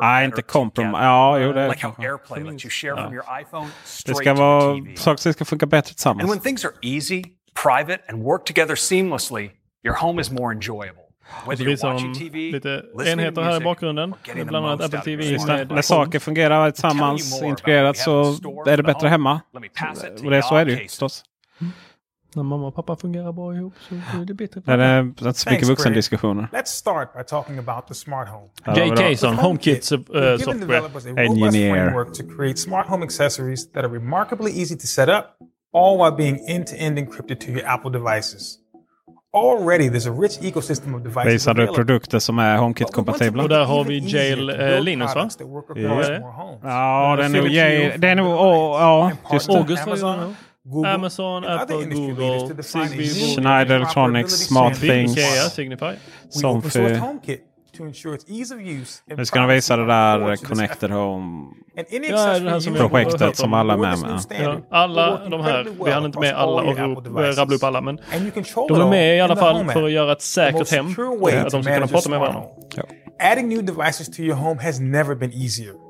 Nej, 0.00 0.24
inte 0.24 0.42
kompromissa. 0.42 1.02
Ja, 1.02 1.38
jo, 1.38 1.52
det 1.52 1.60
är 1.60 1.68
like 1.68 1.86
det. 1.86 2.02
Ja. 3.52 3.66
Det 4.06 4.14
ska 4.14 4.34
vara 4.34 4.76
saker 4.96 5.22
som 5.22 5.32
ska 5.32 5.44
funka 5.44 5.66
bättre 5.66 5.94
tillsammans 5.94 6.46
private 7.62 8.00
and 8.08 8.22
work 8.22 8.44
together 8.44 8.74
seamlessly, 8.74 9.50
your 9.84 9.94
home 9.94 10.20
is 10.20 10.30
more 10.30 10.52
enjoyable. 10.52 11.02
Det 11.50 11.80
så 11.80 11.98
som 11.98 12.12
de 12.12 12.52
lite 12.52 12.82
enheter 13.06 13.42
här 13.42 13.60
i 13.60 13.64
bakgrunden. 13.64 14.14
Bland 14.46 14.66
annat 14.66 14.80
Apple 14.84 15.00
TV. 15.00 15.38
När 15.64 15.82
saker 15.82 16.18
fungerar 16.18 16.70
tillsammans 16.70 17.42
integrerat 17.42 17.96
så 17.96 18.22
är 18.66 18.76
det 18.76 18.82
bättre 18.82 19.08
hemma. 19.08 19.40
Och 20.24 20.30
det, 20.30 20.42
så 20.42 20.56
är 20.56 20.64
det 20.64 20.72
ju 20.72 20.78
förstås. 20.78 21.24
Mm. 21.60 21.72
När 22.34 22.42
mamma 22.42 22.66
och 22.66 22.74
pappa 22.74 22.96
fungerar 22.96 23.32
bra 23.32 23.54
ihop 23.54 23.74
så 23.88 23.94
är 23.94 24.24
det 24.24 24.34
bättre. 24.34 24.62
Det 24.64 24.72
är 24.72 25.00
inte 25.00 25.34
så 25.34 25.50
mycket 25.50 25.68
vuxendiskussioner. 25.68 26.48
Let's 26.52 26.64
start 26.64 27.14
by 27.14 27.24
talking 27.24 27.58
about 27.58 27.84
HomeKit 29.36 29.92
eh, 29.92 29.98
software 30.38 31.24
engineer. 31.24 32.54
smart 32.54 32.86
home 32.86 33.04
accessories 33.04 33.72
that 33.72 33.84
are 33.84 33.92
remarkably 33.94 34.50
easy 34.60 34.76
to 34.76 34.86
set 34.86 35.08
up 35.08 35.24
all 35.72 35.98
while 35.98 36.16
being 36.16 36.40
end-to-end 36.48 36.98
encrypted 36.98 37.40
to 37.40 37.50
your 37.50 37.66
Apple 37.66 37.90
devices. 37.90 38.58
Already 39.32 39.88
there's 39.88 40.06
a 40.06 40.12
rich 40.12 40.38
ecosystem 40.40 40.94
of 40.94 41.02
devices 41.02 41.32
Visade 41.32 41.66
produkter 41.66 42.18
som 42.18 42.38
är 42.38 42.58
HomeKit-kompatibla. 42.58 43.42
Och 43.42 43.48
där 43.48 43.64
har 43.64 43.84
vi 43.84 43.98
Jail 43.98 44.50
eh, 44.50 44.80
Linus 44.80 45.14
va? 45.14 45.28
Ja, 46.62 47.16
det 47.16 47.24
är 47.24 47.28
nog 47.28 47.48
Jail. 47.48 48.00
Det 48.00 48.08
är 48.08 48.14
nog, 48.14 48.26
ja, 48.26 49.12
just 49.32 49.50
August 49.50 49.86
Amazon, 49.86 50.36
Google, 50.64 50.90
Amazon, 50.90 51.44
Apple, 51.44 51.84
Google, 51.84 52.62
Zigbee, 52.62 53.34
Schneider 53.34 53.76
Electronics, 53.76 54.32
Smart 54.32 54.80
Things. 54.80 55.14
Signify. 55.54 55.92
Som 56.28 56.62
för 56.62 57.00
to 57.78 57.84
ensure 57.84 58.14
its 58.14 58.30
ease 58.30 58.54
of 58.54 58.60
use 58.60 59.02
and 59.10 59.18
Nu 59.18 59.24
ska 59.26 59.40
de 59.40 59.48
visa 59.48 59.76
det 59.76 59.86
där 59.86 60.36
Connected 60.36 60.90
Home. 60.90 61.46
And 61.78 61.86
any 61.92 62.08
Ja, 62.08 62.60
som 63.36 63.54
alla 63.54 63.72
är 63.72 63.76
med 63.76 63.98
med. 63.98 64.20
Ja, 64.40 64.56
alla 64.70 65.28
de 65.28 65.40
här, 65.40 65.66
vi 65.84 65.90
hann 65.90 66.04
inte 66.04 66.18
med 66.18 66.34
alla 66.34 66.62
all 66.62 66.96
och 66.96 67.02
devices. 67.02 67.38
rabbla 67.38 67.56
upp 67.56 67.62
alla, 67.62 67.80
men 67.80 67.96
de 68.68 68.80
är 68.80 68.80
all 68.82 68.90
med 68.90 69.16
i 69.16 69.20
alla 69.20 69.34
the 69.34 69.40
fall 69.40 69.64
för 69.68 69.82
att 69.82 69.92
göra 69.92 70.12
ett 70.12 70.22
säkert 70.22 70.70
hem. 70.70 70.86
Att 70.86 70.96
to 70.96 71.50
de 71.50 71.62
ska 71.62 71.74
kunna 71.74 71.86
prata 71.86 72.08
med 72.10 72.20
varandra. 72.20 72.42
Adding 73.32 73.48
new 73.48 73.64
devices 73.64 74.16
to 74.16 74.20
your 74.22 74.36
home 74.36 74.62
has 74.62 74.80
never 74.80 75.14
been 75.14 75.32
easier. 75.32 75.85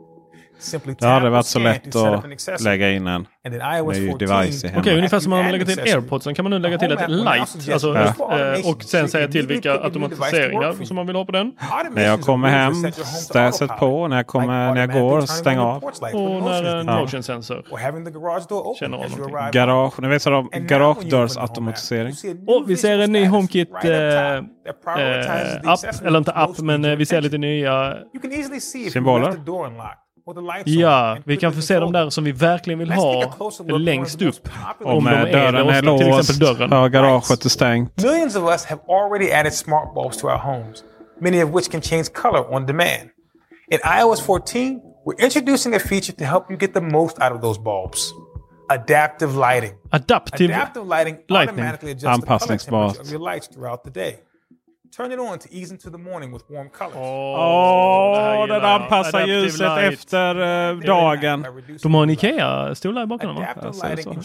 Simply 0.59 0.95
Det 0.99 1.07
hade 1.07 1.31
varit 1.31 1.47
så 1.47 1.59
lätt 1.59 1.97
att 1.97 2.61
lägga 2.61 2.91
in 2.93 3.07
en 3.07 3.27
ny 3.43 3.95
14 3.95 4.19
device 4.19 4.65
i 4.65 4.69
Okej, 4.69 4.71
hemmet. 4.71 4.87
ungefär 4.97 5.21
som 5.21 5.33
om 5.33 5.39
man 5.43 5.53
lägger 5.53 5.65
till 5.65 5.81
airpodsen 5.81 6.35
kan 6.35 6.43
man 6.43 6.51
nu 6.51 6.59
lägga 6.59 6.79
till 6.79 6.93
ett 6.93 7.11
light. 7.11 7.71
Alltså, 7.73 7.95
for 8.17 8.55
eh, 8.55 8.71
och 8.71 8.83
sen 8.83 9.09
säga 9.09 9.29
till 9.29 9.47
vilka 9.47 9.73
automatiseringar 9.73 10.85
som 10.85 10.97
man 10.97 11.07
vill 11.07 11.17
ha 11.17 11.25
på 11.25 11.33
den. 11.33 11.53
När 11.91 12.05
jag 12.05 12.21
kommer 12.21 12.49
hem, 12.49 12.93
stäset 13.03 13.79
på. 13.79 14.09
När 14.09 14.17
jag, 14.17 14.27
kommer, 14.27 14.75
när 14.75 14.81
jag 14.81 14.93
går, 14.93 15.21
stäng 15.21 15.59
av. 15.59 15.85
Och 15.85 15.93
när 16.43 16.77
en 16.77 16.87
Ja. 16.87 17.01
motion 17.01 17.23
sensor 17.23 17.63
känner 18.79 18.97
av 18.99 19.11
någonting. 19.11 19.37
Garage, 19.53 20.01
ni 20.01 20.09
vet 20.09 20.23
så 20.23 20.31
de, 20.31 20.49
garagedörrsautomatisering. 20.53 22.15
Och 22.47 22.71
vi 22.71 22.77
ser 22.77 22.99
en 22.99 23.13
ny 23.13 23.27
HomeKit 23.27 23.71
eh, 23.85 23.91
eh, 23.91 24.43
app, 25.65 25.81
eller 26.05 26.19
inte 26.19 26.33
app, 26.33 26.59
men 26.59 26.85
eh, 26.85 26.97
vi 26.97 27.07
ser 27.07 27.21
lite 27.21 27.39
nya 27.39 27.95
Symboler. 28.93 29.33
Ja, 30.65 31.19
vi 31.25 31.37
kan 31.37 31.53
få 31.53 31.61
se 31.61 31.79
de 31.79 31.93
där 31.93 32.11
som 32.11 32.25
vi 32.25 32.33
verkligen 32.33 32.79
vill 32.79 32.91
ha 32.93 33.33
längst 33.79 34.23
upp. 34.23 34.49
Om 34.85 35.05
de 35.05 35.13
eh, 35.13 35.21
är 35.21 35.33
dörren 35.33 35.55
är 35.55 35.89
ofta, 35.89 35.99
till 35.99 36.19
exempel 36.19 36.19
låst, 36.19 36.59
dörren. 36.59 36.71
ja, 36.71 36.89
garaget 36.89 37.45
är 37.45 37.49
stängt. 37.49 38.03
Millions 38.03 38.37
of 38.37 38.43
us 38.51 38.65
have 38.65 38.81
already 38.89 39.33
added 39.33 39.53
smart 39.55 39.95
bulbs 39.95 40.17
to 40.19 40.27
our 40.27 40.39
homes, 40.39 40.85
many 41.21 41.43
of 41.43 41.51
which 41.51 41.71
can 41.71 41.81
change 41.81 42.05
color 42.05 42.55
on 42.55 42.67
demand. 42.67 43.11
In 43.71 43.79
iOS 43.79 44.21
14, 44.21 44.81
we're 45.05 45.25
introducing 45.25 45.75
a 45.75 45.79
feature 45.79 46.13
to 46.19 46.25
help 46.25 46.51
you 46.51 46.59
get 46.59 46.75
the 46.75 46.81
most 46.81 47.21
out 47.21 47.33
of 47.33 47.41
those 47.41 47.61
bulbs. 47.61 48.13
Adaptive 48.69 49.35
lighting. 49.37 49.75
Adaptive 49.93 50.51
Adaptive 50.51 50.87
lighting 50.87 51.19
lightning. 51.29 51.59
automatically 51.61 51.93
adjusts 51.93 52.21
the 52.21 52.27
color 52.27 52.59
temperature 52.59 53.01
of 53.01 53.11
your 53.11 53.21
lights 53.21 53.47
throughout 53.47 53.85
the 53.85 53.91
day. 53.91 54.19
Turn 54.97 55.13
it 55.13 55.19
on 55.19 55.39
to 55.39 55.49
ease 55.53 55.71
into 55.73 55.91
the 55.91 55.99
morning 55.99 56.33
with 56.33 56.45
warm 56.51 56.69
colors. 56.71 56.97
Åh, 56.97 58.47
den 58.49 58.65
anpassar 58.65 59.19
Adaptive 59.19 59.43
ljuset 59.45 59.61
light. 59.61 59.93
efter 59.93 60.35
eh, 60.71 60.79
dagen. 60.79 61.43
De 61.83 61.95
har 61.95 62.03
en 62.03 62.11
Ikea-stol 62.11 62.95
där 62.95 63.07
bakom 63.07 63.35
va? 63.35 63.43
Adaptive 63.43 63.67
Ja, 63.67 63.73
så- 63.73 63.89
lighting 63.89 64.23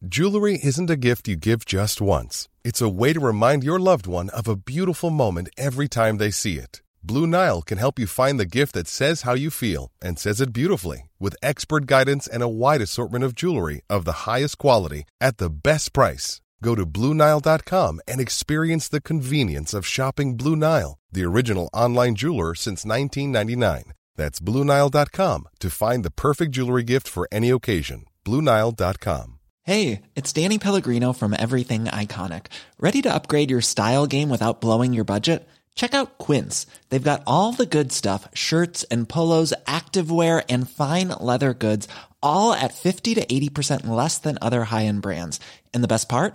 Jewelry 0.00 0.58
isn't 0.62 0.90
a 0.90 0.96
gift 0.96 1.28
you 1.28 1.36
give 1.36 1.64
just 1.66 2.00
once. 2.00 2.48
It's 2.64 2.80
a 2.80 2.88
way 2.88 3.12
to 3.12 3.20
remind 3.20 3.64
your 3.64 3.80
loved 3.80 4.06
one 4.06 4.30
of 4.30 4.48
a 4.48 4.54
beautiful 4.56 5.10
moment 5.10 5.48
every 5.56 5.88
time 5.88 6.18
they 6.18 6.30
see 6.30 6.54
it. 6.54 6.82
Blue 7.02 7.26
Nile 7.26 7.62
can 7.62 7.78
help 7.78 7.98
you 7.98 8.06
find 8.06 8.38
the 8.38 8.46
gift 8.58 8.72
that 8.74 8.86
says 8.88 9.22
how 9.22 9.34
you 9.34 9.50
feel 9.50 9.90
and 10.00 10.18
says 10.18 10.40
it 10.40 10.52
beautifully 10.52 11.08
with 11.18 11.34
expert 11.42 11.86
guidance 11.86 12.28
and 12.34 12.42
a 12.42 12.48
wide 12.48 12.80
assortment 12.82 13.24
of 13.24 13.34
jewelry 13.34 13.80
of 13.90 14.04
the 14.04 14.30
highest 14.30 14.58
quality 14.58 15.02
at 15.20 15.38
the 15.38 15.50
best 15.50 15.92
price. 15.92 16.40
Go 16.62 16.74
to 16.74 16.86
BlueNile.com 16.86 18.00
and 18.08 18.20
experience 18.20 18.88
the 18.88 19.00
convenience 19.00 19.74
of 19.74 19.86
shopping 19.86 20.36
Blue 20.36 20.56
Nile, 20.56 20.98
the 21.12 21.24
original 21.24 21.70
online 21.72 22.14
jeweler 22.14 22.54
since 22.54 22.84
1999. 22.84 23.92
That's 24.16 24.40
BlueNile.com 24.40 25.48
to 25.60 25.70
find 25.70 26.04
the 26.04 26.10
perfect 26.10 26.52
jewelry 26.52 26.82
gift 26.82 27.06
for 27.06 27.28
any 27.30 27.50
occasion. 27.50 28.06
BlueNile.com. 28.24 29.38
Hey, 29.62 30.02
it's 30.16 30.32
Danny 30.32 30.58
Pellegrino 30.58 31.12
from 31.12 31.36
Everything 31.38 31.84
Iconic. 31.84 32.46
Ready 32.80 33.02
to 33.02 33.14
upgrade 33.14 33.50
your 33.50 33.60
style 33.60 34.06
game 34.06 34.30
without 34.30 34.60
blowing 34.62 34.94
your 34.94 35.04
budget? 35.04 35.46
Check 35.74 35.94
out 35.94 36.18
Quince. 36.18 36.66
They've 36.88 37.10
got 37.10 37.22
all 37.26 37.52
the 37.52 37.66
good 37.66 37.92
stuff 37.92 38.26
shirts 38.34 38.84
and 38.84 39.08
polos, 39.08 39.54
activewear, 39.66 40.42
and 40.48 40.68
fine 40.68 41.08
leather 41.20 41.54
goods, 41.54 41.86
all 42.20 42.52
at 42.52 42.74
50 42.74 43.14
to 43.14 43.26
80% 43.26 43.86
less 43.86 44.18
than 44.18 44.38
other 44.40 44.64
high 44.64 44.86
end 44.86 45.02
brands. 45.02 45.38
And 45.72 45.84
the 45.84 45.94
best 45.94 46.08
part? 46.08 46.34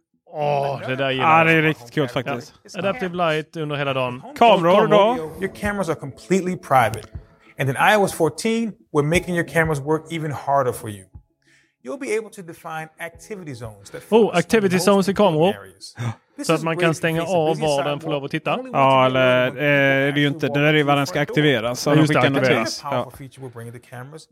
Åh, 0.33 0.79
det 0.87 0.95
där 0.95 1.11
gillar 1.11 1.25
Ja, 1.25 1.37
jag. 1.37 1.47
det 1.47 1.53
är 1.53 1.61
riktigt 1.61 1.91
kul 1.91 2.07
faktiskt. 2.07 2.53
Ja. 2.73 2.79
Adaptive 2.79 3.15
light 3.15 3.57
under 3.57 3.75
hela 3.75 3.93
dagen. 3.93 4.21
Kameror 4.37 4.87
då? 4.87 5.15
Your 5.45 5.55
cameras 5.55 5.89
are 5.89 5.95
completely 5.95 6.57
private. 6.57 7.03
And 7.59 7.69
in 7.69 7.75
iOS 7.93 8.13
14, 8.13 8.71
we're 8.93 9.03
making 9.03 9.35
your 9.35 9.47
cameras 9.47 9.79
work 9.79 10.11
even 10.11 10.31
harder 10.31 10.71
for 10.71 10.89
you. 10.89 11.05
You'll 11.83 11.99
be 11.99 12.17
able 12.17 12.29
to 12.29 12.41
define 12.41 12.87
activity 12.99 13.55
zones 13.55 13.89
that 13.91 14.01
Oh, 14.09 14.37
activity 14.37 14.79
zones 14.79 15.09
i 15.09 15.13
kameror. 15.13 15.55
Så 16.37 16.41
is 16.41 16.49
att 16.49 16.63
man 16.63 16.77
kan 16.77 16.95
stänga 16.95 17.23
av 17.23 17.59
var 17.59 17.83
den 17.83 17.99
får 17.99 18.09
lov 18.11 18.23
att 18.25 18.31
titta. 18.31 18.59
Ja, 18.73 19.05
eller 19.05 19.47
eh, 19.47 19.53
det 19.53 19.61
är 19.63 20.17
ju 20.17 20.27
inte. 20.27 20.47
Det 20.47 20.59
är 20.59 20.73
ju 20.73 20.83
vad 20.83 20.97
den 20.97 21.07
ska 21.07 21.21
aktiveras. 21.21 21.79
Så 21.79 21.93
just 21.95 22.13
det, 22.13 22.19
aktiveras. 22.19 22.81
Ja. 22.83 23.11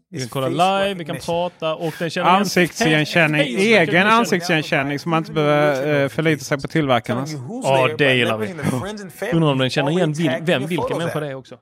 Vi 0.09 0.19
kan 0.19 0.29
kolla 0.29 0.47
live, 0.47 0.93
vi 0.93 1.05
kan 1.05 1.15
prata 1.17 1.75
och 1.75 1.93
den 1.99 2.09
känner 2.09 2.27
igen- 2.29 2.39
Ansiktsigenkänning. 2.39 3.41
Egen 3.57 4.07
ansiktsigenkänning 4.07 4.99
så 4.99 5.09
man 5.09 5.17
inte 5.17 5.31
behöver 5.31 6.03
eh, 6.03 6.09
förlita 6.09 6.43
sig 6.43 6.61
på 6.61 6.67
tillverkarnas. 6.67 7.31
Ja, 7.63 7.89
det 7.97 8.13
gillar 8.13 8.37
vi. 8.37 8.53
Undrar 9.33 9.51
om 9.51 9.57
den 9.57 9.69
känner 9.69 9.91
igen 9.91 10.13
vil 10.13 10.31
vem 10.41 10.65
vilken 10.65 10.97
människa 10.97 11.19
det 11.19 11.27
är 11.27 11.35
också. 11.35 11.55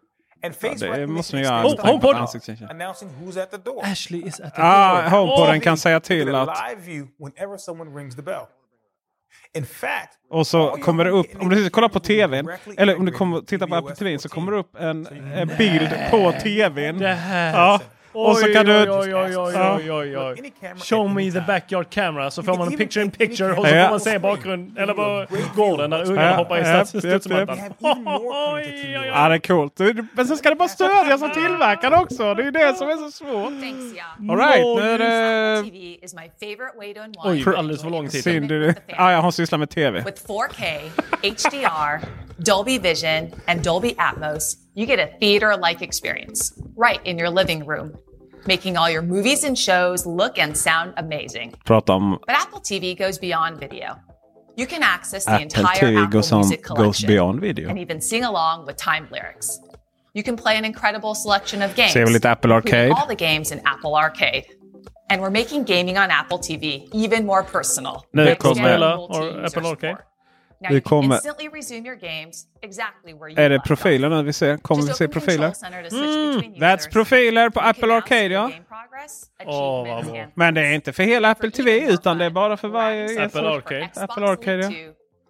And 0.44 0.56
face 0.56 0.86
Ja, 0.86 0.98
det 0.98 1.08
måste 1.08 1.36
den 1.38 1.44
göra. 1.46 1.66
Oh, 1.66 1.82
HomePod! 1.86 2.12
to 2.16 2.18
Ansiktsigenkänning. 2.22 2.82
announcing 2.82 3.10
who's 3.22 3.44
at 3.44 3.52
the 3.52 3.58
door. 3.58 3.86
Ashley 3.86 4.28
is 4.28 4.40
at 4.40 4.56
the 4.56 4.62
Ah, 4.62 5.02
door. 5.02 5.10
HomePoden 5.10 5.62
kan 5.62 5.78
säga 5.78 6.00
till 6.00 6.36
att... 6.36 6.48
live 6.70 6.82
view 6.82 7.08
whenever 7.20 7.58
someone 7.58 8.00
rings 8.00 8.16
the 8.16 8.22
bell. 8.22 8.42
In 9.54 9.66
fact, 9.66 10.14
Och 10.30 10.48
så 10.48 10.70
kommer 10.70 11.06
det 11.06 11.12
upp, 11.12 11.28
om 11.42 11.50
du 11.50 11.70
kollar 11.70 11.90
på 11.90 12.00
tvn, 12.00 12.50
eller 12.78 12.98
om 12.98 13.06
du 13.06 13.12
kommer 13.12 13.42
titta 13.42 13.68
på 13.68 13.76
Apple 13.76 13.96
TV 13.96 14.20
så 14.20 14.30
kommer 14.30 14.52
det 14.52 14.58
upp 14.58 14.76
en, 14.76 15.08
en 15.34 15.48
bild 15.58 15.90
på 16.12 16.32
tvn. 16.44 16.98
Det 16.98 17.08
Ja. 18.18 18.30
Och 18.30 18.38
så 18.38 18.54
kan 18.54 18.66
du... 18.66 18.92
Oj, 18.92 19.16
oj, 19.16 19.38
oj, 19.38 19.58
oj, 19.58 19.92
oj, 19.92 20.18
oj. 20.18 20.54
Show 20.84 21.10
me 21.10 21.32
the 21.32 21.44
backyard 21.48 21.90
camera 21.90 22.32
så 22.32 22.44
får 22.44 22.58
man 22.58 22.68
en 22.68 22.78
picture 22.78 23.06
in 23.06 23.12
picture 23.12 23.52
och 23.52 23.56
så 23.56 23.64
får 23.64 23.90
man 23.90 24.00
se 24.00 24.20
bakgrund 24.20 24.78
eller 24.78 24.94
på 24.94 25.26
gården 25.56 25.90
där 25.90 26.12
ungarna 26.12 26.36
hoppar 26.36 26.82
i 26.82 26.86
studsmattan. 26.86 27.58
Ja, 27.80 29.30
det 29.30 29.36
är 29.36 29.40
coolt. 29.40 29.80
Men 30.14 30.28
sen 30.28 30.38
ska 30.38 30.50
det 30.50 30.56
bara 30.56 30.70
stödjas 30.70 31.24
av 31.24 31.30
tillverkaren 31.30 31.94
också. 31.94 32.34
Det 32.34 32.42
är 32.42 32.46
ju 32.46 32.52
det 32.52 32.76
som 32.76 32.90
är 32.90 32.96
så 32.96 33.12
svårt. 33.12 33.54
All 34.32 34.38
right, 34.38 34.66
nu 34.66 34.82
är 34.82 34.98
det... 35.00 35.64
TV 35.64 35.78
is 36.02 36.16
my 36.16 36.30
favorite 36.40 36.78
way 36.78 36.94
to 36.94 37.00
unwind. 37.00 37.48
Oj, 37.48 37.56
alldeles 37.58 37.82
för 37.82 37.90
lång 37.90 38.10
tid. 38.10 38.24
Synd. 38.24 38.52
Ah, 38.98 39.12
ja, 39.12 39.20
hon 39.20 39.32
sysslar 39.32 39.60
med 39.60 39.70
TV. 39.70 40.00
With 40.00 40.26
4K, 40.28 40.90
HDR, 41.22 42.27
Dolby 42.44 42.78
Vision, 42.78 43.34
and 43.48 43.64
Dolby 43.64 43.94
Atmos, 43.96 44.58
you 44.76 44.86
get 44.86 45.00
a 45.00 45.08
theater-like 45.20 45.82
experience 45.82 46.54
right 46.76 47.00
in 47.06 47.18
your 47.18 47.30
living 47.30 47.66
room, 47.66 47.98
making 48.46 48.78
all 48.78 48.90
your 48.90 49.02
movies 49.02 49.44
and 49.44 49.58
shows 49.58 50.06
look 50.06 50.38
and 50.38 50.56
sound 50.56 50.94
amazing. 50.98 51.54
Prata 51.66 51.94
om 51.94 52.20
But 52.28 52.36
Apple 52.36 52.60
TV 52.62 52.96
goes 52.98 53.18
beyond 53.18 53.60
video. 53.60 53.96
You 54.56 54.68
can 54.68 54.84
access 54.84 55.26
the 55.26 55.32
Apple 55.32 55.44
entire 55.44 55.76
TV 55.80 55.98
Apple 55.98 56.12
goes 56.12 56.32
on- 56.32 56.40
Music 56.42 56.62
goes 56.64 56.76
collection 56.78 57.08
beyond 57.08 57.42
video. 57.42 57.70
and 57.70 57.80
even 57.80 58.02
sing 58.02 58.24
along 58.24 58.66
with 58.66 58.76
timed 58.78 59.12
lyrics. 59.12 59.60
You 60.14 60.24
can 60.24 60.36
play 60.36 60.58
an 60.58 60.66
incredible 60.66 61.14
selection 61.16 61.62
of 61.62 61.76
games, 61.76 61.94
Ser 61.94 62.06
vi 62.06 62.14
lite 62.14 62.26
Apple 62.26 62.52
including 62.52 62.80
Arcade. 62.90 62.92
all 62.98 63.08
the 63.08 63.16
games 63.16 63.52
in 63.52 63.62
Apple 63.66 63.96
Arcade. 63.96 64.46
And 65.10 65.22
we're 65.22 65.30
making 65.30 65.64
gaming 65.64 65.98
on 65.98 66.10
Apple 66.12 66.38
TV 66.40 66.88
even 66.92 67.26
more 67.26 67.44
personal. 67.44 68.04
Nu 68.14 68.26
Thanks 68.26 68.44
to 68.44 68.54
kommer- 68.54 68.70
Apple 68.70 69.08
Or 69.12 69.22
TV 69.22 69.46
Apple 69.46 69.62
user 69.62 69.70
Arcade. 69.70 69.96
support. 69.98 70.06
Now 70.62 70.72
Vi 70.74 70.82
kommer- 70.82 71.16
instantly 71.16 71.50
resume 71.50 71.88
your 71.88 71.96
games 71.96 72.46
exactly 72.62 73.14
where 73.14 73.30
you 73.30 73.40
Är 73.40 73.50
det 73.50 73.60
profiler 73.60 74.10
nu 74.10 74.24
vi 74.24 74.34
ser? 74.34 74.58
Kommer 74.58 74.84
vi 74.84 74.94
se 74.94 75.08
profiler? 75.08 75.54
Mm, 75.92 76.54
that's 76.56 76.92
profiler 76.92 77.50
på 77.50 77.60
Apple 77.60 77.94
Arcade 77.94 78.26
ja. 78.28 78.52
Åh, 79.46 79.88
vad 79.88 80.06
bra. 80.06 80.26
Men 80.34 80.54
det 80.54 80.62
är 80.62 80.74
inte 80.74 80.94
för 80.94 81.04
hela 81.04 81.32
Apple 81.32 81.52
TV 81.52 81.80
utan 81.80 82.18
det 82.18 82.26
är 82.26 82.30
bara 82.30 82.58
för 82.58 82.68
varje... 82.68 83.26
Apple 83.26 83.50
Arcade. 83.50 83.90
Apple 83.96 84.26
Arcade 84.28 84.62
ja. 84.62 84.68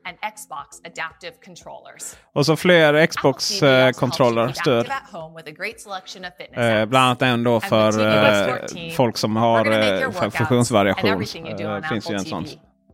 and 0.08 0.34
Xbox 0.36 0.68
adaptive 0.86 1.34
controllers. 1.46 2.16
Och 2.34 2.46
så 2.46 2.56
fler 2.56 3.06
Xbox-kontroller 3.06 4.48
stöd. 4.54 4.88
Of 4.88 4.92
fitness 6.38 6.58
Eh, 6.58 6.86
bland 6.86 7.06
annat 7.06 7.22
en 7.22 7.44
då 7.44 7.60
för 7.60 8.08
eh, 8.08 8.56
14, 8.68 8.92
folk 8.96 9.18
som 9.18 9.36
har 9.36 9.72
eh, 9.72 10.12
funktionsvariation. 10.12 11.12
Eh, 11.12 11.90
finns 11.90 12.12
ju 12.12 12.16
en 12.16 12.26
sån. 12.26 12.46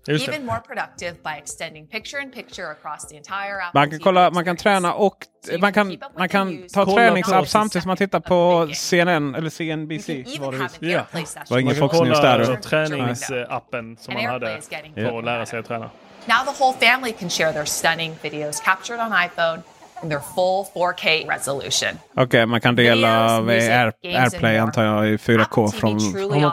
Just 0.07 0.25
det. 0.25 0.31
Even 0.31 0.45
more 0.45 0.59
productive 0.59 1.13
by 1.23 1.37
extending 1.37 1.87
picture 1.87 2.21
in 2.23 2.31
picture 2.31 2.71
across 2.71 3.07
the 3.07 3.17
entire 3.17 3.61
Apple 3.61 3.79
Man 3.79 3.89
kan, 3.89 3.99
kolla, 3.99 4.31
man 4.31 4.45
kan 4.45 4.57
träna 4.57 4.93
och 4.93 5.17
man 5.59 5.73
kan, 5.73 5.97
man 6.17 6.29
kan 6.29 6.67
ta 6.73 6.85
träningsapp 6.85 7.47
samtidigt 7.47 7.83
som 7.83 7.89
man 7.89 7.97
tittar 7.97 8.19
på 8.19 8.69
CNN 8.73 9.35
eller 9.35 9.49
CNBC. 9.49 10.09
Var 10.39 10.51
det, 10.79 11.05
var 11.49 11.59
ingen 11.59 11.75
Fox 11.75 11.99
News 11.99 12.21
där. 12.21 12.55
träningsappen 12.55 13.97
som 13.97 14.15
And 14.15 14.23
man 14.23 14.33
hade 14.33 14.61
för 14.95 15.17
att 15.17 15.25
lära 15.25 15.45
sig 15.45 15.59
att 15.59 15.67
träna. 15.67 15.89
Now 16.25 16.53
the 16.53 16.63
whole 16.63 16.77
family 16.79 17.13
can 17.13 17.29
share 17.29 17.53
their 17.53 17.65
stunning 17.65 18.15
videos 18.21 18.61
captured 18.61 18.99
on 18.99 19.13
iPhone 19.25 19.61
in 20.03 20.09
their 20.09 20.19
full 20.19 20.65
4K 20.75 21.29
resolution. 21.29 21.99
Okej, 22.15 22.45
man 22.45 22.61
kan 22.61 22.75
dela 22.75 23.41
Videos, 23.41 23.45
music, 23.45 23.69
Air, 23.69 23.93
AirPlay 24.03 24.57
antar 24.57 24.83
jag 24.83 25.07
i 25.07 25.17
4K 25.17 25.41
Apple 25.41 25.79
från, 25.79 25.99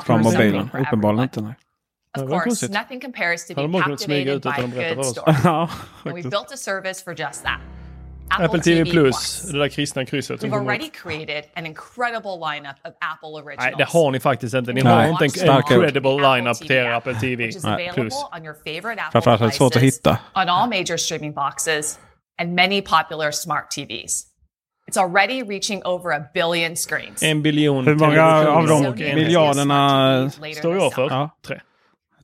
från 0.00 0.22
mobilen. 0.22 0.70
Uppenbarligen 0.78 1.22
inte. 1.22 1.40
Nej. 1.40 1.54
Of 2.18 2.28
course, 2.28 2.44
konstigt. 2.44 2.72
nothing 2.72 3.00
compares 3.00 3.44
to 3.46 3.54
being 3.54 3.72
captivated 3.72 4.42
by 4.42 4.56
a 4.58 4.94
good 4.94 5.04
story. 5.04 5.36
Ja, 5.44 5.68
and 6.04 6.14
we've 6.14 6.30
built 6.30 6.52
a 6.52 6.56
service 6.56 7.02
for 7.02 7.14
just 7.14 7.44
that. 7.44 7.60
Apple 8.30 8.60
TV 8.60 8.90
Plus, 8.90 9.42
det 9.42 9.58
där 9.58 9.68
kristna 9.68 10.04
krysset. 10.04 10.42
We've 10.42 10.54
already 10.54 10.88
created 10.88 11.44
an 11.54 11.66
incredible 11.66 12.38
lineup 12.38 12.76
of 12.84 12.94
Apple 13.00 13.28
originals. 13.28 13.64
Nej, 13.64 13.74
det 13.78 13.84
har 13.84 14.10
ni 14.10 14.20
faktiskt 14.20 14.54
inte. 14.54 14.72
Ni 14.72 14.80
har 14.80 15.08
inte 15.08 15.24
en 15.24 15.56
incredible 15.56 16.34
lineup 16.34 16.56
till 16.56 16.72
er 16.72 16.90
Apple 16.90 17.14
TV 17.14 17.50
Nej, 17.62 17.90
Plus. 17.94 18.14
Apple 18.32 18.96
Framförallt 19.12 19.40
är 19.40 19.46
det 19.46 19.52
svårt 19.52 19.76
att 19.76 19.82
hitta. 19.82 20.18
on 20.34 20.48
all 20.48 20.68
major 20.68 20.96
streaming 20.96 21.32
boxes, 21.32 21.98
and 22.42 22.54
many 22.54 22.82
popular 22.82 23.30
smart 23.30 23.70
TVs. 23.70 24.26
It's 24.90 24.98
already 24.98 25.42
reaching 25.42 25.82
over 25.84 26.12
a 26.12 26.24
billion 26.34 26.76
screens. 26.76 27.22
En 27.22 27.42
biljon 27.42 27.86
Hur 27.86 27.94
många 27.94 28.48
av 28.48 28.66
de 28.66 28.94
miljarderna 29.14 30.30
står 30.30 30.76
jag 30.76 30.92
för? 30.92 31.10
Ja. 31.10 31.30
Tre. 31.46 31.60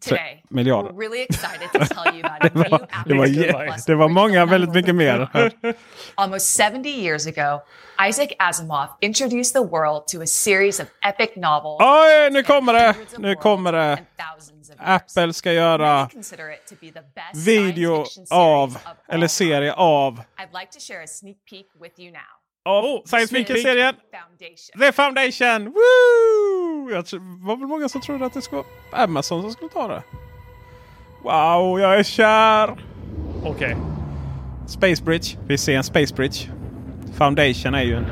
Today, 0.01 0.43
miljarder? 0.49 0.93
we're 0.93 1.01
really 1.01 1.23
excited 1.23 1.69
to 1.73 1.95
tell 1.95 2.15
you 2.15 2.23
about 2.25 2.55
Det 2.55 2.71
var, 2.71 3.27
det 3.27 3.53
var, 3.53 3.67
Plus 3.67 3.85
det 3.85 3.95
var 3.95 4.09
många, 4.09 4.47
väldigt 4.47 4.75
mycket 4.75 4.95
mer. 4.95 5.29
Almost 6.15 6.61
70 6.61 6.89
years 6.89 7.27
ago, 7.27 7.63
Isaac 8.09 8.29
Asimov 8.39 8.89
introduced 9.01 9.55
the 9.55 9.63
world 9.63 10.07
to 10.09 10.23
a 10.23 10.27
series 10.27 10.81
of 10.81 10.87
epic 11.05 11.31
novels. 11.37 11.81
Oj, 11.81 12.31
nu 12.31 12.43
kommer 12.43 12.73
det! 12.73 12.95
Nu 13.19 13.35
kommer 13.35 13.73
det. 13.73 13.99
Apple 14.79 15.33
ska 15.33 15.53
göra 15.53 16.09
video 17.35 18.05
av, 18.31 18.79
eller 19.09 19.29
serie 19.29 19.73
av, 19.73 20.23
Av 22.67 23.03
science 23.05 23.29
Sneak 23.29 23.47
peek. 23.47 23.57
fiction-serien. 23.57 23.95
The 24.81 24.93
Foundation! 24.93 25.65
Woo! 25.65 26.91
Jag 26.91 27.07
tror, 27.07 27.47
var 27.47 27.57
väl 27.57 27.67
många 27.67 27.89
som 27.89 28.01
trodde 28.01 28.27
att 28.27 28.35
det 28.35 28.43
skulle 28.43 28.63
vara 28.93 29.03
Amazon 29.03 29.43
som 29.43 29.51
skulle 29.53 29.71
ta 29.71 29.89
det. 29.89 30.03
Wow, 31.23 31.81
jag 31.81 31.99
är 31.99 32.03
kär! 32.03 32.77
Okej. 33.45 33.77
Space 34.67 35.05
Bridge. 35.05 35.37
Vi 35.47 35.59
ser 35.59 35.77
en 35.77 35.85
Space 35.85 36.15
Bridge. 36.15 36.39
Foundation 37.15 37.75
är 37.75 37.83
ju 37.83 37.97
en 37.97 38.07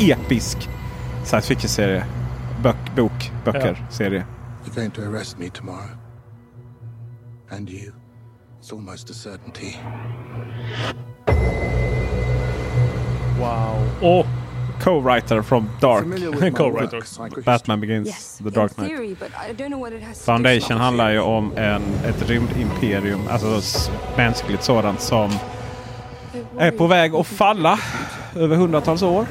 episk 0.00 0.58
science 1.24 1.48
fiction-serie. 1.48 2.04
Bök, 2.62 2.96
bok, 2.96 3.30
böcker, 3.44 3.86
serie. 3.90 4.26
You're 4.64 4.74
going 4.74 4.90
to 4.90 5.02
arrest 5.02 5.38
me 5.38 5.48
tomorrow. 5.50 5.98
And 7.50 7.70
you. 7.70 7.92
It's 8.60 8.72
almost 8.72 9.10
a 9.10 9.14
certainty. 9.14 9.76
Wow. 13.40 14.10
Och 14.18 14.26
Co-writer 14.82 15.42
from 15.42 15.68
Dark. 15.80 16.04
Co-writer. 16.56 17.42
Batman 17.44 17.80
Begins, 17.80 18.08
Yes, 18.08 18.38
The 18.38 18.50
Dark 18.50 18.74
Knight. 18.74 18.88
theory, 18.88 19.16
Foundation 20.24 20.76
handlar 20.78 21.10
ju 21.10 21.20
om 21.20 21.52
en, 21.56 21.82
ett 22.08 22.28
rymdimperium, 22.30 23.20
alltså 23.30 23.60
mänskligt 24.16 24.62
sådant 24.62 25.00
som 25.00 25.30
är 26.58 26.70
på 26.70 26.86
väg 26.86 27.14
att 27.14 27.26
falla 27.26 27.78
över 28.36 28.56
hundratals 28.56 29.02
år. 29.02 29.26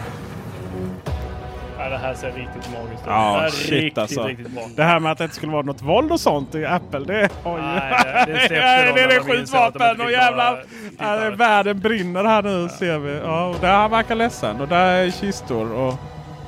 Ja, 1.92 1.98
det 1.98 2.04
här 2.04 2.14
ser 2.14 2.28
riktigt 2.32 2.72
magiskt 2.74 3.02
ut. 3.02 3.08
Ja, 3.08 3.42
det 3.46 3.52
shit 3.52 3.70
riktigt, 3.72 3.98
alltså. 3.98 4.24
riktigt. 4.24 4.48
Det 4.76 4.84
här 4.84 5.00
med 5.00 5.12
att 5.12 5.18
det 5.18 5.24
inte 5.24 5.36
skulle 5.36 5.52
vara 5.52 5.62
något 5.62 5.82
våld 5.82 6.12
och 6.12 6.20
sånt 6.20 6.56
i 6.56 6.66
Apple, 6.66 7.00
det 7.00 7.30
har 7.44 7.58
ju... 7.58 7.64
Nej, 7.64 8.26
det- 8.26 8.32
det 8.34 8.48
de 8.50 8.56
är 8.56 8.94
det 8.94 9.08
de 9.08 9.16
de 9.16 9.24
skjutvapen 9.24 9.90
inte 9.92 10.04
och 10.04 10.10
fick 10.10 10.18
jävla... 10.18 10.52
vara 10.52 10.64
Ja, 11.00 11.16
det 11.16 11.26
är 11.26 11.32
världen 11.32 11.80
brinner 11.80 12.24
här 12.24 12.42
nu 12.44 12.70
ser 12.70 12.98
vi. 12.98 13.20
Ja, 13.24 13.46
och 13.46 13.56
där 13.62 13.74
han 13.74 13.92
verkar 13.92 14.16
ledsen 14.16 14.62
och 14.62 14.68
där 14.68 14.94
är 14.94 15.12
kistor 15.12 15.72
och... 15.72 15.94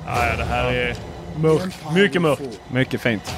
Ja, 0.07 0.28
ja, 0.30 0.38
det 0.38 0.44
här 0.44 0.74
är 0.74 0.95
mörkt. 1.36 1.94
Mycket 1.95 2.22
mörkt. 2.22 2.61
Mycket 2.72 3.02
fint. 3.02 3.36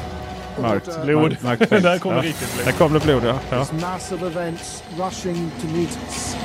Mörkt. 0.62 1.02
Blod. 1.04 1.22
Mörkt, 1.22 1.44
mörkt. 1.44 1.70
Där 1.84 2.00
kommer 2.00 2.16
ja. 2.16 2.24
riktigt 2.24 2.54
blod. 2.56 2.66
Där 2.66 2.72
kom 2.72 2.94
det 2.94 3.00
blod 3.00 3.24
ja. 3.26 3.36
ja. 3.50 3.58
There's 3.58 3.82
massive 3.82 4.28
events 4.28 4.84
rushing 5.00 5.52
to 5.62 5.68
meet 5.68 6.00
us. 6.08 6.38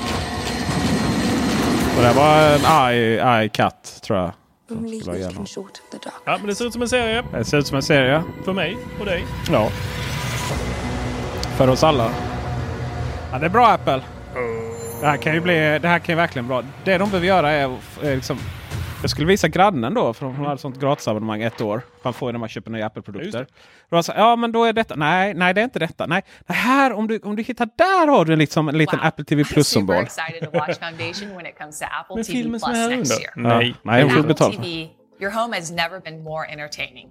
Och 1.96 2.02
det 2.02 2.12
var 2.12 2.54
en 2.54 2.64
arg, 2.64 3.20
arg 3.20 3.48
katt 3.48 4.00
tror 4.02 4.18
jag. 4.18 4.30
Ja, 6.24 6.38
men 6.38 6.46
det 6.46 6.54
ser 6.54 6.66
ut 6.66 6.72
som 6.72 6.82
en 6.82 6.88
serie. 6.88 7.24
Det 7.32 7.44
ser 7.44 7.58
ut 7.58 7.66
som 7.66 7.76
en 7.76 7.82
serie. 7.82 8.22
För 8.44 8.52
mig 8.52 8.76
och 9.00 9.06
dig. 9.06 9.24
Ja. 9.50 9.70
För 11.56 11.68
oss 11.68 11.84
alla. 11.84 12.10
Ja, 13.32 13.38
det 13.38 13.46
är 13.46 13.50
bra 13.50 13.66
Apple. 13.68 14.02
Det 15.00 15.06
här 15.06 15.16
kan 15.16 15.34
ju 15.34 15.40
bli, 15.40 15.78
det 15.78 15.88
här 15.88 15.98
kan 15.98 16.12
ju 16.12 16.16
verkligen 16.16 16.48
bra. 16.48 16.62
Det 16.84 16.98
de 16.98 17.10
behöver 17.10 17.26
göra 17.26 17.50
är, 17.50 17.76
är 18.02 18.14
liksom... 18.16 18.38
Jag 19.00 19.10
skulle 19.10 19.26
visa 19.26 19.48
grannen 19.48 19.94
då, 19.94 20.12
för 20.12 20.26
hon 20.26 20.34
hade 20.36 20.54
ett 20.54 20.60
sånt 20.60 20.80
gratisabonnemang 20.80 21.42
ett 21.42 21.60
år. 21.60 21.82
Man 22.02 22.12
får 22.12 22.28
ju 22.28 22.32
när 22.32 22.38
man 22.38 22.48
köper 22.48 22.70
nya 22.70 22.86
Apple-produkter. 22.86 23.46
Ja 24.16 24.36
men 24.36 24.52
då 24.52 24.64
är 24.64 24.72
detta, 24.72 24.94
nej, 24.96 25.34
nej 25.34 25.54
det 25.54 25.60
är 25.60 25.64
inte 25.64 25.78
detta. 25.78 26.06
Nej, 26.06 26.22
det 26.46 26.52
här 26.52 26.92
om 26.92 27.06
du, 27.08 27.18
om 27.18 27.36
du 27.36 27.42
hittar 27.42 27.68
där 27.76 28.06
har 28.08 28.24
du 28.24 28.36
liksom 28.36 28.68
en 28.68 28.78
liten 28.78 29.00
Apple 29.00 29.24
TV 29.24 29.42
I'm 29.42 29.44
super 29.44 29.54
Plus-symbol. 29.54 29.96
excited 29.96 30.52
to 30.52 30.58
watch 30.58 30.78
Foundation 30.78 31.36
when 31.36 31.46
it 31.46 31.58
comes 31.58 31.78
to 31.78 31.84
Apple 32.00 32.16
Men 32.16 32.24
TV 32.24 32.38
filmen 32.38 32.60
som 32.60 32.70
är 32.72 32.88
Plus 32.88 32.98
next 32.98 33.10
under. 33.36 33.48
year. 33.48 33.58
Nej, 33.58 33.74
nej 33.82 34.02
hon 34.02 34.08
With 34.10 34.20
får 34.22 34.28
betalt 34.28 34.54
för 34.56 34.62
TV, 34.62 34.88
your 35.20 35.32
home 35.32 35.56
has 35.56 35.70
never 35.70 36.00
been 36.00 36.22
more 36.22 36.46
entertaining. 36.52 37.08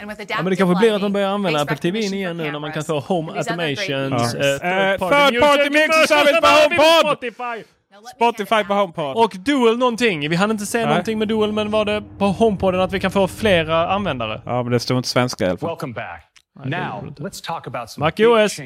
And 0.00 0.10
with 0.10 0.20
Ja, 0.28 0.36
men 0.42 0.50
det 0.50 0.56
kanske 0.56 0.78
blir 0.80 0.94
att 0.94 1.00
de 1.00 1.12
börjar 1.12 1.28
använda 1.28 1.60
Apple 1.60 1.76
TV 1.76 1.98
igen 1.98 2.36
nu 2.36 2.52
när 2.52 2.58
man 2.58 2.72
kan 2.72 2.84
få 2.84 3.00
Home 3.00 3.32
Automations, 3.32 4.34
eh, 4.34 4.50
Eh, 4.52 4.98
third 4.98 5.40
party 5.40 5.70
mix 5.70 6.08
service 6.08 6.40
på 6.40 6.46
HomePod! 6.46 7.75
Spotify 8.16 8.64
på 8.64 8.74
HomePod. 8.74 9.16
Och 9.16 9.36
Dual 9.38 9.78
någonting. 9.78 10.28
Vi 10.30 10.36
hann 10.36 10.50
inte 10.50 10.66
säga 10.66 10.84
Nej. 10.84 10.94
någonting 10.94 11.18
med 11.18 11.28
Dual 11.28 11.52
men 11.52 11.70
var 11.70 11.84
det 11.84 12.02
på 12.18 12.26
HomePoden 12.26 12.80
att 12.80 12.92
vi 12.92 13.00
kan 13.00 13.10
få 13.10 13.28
flera 13.28 13.88
användare? 13.88 14.42
Ja, 14.44 14.62
men 14.62 14.72
det 14.72 14.80
stod 14.80 14.96
inte 14.96 15.08
svenska 15.08 15.44
i 15.44 15.48
alla 15.48 15.58
fall. 15.58 15.68
Welcome 15.68 15.94
back. 15.94 16.22
Now, 16.64 17.14
let's 17.18 17.46
talk 17.46 17.66
about 17.66 17.90
some 17.90 18.06
MacOS. 18.06 18.60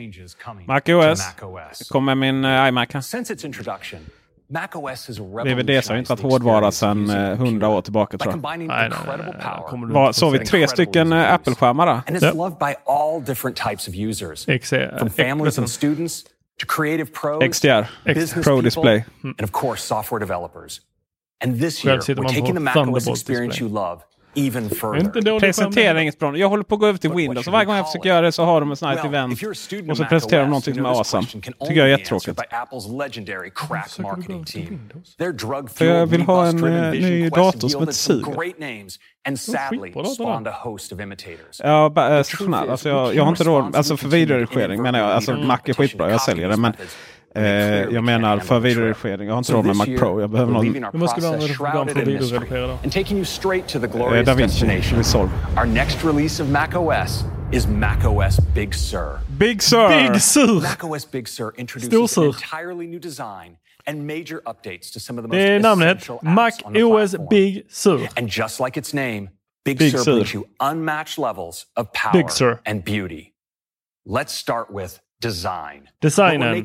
MacOS. 0.67 1.89
Kom 1.89 2.05
med 2.05 2.19
min 2.19 2.45
uh, 2.45 2.69
iMac 2.69 2.89
här. 2.95 3.01
Since 3.01 3.33
its 3.33 3.45
introduction, 3.45 4.01
DVD 5.45 5.89
har 5.89 5.97
inte 5.97 6.13
varit 6.13 6.23
hårdvara 6.23 6.73
sedan 6.73 7.11
100 7.11 7.67
eh, 7.67 7.73
år 7.73 7.83
tillbaka 7.83 8.19
tror 8.19 8.35
jag. 8.43 8.59
Nej, 8.59 10.15
såg 10.15 10.33
vi 10.33 10.39
tre 10.39 10.69
stycken 10.69 11.13
eh, 11.13 11.33
Apple-skärmar 11.35 11.87
där? 11.87 12.01
XR. 14.59 15.11
to 16.61 16.67
creative 16.67 17.13
pros, 17.13 17.43
XDR, 17.43 17.89
business 18.05 18.45
Pro 18.45 18.57
people, 18.57 18.63
display, 18.63 19.05
and 19.23 19.41
of 19.41 19.51
course, 19.51 19.83
software 19.83 20.19
developers. 20.19 20.83
And 21.41 21.59
this 21.59 21.83
year, 21.83 21.99
we're 22.09 22.25
taking 22.27 22.55
the 22.55 22.61
macOS 22.61 23.07
experience 23.07 23.55
display. 23.55 23.69
you 23.69 23.75
love 23.75 24.05
even 24.35 24.71
further. 24.71 25.41
Presenteringsbron. 25.41 26.39
Jag 26.39 26.49
håller 26.49 26.65
på 26.65 26.75
att 26.75 26.81
gå 26.81 26.87
över 26.87 26.99
till 26.99 27.11
Windows. 27.11 27.47
Varje 27.47 27.67
gång 27.67 27.77
jag 27.77 27.87
försöker 27.87 28.09
göra 28.09 28.21
det 28.21 28.33
så 28.33 28.45
har 28.45 28.61
de 28.61 28.71
en 28.71 28.77
sån 28.77 28.89
här 28.89 28.97
well, 28.97 29.07
event. 29.07 29.43
Och 29.91 29.97
så 29.97 30.05
presenterar 30.05 30.41
de 30.41 30.49
någonting 30.49 30.75
som 30.75 30.87
är 30.87 30.91
awesome. 30.91 31.27
Tycker 31.27 31.55
jag 31.61 31.77
är 31.77 31.87
jättetråkigt. 31.87 32.41
För 35.75 35.85
jag 35.85 36.07
vill 36.07 36.23
ha 36.23 36.47
en 36.47 36.65
uh, 36.65 36.91
ny 36.91 37.29
dator 37.29 37.69
som 37.69 37.81
inte 37.83 37.95
suger. 37.95 38.35
And 39.29 39.41
sadly, 39.41 39.93
spawned 40.15 40.49
a 40.49 40.55
host 40.63 40.93
of 40.93 41.01
imitators. 41.01 41.61
Ja, 41.63 41.87
eh, 41.87 42.23
stationär. 42.23 42.67
Alltså 42.69 42.89
jag, 42.89 43.15
jag 43.15 43.23
har 43.23 43.29
inte 43.29 43.45
råd. 43.45 43.77
Alltså 43.77 43.97
för 43.97 44.09
videoredigering 44.09 44.83
menar 44.83 44.99
jag. 44.99 45.11
Alltså 45.11 45.33
Mac 45.33 45.59
är 45.65 45.75
skitbra. 45.75 46.11
Jag 46.11 46.21
säljer 46.21 46.49
det. 46.49 46.57
Men 46.57 46.73
Eh, 47.35 47.45
jag 47.45 48.05
menar 48.05 48.39
för 48.39 48.61
videoredigering. 48.61 49.29
Jag 49.29 49.35
har 49.35 49.39
inte 49.39 49.53
råd 49.53 49.67
med 49.67 49.77
Mac 49.77 49.87
Pro. 49.87 50.21
Jag 50.21 50.31
behöver 50.31 50.53
någon... 50.53 50.73
Men 50.73 50.91
måste 50.93 51.21
vi 51.21 51.27
använda 51.27 51.47
för 51.47 51.55
program 51.55 51.89
för 51.89 52.01
att 52.01 52.09
videoredigera 52.09 52.67
då? 52.67 52.73
And 52.73 52.93
taking 52.93 53.17
you. 53.17 53.27
Resolve. 54.97 55.33
Eh, 55.33 55.59
our 55.59 55.67
next 55.67 56.05
release 56.05 56.43
of 56.43 56.49
Mac 56.49 56.69
OS 56.75 57.25
is 57.53 57.67
Mac 57.67 58.05
OS 58.05 58.41
Big 58.55 58.75
Sur. 58.75 59.19
Big 59.29 59.63
Sur! 59.63 59.89
Big 59.89 60.21
Sur! 60.23 60.61
Mac 60.61 60.85
OS 60.85 61.11
Big 61.11 61.29
Sur 61.29 61.53
introduces 61.57 62.19
an 62.19 62.25
entirely 62.25 62.87
new 62.87 63.01
design 63.01 63.57
and 63.87 64.07
major 64.07 64.43
updates 64.47 64.93
to 64.93 65.01
some 65.01 65.19
of 65.19 65.25
the 65.25 65.29
most 65.29 65.37
Det 65.37 65.49
är 65.49 65.61
namnet. 65.61 66.09
Mac 66.23 66.53
OS 66.65 67.17
Big 67.31 67.65
Sur. 67.69 68.09
And 68.17 68.29
just 68.29 68.61
like 68.61 68.77
its 68.81 68.95
name, 68.95 69.31
Big, 69.65 69.79
Big 69.79 69.99
Sur, 69.99 70.05
brings 70.05 70.35
you 70.35 70.45
unmatched 70.61 71.19
levels 71.19 71.67
of 71.77 71.93
power 71.93 72.61
and 72.67 72.85
beauty. 72.85 73.33
Let's 74.07 74.33
start 74.33 74.71
with 74.71 75.01
design. 75.23 75.89
Designen. 76.03 76.65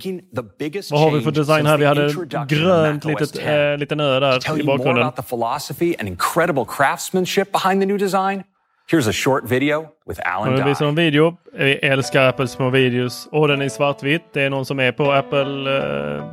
Vad 0.91 1.01
har 1.01 1.11
vi 1.11 1.21
för 1.21 1.31
design 1.31 1.65
här? 1.65 1.77
Vi 1.77 1.85
hade 1.85 2.13
grönt 2.47 3.05
litet, 3.05 3.47
äh, 3.47 3.77
liten 3.77 3.99
ö 3.99 4.19
där 4.19 4.59
i 4.59 4.63
bakgrunden. 4.63 5.03
About 5.03 5.15
the 5.15 5.35
philosophy 5.35 5.95
and 5.99 6.09
incredible 6.09 6.65
craftsmanship 6.65 7.51
behind 7.51 7.81
the 7.81 7.85
new 7.85 7.97
design. 7.97 8.43
Here's 8.91 9.09
a 9.09 9.13
short 9.13 9.51
video 9.51 9.87
with 10.07 10.19
Alan 10.23 10.55
Dye. 10.55 10.63
visar 10.63 10.85
en 10.85 10.95
video. 10.95 11.37
Vi 11.53 11.73
älskar 11.73 12.29
Apples 12.29 12.51
små 12.51 12.69
videos. 12.69 13.27
Och 13.31 13.47
den 13.47 13.61
är 13.61 13.69
svartvitt. 13.69 14.23
Det 14.33 14.41
är 14.41 14.49
någon 14.49 14.65
som 14.65 14.79
är 14.79 14.91
på 14.91 15.11
Apple. 15.11 15.39
Uh... 15.39 16.23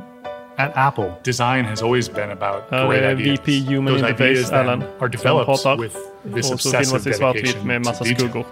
At 0.57 0.71
Apple, 0.75 1.11
design 1.23 1.65
has 1.65 1.81
always 1.81 2.13
been 2.13 2.29
about 2.29 2.69
great 2.69 3.03
ideas. 3.03 3.39
VP 3.39 3.59
Human 3.59 3.93
Those 3.93 3.99
Interface, 3.99 4.51
Alan. 4.51 4.83
Are 4.99 5.09
developed 5.09 5.79
with 5.79 5.95
this 6.35 6.51
och 6.51 6.61
så 6.61 6.69
filmas 6.69 7.07
i 7.07 7.13
svartvitt 7.13 7.63
med 7.63 7.85
massa 7.85 8.05
skuggor 8.05 8.45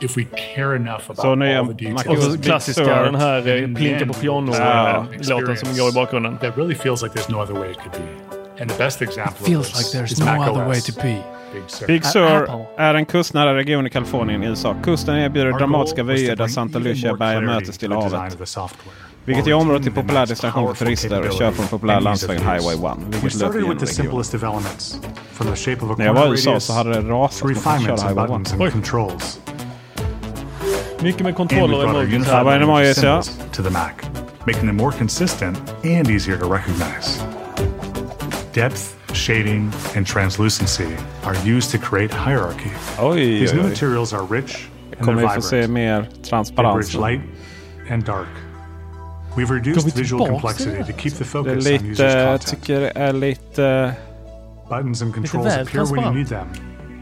if 0.00 0.16
we 0.16 0.24
care 0.54 0.76
enough 0.76 1.02
about 1.04 1.16
så 1.16 1.34
nu 1.34 1.56
all 1.56 1.66
the 1.66 1.72
details. 1.72 2.06
Och 2.06 2.32
så 2.32 2.38
klassiska 2.38 3.02
den 3.02 3.14
här 3.14 3.48
eh, 3.48 3.74
plinka 3.74 4.06
på 4.06 4.12
piano-låten 4.12 4.62
uh, 4.62 5.50
eh, 5.50 5.54
som 5.54 5.76
går 5.76 5.88
i 5.88 5.92
bakgrunden. 5.92 6.38
That 6.38 6.58
really 6.58 6.74
feels 6.74 7.02
like 7.02 7.14
there's 7.18 7.32
no 7.32 7.42
other 7.42 7.54
way 7.54 7.70
it 7.70 7.78
could 7.78 7.92
be. 7.92 8.40
And 8.62 8.70
the 8.70 8.78
best 8.78 9.02
example 9.02 9.46
feels 9.46 9.70
of 9.70 9.78
this 9.78 9.94
like 9.94 9.98
there's 9.98 10.12
is 10.12 10.18
no 10.18 10.24
Mac 10.26 10.50
other 10.50 10.62
OS. 10.62 10.68
way 10.68 10.80
to 10.80 11.02
be. 11.02 11.22
Big 11.52 11.62
Sur, 11.66 11.86
Big 11.86 12.04
Sur 12.04 12.66
är 12.78 12.94
en 12.94 13.06
kustnära 13.06 13.54
region 13.56 13.86
i 13.86 13.90
Kalifornien 13.90 14.42
i 14.42 14.46
USA. 14.46 14.76
Kusten 14.84 15.16
erbjuder 15.16 15.52
dramatiska 15.52 16.02
vyer 16.02 16.36
där 16.36 16.46
Santa 16.46 16.78
Lucia-bergen 16.78 17.44
möter 17.44 17.72
Stilla 17.72 17.94
havet. 17.94 18.36
Vilket 19.24 19.46
gör 19.46 19.56
området 19.56 19.82
till 19.82 19.92
populär 19.92 20.26
destination 20.26 20.74
för 20.74 20.84
turister 20.84 21.28
och 21.28 21.32
kör 21.32 21.50
från 21.50 21.66
populär 21.66 22.00
landsvägen 22.00 22.42
Highway 22.42 22.74
1. 22.74 22.98
Vilket 23.22 23.40
löper 23.40 23.58
genom 23.58 23.78
regionen. 23.78 24.22
När 25.98 26.06
jag 26.06 26.14
var 26.14 26.26
i 26.26 26.30
USA 26.30 26.60
så 26.60 26.72
hade 26.72 26.90
det 26.90 27.00
rasat. 27.00 27.64
Man 27.64 27.84
kunde 27.84 27.96
köra 27.96 28.08
Highway 28.08 28.68
1. 28.68 29.40
Mycket 31.02 31.22
med 31.24 31.34
kontroller 31.34 31.86
and 31.86 31.96
we've 31.96 32.24
brought 32.24 32.46
our 32.46 32.54
unified 32.54 32.96
symbols 32.96 33.38
to 33.52 33.62
the 33.62 33.70
Mac, 33.70 34.04
making 34.46 34.66
them 34.66 34.76
more 34.76 34.92
consistent 34.92 35.58
and 35.84 36.08
easier 36.10 36.36
to 36.38 36.46
recognize. 36.52 37.20
Depth, 38.54 38.96
shading, 39.14 39.72
and 39.96 40.06
translucency 40.06 40.88
are 41.24 41.36
used 41.56 41.70
to 41.70 41.78
create 41.78 42.14
hierarchy. 42.14 42.70
Oj, 42.98 43.14
These 43.16 43.54
new 43.54 43.62
oj. 43.62 43.68
materials 43.68 44.12
are 44.12 44.24
rich 44.24 44.68
and 44.98 45.00
Kommer 45.06 45.22
vi 45.22 45.28
få 45.34 45.40
se 45.40 45.56
vibrant. 45.56 45.72
mer 45.72 46.06
transparens? 46.30 46.94
light 46.94 47.20
and 47.90 48.04
dark. 48.06 48.28
We've 49.36 49.50
reduced 49.54 49.80
Kommer 49.80 49.96
visual 49.98 50.24
tillbaks 50.26 50.42
complexity 50.64 50.92
to 50.92 50.98
keep 50.98 51.12
the 51.14 51.24
Det 51.24 51.24
är 51.24 51.24
focus 51.24 51.66
on 51.66 51.72
lite, 51.72 51.84
users' 51.84 52.14
jag 52.14 52.40
content. 52.40 52.46
tycker 52.46 52.80
det 52.80 52.92
är 52.94 53.12
lite... 53.12 53.92
Buttons 54.68 55.02
and 55.02 55.14
controls 55.14 55.46
appear 55.56 55.84
when 55.84 56.04
you 56.04 56.12
need 56.14 56.28
them, 56.28 56.46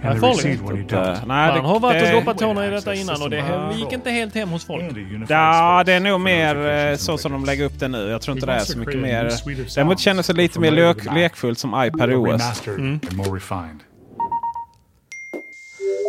Det 0.03 0.09
är 0.09 0.15
farligt. 0.20 0.69
Typ, 0.89 0.93
eh, 0.93 0.99
nej, 1.27 1.53
Man 1.53 1.65
har 1.65 1.81
varit 1.81 2.03
och 2.03 2.12
doppat 2.12 2.39
tårna 2.39 2.66
i 2.66 2.70
detta 2.70 2.95
innan 2.95 3.23
och 3.23 3.31
det 3.31 3.45
gick 3.79 3.93
inte 3.93 4.11
helt 4.11 4.35
hem 4.35 4.49
hos 4.49 4.65
folk. 4.65 4.85
Ja, 5.29 5.83
det 5.87 5.93
är 5.93 6.01
nog 6.01 6.20
mer 6.20 6.69
eh, 6.91 6.97
så 6.97 7.19
som 7.19 7.33
de 7.33 7.45
lägger 7.45 7.65
upp 7.65 7.79
det 7.81 7.89
nu. 7.89 8.09
Jag 8.11 8.23
tror 8.23 8.37
inte 8.37 8.47
det 8.47 8.53
är 8.53 8.59
så 8.59 8.79
mycket 8.79 8.99
mer. 9.01 9.31
Däremot 9.75 9.99
kändes 10.01 10.27
det 10.27 10.33
lite 10.33 10.61
mer 10.61 10.70
lekfullt 11.15 11.59
som 11.59 11.85
iPad 11.85 12.12
OS. 12.12 12.66
Mm. 12.66 13.01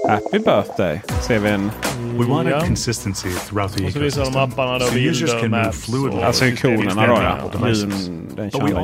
Happy 0.08 0.40
birthday 0.40 1.02
ser 1.22 1.40
vi 1.40 1.50
en. 1.50 1.72
We 2.18 2.26
wanted 2.26 2.52
ja. 2.52 2.60
consistency 2.60 3.30
throughout 3.30 3.74
the 3.74 3.86
Och 3.86 3.92
så 3.92 4.00
visar 4.00 4.26
de 4.26 4.36
apparna 4.36 4.80
då 4.80 4.86
so 4.86 4.94
bilder 4.94 5.44
och 5.44 5.50
maps. 5.50 5.86
Fluidly. 5.86 6.22
Alltså 6.22 6.46
ikonerna 6.46 7.08
då 7.08 7.14
ja. 7.14 7.70
Ljun, 7.70 8.28
den 8.36 8.52
kända 8.52 8.82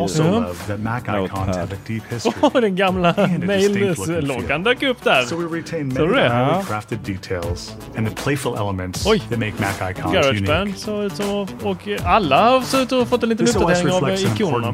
Åh 2.41 2.51
den 2.61 2.76
gamla 2.76 3.13
Mails-loggan 3.45 4.63
dök 4.63 4.84
upp 4.84 5.03
där. 5.03 5.23
So 5.23 5.35
we 5.35 5.57
retain 5.57 5.88
many 5.88 6.07
highly 6.07 6.63
crafted 6.67 6.99
details 6.99 7.76
and 7.97 8.09
the 8.09 8.15
playful 8.23 8.55
elements 8.55 9.07
Oj. 9.07 9.19
that 9.30 9.39
make 9.39 9.53
Mac 9.59 9.91
icons 9.91 10.13
Garage 10.13 10.30
unique. 10.30 10.47
Band, 10.47 10.77
så, 10.77 11.09
så, 11.09 11.47
och 11.63 11.88
alla 12.03 12.49
har 12.49 12.61
sett 12.61 12.81
ut 12.81 12.91
att 12.91 12.99
ha 12.99 13.05
fått 13.05 13.23
en 13.23 13.30
liten 13.30 13.47
uppdatering 13.47 13.91
av 13.91 14.09
ikonerna. 14.09 14.73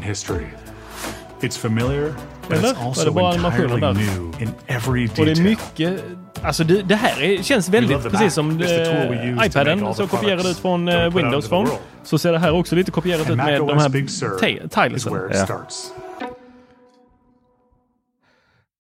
It's 1.41 1.59
familiar 1.59 2.13
eller? 2.51 2.73
Var 2.73 3.05
det 3.05 3.11
bara 3.11 3.29
animationen 3.29 3.79
där? 3.79 3.95
Och 5.19 5.25
det 5.25 5.31
är 5.31 5.43
mycket... 5.43 6.03
Alltså 6.43 6.63
det, 6.63 6.81
det 6.81 6.95
här 6.95 7.21
är, 7.21 7.43
känns 7.43 7.69
väldigt 7.69 8.03
precis 8.03 8.33
som 8.33 8.61
eh, 8.61 9.45
iPaden 9.45 9.93
så 9.93 10.07
kopierad 10.07 10.45
ut 10.45 10.57
från 10.57 10.87
eh, 10.87 11.15
Windows 11.15 11.49
Phone. 11.49 11.69
Så 12.03 12.17
ser 12.17 12.31
det 12.31 12.39
här 12.39 12.51
också 12.51 12.75
lite 12.75 12.91
kopierat 12.91 13.29
ut 13.29 13.37
med 13.37 13.59
de 13.59 13.77
här 13.77 13.89
tilesen. 14.69 15.09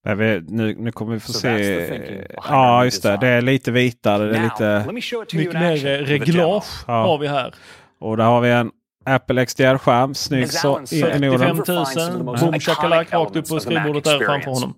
Nej, 0.05 0.15
vi, 0.15 0.41
nu, 0.47 0.75
nu 0.79 0.91
kommer 0.91 1.13
vi 1.13 1.19
få 1.19 1.31
so 1.31 1.39
se. 1.39 2.27
Ja, 2.49 2.85
just 2.85 3.03
det. 3.03 3.17
Det 3.21 3.27
är 3.27 3.41
lite 3.41 3.71
vitare. 3.71 4.23
Det 4.31 4.37
är 4.37 4.43
lite... 4.43 4.85
Mycket 5.33 5.53
mer 5.53 5.85
eh, 5.85 6.05
reglage 6.05 6.65
har 6.87 7.17
vi 7.17 7.27
här. 7.27 7.53
Och 7.99 8.17
där 8.17 8.23
har 8.23 8.41
vi 8.41 8.51
en 8.51 8.71
Apple 9.05 9.45
XDR-skärm, 9.45 10.15
snygg 10.15 10.53
så 10.53 10.79
35 10.85 11.63
000, 11.67 12.23
boom 12.23 12.59
shakalak 12.59 13.13
rakt 13.13 13.35
upp 13.35 13.49
på 13.49 13.59
skrivbordet 13.59 14.03
där 14.03 14.19
framför 14.25 14.51
honom. 14.51 14.73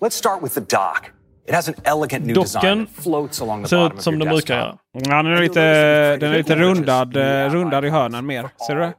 Let's 0.00 0.10
start 0.10 0.42
with 0.42 0.54
the 0.54 0.60
dock. 0.60 1.10
It 1.48 1.54
has 1.54 1.68
an 1.68 1.74
elegant 1.84 2.26
new 2.26 2.34
Docken 2.34 2.86
ser 3.66 3.86
ut 3.86 4.02
som 4.02 4.18
den 4.18 4.28
brukar 4.28 4.56
göra. 4.56 4.76
Ja, 4.92 5.22
den 5.22 5.32
är 5.32 5.40
lite, 5.40 5.60
den 6.16 6.32
är 6.32 6.36
lite 6.38 6.56
rundad, 6.56 7.16
eh, 7.16 7.50
rundad 7.50 7.84
i 7.84 7.88
hörnen 7.88 8.26
mer. 8.26 8.48
Ser 8.66 8.74
du 8.74 8.80
det? 8.80 8.94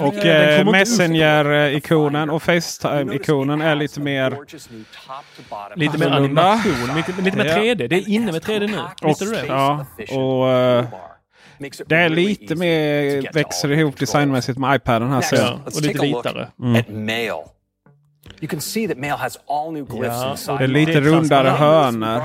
Och 0.00 0.14
ja, 0.14 0.32
eh, 0.32 0.70
Messenger-ikonen 0.70 2.30
och 2.30 2.42
Facetime-ikonen 2.42 3.60
är 3.60 3.74
lite 3.74 4.00
mer... 4.00 4.38
Lite 5.76 5.98
mer 5.98 6.10
animation, 6.10 6.96
lite, 6.96 7.22
lite 7.22 7.36
mer 7.36 7.44
3D. 7.44 7.88
Det 7.88 7.96
är 7.96 8.08
inne 8.08 8.32
med 8.32 8.42
3D 8.42 8.66
nu. 8.66 8.80
Och, 9.10 9.16
Ja, 9.48 9.86
och, 10.10 10.50
eh, 10.50 10.84
det 11.86 11.96
är 11.96 12.08
lite 12.08 12.54
mer 12.54 13.32
växer 13.32 13.72
ihop 13.72 13.98
designmässigt 13.98 14.58
med 14.58 14.76
iPaden 14.76 15.10
här 15.10 15.20
ser 15.20 15.36
jag. 15.36 15.60
Och 15.64 15.82
lite 15.82 16.02
vitare. 16.02 16.48
Mm. 16.62 17.30
You 18.40 18.48
can 18.48 18.60
see 18.60 18.88
that 18.88 18.98
mail 18.98 19.12
has 19.12 19.38
all 19.48 19.72
new 19.72 19.86
glyphs 19.86 20.48
ja, 20.48 20.56
Det 20.58 20.64
är 20.64 20.68
lite 20.68 21.00
rundare 21.00 21.48
hörnor. 21.48 22.22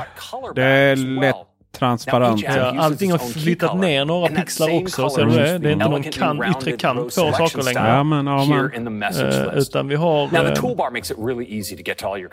Det 0.55 0.63
är 0.63 0.95
lätt 0.95 1.35
transparent. 1.71 2.43
Ja, 2.43 2.75
allting 2.79 3.11
har 3.11 3.17
flyttat 3.17 3.77
ner 3.77 4.05
några 4.05 4.27
pixlar 4.27 4.81
också. 4.81 5.09
Ser 5.09 5.25
du 5.25 5.31
mm. 5.31 5.43
det? 5.43 5.57
Det 5.57 5.69
är 5.69 5.73
inte 5.73 5.89
någon 5.89 6.03
kan, 6.03 6.43
yttre 6.51 6.71
kant 6.71 7.03
på 7.03 7.09
saker 7.09 7.63
längre. 7.63 7.87
Ja, 7.87 8.03
men, 8.03 8.27
ja, 8.27 8.45
men. 8.45 9.01
Uh, 9.01 9.57
utan 9.57 9.87
vi 9.87 9.95
har 9.95 10.23
uh, 10.23 10.29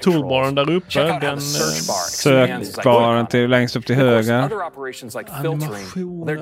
toolbaren 0.00 0.54
där 0.54 0.70
uppe. 0.70 1.18
Den 1.20 1.40
sökbaren 1.40 3.26
till, 3.26 3.50
längst 3.50 3.76
upp 3.76 3.86
till 3.86 3.96
höger. 3.96 4.34
Animationer. 4.34 6.34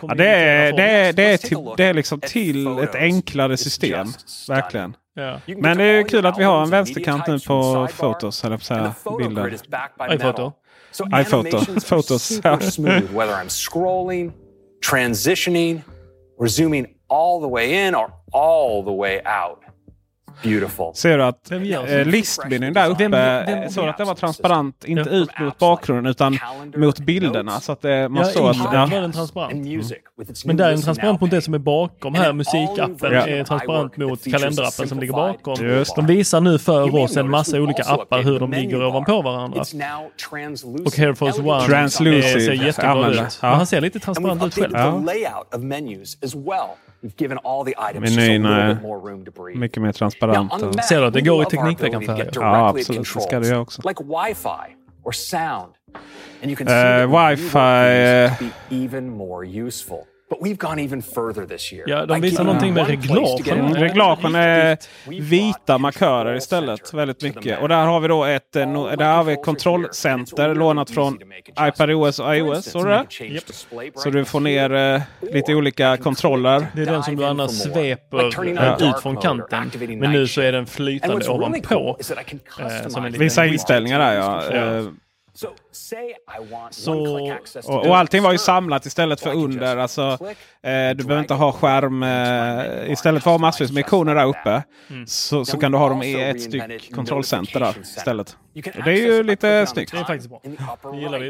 Ja, 0.00 0.14
det, 0.14 0.28
är, 0.28 0.72
det, 0.72 0.82
är, 0.82 1.12
det, 1.12 1.22
är 1.22 1.36
till, 1.36 1.58
det 1.76 1.84
är 1.84 1.94
liksom 1.94 2.20
till 2.20 2.78
ett 2.78 2.94
enklare 2.94 3.56
system. 3.56 4.06
Verkligen. 4.48 4.94
Men 5.56 5.78
det 5.78 5.84
är 5.84 6.08
kul 6.08 6.26
att 6.26 6.38
vi 6.38 6.44
har 6.44 6.62
en 6.62 6.70
vänsterkant 6.70 7.26
nu 7.26 7.38
på 7.38 7.88
Photos, 7.98 8.44
eller 8.44 8.56
på 8.56 8.64
så 8.64 8.74
här 8.74 8.92
So 10.92 11.04
animations 11.12 11.84
photo, 11.84 12.02
photo 12.02 12.14
are 12.14 12.18
super 12.18 12.60
smooth, 12.70 13.12
whether 13.12 13.34
I'm 13.34 13.48
scrolling, 13.48 14.32
transitioning, 14.80 15.82
or 16.36 16.48
zooming 16.48 16.94
all 17.08 17.40
the 17.40 17.48
way 17.48 17.86
in 17.86 17.94
or 17.94 18.12
all 18.32 18.82
the 18.82 18.92
way 18.92 19.22
out. 19.24 19.62
Beautiful. 20.42 20.94
Ser 20.94 21.18
du 21.18 21.24
att 21.24 21.46
så? 21.48 21.54
eh, 21.54 22.06
listbildningen 22.06 22.74
där 22.74 22.90
uppe, 22.90 23.02
Vem- 23.08 23.10
vem- 23.46 23.62
eh, 23.62 23.68
såg 23.68 23.88
att 23.88 23.98
det 23.98 24.04
var 24.04 24.14
transparent, 24.14 24.84
inte 24.84 25.10
ut 25.10 25.30
mot 25.40 25.58
bakgrunden 25.58 26.06
utan 26.06 26.38
mot 26.76 26.98
bilderna. 26.98 27.60
Så 27.60 27.72
att 27.72 27.82
det, 27.82 28.08
man 28.08 28.22
Ja, 28.22 28.32
såg 28.32 28.48
att... 28.50 28.56
var 28.58 29.00
den 29.00 29.12
transparent. 29.12 29.52
Mm. 29.52 29.82
Men 30.44 30.56
där 30.56 30.66
är 30.66 30.70
den 30.70 30.82
transparent 30.82 31.20
mot 31.20 31.30
det 31.30 31.40
som 31.42 31.54
är 31.54 31.58
bakom 31.58 32.14
här. 32.14 32.32
Musikappen 32.32 33.12
Ja. 33.12 33.26
är 33.26 33.44
transparent 33.44 33.96
mot 33.96 34.24
kalenderappen 34.24 34.88
som 34.88 34.98
ligger 35.00 35.12
bakom. 35.12 35.64
Just. 35.66 35.96
De 35.96 36.06
visar 36.06 36.40
nu 36.40 36.58
för 36.58 36.94
oss 36.96 37.16
en 37.16 37.30
massa 37.30 37.56
olika 37.60 37.82
appar 37.82 38.22
hur 38.22 38.40
de 38.40 38.52
ligger 38.52 38.84
ovanpå 38.86 39.22
varandra. 39.22 39.60
Och 40.86 40.98
Air 40.98 41.14
Force 41.14 41.42
One 41.42 41.60
Translucid. 41.66 42.24
eh, 42.36 42.40
ser 42.40 42.52
jättebra 42.52 43.08
ut. 43.10 43.38
Ja. 43.42 43.48
Han 43.48 43.66
ser 43.66 43.80
lite 43.80 43.98
transparent 43.98 44.44
ut 44.46 44.54
själv. 44.54 44.74
updated 44.74 45.08
given 47.16 47.38
all 47.38 47.64
the 47.64 47.74
items 47.90 48.06
just 48.06 48.18
a 48.18 48.20
Menyn 48.20 48.42
little 48.42 48.56
är 48.60 48.74
bit 48.74 48.82
more 48.82 49.10
room 49.10 49.24
to 49.24 49.30
breathe. 49.30 49.58
mycket 49.60 49.82
mer 49.82 49.92
transparent. 49.92 50.36
Now, 50.36 50.54
on 50.54 50.60
the 50.60 50.66
Mac, 50.76 50.88
Ser 50.88 51.00
du 51.00 51.06
att 51.06 51.12
det 51.12 51.20
går 51.20 51.42
i 51.42 51.46
Teknikveckan 51.46 52.02
färger? 52.02 52.24
get 52.24 52.34
Ja, 52.36 52.72
directly 52.72 52.80
absolut. 52.80 53.14
Det 53.14 53.20
ska 53.20 53.40
det 53.40 53.48
göra 53.48 53.60
också. 53.60 53.88
Like 53.88 54.02
Wi-Fi 54.04 54.74
or 55.04 55.12
sound. 55.12 55.72
And 56.42 56.50
you 56.50 56.56
can 56.56 56.66
see 56.66 56.74
Eh, 56.74 56.82
that 56.82 57.00
when 57.00 57.10
Wi-Fi, 57.10 58.48
eh, 58.70 58.82
even 58.84 59.10
more 59.16 59.46
useful. 59.46 59.98
But 60.30 60.38
we've 60.42 60.58
gone 60.58 60.84
even 60.84 61.02
further 61.02 61.46
this 61.46 61.72
year. 61.72 61.84
Ja, 61.88 62.06
de 62.06 62.20
visar 62.20 62.44
någonting 62.44 62.74
med 62.74 62.86
reglagen. 62.86 63.74
reglagen 63.74 64.34
är 64.34 64.78
vita 65.20 65.78
markörer 65.78 66.34
istället. 66.34 66.94
Väldigt 66.94 67.22
mycket. 67.22 67.62
Och 67.62 67.68
där 67.68 67.86
har 67.86 68.00
vi 68.00 68.08
då 68.08 68.24
ett 68.24 68.56
eh, 68.56 68.84
där 68.96 69.16
har 69.16 69.24
vi 69.24 69.36
kontrollcenter 69.36 70.54
lånat 70.54 70.90
från 70.90 71.18
iPadOS 71.60 72.18
och 72.18 72.36
iOS. 72.36 72.72
Du 72.72 72.84
det? 72.84 73.06
Så 73.94 74.10
du 74.10 74.24
får 74.24 74.40
ner 74.40 74.72
eh, 74.74 75.00
lite 75.32 75.54
olika 75.54 75.96
kontroller. 75.96 76.66
Det 76.74 76.82
är 76.82 76.86
den 76.86 77.02
som 77.02 77.16
du 77.16 77.24
annars 77.24 77.50
sveper 77.50 78.26
ut 78.88 79.02
från 79.02 79.16
kanten. 79.16 79.70
Men 79.98 80.12
nu 80.12 80.26
så 80.26 80.40
är 80.40 80.52
den 80.52 80.66
flytande 80.66 81.28
ovanpå. 81.28 81.96
eh, 82.60 82.88
som 82.88 83.04
en 83.04 83.12
liten 83.12 83.20
Vissa 83.24 83.46
inställningar 83.46 83.98
där 83.98 84.14
ja. 84.14 84.42
Så- 86.70 86.92
Och, 87.68 87.86
och 87.86 87.96
allting 87.96 88.22
var 88.22 88.32
ju 88.32 88.38
samlat 88.38 88.86
istället 88.86 89.20
för 89.20 89.34
under. 89.34 89.76
Alltså, 89.76 90.02
eh, 90.62 90.96
du 90.96 91.04
behöver 91.04 91.18
inte 91.20 91.34
ha 91.34 91.52
skärm. 91.52 92.02
Eh, 92.02 92.92
istället 92.92 93.22
för 93.22 93.30
att 93.30 93.34
ha 93.34 93.38
massvis 93.38 93.72
med 93.72 93.80
ikoner 93.80 94.14
där 94.14 94.24
uppe 94.26 94.62
så, 95.06 95.44
så 95.44 95.58
kan 95.58 95.72
du 95.72 95.78
ha 95.78 95.88
dem 95.88 96.02
i 96.02 96.14
ett 96.30 96.42
styck 96.42 96.94
kontrollcenter 96.94 97.60
där 97.60 97.74
istället. 97.80 98.36
Och 98.78 98.84
det 98.84 98.90
är 98.90 98.96
ju 98.96 99.22
lite 99.22 99.66
snyggt. 99.66 99.92
Det 99.92 99.98
är 99.98 100.04
faktiskt 100.04 100.28
bra. 100.30 100.40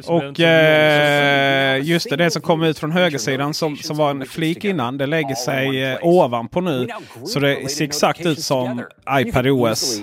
Och 0.08 0.40
eh, 0.40 1.80
just 1.84 2.10
det, 2.10 2.16
det 2.16 2.30
som 2.30 2.42
kom 2.42 2.62
ut 2.62 2.78
från 2.78 2.92
högersidan 2.92 3.54
som, 3.54 3.76
som 3.76 3.96
var 3.96 4.10
en 4.10 4.26
flik 4.26 4.64
innan. 4.64 4.98
Det 4.98 5.06
lägger 5.06 5.34
sig 5.34 5.84
eh, 5.84 5.98
ovanpå 6.02 6.60
nu. 6.60 6.88
Så 7.26 7.40
det 7.40 7.70
ser 7.70 7.84
exakt 7.84 8.26
ut 8.26 8.40
som 8.42 8.84
iPadOS. 9.10 10.00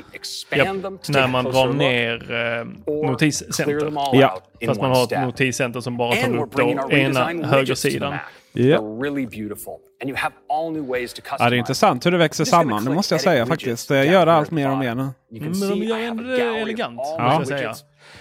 Japp, 0.57 0.67
när 1.09 1.27
man 1.27 1.45
drar 1.45 1.67
ner 1.73 2.31
eh, 2.59 2.65
notiscenter. 3.09 3.91
Ja. 4.13 4.34
Fast 4.65 4.81
man 4.81 4.91
har 4.91 5.03
ett 5.03 5.21
notiscenter 5.21 5.81
som 5.81 5.97
bara 5.97 6.15
tar 6.15 6.37
upp 6.37 6.51
då 6.55 6.91
ena 6.91 7.47
högersidan. 7.47 8.13
They're 8.53 9.01
really 9.03 9.25
beautiful. 9.25 9.73
And 10.01 10.09
you 10.09 10.17
have 10.17 10.33
all 10.49 10.71
new 10.71 10.87
ways 10.87 11.13
to 11.13 11.21
Ja, 11.39 11.49
det 11.49 11.55
är 11.55 11.57
intressant 11.57 12.05
hur 12.05 12.11
det 12.11 12.17
växer 12.17 12.45
samman. 12.45 12.85
Det 12.85 12.91
måste 12.91 13.13
jag 13.13 13.21
säga 13.21 13.45
faktiskt. 13.45 13.87
Det 13.87 14.05
gör 14.05 14.27
allt 14.27 14.51
mer 14.51 14.71
och 14.71 14.77
mer 14.77 14.95
nu. 14.95 15.03
Can 15.39 15.59
Men 15.59 15.69
de 15.69 15.75
gör 15.83 16.37
det 16.37 16.61
elegant, 16.61 16.99
Ja. 17.17 17.37
måste 17.39 17.53
jag 17.53 17.59
säga. 17.59 17.75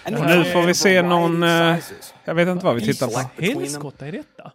Nu 0.09 0.43
får 0.43 0.61
vi 0.61 0.73
se 0.73 1.01
någon... 1.01 1.43
Eh, 1.43 1.77
jag 2.25 2.35
vet 2.35 2.47
inte 2.47 2.65
vad 2.65 2.75
vi 2.75 2.81
tittar 2.81 3.07
på. 3.07 3.29
Helskotta 3.41 4.07
är 4.07 4.11
detta? 4.11 4.51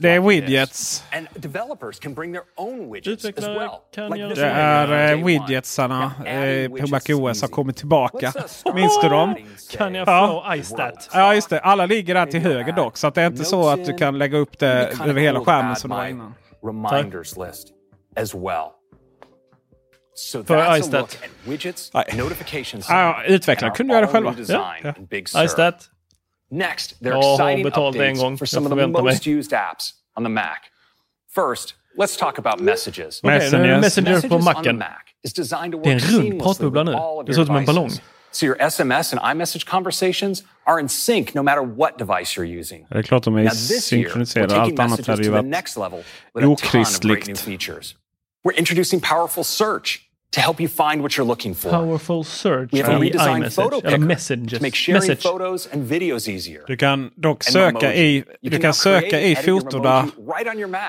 Det 0.00 0.08
är 0.10 0.20
widgets. 0.20 1.04
Utvecklare 3.04 3.70
kan 3.94 4.18
göra 4.18 4.34
Det 4.34 4.46
är 4.46 5.12
eh, 5.12 5.24
widgetsarna 5.24 6.12
eh, 6.26 6.70
på 6.70 6.86
MacOS 6.86 7.36
is 7.36 7.42
har 7.42 7.48
kommit 7.48 7.76
tillbaka. 7.76 8.32
Minns 8.74 9.00
du 9.00 9.08
dem? 9.08 9.36
Kan 9.76 9.94
jag 9.94 10.08
Ja. 10.08 10.44
få 10.46 10.54
iStat? 10.54 11.10
Ja, 11.12 11.34
just 11.34 11.50
det. 11.50 11.60
Alla 11.60 11.86
ligger 11.86 12.14
där 12.14 12.26
till 12.26 12.40
höger 12.40 12.72
dock. 12.72 12.96
Så 12.96 13.06
att 13.06 13.14
det 13.14 13.22
är 13.22 13.26
inte 13.26 13.44
så 13.44 13.68
att 13.68 13.84
du 13.84 13.98
kan 13.98 14.18
lägga 14.18 14.38
upp 14.38 14.58
det 14.58 14.92
över 15.04 15.20
hela 15.20 15.40
skärmen 15.40 15.76
som 15.76 15.90
det 15.90 15.96
var 15.96 16.06
innan. 16.06 16.34
Well. 18.34 18.81
So 20.22 20.44
För 20.44 20.56
that's 20.56 20.68
a 20.70 20.78
iStat. 20.78 21.00
look 21.00 21.14
at 21.24 21.30
widgets, 21.44 21.90
Nej. 21.94 22.04
notifications, 22.16 22.86
Ja, 22.88 23.22
utvecklare 23.28 23.70
and 23.70 23.76
kunde 23.76 23.92
our 23.94 23.96
göra 24.00 24.06
det 24.06 24.12
själva. 24.12 24.30
all-new 24.30 24.42
design 24.46 24.80
Ja, 24.84 24.94
in 24.98 25.06
Big 25.06 25.28
Sur. 25.28 25.44
iStat? 25.44 25.88
Next, 26.50 26.98
there 27.00 27.10
Jag 27.14 27.18
are 27.18 27.26
har 27.26 27.48
exciting 27.48 27.64
betalt 27.64 27.96
en 27.96 28.00
updates 28.02 28.20
gång. 28.20 28.38
for 28.38 28.42
Jag 28.44 28.48
some 28.48 28.66
of 28.66 28.70
the 28.70 28.76
förväntar 28.76 29.02
mig. 29.02 29.12
most 29.12 29.26
used 29.26 29.52
apps 29.52 29.84
on 30.16 30.24
the 30.24 30.30
Mac. 30.30 30.58
First, 31.34 31.74
let's 31.98 32.18
talk 32.18 32.38
about 32.38 32.60
messages. 32.60 33.20
Okej, 33.22 33.50
nu 33.52 33.56
är 33.58 33.68
det 33.68 33.80
Messenger 33.80 34.10
på 34.10 34.16
Messages 34.16 34.32
on 34.32 34.38
the 34.38 34.44
Macen. 34.44 34.78
Mac 34.78 34.86
is 35.24 35.32
designed 35.32 35.72
to 35.72 35.78
Det 35.78 35.88
är 35.90 35.92
en 35.92 35.98
work 35.98 36.10
rund 36.10 36.22
seamlessly 36.22 36.40
pratbubbla 36.40 36.82
with 36.84 36.90
nu. 36.92 36.96
all 36.98 37.18
of 37.18 37.26
Det 37.26 37.32
your 37.32 37.34
ser 37.34 37.42
ut 37.42 37.46
som 37.46 37.56
en 37.56 37.62
devices. 37.64 37.74
ballong. 37.76 37.90
So 38.34 38.46
your 38.46 38.56
SMS 38.70 39.12
and 39.12 39.20
iMessage 39.20 39.66
conversations 39.66 40.44
are 40.66 40.80
in 40.80 40.88
sync 40.88 41.34
no 41.34 41.42
matter 41.42 41.62
what 41.62 41.98
device 41.98 42.36
you're 42.38 42.60
using. 42.60 42.86
Det 42.90 42.98
är 42.98 43.02
klart 43.02 43.22
de 43.24 43.36
är 43.36 43.42
Now 43.42 43.50
this 43.50 43.92
year, 43.92 44.04
we're 44.04 44.08
synkroniserade. 44.08 44.48
taking 44.48 44.62
Allt 44.62 44.78
annat 44.80 44.90
messages 44.90 45.06
hade 45.08 45.22
ju 45.22 45.28
to 45.28 45.32
the 45.32 45.36
varit 45.42 45.50
next 45.50 45.76
level 45.76 45.98
with 45.98 46.06
a 46.36 46.40
ton 46.40 46.52
of 46.52 46.60
great 46.60 46.74
okristligt. 46.74 47.26
new 47.26 47.36
features. 47.36 47.94
We're 48.44 48.58
introducing 48.58 49.00
powerful 49.00 49.44
search 49.44 50.00
to 50.34 50.40
help 50.40 50.60
you 50.60 50.68
find 50.68 51.02
what 51.02 51.12
you're 51.18 51.26
looking 51.28 51.54
for. 51.54 51.70
Powerful 51.70 52.24
search 52.24 52.72
We 52.72 52.82
have 52.82 52.96
a 52.96 52.98
redesigned 53.00 53.50
photo 53.54 53.76
Eller 53.78 53.90
picker 53.90 53.98
messages. 53.98 54.58
to 54.58 54.62
make 54.62 54.74
sharing 54.76 55.00
Message. 55.00 55.22
photos 55.22 55.68
and 55.72 55.82
videos 55.90 56.28
easier. 56.28 56.60
Du 56.66 56.76
kan 56.76 57.10
dock 57.16 57.36
And 57.46 57.52
söka 57.52 57.94
i, 57.94 58.14
You 58.16 58.24
du 58.42 58.50
can 58.50 58.60
kan 58.60 58.74
söka 58.74 59.20
i 59.20 59.32
edit 59.32 59.46
your 59.48 59.60
foto 59.60 59.78
där. 59.78 60.02
Memoji 60.02 60.32
right 60.38 60.48
on 60.54 60.58
your 60.58 60.68
Mac. 60.70 60.80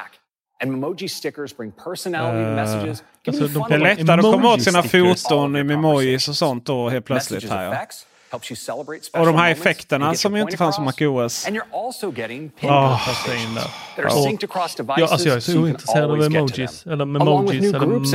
And 0.64 0.72
Memoji 0.72 1.10
stickers 1.10 1.57
bring 1.57 1.72
personality 1.72 2.44
to 2.44 2.49
Eh, 2.49 2.56
messages. 2.56 3.03
Alltså, 3.28 3.48
de- 3.48 3.65
Det 3.70 3.76
är 3.76 3.80
lättare 3.80 4.15
att 4.20 4.22
komma 4.22 4.53
åt 4.53 4.61
sina 4.64 4.84
foton 4.84 5.56
i 5.56 5.64
memojis 5.64 6.28
och 6.28 6.36
sånt 6.36 6.65
då 6.65 6.90
helt 6.90 7.06
plötsligt 7.06 7.49
här 7.49 7.64
ja. 7.64 7.74
effects 7.74 8.06
helps 8.32 8.52
you 8.52 8.56
celebrate 8.56 9.20
Och 9.20 9.26
de 9.26 9.36
här 9.36 9.52
effekterna 9.52 10.14
som 10.15 10.36
ju 10.36 10.41
inte 10.41 10.57
fanns 10.57 10.76
på. 10.76 10.82
MacOS. 10.82 11.48
And 11.48 11.57
you're 11.57 11.86
also 11.88 12.14
getting 12.15 12.49
pin 12.49 12.70
Oh. 12.70 12.91
notifications 12.91 13.56
that 13.95 14.06
are 14.06 14.07
Ja. 14.20 14.24
synced 14.24 14.49
across 14.49 14.76
devices 14.76 14.98
Ja, 14.99 15.07
alltså 15.11 15.28
jag 15.28 15.36
är 15.36 15.40
så 15.40 15.52
so 15.52 15.57
you 15.57 15.61
can 15.61 15.70
ointresserad 15.72 16.03
av 16.03 16.11
always 16.11 16.24
get 16.30 16.34
to 16.34 16.38
emojis. 16.61 16.84
them. 16.84 16.94
Eller 16.94 17.03
Along 17.22 17.45
with 17.45 17.53
memojis. 17.53 17.61
new 17.61 17.76
Eller 17.76 17.86
groups 17.88 18.14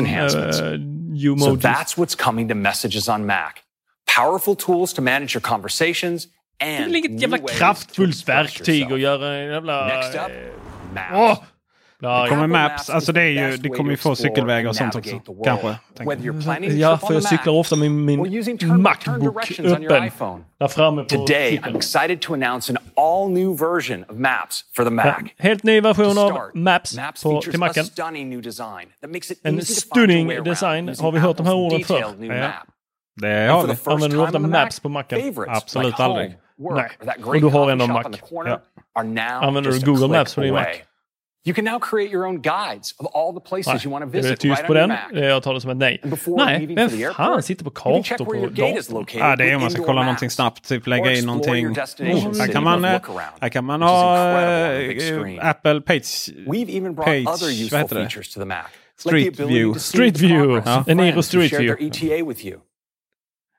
enhancements. 1.25 1.65
uh, 1.65 1.71
So 1.73 1.79
that's 1.79 1.97
what's 1.99 2.15
coming 2.25 2.49
to 2.49 2.55
messages 2.55 3.09
on 3.09 3.27
Mac. 3.27 3.65
Powerful 4.17 4.55
tools 4.57 4.93
to 4.95 5.03
manage 5.03 5.35
your 5.35 5.43
conversations 5.43 6.27
Det 6.61 6.67
är 6.67 6.83
and 6.85 6.97
inget 6.97 7.11
new 7.11 7.21
jävla 7.21 7.37
ways 7.39 7.51
to 7.53 7.59
kraftfullt 7.59 8.09
express 8.15 8.37
verktyg 8.37 8.75
yourself. 8.81 8.93
att 8.93 9.01
göra 9.01 9.35
en 9.37 9.51
jävla... 9.53 9.87
Next 9.87 10.15
up, 10.15 10.21
eh, 10.31 10.95
Maps. 10.95 11.41
Det 12.01 12.27
kommer 12.29 12.47
Maps, 12.47 12.91
alltså 12.91 13.13
det 13.13 13.23
är 13.23 13.51
ju, 13.51 13.57
det 13.57 13.69
kommer 13.69 13.91
ju 13.91 13.97
få 13.97 14.17
cykelvägar 14.17 14.69
och 14.69 14.77
sånt 14.77 14.95
också. 14.95 15.21
Kanske. 15.45 15.69
to 15.69 16.05
Ja, 16.71 16.99
för 16.99 17.15
jag 17.15 17.23
cyklar 17.23 17.53
ofta 17.53 17.77
med 17.77 17.91
min 17.91 18.19
Macbook 18.83 19.51
öppen. 19.65 20.45
Där 20.59 20.69
framme 20.69 21.03
på 21.03 21.09
Today, 21.09 21.61
I'm 21.65 21.77
excited 21.77 22.21
to 22.21 22.35
announce 22.35 22.73
an 22.73 22.79
all 22.97 23.31
new 23.31 23.59
version 23.59 24.05
of 24.09 24.17
Maps 24.17 24.65
for 24.77 24.85
the 24.85 24.91
Mac. 24.91 25.05
Ja, 25.07 25.15
helt 25.39 25.63
ny 25.63 25.81
version 25.81 26.19
av 26.19 26.41
Maps 26.55 26.97
Maps 26.97 27.23
på, 27.23 27.41
till 27.41 27.55
a 27.55 27.59
Macen. 27.59 27.85
stunning 27.85 28.31
new 28.31 28.43
design 28.43 28.89
that 29.01 29.11
makes 29.11 29.31
it 29.31 29.41
En 29.43 29.65
stunning 29.65 30.45
design. 30.45 30.95
Har 31.01 31.13
vi 31.13 31.19
hört 31.19 31.37
de 31.37 31.47
här 31.47 31.55
orden 31.55 31.85
förr? 31.85 32.01
Ja. 32.21 32.51
Det 33.21 33.49
har 33.51 33.67
vi. 33.67 33.77
Använder 33.85 34.17
du 34.17 34.23
ofta 34.23 34.39
Maps 34.39 34.81
på 34.81 34.89
Macen? 34.89 35.35
Absolut 35.49 35.87
like 35.87 36.03
aldrig. 36.03 36.37
Nej. 36.75 36.91
Och 37.25 37.41
du 37.41 37.47
har 37.47 37.71
ändå 37.71 37.85
shop 37.85 37.93
Mac. 37.93 38.05
Ja. 38.31 38.61
Använder 39.31 39.71
du 39.71 39.87
Google 39.87 40.09
Maps 40.09 40.35
på 40.35 40.41
din 40.41 40.55
Mac? 40.55 40.65
You 41.47 41.55
can 41.55 41.65
now 41.65 41.79
create 41.79 42.11
your 42.13 42.27
own 42.27 42.43
guides 42.43 42.95
of 42.99 43.07
all 43.15 43.33
the 43.33 43.41
places 43.49 43.67
Nej, 43.67 43.81
you 43.85 43.93
want 43.93 44.05
to 44.05 44.11
visit 44.11 44.41
tyst 44.41 44.45
right 44.45 44.67
på 44.67 44.73
on 44.73 44.79
your 44.79 44.89
den. 45.13 45.25
Jag 45.25 45.43
tar 45.43 45.55
det 45.55 45.61
som 45.61 45.71
ett 45.71 45.77
nej. 45.77 46.01
Nej, 46.27 46.67
vem 46.67 46.91
fan 47.15 47.43
sitter 47.43 47.65
på 47.65 47.71
kartor 47.71 48.25
på 48.25 48.33
datorn? 48.47 49.07
Ja, 49.15 49.37
det 49.37 49.51
är 49.51 49.55
om 49.55 49.61
man 49.61 49.71
ska 49.71 49.85
kolla 49.85 50.03
någonting 50.03 50.31
snabbt. 50.31 50.69
Typ 50.69 50.87
lägga 50.87 51.13
in 51.15 51.27
någonting. 51.27 51.67
Oh, 51.69 52.39
här 52.39 52.53
kan 52.53 52.65
man, 52.65 52.85
här 52.85 53.49
kan 53.49 53.65
man 53.65 53.83
ha 53.83 54.17
screen. 54.99 55.41
Apple 55.41 55.81
Page... 55.81 56.31
We've 56.47 56.71
even 56.71 56.95
brought 56.95 57.07
Page, 57.07 57.27
other 57.27 57.47
vad 57.47 57.53
useful 57.53 57.79
heter 57.79 57.97
det? 57.97 58.03
features 58.03 58.35
to 58.35 58.41
the 58.41 58.47
Mac. 58.47 58.65
Street 58.97 59.25
like 59.25 59.37
the 59.37 59.43
ability 59.43 59.65
view. 59.65 59.79
Street 59.81 60.17
view. 60.17 60.63
Ja. 60.67 60.81
of 60.81 60.89
En 60.89 61.01
Eero 61.01 61.13
friends 61.13 61.17
who 61.17 61.23
Street 61.23 61.51
view. 61.61 61.77
their 61.77 62.17
ETA 62.19 62.25
with 62.25 62.45
you. 62.47 62.61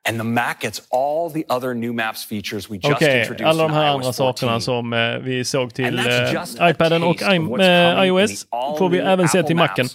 And 0.10 0.18
the 0.20 0.24
Mac 0.24 0.62
gets 0.62 0.82
all 0.90 1.30
the 1.30 1.46
other 1.50 1.76
new 1.76 1.94
Maps 1.94 2.26
features 2.26 2.70
we 2.70 2.78
just 2.78 2.96
Okej, 2.96 3.20
introduced 3.20 3.48
alla 3.48 3.66
in 3.66 3.72
de 3.72 3.76
här 3.76 3.86
iOS 3.86 3.94
andra 3.94 4.14
14. 4.14 4.14
sakerna 4.14 4.60
som 4.60 4.94
eh, 4.94 5.18
vi 5.18 5.46
såg 5.46 5.74
till 5.74 6.00
eh, 6.00 6.70
iPaden 6.70 7.04
och 7.04 7.22
i, 7.22 7.26
eh, 7.26 7.36
in 7.36 7.60
iOS 8.06 8.48
får 8.78 8.90
vi 8.90 9.00
även 9.00 9.28
se 9.28 9.44
till 9.44 9.56
Macen. 9.56 9.88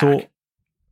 Så 0.00 0.22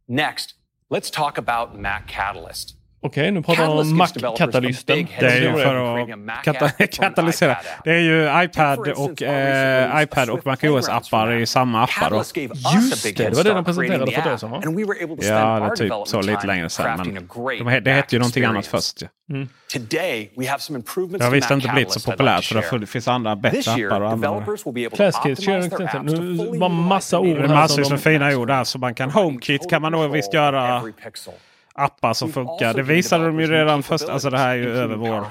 Next, 0.08 0.50
let's 0.90 1.12
talk 1.12 1.38
about 1.38 1.80
Mac 1.80 2.00
Catalyst. 2.06 2.77
Okej, 3.00 3.30
nu 3.30 3.42
pratar 3.42 3.62
vi 3.62 3.80
om 3.80 3.96
Mac-katalysten. 3.96 5.06
Det 5.20 5.26
är 5.26 5.40
ju 5.40 5.52
för 5.52 5.74
att 5.76 6.44
kata 6.44 6.70
katalysera. 6.86 7.56
Det 7.84 7.90
är 7.90 8.00
ju 8.00 8.44
iPad 8.44 8.78
och, 8.78 9.22
eh, 9.22 10.02
iPad 10.02 10.30
och 10.30 10.46
MacOS-appar 10.46 11.32
i 11.32 11.46
samma 11.46 11.82
appar. 11.82 12.10
Då. 12.10 12.16
Just 12.16 13.04
det, 13.04 13.24
det 13.24 13.36
var 13.36 13.44
det 13.44 13.52
de 13.52 13.64
presenterade 13.64 14.12
för 14.12 14.20
ett 14.20 14.26
år 14.26 14.36
sedan? 14.36 14.50
Ja, 15.20 15.60
det 15.60 15.66
är 15.66 15.76
typ 15.76 15.92
så 16.08 16.22
lite 16.22 16.46
längre 16.46 16.68
sedan. 16.68 16.96
Men 16.96 17.28
de, 17.64 17.80
det 17.80 17.92
hette 17.92 18.14
ju 18.14 18.18
någonting 18.18 18.44
annat 18.44 18.66
först. 18.66 19.02
Ja. 19.02 19.08
Mm. 19.30 19.48
Det 21.18 21.24
har 21.24 21.30
visst 21.30 21.50
inte 21.50 21.68
blivit 21.68 21.92
så 21.92 22.10
populärt 22.10 22.44
för 22.44 22.78
det 22.78 22.86
finns 22.86 23.08
andra 23.08 23.36
bättre 23.36 23.72
appar 23.72 24.00
att 24.00 24.12
använda. 24.12 24.46
to 24.46 25.52
Nu 26.02 26.58
var 26.58 26.68
massa 26.68 27.18
ord 27.18 27.36
Det 27.36 27.44
är 27.44 27.48
massor 27.48 27.90
de... 27.90 27.98
fina 27.98 28.36
ord 28.36 28.48
där. 28.48 28.64
Så 28.64 28.78
man 28.78 28.94
kan 28.94 29.10
HomeKit 29.10 29.70
kan 29.70 29.82
man 29.82 29.92
då 29.92 30.08
visst 30.08 30.34
göra 30.34 30.82
appar 31.78 32.12
som 32.14 32.32
funkar. 32.32 32.74
Det 32.74 32.82
visade 32.82 33.26
de 33.26 33.40
ju 33.40 33.46
redan 33.46 33.82
först. 33.82 34.08
Alltså 34.08 34.30
det 34.30 34.38
här 34.38 34.48
är 34.48 34.54
ju 34.54 34.76
över 34.76 34.96
vår... 34.96 35.24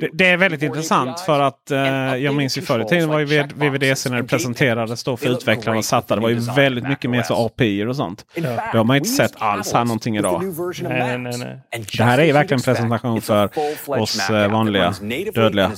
Det, 0.00 0.08
det 0.12 0.26
är 0.26 0.36
väldigt 0.36 0.62
intressant 0.62 1.20
för 1.20 1.40
att 1.40 1.70
eh, 1.70 1.78
jag 2.16 2.34
minns 2.34 2.58
ju 2.58 2.62
förr 2.62 2.80
i 2.80 2.84
tiden 2.84 3.08
var 3.08 3.18
ju 3.18 3.24
vid- 3.24 3.52
VVDC 3.52 4.10
när 4.10 4.16
det 4.16 4.24
presenterades 4.28 5.04
då 5.04 5.16
för 5.16 5.28
utvecklarna 5.28 5.78
och 5.78 5.84
satt 5.84 6.08
där. 6.08 6.16
Det 6.16 6.22
var 6.22 6.28
ju 6.28 6.40
väldigt 6.56 6.88
mycket 6.88 7.10
mer 7.10 7.22
så 7.22 7.46
API 7.46 7.84
och 7.84 7.96
sånt. 7.96 8.24
Ja. 8.34 8.42
Det 8.72 8.78
har 8.78 8.84
man 8.84 8.96
inte 8.96 9.08
sett 9.08 9.32
alls 9.38 9.72
här 9.72 9.84
någonting 9.84 10.16
idag. 10.16 10.42
Nej, 10.82 11.18
nej, 11.18 11.38
nej. 11.38 11.58
Det 11.98 12.04
här 12.04 12.18
är 12.18 12.32
verkligen 12.32 12.58
en 12.58 12.62
presentation 12.64 13.20
för 13.20 13.50
oss 13.86 14.30
eh, 14.30 14.50
vanliga 14.52 14.94
dödliga. 15.34 15.70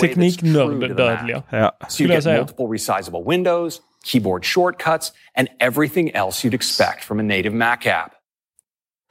Tekniknörd-dödliga. 0.00 1.42
Ja. 1.50 1.72
Skulle 1.88 2.14
jag 2.14 2.22
säga. 2.22 2.38
multiple 2.38 2.64
resizable 2.66 3.22
windows, 3.30 3.80
keyboard 4.04 4.44
shortcuts, 4.44 5.12
and 5.38 5.48
everything 5.60 6.10
else 6.14 6.48
you'd 6.48 6.54
expect 6.54 7.04
from 7.04 7.20
a 7.20 7.22
native 7.22 7.50
Mac 7.50 7.76
app. 7.86 8.12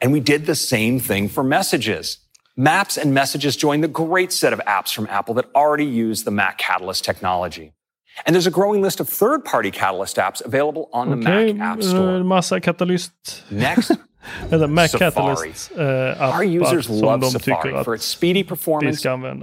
And 0.01 0.11
we 0.11 0.19
did 0.19 0.45
the 0.45 0.55
same 0.55 0.99
thing 0.99 1.29
for 1.29 1.43
messages. 1.43 2.17
Maps 2.57 2.97
and 2.97 3.13
Messages 3.13 3.55
join 3.55 3.81
the 3.81 3.87
great 3.87 4.31
set 4.31 4.51
of 4.51 4.59
apps 4.67 4.93
from 4.93 5.07
Apple 5.07 5.33
that 5.35 5.45
already 5.55 5.85
use 5.85 6.23
the 6.23 6.31
Mac 6.31 6.57
Catalyst 6.57 7.05
technology. 7.05 7.73
And 8.25 8.35
there's 8.35 8.47
a 8.47 8.51
growing 8.51 8.81
list 8.81 8.99
of 8.99 9.07
third-party 9.07 9.71
Catalyst 9.71 10.17
apps 10.17 10.43
available 10.43 10.89
on 10.91 11.09
the 11.11 11.15
Okej, 11.15 11.55
Mac 11.55 11.77
App 11.77 11.83
Store. 11.83 12.17
eh, 12.17 12.23
massa 12.23 12.59
katalyst... 12.59 13.11
Next, 13.49 13.91
Eller 14.51 14.67
Mac 14.67 14.89
Safari. 14.89 15.11
Catalyst 15.11 15.71
eh, 15.71 15.75
appar 15.75 16.33
Our 16.33 16.43
users 16.43 16.89
love 16.89 17.23
Safari 17.25 17.83
for 17.83 17.93
its 17.93 18.05
speedy 18.05 18.43
performance, 18.43 19.01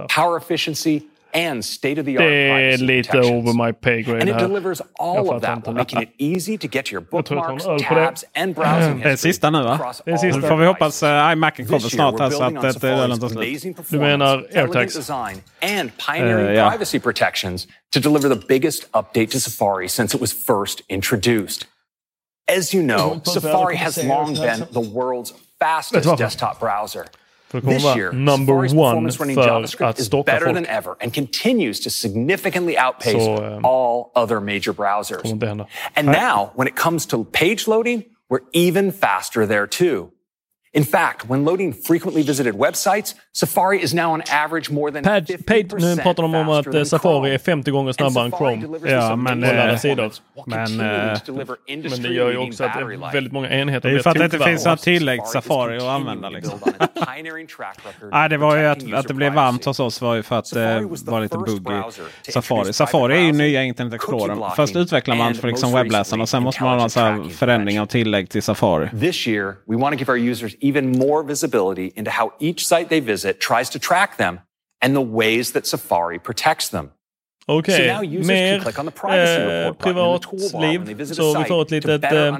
power 0.09 0.37
efficiency, 0.37 1.07
and 1.33 1.65
state-of-the-art 1.65 2.23
Det 2.29 2.47
är 2.49 2.53
privacy 2.77 2.85
lite 2.85 3.11
protections. 3.11 3.47
over 3.47 3.65
my 3.67 3.71
pay 3.73 4.01
grade 4.01 4.21
And 4.21 4.29
it 4.29 4.37
delivers 4.39 4.81
all 4.99 5.29
of 5.29 5.41
that 5.41 5.65
while 5.67 5.73
making 5.75 6.01
it 6.01 6.09
easy 6.17 6.57
to 6.57 6.67
get 6.71 6.85
to 6.85 6.91
your 6.93 7.05
Jag 7.11 7.25
tror 7.25 7.37
att 7.39 7.45
bookmarks, 7.47 7.65
hon 7.65 7.73
öl 7.73 7.83
på 7.83 7.95
det. 7.95 8.05
tabs, 8.05 8.25
and 8.35 8.55
browsing 8.55 8.99
Det 8.99 9.09
är 9.11 9.15
sista 9.15 9.49
nu 9.49 9.63
va? 9.63 9.73
across 9.73 10.01
Det 10.05 10.11
är 10.11 10.13
all 10.13 10.19
sista. 10.19 10.41
Får 10.41 10.57
vi 10.57 10.65
hoppas 10.65 11.03
uh, 11.03 11.09
iMacen 11.33 11.65
kommer 11.65 11.79
This 11.79 11.93
year, 11.93 12.11
snart 12.11 12.19
här 12.19 12.27
we're 12.29 12.31
så 12.31 12.39
building 12.39 12.57
att 12.57 12.75
on 12.75 12.81
det 12.81 12.87
är 12.87 12.91
ölen 12.91 13.17
Safari's 13.17 13.29
slut. 13.29 13.47
amazing 13.47 13.75
Du 13.89 13.99
menar 13.99 14.37
performance, 14.37 14.59
elegant 14.59 14.75
AirTags? 14.75 14.95
design, 14.95 15.41
and 15.79 15.91
pioneering 16.07 16.47
Eh, 16.47 16.53
ja. 16.53 16.69
privacy 16.69 16.99
protections 16.99 17.67
to 17.93 17.99
deliver 17.99 18.29
the 18.35 18.41
biggest 18.47 18.87
update 18.91 19.27
to 19.31 19.39
Safari 19.39 19.87
since 19.89 20.15
it 20.17 20.21
was 20.21 20.33
first 20.33 20.81
introduced. 20.89 21.65
As 22.57 22.73
you 22.73 22.83
know, 22.83 23.21
Safari 23.25 23.75
has 23.75 24.03
long 24.03 24.33
been 24.33 24.59
the 24.73 24.89
world's 24.93 25.33
fastest 25.59 26.17
desktop 26.17 26.59
browser. 26.59 27.05
För 27.49 27.57
det 27.57 27.61
kommer 27.61 27.79
This 27.79 27.97
year, 27.97 28.11
number 28.11 28.53
one 28.53 28.69
performance 28.69 29.19
running 29.23 29.35
för 29.35 29.47
JavaScript 29.47 29.89
att 29.89 29.99
is 29.99 30.05
stoppa 30.05 30.31
better 30.31 30.45
folk. 30.45 30.55
than 30.55 30.65
ever 30.65 30.95
and 31.01 31.13
continues 31.13 31.79
to 31.79 31.89
significantly 31.89 32.75
outpace 32.77 33.11
Så, 33.25 33.43
ehm, 33.43 33.65
all 33.65 34.11
other 34.15 34.39
major 34.39 34.73
browsers. 34.73 35.23
And 35.95 36.05
now, 36.07 36.51
when 36.55 36.67
it 36.67 36.75
comes 36.75 37.05
to 37.07 37.23
page 37.31 37.67
loading, 37.67 38.03
we're 38.29 38.39
even 38.53 38.91
faster 38.91 39.47
there 39.47 39.67
too. 39.67 40.11
In 40.73 40.85
fact, 40.85 41.25
when 41.29 41.45
loading 41.45 41.73
frequently 41.73 42.23
visited 42.23 42.55
websites, 42.55 43.15
Safari 43.33 43.83
is 43.83 43.93
now 43.93 44.13
on 44.13 44.21
average 44.31 44.71
more 44.71 44.91
than 44.91 45.03
Pad, 45.03 45.27
50% 45.27 45.45
paid, 45.45 45.73
nu 45.81 45.97
pratar 45.97 46.23
de 46.23 46.35
om 46.35 46.49
att 46.49 46.65
faster 46.65 46.69
eh, 46.69 46.73
than 46.73 46.85
Safari 46.85 47.13
Chrome. 47.13 47.33
är 47.33 47.37
50 47.37 47.71
gånger 47.71 47.91
snabbare 47.91 48.25
än 48.25 48.31
Chrome. 48.31 48.91
Ja, 48.91 49.15
men, 49.15 49.43
eh, 49.43 49.77
sidor. 49.77 50.11
men, 50.45 50.79
eh, 50.79 51.19
Men 51.67 52.01
det 52.01 52.13
gör 52.13 52.31
ju 52.31 52.37
också 52.37 52.63
att 52.63 53.13
väldigt 53.13 53.33
många 53.33 53.49
enheter 53.49 53.89
Det 53.89 53.93
är 53.93 53.97
ju 53.97 54.03
för 54.03 54.09
att 54.09 54.17
det 54.17 54.25
inte 54.25 54.39
finns 54.39 54.65
några 54.65 54.77
tillägg 54.77 55.19
Safari 55.27 55.49
Safari 55.49 55.77
att 55.77 55.83
använda. 55.83 56.29
Liksom. 56.29 56.59
Nej, 58.11 58.29
det 58.29 58.37
var 58.37 58.57
ju 58.57 58.65
att, 58.65 58.93
att 58.93 59.07
det 59.07 59.13
blev 59.13 59.33
varmt 59.33 59.65
hos 59.65 59.79
oss 59.79 60.01
var 60.01 60.15
ju 60.15 60.23
för 60.23 60.39
att 60.39 60.45
det 60.45 60.49
Safari 60.49 60.85
was 60.85 61.05
the 61.05 61.11
var 61.11 61.21
lite 61.21 61.37
bugg 61.37 61.67
i 62.27 62.31
Safari. 62.31 62.73
Safari 62.73 63.17
är 63.17 63.21
ju 63.21 63.31
nya 63.31 63.63
Internet 63.63 63.93
Explorer. 63.93 64.55
Först 64.55 64.75
utvecklar 64.75 65.15
man 65.15 65.35
för 65.35 65.47
liksom 65.47 65.73
webbläsaren 65.73 66.21
och 66.21 66.29
sen 66.29 66.43
måste 66.43 66.63
man 66.63 66.79
ha 66.79 66.89
tracking 66.89 67.29
förändring 67.29 67.79
av 67.79 67.85
tillägg 67.85 68.29
till 68.29 68.43
Safari. 68.43 68.89
This 68.99 69.27
year, 69.27 69.55
we 69.67 69.77
want 69.77 69.93
to 69.93 69.99
give 69.99 70.11
our 70.11 70.29
users 70.31 70.55
even 70.61 70.91
more 70.91 71.23
visibility 71.23 71.91
into 71.95 72.11
how 72.11 72.31
each 72.39 72.67
site 72.67 72.89
they 72.89 72.99
visit 73.01 73.39
tries 73.39 73.69
to 73.69 73.79
track 73.79 74.17
them 74.17 74.39
and 74.81 74.95
the 74.95 75.01
ways 75.01 75.51
that 75.51 75.65
Safari 75.65 76.19
protects 76.19 76.69
them. 76.69 76.91
Okej, 77.49 77.77
So 77.77 77.93
now 77.93 78.03
users 78.03 78.27
mer 78.27 78.53
can 78.53 78.63
click 78.63 78.79
on 78.79 78.85
the 78.85 78.91
privacy 78.91 79.41
eh, 79.41 79.73
privatliv. 79.73 81.05
Så 81.13 81.39
vi 81.39 81.45
får 81.45 81.61
ett 81.61 81.71
litet... 81.71 82.03
Eh, 82.03 82.37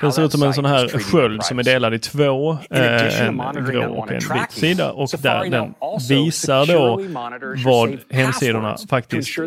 det 0.00 0.12
ser 0.12 0.22
ut 0.22 0.32
som 0.32 0.42
en 0.42 0.54
sån 0.54 0.64
här 0.64 0.88
sköld 0.88 1.44
som 1.44 1.58
är 1.58 1.62
delad 1.62 1.94
i 1.94 1.98
två. 1.98 2.52
In 2.52 2.76
addition 2.76 3.20
Eh, 3.20 3.26
to 3.26 3.28
en 3.28 3.34
monitoring 3.36 3.80
grå 3.80 3.94
och 3.94 4.08
en 4.08 4.14
and 4.14 4.22
vit 4.22 4.28
tracking, 4.28 4.60
sida. 4.60 4.92
Och 4.92 5.10
Safari 5.10 5.50
där 5.50 5.58
den 5.58 5.74
also 5.80 6.14
visar 6.14 6.66
då 6.66 6.66
securely 6.66 7.08
monitors 7.08 7.64
your 7.64 7.64
vad 7.64 7.98
hemsidorna 8.10 8.76
faktiskt 8.90 9.38
eh, 9.38 9.44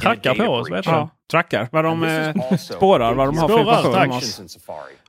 trackar 0.00 0.34
på 0.34 0.44
oss. 0.44 0.70
Vad 0.70 0.78
heter? 0.78 0.90
Ja, 0.90 1.08
trackar. 1.30 1.68
Vad 1.72 1.84
de 1.84 2.02
eh, 2.04 2.56
spårar, 2.56 3.14
vad 3.14 3.28
de 3.28 3.38
har 3.38 3.48
för 3.48 3.58
information 3.58 4.10
om 4.10 4.16
oss. 4.16 4.58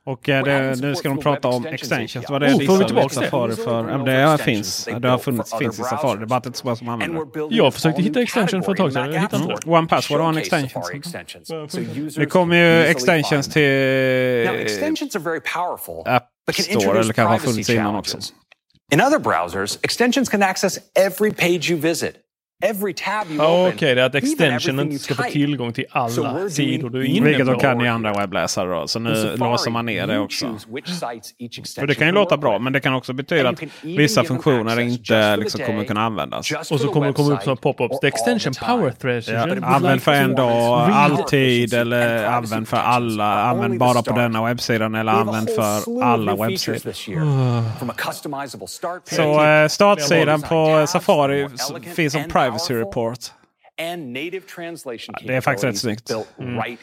Och 0.06 0.30
eh, 0.30 0.44
det, 0.44 0.76
nu 0.82 0.96
ska 0.96 1.10
de 1.10 1.18
prata 1.18 1.48
om 1.48 1.66
extensions. 1.66 2.26
Vad 2.30 2.42
det 2.42 2.48
är 2.48 2.54
Oh, 2.54 2.66
får 2.66 2.78
vi 2.78 2.86
tillbaka? 2.86 3.10
Safari 3.10 3.56
för. 3.56 4.08
Ja, 4.10 4.38
det 4.38 4.44
finns. 4.44 4.90
Det 5.00 5.10
har 5.10 5.18
funnits, 5.18 5.58
finns 5.60 5.80
i 5.80 5.84
Safari. 5.84 6.18
Det 6.18 6.24
är 6.24 6.26
bara 6.26 6.42
inte 6.46 6.58
så 6.58 6.66
många 6.66 6.76
som 6.76 6.90
använder 6.90 7.50
det. 7.50 7.56
Jag 7.56 7.74
försökte 7.74 8.02
hitta 8.02 8.22
extension 8.22 8.64
för 8.64 8.72
ett 8.72 8.78
tag 8.78 8.94
sedan. 8.94 9.14
Jag 9.14 9.22
hittade 9.22 9.44
inte 9.44 9.56
det. 9.66 9.72
One 9.72 9.88
Password 9.88 10.22
har 10.22 10.30
en 10.30 10.38
extension. 10.38 10.84
Det 12.16 12.26
kommer 12.26 12.56
ju 12.56 12.86
extensions 12.86 13.48
till 13.48 14.48
powerful, 15.54 16.04
App 16.06 16.30
Store, 16.52 17.00
eller 17.00 17.14
kanske 17.14 17.24
har 17.24 17.38
funnits 17.38 17.70
innan 17.70 17.96
också. 17.96 18.18
In 18.94 19.02
other 19.02 19.20
browsers, 19.20 19.80
extensions 19.82 20.30
can 20.30 20.44
access 20.44 20.80
every 21.00 21.32
page 21.32 21.72
you 21.72 21.80
visit, 21.80 22.16
every 22.64 22.94
tab 22.94 23.28
you 23.30 23.38
Ja, 23.38 23.64
open, 23.64 23.74
Okej, 23.76 23.96
det 23.96 24.02
är 24.02 24.06
att 24.06 24.16
everything 24.16 24.92
you 24.92 25.00
ska 25.00 25.16
få 25.16 25.24
tillgång 25.24 25.74
till 25.74 25.86
alla 25.90 26.50
sidor 26.50 26.90
du 26.90 27.00
är 27.00 27.06
inne 27.06 27.28
Vilket 27.28 27.46
de 27.46 27.54
på. 27.54 27.60
kan 27.60 27.82
i 27.82 27.88
andra 27.90 28.14
webbläsare 28.14 28.70
då. 28.70 28.88
Så 28.88 29.00
nu 29.00 29.36
låser 29.36 29.72
man 29.72 29.86
ner 29.86 30.08
det 30.08 30.20
också. 30.20 30.46
För 31.80 31.88
extension 31.88 31.88
det 31.88 31.96
kan 31.96 32.08
ju 32.08 32.14
låta 32.14 32.38
bra, 32.38 32.60
men 32.60 32.74
det 32.74 32.80
kan 32.80 32.94
också 32.94 33.14
betyda 33.14 33.50
att 33.50 33.64
vissa 33.82 34.24
funktioner 34.24 34.80
inte 34.80 35.38
liksom 35.38 35.58
day, 35.60 35.68
kommer 35.68 35.84
kunna 35.84 36.02
användas. 36.02 36.52
Och 36.72 36.80
så 36.80 36.88
kommer 36.88 37.08
det 37.08 37.14
komma 37.14 37.34
upp 37.34 37.44
som 37.44 37.58
pop-ups. 37.58 38.00
The 38.02 38.08
extension 38.08 38.54
power 38.54 38.92
threads. 38.92 39.28
Ja, 39.28 39.66
använd 39.66 40.02
för 40.02 40.14
en 40.14 40.36
dag, 40.36 40.90
alltid 40.94 41.74
eller 41.74 42.26
använd 42.26 42.68
för 42.68 42.78
alla. 42.78 43.44
Använd 43.44 43.80
bara 43.80 44.02
på 44.04 44.14
denna 44.14 44.46
webbsidan 44.46 44.96
eller 44.96 45.12
använd 45.12 45.50
för 45.50 46.04
alla 46.04 46.36
webbsidor. 46.36 46.92
Så 49.16 49.46
eh, 49.46 49.68
startsidan 49.68 50.42
på 50.42 50.86
Safari 50.88 51.48
finns 51.96 52.14
som 52.14 52.24
privacy 52.44 52.74
report. 52.74 53.20
Det 55.24 55.36
är 55.36 55.42
faktiskt 55.42 55.64
rätt 55.64 55.78
snyggt. 55.78 56.12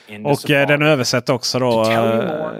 Mm. 0.08 0.26
Och 0.26 0.50
eh, 0.50 0.68
den 0.68 0.82
översätter 0.82 1.32
också 1.32 1.58
då 1.58 1.90
eh, 1.90 2.50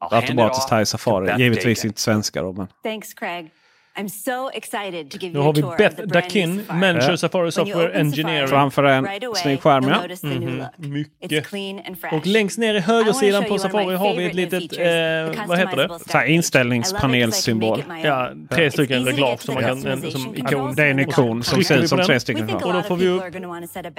automatiskt 0.00 0.70
här 0.70 0.80
i 0.80 0.86
Safari. 0.86 1.42
Givetvis 1.42 1.84
inte 1.84 2.00
svenska 2.00 2.42
då. 2.42 2.52
Men. 2.52 2.68
Thanks, 2.82 3.14
Craig. 3.14 3.50
I'm 3.98 4.08
so 4.08 4.50
excited 4.54 5.10
to 5.10 5.18
give 5.18 5.32
Nu 5.32 5.38
you 5.38 5.42
har 5.42 5.50
a 5.50 5.52
vi 5.52 5.62
tour 5.62 5.72
of 5.72 5.78
Beth 5.78 5.96
the 5.96 6.06
brand 6.06 6.34
new 6.34 6.56
Dakin, 6.56 6.78
manager. 6.80 7.16
Safari 7.16 7.52
Software 7.52 7.92
Engineering. 7.92 8.48
Framför 8.48 8.84
en 8.84 9.04
right 9.04 9.24
away, 9.24 9.42
snygg 9.42 9.60
skärm 9.60 9.84
you'll 9.84 9.90
ja. 9.90 10.02
notice 10.02 10.20
the 10.20 10.26
new 10.26 10.50
look. 10.50 11.06
It's 11.20 11.40
clean 11.48 11.80
and 11.86 12.00
fresh. 12.00 12.14
Och 12.14 12.26
längst 12.26 12.58
ner 12.58 12.74
i 12.74 12.80
högersidan 12.80 13.42
show 13.42 13.48
på 13.48 13.54
you 13.54 13.64
one 13.64 13.68
of 13.68 13.72
my 13.72 13.78
Safari 13.80 13.96
har 13.96 14.16
vi 14.16 14.24
ett 14.24 14.34
litet, 14.34 14.72
eh, 14.72 14.86
the 15.34 15.48
vad 15.48 15.58
heter 15.58 15.76
det? 15.76 15.98
Så 16.06 16.18
här 16.18 16.26
inställningspanelsymbol. 16.26 17.84
Ja, 18.04 18.30
tre 18.50 18.70
stycken 18.70 19.04
reglage 19.04 19.40
som 19.40 19.54
man 19.54 19.64
kan, 19.64 19.86
en, 19.86 20.10
som 20.10 20.34
ikon. 20.36 20.74
Det 20.74 20.82
är 20.82 20.90
en 20.90 20.98
ikon 20.98 21.42
som 21.42 21.64
ser 21.64 21.78
ut 21.78 21.88
som 21.88 21.98
tre 21.98 22.20
stycken. 22.20 22.50
Och 22.50 22.72
då 22.72 22.82
får 22.82 22.96
vi 22.96 23.08
upp 23.08 23.22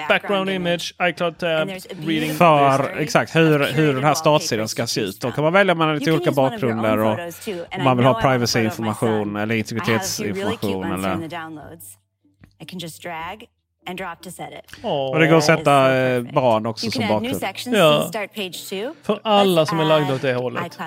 background 0.08 0.50
image, 0.50 0.94
iCloud 1.02 1.38
tab, 1.38 1.68
reading. 2.06 2.34
För 2.34 2.98
exakt 2.98 3.36
hur, 3.36 3.72
hur 3.72 3.94
den 3.94 4.04
här 4.04 4.14
startsidan 4.14 4.68
ska 4.68 4.86
se 4.86 5.00
ut. 5.00 5.20
Då 5.20 5.30
kan 5.30 5.44
man 5.44 5.52
välja 5.52 5.74
har 5.74 5.94
lite 5.94 6.12
olika 6.12 6.30
bakgrunder 6.30 6.98
och 6.98 7.18
om 7.78 7.84
man 7.84 7.96
vill 7.96 8.06
ha 8.06 8.20
privacy-information 8.20 9.36
eller 9.36 9.54
I 9.54 9.62
have 9.92 10.02
a 10.02 10.04
few 10.04 10.32
really 10.34 10.56
cute 10.56 10.72
integritetsinformation. 10.72 10.90
ones 10.90 11.02
from 11.02 11.12
Eller... 11.22 11.28
the 11.28 11.36
downloads. 11.36 11.84
I 12.60 12.64
can 12.64 12.78
just 12.78 13.02
drag 13.02 13.46
and 13.86 13.98
drop 13.98 14.22
to 14.22 14.30
set 14.30 14.50
it. 14.52 14.84
Och 14.84 15.18
det 15.18 15.26
går 15.26 15.36
att 15.36 15.44
sätta 15.44 15.96
eh, 15.96 16.22
barn 16.22 16.66
också 16.66 16.86
You 16.86 16.92
som 16.92 17.02
can 17.02 17.12
add 17.16 17.22
new 17.22 17.32
bakgrund. 17.32 17.56
sections 17.56 17.76
Ja. 17.76 17.98
since 18.00 18.08
start 18.08 18.34
page 18.34 18.68
two. 18.70 18.90
För 19.02 19.20
alla 19.24 19.66
som 19.66 19.80
är 19.80 19.84
lagda 19.84 20.14
åt 20.14 20.22
det 20.22 20.34
hållet. 20.34 20.78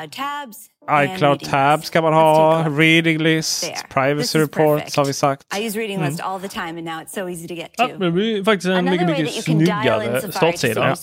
iCloud 0.91 1.40
tabs. 1.40 1.90
kan 1.90 2.03
man 2.03 2.14
ha. 2.14 2.64
Reading 2.69 3.18
list, 3.18 3.73
privacy 3.90 4.40
reports 4.40 4.98
har 4.98 5.06
vi 5.06 5.14
sagt. 5.14 5.57
I 5.57 5.68
use 5.68 5.80
reading 5.80 5.98
Mm. 5.98 6.10
list 6.10 6.22
all 6.22 6.40
the 6.41 6.48
time 6.48 6.68
and 6.69 6.84
now 6.84 7.02
it's 7.02 7.14
so 7.14 7.30
easy 7.30 7.48
to 7.48 7.53
get 7.53 7.69
Ja, 7.78 7.88
to. 7.88 7.98
det 7.98 8.11
blir 8.11 8.44
faktiskt 8.44 8.65
en 8.65 8.72
Another 8.72 8.91
mycket, 8.91 9.07
way 9.07 9.18
mycket 9.23 9.36
that 9.36 9.48
you 9.48 9.57
can 9.57 9.65
dial 9.84 10.02
in 10.02 10.07
snyggare 10.07 10.32
startsida 10.32 10.95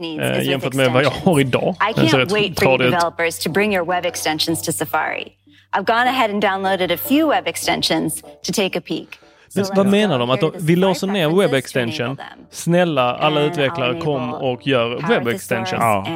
needs 0.00 0.38
eh, 0.38 0.42
jämfört 0.50 0.74
med 0.74 0.92
vad 0.92 1.04
jag 1.04 1.10
har 1.10 1.40
idag. 1.40 1.74
For 1.94 2.38
you 2.38 2.54
tradig 2.54 2.86
ut. 2.86 2.94
Safari. 5.74 5.80
I've 5.80 5.86
gone 5.86 6.08
ahead 6.08 6.30
and 6.30 6.42
downloaded 6.42 6.92
a 6.92 6.96
few 6.96 7.28
web 7.28 7.46
extensions 7.46 8.22
to 8.42 8.52
take 8.52 8.78
a 8.78 8.80
peek. 8.80 9.18
Men 9.54 9.64
vad 9.74 9.86
menar 9.86 10.18
de? 10.18 10.30
Att 10.30 10.40
de, 10.40 10.52
vi 10.60 10.76
låser 10.76 11.06
ner 11.06 11.28
web 11.28 11.54
extension. 11.54 12.16
Snälla 12.50 13.16
alla 13.16 13.40
utvecklare 13.40 14.00
kom 14.00 14.34
och 14.34 14.66
gör 14.66 15.08
web 15.08 15.28
extension. 15.28 15.80
Ja. 15.80 16.06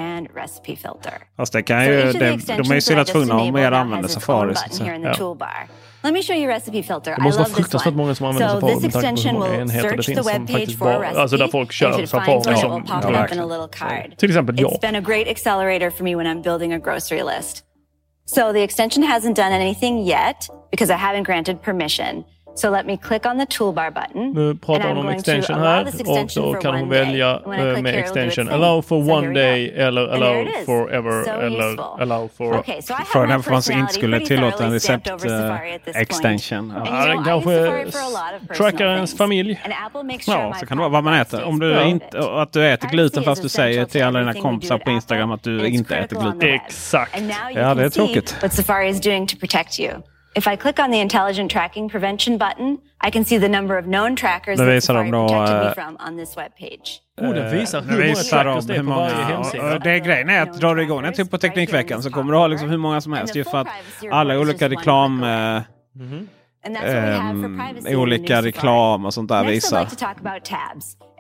Fast 1.37 1.53
det 1.53 1.63
kan 1.63 1.85
So 1.85 1.91
ju, 1.91 2.13
det, 2.13 2.37
de 2.47 2.71
är 2.71 2.75
ju 2.75 2.81
så 2.81 3.05
tvungna 3.05 3.41
om 3.41 3.57
er 3.57 3.73
använder 3.73 4.09
Safari. 4.09 4.55
så 4.55 4.65
att 4.65 4.71
button 4.71 4.87
here 4.87 4.97
in 4.97 5.03
säga. 5.03 5.15
the 5.15 5.19
toolbar. 5.19 5.69
Let 6.05 6.13
me 6.13 6.23
show 6.23 6.37
you 6.37 6.47
recipe 6.47 6.83
filter. 6.83 7.17
Det 7.17 7.23
måste 7.23 7.41
I 7.41 7.43
vara 7.43 7.49
love 7.49 7.49
this 7.49 7.57
fruktansvärt 7.57 7.87
one. 7.87 7.97
många 7.97 8.15
som 8.15 8.27
använder 8.27 8.49
so 8.49 8.61
Safari 8.61 8.75
this 8.75 8.83
med 8.83 8.93
tanke 8.93 9.09
på 9.09 9.13
extension 9.13 9.43
hur 9.43 9.49
många 9.49 9.51
will 9.51 9.61
enheter 9.61 9.97
det 9.97 10.03
search 10.03 10.07
the 10.07 10.13
finns 10.13 10.27
som 10.27 10.33
web 10.33 10.47
page 10.47 10.59
faktiskt 10.59 10.79
bara, 10.79 11.09
alltså 11.09 11.37
där 11.37 11.49
folk 11.49 11.73
kör 11.73 12.07
Safari 12.07 12.55
it 12.55 12.59
som... 12.59 12.85
Ja. 12.89 14.07
Till 14.17 14.31
exempel 14.31 14.61
jag. 14.61 14.71
It's 14.71 14.81
been 14.81 14.97
a 14.97 15.01
great 15.01 15.29
accelerator 15.29 15.91
for 15.91 16.05
me 16.05 16.17
when 16.17 16.27
I'm 16.27 16.43
building 16.43 16.73
a 16.73 16.79
grocery 16.79 17.23
list. 17.37 17.65
So 18.25 18.53
the 18.53 18.63
extension 18.63 19.03
hasn't 19.03 19.37
done 19.37 19.53
anything 19.53 19.99
yet 19.99 20.49
because 20.71 20.91
I 20.91 20.97
haven't 20.97 21.25
granted 21.25 21.61
permission. 21.63 22.25
So 22.55 22.71
let 22.71 22.87
me 22.87 22.97
click 22.97 23.27
on 23.27 23.39
the 23.39 23.47
toolbar 23.47 23.91
button. 23.91 24.33
Nu 24.33 24.55
pratar 24.55 24.89
hon 24.89 24.99
om 24.99 25.09
extension 25.09 25.57
allow 25.57 25.67
här 25.69 25.85
this 25.85 26.01
och 26.37 26.55
for 26.55 26.61
kan 26.61 26.75
hon 26.75 26.89
välja 26.89 27.31
eh, 27.45 27.51
med 27.83 27.87
here, 27.87 27.99
extension 28.01 28.49
allow 28.49 28.83
for 28.83 29.05
So 29.05 29.13
one 29.13 29.35
day 29.35 29.71
eller 29.77 30.09
allow 30.09 30.47
forever 30.67 31.25
So 31.25 31.31
eller 31.31 31.69
useful. 31.69 31.85
allow 32.03 32.29
for... 32.37 32.59
Okay, 32.59 32.83
so 32.83 32.93
är 32.95 32.99
varför 32.99 33.27
man 33.27 33.39
inte 33.39 33.51
personality 33.51 33.95
skulle 33.95 34.21
tillåta 34.21 34.65
en 34.67 34.73
recept 34.73 35.07
Safari 35.07 35.75
at 35.75 35.85
this 35.85 35.95
point. 35.95 35.97
extension. 35.97 36.73
Ja. 36.77 37.23
kanske 37.25 37.51
use 37.51 37.67
Safari 37.67 37.91
for 37.91 37.99
a 37.99 38.09
lot 38.09 38.43
of 38.43 38.49
personal 38.49 38.71
trackar 38.73 38.87
ens 38.87 39.11
things. 39.11 39.19
familj. 39.19 39.61
And 39.65 39.75
Apple 39.87 40.03
makes 40.03 40.25
sure 40.27 40.39
Ja, 40.39 40.49
my 40.49 40.59
så 40.61 40.67
kan 40.67 40.77
det 40.77 40.81
vara 40.81 40.91
vad 40.93 41.05
man 41.05 41.15
äter. 41.15 41.45
Om 41.45 41.59
du 41.59 41.83
inte, 41.83 42.19
att 42.43 42.53
du 42.53 42.67
äter 42.69 42.89
gluten 42.89 43.23
fast 43.23 43.43
du 43.43 43.49
säger 43.49 43.85
till 43.85 44.05
alla 44.05 44.19
dina 44.19 44.35
kompisar 44.35 44.79
på 44.79 44.91
Instagram 44.91 45.31
att 45.31 45.43
du 45.43 45.67
inte 45.67 45.97
äter 45.97 46.21
gluten. 46.21 46.49
Exakt. 46.49 47.17
And 47.17 47.27
now 47.27 47.37
you 47.51 47.61
Ja, 47.61 47.69
can 47.69 47.77
det 47.77 47.85
är 47.85 47.91
see 47.91 47.97
tråkigt. 48.07 48.37
what 48.43 48.53
Safari 48.53 48.89
is 48.89 49.01
doing 49.01 49.27
to 49.27 49.37
protect 49.41 49.81
you. 49.81 49.91
If 50.35 50.47
I 50.47 50.57
click 50.57 50.79
on 50.79 50.91
the 50.91 51.01
Intelligent 51.01 51.51
Tracking 51.51 51.89
Prevention 51.91 52.39
button, 52.39 52.79
I 53.07 53.11
can 53.11 53.25
see 53.25 53.39
the 53.39 53.49
number 53.49 53.79
of 53.79 53.85
known 53.85 54.17
trackers 54.17 54.59
that 54.59 54.67
visar 54.69 54.95
Safari 54.95 55.11
de 55.11 55.11
då, 55.11 55.29
protected 55.29 55.57
me 55.59 55.67
eh, 55.67 55.75
from 55.75 55.97
on 56.09 56.17
this 56.19 56.37
web 56.37 56.53
page. 56.59 57.01
Oh, 57.21 57.35
det 57.35 57.51
visar 57.51 57.79
Eh, 57.79 57.85
hur 57.85 57.93
många 57.93 58.05
visar 58.07 58.45
trackers 58.45 58.65
de 58.65 58.73
det 58.73 58.75
är 58.75 58.77
hur 58.77 58.85
på 58.85 58.91
många- 58.91 59.09
varje 59.09 59.25
hemsida. 59.25 59.75
och 59.75 59.81
Det 59.81 59.91
är 59.91 59.99
grejen 59.99 60.29
är 60.29 60.43
att 60.43 60.61
drar 60.61 60.75
du 60.75 60.83
igång 60.83 61.05
en 61.05 61.13
typ 61.13 61.31
på 61.31 61.39
Teknikveckan 61.39 62.03
så 62.03 62.11
kommer 62.11 62.33
du 62.33 62.39
ha 62.39 62.47
liksom 62.47 62.71
hur 62.71 62.77
många 62.79 63.01
som 63.01 63.13
helst. 63.13 63.37
Ju 63.37 63.45
för 63.45 63.59
att 63.59 63.69
alla 64.11 64.39
olika 64.39 64.69
reklam... 64.69 65.25
In 66.67 66.75
the 67.85 67.97
olika 67.97 68.43
reklam 68.43 69.05
och 69.05 69.15
sånt 69.15 69.29
där 69.29 69.43
Next, 69.45 69.55
visar. 69.55 69.87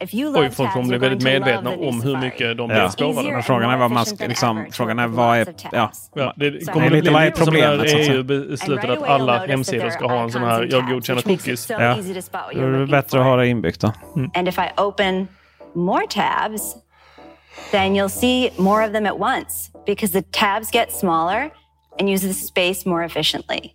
Oj, 0.02 0.50
folk 0.50 0.56
tabs, 0.56 0.72
kommer 0.72 0.88
bli 0.88 0.98
väldigt 0.98 1.24
medvetna 1.24 1.70
om 1.70 2.02
hur 2.02 2.16
mycket 2.16 2.56
de 2.56 2.68
blir 2.68 2.88
spårade. 2.88 3.42
Frågan 3.42 3.70
är 3.70 3.76
vad 3.76 3.90
man 3.90 4.06
ska, 4.06 4.26
liksom, 4.26 4.66
frågan 4.72 4.98
är 4.98 5.06
vad 5.06 5.38
är... 5.38 5.54
Ja. 5.72 5.90
Ja, 6.14 6.34
det 6.36 6.50
Det 6.50 6.72
kommer 6.72 6.86
är 6.86 6.90
det 6.90 6.96
lite 6.96 7.02
bli 7.02 7.12
vad 7.12 7.22
är 7.22 7.26
lite 7.26 7.36
som 7.36 7.44
problemet, 7.44 7.78
när 7.78 7.86
så 7.86 7.96
att 7.96 8.04
säga. 8.04 8.14
EU 8.14 8.22
beslutade 8.22 8.92
att 8.92 9.02
alla 9.02 9.46
hemsidor 9.46 9.90
ska 9.90 10.06
ha 10.06 10.22
en 10.22 10.30
sån 10.30 10.42
här 10.42 10.68
jag 10.70 10.88
godkänner 10.88 11.22
cookies. 11.22 11.70
Ja. 11.70 11.78
Då 11.78 12.60
är 12.60 12.78
det 12.78 12.86
bättre 12.86 13.20
att 13.20 13.24
ha 13.24 13.36
det 13.36 13.48
inbyggt 13.48 13.80
då. 13.80 13.92
And 14.34 14.48
if 14.48 14.58
I 14.58 14.80
open 14.80 15.28
more 15.74 16.06
tabs, 16.06 16.76
then 17.70 17.94
you'll 17.94 18.08
see 18.08 18.50
more 18.56 18.86
of 18.86 18.92
them 18.92 19.06
at 19.06 19.20
once 19.20 19.70
because 19.86 20.12
the 20.12 20.22
tabs 20.30 20.70
get 20.70 20.92
smaller 20.92 21.50
and 21.98 22.10
use 22.10 22.26
the 22.26 22.34
space 22.34 22.88
more 22.88 23.04
efficiently. 23.04 23.74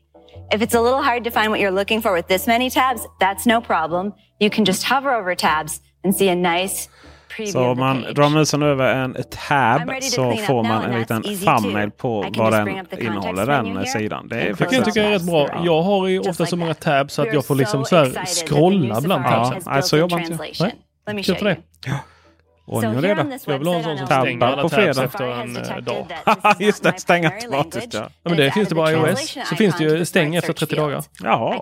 If 0.54 0.62
it's 0.62 0.76
a 0.76 0.82
little 0.82 1.02
hard 1.02 1.24
to 1.24 1.32
find 1.32 1.52
what 1.52 1.60
you're 1.60 1.76
looking 1.76 2.02
for 2.02 2.14
with 2.14 2.28
this 2.28 2.48
many 2.48 2.70
tabs, 2.70 3.02
that's 3.20 3.46
no 3.46 3.62
problem. 3.62 4.14
You 4.40 4.50
can 4.50 4.66
just 4.66 4.84
hover 4.84 5.14
over 5.14 5.36
tabs 5.36 5.82
and 6.08 6.16
see 6.16 6.30
a 6.30 6.36
nice 6.36 6.90
preview 7.38 7.52
Så 7.52 7.72
om 7.72 7.80
man 7.80 8.02
drar 8.14 8.30
musen 8.30 8.64
över 8.64 8.96
en 8.96 9.14
tab 9.14 10.04
så 10.04 10.36
får 10.36 10.64
man 10.64 10.84
en 10.84 11.00
liten 11.00 11.24
thumbnail 11.24 11.92
på 11.92 12.26
vad 12.38 12.54
den 12.54 12.68
innehåller, 13.00 13.46
den 13.46 13.86
sidan. 13.86 14.28
Det 14.28 14.36
är 14.36 14.40
kan 14.40 14.48
jag 14.48 14.58
faktiskt... 14.58 14.86
tycka 14.86 15.04
är 15.04 15.12
rätt 15.12 15.26
bra. 15.26 15.62
Jag 15.66 15.82
har 15.82 16.08
ju 16.08 16.20
ofta 16.20 16.46
så 16.46 16.56
många 16.56 16.74
tabs 16.74 17.14
så 17.14 17.22
att 17.22 17.34
jag 17.34 17.46
får 17.46 17.56
liksom 17.56 17.86
så 17.86 17.96
här 17.96 18.26
scrolla 18.26 19.02
bland 19.02 19.26
tabsen. 19.26 19.62
Ja, 19.66 19.82
så 19.82 19.98
jobbar 19.98 20.20
inte 20.20 20.38
jag. 20.54 20.72
Let 21.08 21.16
me 21.16 21.24
Kul 21.24 21.36
show 21.36 21.40
för 21.40 21.46
you. 21.46 21.56
det. 21.86 22.00
Ordning 22.66 22.96
och 22.96 23.02
reda. 23.02 23.40
Jag 23.46 23.60
vill 23.60 23.68
ha 23.68 23.76
en 23.76 23.84
sån 23.84 23.98
som 23.98 24.08
stänger 24.08 24.46
alla 24.46 24.70
tabs 24.70 24.98
efter 24.98 25.42
en 25.42 25.58
eh, 25.58 25.78
dag. 25.78 26.08
Just 26.60 26.84
det, 26.84 27.00
stänga 27.00 27.30
automatiskt 27.30 27.94
ja. 27.94 28.00
Ja, 28.00 28.10
men 28.30 28.38
det 28.38 28.52
finns 28.52 28.70
det 28.70 28.76
bara 28.76 28.92
i 28.92 28.96
iOS. 28.96 29.38
Så 29.46 29.56
finns 29.56 29.78
det 29.78 29.84
ju 29.84 30.06
stäng 30.06 30.36
efter 30.36 30.54
30 30.54 30.76
dagar. 30.76 31.04
Jaha. 31.24 31.60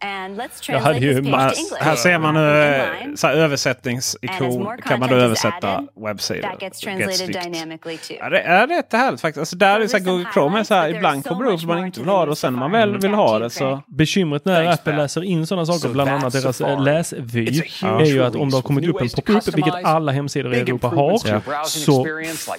Jag 0.00 0.80
hade 0.80 0.98
translate 0.98 0.98
ju 0.98 1.22
Man, 1.22 1.50
här 1.80 1.96
ser 1.96 2.18
man 2.18 2.34
nu 2.34 3.16
så 3.16 3.26
här, 3.26 3.34
översättningsikon. 3.34 4.66
Kan 4.86 5.00
man 5.00 5.08
då 5.08 5.14
översätta 5.14 5.84
webbsidor. 6.06 6.42
That 6.42 6.62
gets 6.62 6.84
Get 6.84 6.96
translated 6.96 7.14
strict. 7.14 7.42
dynamically 7.42 7.96
too. 7.96 8.16
Ja, 8.20 8.28
det 8.28 8.40
är 8.40 8.66
rätt 8.66 8.92
härligt 8.92 9.20
faktiskt. 9.20 9.38
Alltså 9.38 9.56
där 9.56 9.80
är 9.80 9.86
så 9.86 9.96
här, 9.96 10.04
Google 10.04 10.26
Chrome 10.32 10.60
är 10.60 10.64
så 10.64 10.74
här, 10.74 10.88
ibland 10.94 11.24
kommer 11.24 11.44
det 11.44 11.50
upp 11.50 11.62
man 11.62 11.86
inte 11.86 12.00
vill 12.00 12.08
ha 12.08 12.24
det 12.24 12.30
och 12.30 12.38
sen 12.38 12.52
när 12.52 12.60
man 12.60 12.72
väl 12.72 12.98
vill 12.98 13.14
ha 13.14 13.38
det 13.38 13.50
så... 13.50 13.82
Bekymret 13.86 14.44
när 14.44 14.72
Apple 14.72 14.96
läser 14.96 15.24
in 15.24 15.46
sådana 15.46 15.66
saker, 15.66 15.88
bland 15.88 16.10
annat 16.10 16.32
deras 16.32 16.60
eh, 16.60 16.82
läsvy, 16.82 17.62
är 17.82 18.04
ju 18.04 18.24
att 18.24 18.34
om 18.34 18.50
det 18.50 18.56
har 18.56 18.62
kommit 18.62 18.88
upp 18.88 19.00
en 19.00 19.08
pop-up, 19.08 19.56
vilket 19.56 19.74
alla 19.74 20.12
hemsidor 20.12 20.54
i 20.54 20.58
Europa 20.58 20.88
har, 20.88 21.18
så 21.64 22.06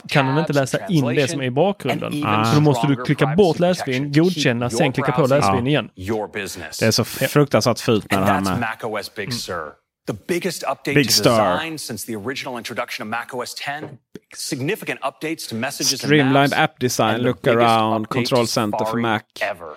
kan 0.08 0.26
den 0.26 0.38
inte 0.38 0.54
läsa 0.54 0.78
in 0.90 1.06
det 1.06 1.28
som 1.28 1.42
är 1.42 1.46
i 1.46 1.52
bakgrunden. 1.52 2.12
Så 2.46 2.56
då 2.56 2.62
måste 2.62 2.88
du 2.88 2.96
klicka 2.96 3.28
bort 3.28 3.60
läsvyn, 3.60 4.12
godkänna, 4.12 4.70
sen 4.70 4.92
klicka 4.92 5.12
på 5.12 5.28
läsvyn 5.28 5.68
igen. 5.68 5.90
Your 5.96 6.28
business. 6.28 6.80
Det 6.80 6.86
är 6.86 6.92
så 6.92 7.04
fruktansvärt 7.30 7.80
fult 7.80 8.12
med 8.12 8.18
And 8.20 8.28
det 8.28 8.32
här 8.34 8.42
med... 8.42 8.60
macOS 8.60 9.16
Big 9.16 9.34
Sur. 9.34 9.72
The 10.08 10.14
biggest 10.28 10.64
update 10.64 10.94
Big 10.96 11.08
to 11.10 11.24
design 11.24 11.78
since 11.78 12.06
the 12.06 12.16
original 12.16 12.58
introduction 12.58 13.08
of 13.08 13.12
macOS 13.12 13.54
10. 13.56 13.90
Significant 14.36 15.00
updates 15.02 15.50
to 15.50 15.56
messages 15.56 15.94
and 16.04 16.10
Streamlined 16.10 16.50
maps, 16.50 16.54
app 16.54 16.80
design, 16.80 17.16
and 17.16 17.24
look 17.24 17.48
around, 17.48 18.08
control 18.10 18.48
center 18.48 18.86
för 18.86 18.98
Mac. 18.98 19.22
Ever. 19.42 19.70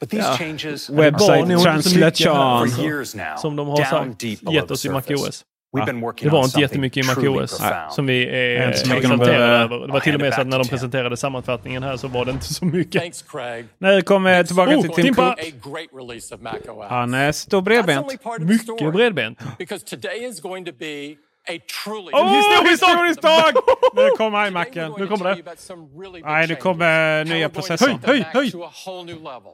But 0.00 0.10
these 0.10 0.22
Ja. 0.22 0.36
changes 0.36 0.90
Website 0.90 1.62
translation. 1.62 2.68
for 2.68 2.82
years 2.84 3.14
now, 3.14 3.36
Som 3.38 3.56
de 3.56 3.68
har 3.68 3.76
down 3.76 4.16
sagt, 4.18 4.22
gett 4.52 4.70
oss 4.70 4.84
i 4.84 4.88
surface. 4.88 5.10
MacOS. 5.12 5.44
Working 5.72 6.28
Det 6.28 6.28
var 6.32 6.44
inte 6.44 6.60
jättemycket 6.60 7.04
i 7.06 7.08
truly 7.08 7.28
MacOS 7.28 7.58
profound. 7.58 7.92
som 7.92 8.06
vi 8.06 8.26
är 8.26 8.68
exalterade 8.68 9.16
behöver- 9.16 9.48
över. 9.76 9.86
Det 9.86 9.92
var 9.92 10.00
till 10.00 10.14
och 10.14 10.20
med 10.20 10.34
så 10.34 10.40
att 10.40 10.46
när 10.46 10.58
de 10.58 10.68
presenterade 10.68 11.16
sammanfattningen 11.16 11.82
här 11.82 11.96
så 11.96 12.08
var 12.08 12.24
det 12.24 12.30
inte 12.30 12.54
så 12.54 12.64
mycket. 12.64 13.00
Thanks, 13.02 13.22
Craig. 13.22 13.64
Nu 13.78 14.02
kommer 14.02 14.30
jag 14.36 14.46
tillbaka 14.46 14.76
Oh, 14.76 14.82
till 14.94 15.04
Tim! 15.04 15.14
Cook. 15.14 15.24
A 15.24 15.34
great 15.40 15.88
release 16.08 16.34
of 16.34 16.40
macOS. 16.40 16.86
Han 16.88 17.14
är 17.14 17.32
stor 17.32 17.62
bredbent. 17.62 18.06
Mycket 18.40 18.92
bredbent. 18.92 19.38
Because 19.58 19.86
today 19.86 20.24
is 20.24 20.40
going 20.40 20.64
to 20.66 20.72
be 20.78 21.14
a 21.48 21.58
truly 21.84 22.10
Åh, 22.12 22.70
historisk 22.70 23.22
dag! 23.22 23.52
Nu 23.94 24.10
kommer 24.16 24.46
iMacen. 24.46 24.92
Nu 24.98 25.06
kommer 25.06 25.34
det. 25.34 26.20
Nej, 26.24 26.46
nu 26.48 26.54
kommer 26.54 27.24
nya 27.24 27.48
processorn. 27.48 28.00
Höj, 28.04 28.24
höj, 28.32 28.52
höj! 28.52 28.52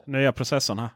Nya 0.05 0.31
processorn 0.31 0.79
här. 0.79 0.89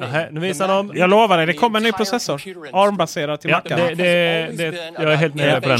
Nähä, 0.00 0.28
nu 0.32 0.40
visar 0.40 0.68
de... 0.68 0.92
Jag 0.94 1.10
lovar 1.10 1.36
dig, 1.36 1.46
det 1.46 1.52
kommer 1.52 1.78
en 1.78 1.82
ny 1.82 1.92
processor. 1.92 2.40
ARM-baserad 2.72 3.40
till 3.40 3.50
Ja, 3.50 3.56
Macarna. 3.64 3.84
det, 3.84 3.94
det, 3.94 4.70
det, 4.70 4.92
jag 4.98 5.12
är 5.12 5.16
helt 5.16 5.34
med 5.34 5.62
på 5.62 5.68
den. 5.68 5.78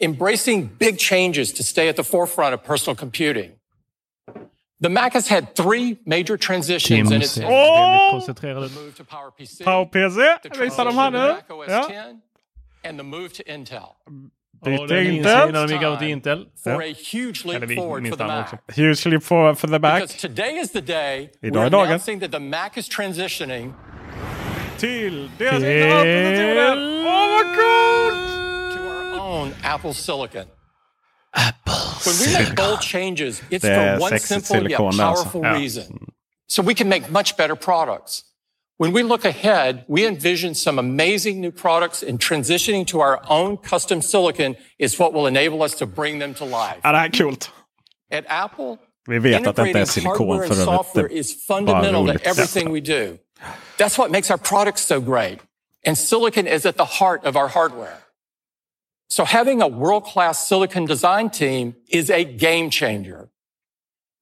embracing 0.00 0.68
big 0.78 1.00
changes 1.00 1.52
to 1.54 1.62
stay 1.62 1.88
at 1.88 1.96
the 1.96 2.04
forefront 2.04 2.54
of 2.54 2.66
personal 2.66 2.96
computing. 2.96 3.50
The 4.82 4.88
Mac 4.88 5.12
has 5.14 5.28
had 5.28 5.54
three 5.56 5.96
major 6.06 6.36
transitions 6.36 7.10
in 7.10 7.20
its 7.22 7.34
Tim 7.34 7.42
ser 7.42 7.48
history. 7.48 8.54
väldigt. 8.54 8.74
Move 8.74 8.94
to 8.96 9.04
PowerPC, 9.04 9.64
PowerPC 9.64 10.38
the 10.42 10.48
visar 10.64 10.84
de 10.84 10.94
här 10.96 11.10
transition 11.10 11.12
nu. 11.12 11.28
to 11.48 11.54
macOS 11.56 11.68
Ja. 11.68 11.88
10, 11.88 12.20
and 12.84 12.98
the 12.98 13.04
move 13.04 13.28
to 13.28 13.42
Intel. 13.46 13.74
Ja, 13.74 14.70
den 14.70 14.86
Byter 14.88 15.00
inser 15.00 15.52
de 15.52 15.72
gick 15.72 15.82
över 15.82 15.96
till 15.98 16.08
Intel. 16.08 16.46
For 16.64 16.82
a 16.82 16.94
huge 17.12 17.44
leap 17.44 17.70
forward 17.76 18.08
for 18.08 18.16
the 18.16 18.24
Mac. 18.26 18.46
Huge 18.76 19.06
leap 19.06 19.22
for, 19.22 19.54
for 19.54 19.66
the 19.68 19.78
back. 19.78 20.00
Because 20.02 20.28
today 20.28 20.58
is 20.60 20.70
the 20.70 20.80
day 20.80 21.30
Idag 21.42 21.62
är 21.62 21.66
we're 21.66 21.70
dagen. 21.70 21.86
announcing 21.86 22.20
that 22.20 22.30
the 22.32 22.38
Mac 22.40 22.70
is 22.76 22.88
transitioning 22.88 23.72
Till 24.78 25.28
deras 25.38 25.58
Till- 25.58 25.64
egna 25.64 25.94
processorer. 25.94 26.76
Åh, 27.06 27.28
vad 27.28 27.46
coolt! 27.56 28.74
to 28.74 28.80
our 28.80 29.18
own 29.20 29.52
Apple 29.64 29.92
Silicon. 29.94 30.46
When 32.06 32.16
we 32.20 32.32
make 32.38 32.54
bold 32.56 32.80
changes, 32.80 33.42
it's 33.50 33.62
Det 33.62 33.74
for 33.98 34.02
one 34.04 34.18
simple 34.18 34.56
yet 34.56 34.78
silikon 34.78 34.86
alltså. 35.00 35.02
powerful 35.24 35.42
Ja. 35.42 35.54
reason. 35.54 35.98
So 36.48 36.62
we 36.62 36.74
can 36.74 36.88
make 36.88 37.10
much 37.10 37.36
better 37.36 37.54
products. 37.54 38.22
When 38.78 38.92
we 38.92 39.02
look 39.02 39.24
ahead, 39.24 39.84
we 39.88 40.06
envision 40.06 40.54
some 40.54 40.78
amazing 40.80 41.40
new 41.40 41.50
products 41.50 42.02
and 42.02 42.20
transitioning 42.20 42.86
to 42.86 42.98
our 43.00 43.20
own 43.28 43.56
custom 43.56 44.02
silicon 44.02 44.54
is 44.78 44.98
what 44.98 45.12
will 45.12 45.26
enable 45.26 45.62
us 45.64 45.74
to 45.74 45.86
bring 45.86 46.20
them 46.20 46.34
to 46.34 46.44
life. 46.44 46.76
Ja, 46.82 46.92
det 46.92 46.98
här 46.98 47.06
är 47.08 47.18
coolt. 47.18 47.50
At 48.14 48.24
Apple, 48.28 48.76
Vi 49.08 49.18
vet 49.18 49.46
att 49.46 49.56
det 49.56 49.66
inte 49.68 49.80
är 49.80 49.84
silikon 49.84 50.16
hardware 50.28 50.38
and 50.38 50.46
för 50.48 50.62
övrigt. 50.62 50.76
software 50.76 51.08
Det 51.08 51.14
is 51.18 51.46
fundamental 51.46 52.06
to 52.06 52.28
everything 52.28 52.72
we 52.72 52.80
do. 52.80 53.16
That's 53.78 53.98
what 53.98 54.10
makes 54.10 54.30
our 54.30 54.38
products 54.38 54.82
so 54.86 55.00
great. 55.00 55.38
And 55.86 55.98
silicon 55.98 56.46
is 56.46 56.66
at 56.66 56.76
the 56.76 56.84
heart 56.84 57.26
of 57.26 57.36
our 57.36 57.48
hardware. 57.48 57.96
So 59.08 59.24
having 59.24 59.62
a 59.62 59.68
world-class 59.68 60.46
silicon 60.46 60.84
design 60.84 61.30
team 61.30 61.74
is 61.88 62.10
a 62.10 62.24
game 62.24 62.68
changer. 62.68 63.30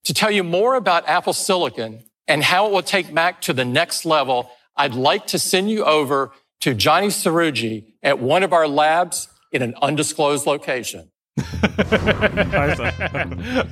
To 0.04 0.14
tell 0.14 0.30
you 0.30 0.44
more 0.44 0.76
about 0.76 1.08
Apple 1.08 1.32
Silicon 1.32 2.04
and 2.28 2.44
how 2.44 2.66
it 2.66 2.72
will 2.72 2.82
take 2.82 3.12
Mac 3.12 3.40
to 3.42 3.52
the 3.52 3.64
next 3.64 4.06
level, 4.06 4.48
I'd 4.76 4.94
like 4.94 5.26
to 5.28 5.38
send 5.38 5.70
you 5.70 5.84
over 5.84 6.30
to 6.60 6.74
Johnny 6.74 7.08
Saruji 7.08 7.94
at 8.02 8.20
one 8.20 8.44
of 8.44 8.52
our 8.52 8.68
labs 8.68 9.28
in 9.50 9.62
an 9.62 9.74
undisclosed 9.82 10.46
location. 10.46 11.10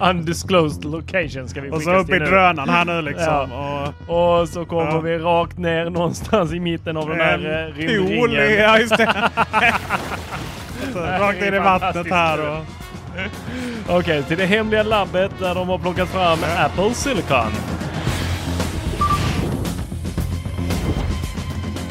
Undisclosed 0.01 0.85
locations 0.85 1.51
ska 1.51 1.61
vi 1.61 1.71
Och 1.71 1.83
så 1.83 1.95
upp 1.95 2.11
i 2.11 2.19
drönaren 2.19 2.69
här 2.69 2.85
nu 2.85 3.03
liksom. 3.03 3.51
Ja. 3.51 3.95
Och, 4.07 4.41
och, 4.41 4.49
så 4.49 4.65
kommer 4.65 4.91
ja. 4.91 5.01
vi 5.01 5.19
rakt 5.19 5.59
ner 5.59 5.91
någonstans 5.91 6.53
i 6.53 6.61
mitten 6.61 6.97
av 6.97 7.09
den 7.09 7.21
här 7.21 7.69
eh, 7.69 7.75
rymdringen. 7.79 8.81
Just. 8.81 8.95
rakt 10.95 11.43
in 11.43 11.55
i 11.55 11.59
vattnet 11.59 12.07
här. 12.11 12.51
Och... 12.51 12.65
Okej, 13.89 13.99
okay, 13.99 14.23
till 14.23 14.39
det 14.39 14.47
hemliga 14.47 14.83
labbet 14.83 15.33
där 15.39 15.55
de 15.55 15.69
har 15.69 15.79
plockat 15.79 16.09
fram 16.09 16.39
ja. 16.43 16.65
Apple 16.65 16.95
Silicon. 16.95 17.53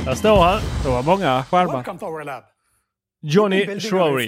Där 0.06 0.16
står 0.16 0.44
han. 0.44 0.62
Det 0.84 0.90
var 0.90 1.04
många 1.04 1.44
skärmar. 1.44 1.84
Johnny 3.26 3.80
Shrory. 3.80 4.26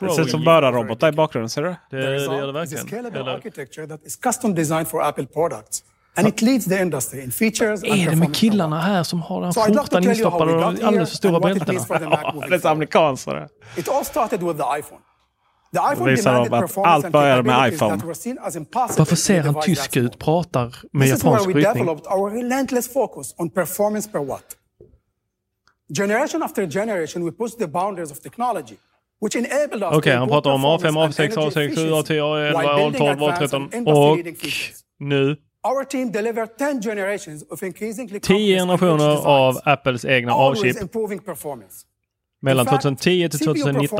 Det 0.00 0.10
ser 0.10 0.22
ut 0.22 0.30
som 0.30 0.44
mördarrobotar 0.44 1.08
i 1.08 1.12
bakgrunden, 1.12 1.48
ser 1.48 1.62
du? 1.62 1.74
Det, 1.90 1.96
det 1.96 2.24
gör 2.24 2.46
det 2.46 2.52
verkligen. 2.52 3.06
Eller? 3.06 3.40
And 6.14 6.28
it 6.28 6.42
leads 6.42 6.64
the 6.64 6.80
industry 6.82 7.22
in 7.22 7.30
features 7.30 7.82
Vad 7.82 7.98
är 7.98 8.10
det 8.10 8.16
med 8.16 8.34
killarna 8.34 8.80
här 8.80 9.02
som 9.02 9.22
har 9.22 9.42
den 9.42 9.52
skjortan 9.52 10.04
instoppad 10.04 10.48
och 10.48 10.60
de 10.60 10.86
alldeles 10.86 11.10
för 11.10 11.16
stora 11.16 11.40
bältena? 11.40 11.84
Ja, 11.88 12.34
det 12.48 12.54
är 12.54 12.58
så 12.58 12.68
amerikansare. 12.68 13.48
It 13.76 13.88
all 13.88 14.04
started 14.04 14.42
with 14.42 14.56
the 14.56 14.78
iPhone. 14.78 15.00
The 15.72 15.92
iPhone 15.92 16.10
visar 16.10 16.34
de 16.34 16.52
att 16.52 16.78
allt 16.78 17.12
började 17.12 17.42
med 17.42 17.72
iPhone. 17.72 17.96
Varför 18.98 19.16
ser 19.16 19.42
han 19.42 19.62
tysk 19.62 19.96
ut? 19.96 20.18
Pratar 20.18 20.76
med 20.92 21.08
japansk 21.08 21.52
brytning? 21.52 21.88
Generation 25.96 26.42
after 26.42 26.66
generation 26.66 27.24
we 27.24 27.32
pushed 27.32 27.58
the 27.58 27.66
boundaries 27.66 28.12
of 28.12 28.20
technology. 28.20 28.76
Okej, 29.20 29.96
okay, 29.96 30.16
han 30.16 30.28
pratar 30.28 30.50
om 30.50 30.66
A5, 30.66 31.08
A6, 31.08 31.36
A6, 31.36 31.74
A7, 31.74 32.02
A10, 32.02 32.20
A11, 32.52 32.96
A12, 32.96 33.18
A13 33.18 33.86
och 33.86 34.18
nu 34.98 35.36
Tio 38.22 38.58
generationer 38.60 39.26
av 39.26 39.60
Apples 39.64 40.04
egna 40.04 40.32
avchip. 40.34 40.76
mellan 42.40 42.66
2010 42.66 43.28
till 43.28 43.38
2019. 43.46 43.98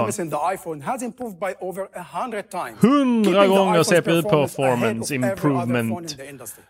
100 2.80 3.46
gånger 3.46 3.82
CPU 3.82 4.22
performance 4.22 5.14
improvement. 5.14 6.16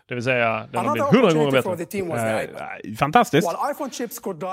Det 0.07 0.15
vill 0.15 0.23
säga, 0.23 0.67
den 0.71 0.85
har 0.85 0.93
blivit 0.93 1.13
100 1.13 1.33
gånger 1.33 1.51
bättre. 1.51 1.69
Eh, 2.85 2.95
fantastiskt. 2.97 3.47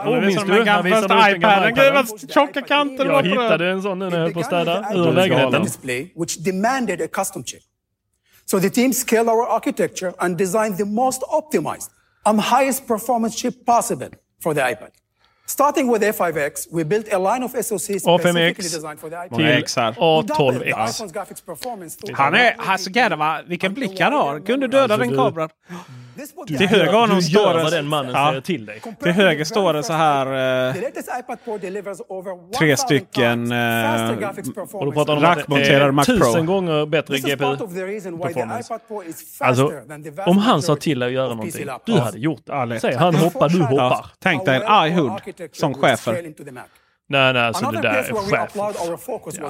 Och 0.06 0.22
minns 0.26 0.44
du? 0.44 0.52
Han 0.70 0.84
visade 0.84 1.04
upp 1.04 1.08
den 1.08 1.40
gamla 1.40 1.60
iPaden. 1.62 1.74
Gud 1.74 1.94
vad 1.94 2.30
tjocka 2.34 2.62
kanter 2.62 3.04
Jag 3.06 3.22
hittade 3.44 3.70
en 3.70 3.82
sån 3.82 3.98
nu 3.98 4.04
när 4.10 4.16
jag 4.16 4.22
höll 4.24 4.32
på 4.32 4.40
att 4.40 4.46
städa 4.46 4.72
ur 4.94 5.12
lägenheten. 5.14 5.62
So 8.46 8.60
the 8.60 8.70
team 8.70 8.92
scaled 8.92 9.28
our 9.28 9.42
architecture 9.42 10.14
and 10.20 10.38
designed 10.38 10.78
the 10.78 10.84
most 10.84 11.22
optimized 11.22 11.90
and 12.24 12.40
highest 12.40 12.86
performance 12.86 13.36
chip 13.36 13.66
possible 13.66 14.08
for 14.42 14.54
the 14.54 14.60
iPad. 14.60 14.90
Starting 15.46 15.90
with 15.92 16.02
A5X, 16.02 16.66
we 16.72 16.84
built 16.84 17.06
a 17.12 17.18
line 17.18 17.42
of 17.44 17.52
SoCs 17.54 18.00
specifically 18.00 18.68
designed 18.68 19.00
for 19.00 19.10
the 19.10 19.16
iPad. 19.16 19.30
Många 19.30 19.60
Xar. 19.66 19.92
A12X. 19.92 22.12
Han 22.14 22.34
är, 22.34 22.54
alltså 22.58 22.90
jävlar 22.90 23.44
vilken 23.48 23.74
blick 23.74 24.00
han 24.00 24.12
har. 24.12 24.40
Kunde 24.40 24.68
döda 24.68 24.96
den 24.96 25.16
kameran. 25.16 25.48
Till 26.46 26.68
höger 26.68 26.92
har 26.92 27.20
står 27.20 27.54
vad 27.62 27.72
den 27.72 27.88
mannen 27.88 28.12
ja. 28.14 28.28
säger 28.28 28.40
till 28.40 28.66
dig. 28.66 28.80
Till 29.02 29.12
höger 29.12 29.44
står 29.44 29.72
det 29.72 29.82
så 29.82 29.92
här 29.92 30.26
eh, 30.68 30.74
tre 32.58 32.76
stycken 32.76 33.52
eh, 33.52 34.10
och 34.72 35.06
då 35.06 35.14
rackmonterade 35.14 35.92
Mac 35.92 36.04
Pro. 36.04 36.16
Tusen 36.16 36.46
gånger 36.46 36.86
bättre 36.86 37.18
GPU-performance. 37.18 38.78
Alltså, 39.40 39.72
om 40.26 40.38
han 40.38 40.62
sa 40.62 40.76
till 40.76 40.98
dig 40.98 41.06
att 41.06 41.12
göra 41.12 41.28
någonting, 41.28 41.66
du 41.86 41.92
hade 41.92 42.18
gjort 42.18 42.46
det. 42.46 42.80
Säg 42.80 42.94
han 42.94 43.14
hoppar, 43.14 43.48
du 43.48 43.62
hoppar. 43.62 43.76
Ja, 43.76 44.06
tänk 44.18 44.44
dig 44.44 44.56
en 44.56 44.62
arg 44.66 44.90
hund 44.90 45.20
som 45.52 45.74
chefer. 45.74 46.22
Nej, 47.08 47.32
nej, 47.32 47.42
alltså 47.42 47.70
det 47.70 47.82
där 47.82 47.94
är 47.94 48.12
chef. 48.14 48.50
Ja, 48.54 48.72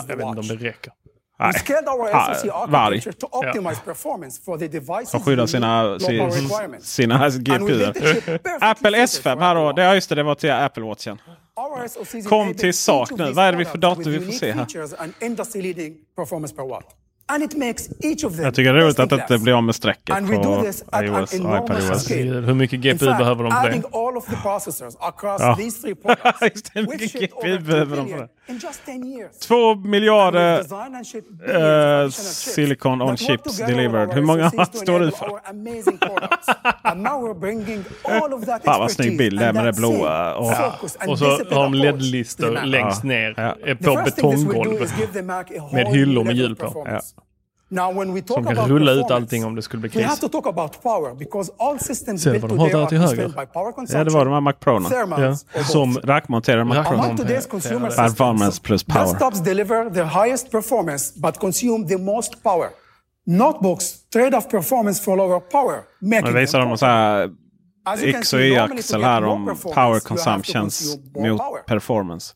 jag 0.09 0.17
vet 0.17 0.27
inte 0.27 0.41
om 0.41 0.49
det 0.49 0.55
räcker. 0.55 0.93
Nej. 1.39 1.53
varg. 2.69 3.01
scaled 3.01 3.19
De 5.13 5.21
skyddar 5.25 5.47
sina, 5.47 5.99
sina, 5.99 6.31
sina 6.81 7.19
GPUer. 7.29 7.93
Apple 8.61 8.99
S5 9.05 9.41
här 9.41 9.55
då. 9.55 9.73
Ja, 9.83 9.95
just 9.95 10.09
det, 10.09 10.15
det 10.15 10.23
var 10.23 10.35
till 10.35 10.51
Apple 10.53 10.83
Watchen. 10.83 11.21
Kom 12.29 12.55
till 12.55 12.75
sak 12.75 13.11
nu. 13.11 13.33
Vad 13.33 13.45
är 13.45 13.53
det 13.53 13.59
för 13.65 13.79
dator 13.79 14.03
vi 14.11 14.21
får 14.21 14.33
se 14.33 14.53
här? 14.53 14.67
And 17.29 17.43
it 17.43 17.57
makes 17.57 17.89
each 18.01 18.25
of 18.25 18.37
them 18.37 18.45
Jag 18.45 18.55
tycker 18.55 18.73
det 18.73 18.81
är 18.81 18.85
roligt 18.85 18.99
att 18.99 19.11
det 19.11 19.17
inte 19.17 19.39
blir 19.39 19.55
av 19.55 19.63
med 19.65 19.75
strecket 19.75 20.27
på 20.27 20.33
iOS 20.33 20.83
och 20.83 21.57
iPadOS. 21.57 22.11
Hur 22.11 22.55
mycket 22.55 22.81
GPU 22.81 23.07
fact, 23.07 23.19
behöver 23.19 23.45
de 23.45 23.53
för 23.53 23.71
det? 23.71 23.77
ja. 25.39 25.57
Just 26.43 26.75
det, 26.75 26.81
hur 26.81 26.87
mycket 26.87 27.13
GPU 27.13 27.59
behöver 27.59 27.97
de 27.97 28.09
för 28.09 28.19
det? 28.19 28.29
Två 29.47 29.75
miljarder 29.75 30.61
uh, 31.49 31.57
eh, 31.57 32.09
silicon 32.11 33.03
on 33.03 33.17
chips 33.17 33.57
delivered. 33.59 34.13
Hur 34.13 34.23
många 34.23 34.51
står 34.73 35.01
du 35.01 35.11
för? 35.11 35.27
Fan 38.65 38.81
vad 38.81 38.91
snygg 38.91 39.19
bild 39.19 39.39
det 39.39 39.45
är 39.45 39.53
med 39.53 39.65
det 39.65 39.73
blåa. 39.73 40.35
Och, 40.35 40.53
ja. 40.53 40.75
och 41.09 41.19
så 41.19 41.25
har 41.25 41.63
de 41.63 41.75
LED-listor 41.75 42.65
längst 42.65 43.03
ner 43.05 43.75
på 43.75 44.03
betonggolvet 44.05 44.93
med 45.73 45.87
hyllor 45.87 46.25
med 46.25 46.37
hjul 46.37 46.57
på 46.57 46.87
som 48.27 48.45
kan 48.45 48.69
rulla 48.69 48.93
ut 48.93 49.11
allting 49.11 49.45
om 49.45 49.55
det 49.55 49.63
skulle 49.63 49.81
bli 49.81 49.91
kris. 49.91 50.21
Ser 50.21 50.29
du 52.33 52.39
vad 52.39 52.51
de 52.51 52.59
har 52.59 52.69
där 52.69 52.87
till 52.87 52.99
höger? 52.99 53.33
Ja, 53.89 54.05
det 54.05 54.13
var 54.13 54.25
de 54.25 54.35
här 54.35 54.41
Mac 54.41 54.53
Prona. 54.53 54.89
Ja. 55.55 55.65
Som 55.65 55.99
rackmonterade 56.05 56.65
Mac 56.65 56.85
Prona. 56.85 57.17
Performance 57.97 58.63
plus 58.63 58.85
power. 58.85 59.05
Desktops 59.05 59.41
deliver 59.41 59.91
the 59.91 60.05
highest 60.05 60.51
performance 60.51 61.21
but 61.21 61.39
consume 61.39 61.89
the 61.89 61.99
most 61.99 62.43
power. 62.43 62.69
Notebooks 63.27 63.95
trade 64.13 64.37
off 64.37 64.51
performance 64.51 65.03
for 65.03 65.17
lower 65.17 65.41
power. 65.41 65.81
Making 66.01 66.25
Men 66.25 66.35
visar 66.35 66.61
dem 66.61 66.79
så 66.79 66.87
här 66.87 67.31
XY-axel 67.95 69.03
här 69.03 69.25
om 69.25 69.57
power 69.63 70.01
consumptions 70.01 70.97
mot 71.17 71.67
performance. 71.67 72.35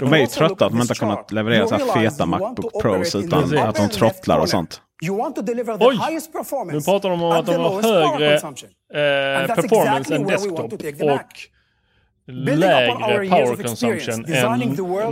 De 0.00 0.12
är 0.12 0.18
ju 0.18 0.26
trötta 0.26 0.66
att 0.66 0.72
de 0.72 0.80
inte 0.80 0.90
har 0.90 0.94
kunnat 0.94 1.32
leverera 1.32 1.66
så 1.68 1.74
här 1.74 2.00
feta 2.00 2.26
Macbook 2.26 2.82
Pros 2.82 3.14
utan 3.14 3.58
att 3.58 3.76
de 3.76 3.88
trottlar 3.88 4.38
och 4.38 4.48
sånt. 4.48 4.80
Oj! 5.80 5.98
Nu 6.72 6.80
pratar 6.80 7.08
de 7.10 7.22
om 7.22 7.32
att 7.32 7.46
de 7.46 7.52
har 7.54 7.82
högre 7.82 8.34
eh, 8.34 9.54
performance 9.54 10.14
än 10.14 10.26
desktop 10.26 10.72
och 10.72 10.78
lägre 12.30 12.94
power 13.28 13.56
consumption 13.62 14.24
än 14.34 14.60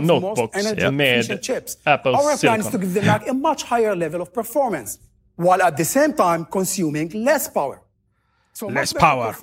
notebooks 0.07 0.91
med 0.91 1.25
Apples 1.83 2.39
Silicon. 2.39 2.71
While 5.37 5.61
at 5.63 5.77
the 5.77 5.85
same 5.85 6.13
time 6.13 6.45
consuming 6.49 7.09
less 7.23 7.53
power. 7.53 7.77
Ah, 8.63 8.69
less 8.69 8.93
power. 8.93 9.33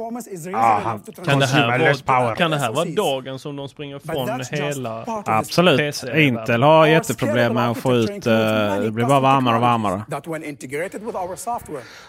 Aha. 0.55 0.99
Kan 1.25 1.39
det, 1.39 1.47
här 1.47 1.69
vara, 2.07 2.37
kan 2.37 2.51
det 2.51 2.57
här 2.59 2.73
vara 2.73 2.85
dagen 2.85 3.39
som 3.39 3.57
de 3.57 3.69
springer 3.69 3.99
från 3.99 4.27
hela 4.51 5.05
Absolut. 5.27 5.81
Intel 6.15 6.63
har 6.63 6.87
jätteproblem 6.87 7.55
med 7.55 7.71
att 7.71 7.79
få 7.79 7.95
ut... 7.95 8.11
Uh, 8.27 8.33
det 8.81 8.91
blir 8.91 9.05
bara 9.05 9.21
varmare 9.21 9.55
och 9.57 9.63
varmare. 9.63 10.03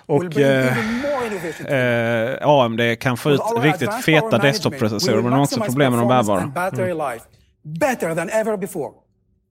Och 0.05 0.23
uh, 0.23 0.41
uh, 1.71 2.47
AMD 2.49 2.99
kan 2.99 3.17
få 3.17 3.31
ut 3.31 3.41
riktigt 3.61 4.03
feta 4.03 4.37
desktop-processorer. 4.37 5.15
Men 5.15 5.23
de 5.23 5.33
har 5.33 5.43
också 5.43 5.59
problem 5.61 5.91
med 5.93 6.01
de 6.01 6.07
bärbara. 6.07 6.41
Mm 6.41 6.53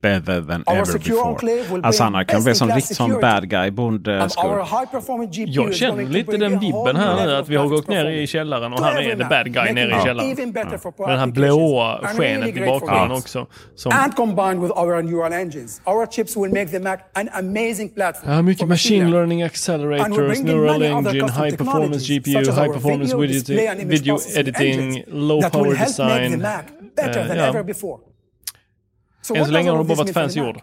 better 0.05 0.41
than 0.41 0.65
ever 0.67 0.99
before. 0.99 1.81
Alltså 1.83 2.03
han 2.03 2.25
kan 2.27 2.45
bli 2.45 2.55
som 2.55 2.71
riktigt 2.71 2.97
som 2.97 3.11
bad 3.21 3.49
guy 3.49 3.71
bondskurk. 3.71 5.29
Jag 5.49 5.75
känner 5.75 6.05
lite 6.05 6.37
den 6.37 6.59
vibben 6.59 6.97
här 6.97 7.27
nu 7.27 7.37
att 7.37 7.49
vi 7.49 7.57
har 7.57 7.69
gått 7.69 7.89
ner 7.89 8.11
i 8.11 8.27
källaren 8.27 8.73
och 8.73 8.81
han 8.81 8.97
är 8.97 9.17
the 9.17 9.25
bad 9.25 9.53
guy 9.53 9.73
nere 9.73 10.01
i 10.01 10.03
källaren. 10.05 10.29
Med 10.29 11.09
den 11.09 11.19
här 11.19 11.27
blåa 11.27 12.01
skenet 12.07 12.57
i 12.57 12.67
bakgrunden 12.67 13.13
också. 13.13 13.47
Som... 13.75 13.93
And 13.93 14.17
combined 14.17 14.61
with 14.63 14.73
our 14.79 15.03
neural 15.03 15.33
engines. 15.33 15.81
Our 15.85 16.07
chips 16.07 16.37
will 16.37 16.53
make 16.53 16.67
the 16.67 16.79
Mac 16.79 16.99
an 17.13 17.29
amazing 17.33 17.89
platform. 17.89 18.33
Ja, 18.33 18.43
mycket 18.43 18.69
machine 18.69 19.11
learning 19.11 19.43
accelerators, 19.43 20.43
neural 20.43 20.83
engine, 20.83 21.29
high 21.29 21.57
performance 21.57 22.13
GPU, 22.13 22.53
high 22.53 22.73
performance 22.73 23.17
video, 23.85 24.19
editing, 24.37 25.05
low 25.07 25.43
power 25.51 25.75
design. 25.75 26.47
Better 26.97 27.21
eh, 27.21 27.27
than 27.27 27.39
ever 27.39 27.63
before. 27.63 27.99
So 29.25 29.35
Än 29.37 29.45
så 29.47 29.53
länge 29.53 29.71
har 29.71 29.79
de 29.79 29.87
bara 29.87 29.95
varit 29.95 30.15
fancy 30.15 30.41
Mac? 30.41 30.49
ord. 30.49 30.61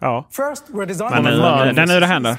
Ja. 0.00 0.28
First, 0.30 0.64
we're 0.68 0.86
designing 0.86 1.22
Men 1.22 1.24
the 1.24 1.30
nu- 1.30 1.36
Mac 1.38 1.86
nu 1.86 1.92
är 1.92 2.00
det 2.00 2.06
händer. 2.06 2.36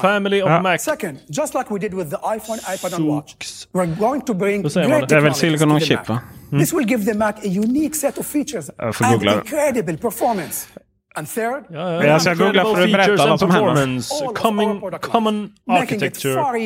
Family 0.00 0.42
of 0.42 0.62
Mac. 0.62 0.78
Second, 0.82 1.18
just 1.28 1.54
like 1.54 1.74
we 1.74 1.78
did 1.78 1.94
with 1.94 2.10
the 2.10 2.16
iPhone, 2.36 2.58
iPad, 2.74 2.94
and 2.94 3.08
Watch, 3.08 3.34
we're 3.72 3.98
going 3.98 4.20
to 4.20 4.34
bring 4.34 4.62
great 4.62 5.08
det. 5.08 5.16
Är 5.16 5.20
väl 5.20 5.34
silicon 5.34 5.70
on 5.72 5.80
chip 5.80 6.08
va? 6.08 6.20
Mm. 6.52 6.60
This 6.60 6.72
will 6.72 6.88
give 6.90 7.12
the 7.12 7.18
Mac 7.18 7.34
a 7.34 7.48
unique 7.48 7.94
set 7.94 8.18
of 8.18 8.26
features 8.26 8.70
And 11.14 11.28
third, 11.28 11.64
ja, 11.70 11.92
ja. 11.92 12.04
Jag 12.04 12.22
ska 12.22 12.34
googla 12.34 12.64
för 12.64 12.82
att 12.82 12.92
berätta 12.92 13.26
vad 13.26 13.40
som 13.40 13.50
händer. 13.50 14.34
Coming, 14.34 14.80
common 15.00 15.52
architecture. 15.66 16.40
Okej, 16.40 16.64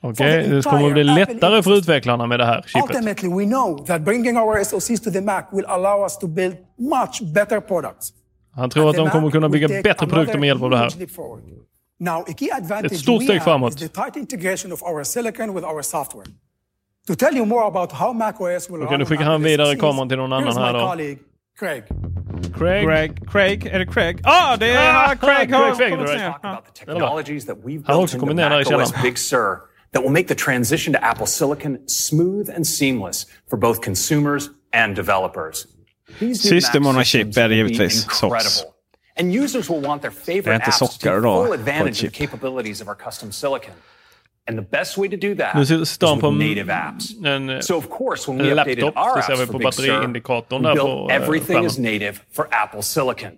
okay, 0.00 0.48
det 0.48 0.62
kommer 0.62 0.90
bli 0.92 1.04
lättare 1.04 1.62
för 1.62 1.76
utvecklarna 1.76 2.26
med 2.26 2.40
det 2.40 2.44
här 2.44 2.64
chippet. 2.66 2.90
Ultimately 2.90 3.28
we 3.28 3.44
know 3.44 3.86
that 3.86 4.00
bringing 4.02 4.38
our 4.38 4.64
SoCs 4.64 5.00
to 5.00 5.10
the 5.10 5.20
Mac 5.20 5.42
will 5.52 5.64
allow 5.64 6.02
us 6.02 6.18
to 6.18 6.26
build 6.26 6.56
much 6.78 7.22
better 7.34 7.60
products. 7.60 8.12
Han 8.54 8.70
tror 8.70 8.90
att 8.90 8.96
de 8.96 9.10
kommer 9.10 9.30
kunna 9.30 9.48
bygga 9.48 9.68
bättre 9.68 10.06
produkter 10.06 10.38
med 10.38 10.46
hjälp 10.46 10.62
av 10.62 10.70
det 10.70 10.76
här. 10.76 10.90
Ett 12.84 12.98
stort 12.98 13.22
steg 13.22 13.42
framåt. 13.42 13.74
Okej, 13.74 13.88
okay, 18.84 18.98
nu 18.98 19.04
skickar 19.04 19.24
han 19.24 19.42
vidare 19.42 19.76
kameran 19.76 20.08
till 20.08 20.18
någon 20.18 20.32
annan 20.32 20.56
här 20.56 20.72
då. 20.72 20.78
Craig. 21.56 21.84
Craig. 22.52 22.84
Craig. 22.84 23.26
Craig. 23.26 23.66
Är 23.66 23.78
det 23.78 23.86
Craig? 23.86 24.20
Ja, 24.24 24.52
ah, 24.52 24.56
det 24.56 24.70
är 24.70 24.94
ah, 24.94 25.14
Craig 25.14 25.50
har 25.54 25.74
Craig, 25.74 25.92
kommit 25.92 26.08
ner. 26.08 26.30
Talk 26.30 26.44
about 26.44 26.64
the 26.64 26.84
technologies 26.84 27.46
that 27.46 27.56
we've 27.64 27.82
built 27.86 28.14
in 28.14 28.36
the 28.36 29.02
Big 29.02 29.18
Sur 29.18 29.60
that 29.92 30.02
will 30.02 30.12
make 30.12 30.28
the 30.28 30.34
transition 30.34 30.92
to 30.92 31.04
Apple 31.04 31.26
Silicon 31.26 31.78
smooth 31.88 32.50
and 32.50 32.66
seamless 32.66 33.26
for 33.48 33.56
both 33.56 33.80
consumers 33.80 34.50
and 34.72 34.94
developers. 34.96 35.66
System 36.34 36.86
on 36.86 36.98
a 36.98 37.04
chip 37.04 37.32
be 37.34 37.60
incredible, 37.60 38.10
SOX. 38.10 38.64
And 39.16 39.32
users 39.32 39.70
will 39.70 39.80
want 39.80 40.02
their 40.02 40.10
favorite 40.10 40.60
apps 40.60 40.78
to 40.78 40.98
take 40.98 41.22
full 41.22 41.52
advantage 41.52 42.04
of 42.04 42.12
the 42.12 42.18
capabilities 42.18 42.82
of 42.82 42.88
our 42.88 42.94
custom 42.94 43.32
silicon. 43.32 43.72
And 44.48 44.58
the 44.58 44.78
best 44.78 44.98
way 44.98 45.08
to 45.08 45.16
do 45.16 45.34
that 45.34 45.54
nu 45.54 45.84
sitter 45.86 46.06
han 46.06 46.20
på 46.20 46.30
native 46.30 46.72
apps. 46.72 47.04
En, 47.24 47.50
eh, 47.50 47.60
so 47.60 47.76
of 47.76 47.84
course 47.98 48.30
when 48.32 48.42
we 48.42 48.54
laptop, 48.54 48.94
Det 49.16 49.24
ser 49.24 49.46
vi 49.46 49.52
på 49.52 49.58
batteriindikatorn 49.58 50.62
där 50.62 50.76
på 50.76 51.06
built 51.08 51.22
everything 51.22 51.64
is 51.64 51.78
native 51.78 52.14
for 52.36 52.48
Apple 52.50 52.82
Silicon. 52.82 53.30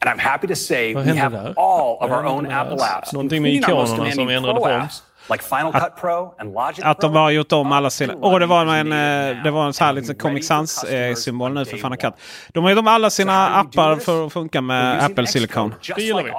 And 0.00 0.20
I'm 0.20 0.20
happy 0.20 0.46
to 0.46 0.54
say 0.54 0.94
Vad 0.94 1.04
we 1.06 1.18
have 1.18 1.36
där? 1.36 1.54
all 1.56 1.98
of 2.00 2.10
our 2.10 2.26
own 2.26 2.46
Apple 2.46 2.84
apps, 2.96 3.12
Någonting 3.12 3.42
med 3.42 3.52
ikonerna 3.54 4.10
som 4.10 4.28
ändrade 4.28 4.60
form. 4.60 4.82
Like 5.30 5.44
Final 5.44 5.72
Cut 5.72 5.96
Pro 6.00 6.34
and 6.38 6.54
Logic 6.54 6.76
Pro. 6.76 6.90
Att 6.90 7.00
de 7.00 7.16
har 7.16 7.30
gjort 7.30 7.52
om 7.52 7.72
alla 7.72 7.90
sina... 7.90 8.14
Åh, 8.20 8.34
oh, 8.34 8.38
det 8.38 8.46
var 8.46 8.66
en, 8.66 8.92
eh, 8.92 9.42
det 9.42 9.50
var 9.50 9.66
en 9.66 9.72
så 9.72 9.84
här 9.84 9.92
liten 9.92 10.14
Comic 10.14 10.46
Sans-symbol 10.46 11.54
nu 11.54 11.64
för 11.64 11.76
Final 11.76 11.96
Cut. 11.96 12.14
De 12.48 12.64
har 12.64 12.70
gjort 12.70 12.78
om 12.78 12.88
alla 12.88 13.10
sina 13.10 13.48
appar 13.48 13.96
för 13.96 14.26
att 14.26 14.32
funka 14.32 14.60
med 14.60 15.04
Apple 15.04 15.26
Silicon. 15.26 15.74
Det 15.96 16.02
gillar 16.02 16.22
vi. 16.22 16.30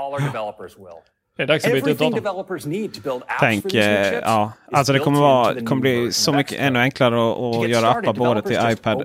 Det 1.40 1.44
är 1.44 1.48
dags 1.48 1.66
att 1.66 1.72
byta 1.74 1.90
ut 1.90 1.98
datorn. 1.98 2.14
Tänk, 3.40 3.74
eh, 3.74 4.14
ja. 4.14 4.52
Alltså 4.72 4.94
det 4.94 5.00
kommer, 5.00 5.20
vara, 5.20 5.54
kommer 5.66 5.82
bli 5.82 6.12
så 6.12 6.34
mycket 6.34 6.60
ännu 6.60 6.80
enklare 6.80 7.32
att, 7.32 7.64
att 7.64 7.70
göra 7.70 7.90
appar 7.90 8.14
både 8.14 8.42
till 8.42 8.60
iPad, 8.72 9.04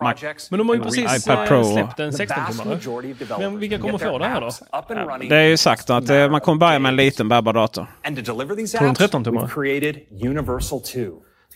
Mac, 0.00 0.14
Men 0.50 0.58
de 0.58 0.68
har 0.68 0.74
ju 0.76 0.82
precis 0.82 1.28
eh, 1.28 1.32
iPad 1.34 1.48
Pro. 1.48 1.64
släppt 1.64 2.00
en 2.00 2.10
16-tummare. 2.10 3.38
Men 3.38 3.58
vilka 3.58 3.78
kommer 3.78 3.98
få 3.98 4.18
det 4.18 4.24
här 4.26 4.40
då? 4.40 4.50
Ja, 4.72 5.18
det 5.28 5.36
är 5.36 5.42
ju 5.48 5.56
sagt 5.56 5.90
att 5.90 6.10
eh, 6.10 6.30
man 6.30 6.40
kommer 6.40 6.58
börja 6.58 6.78
med 6.78 6.88
en 6.88 6.96
liten 6.96 7.28
bärbar 7.28 7.52
dator. 7.52 7.86
På 8.78 8.84
en 8.84 8.94
13-tummare? 8.94 9.48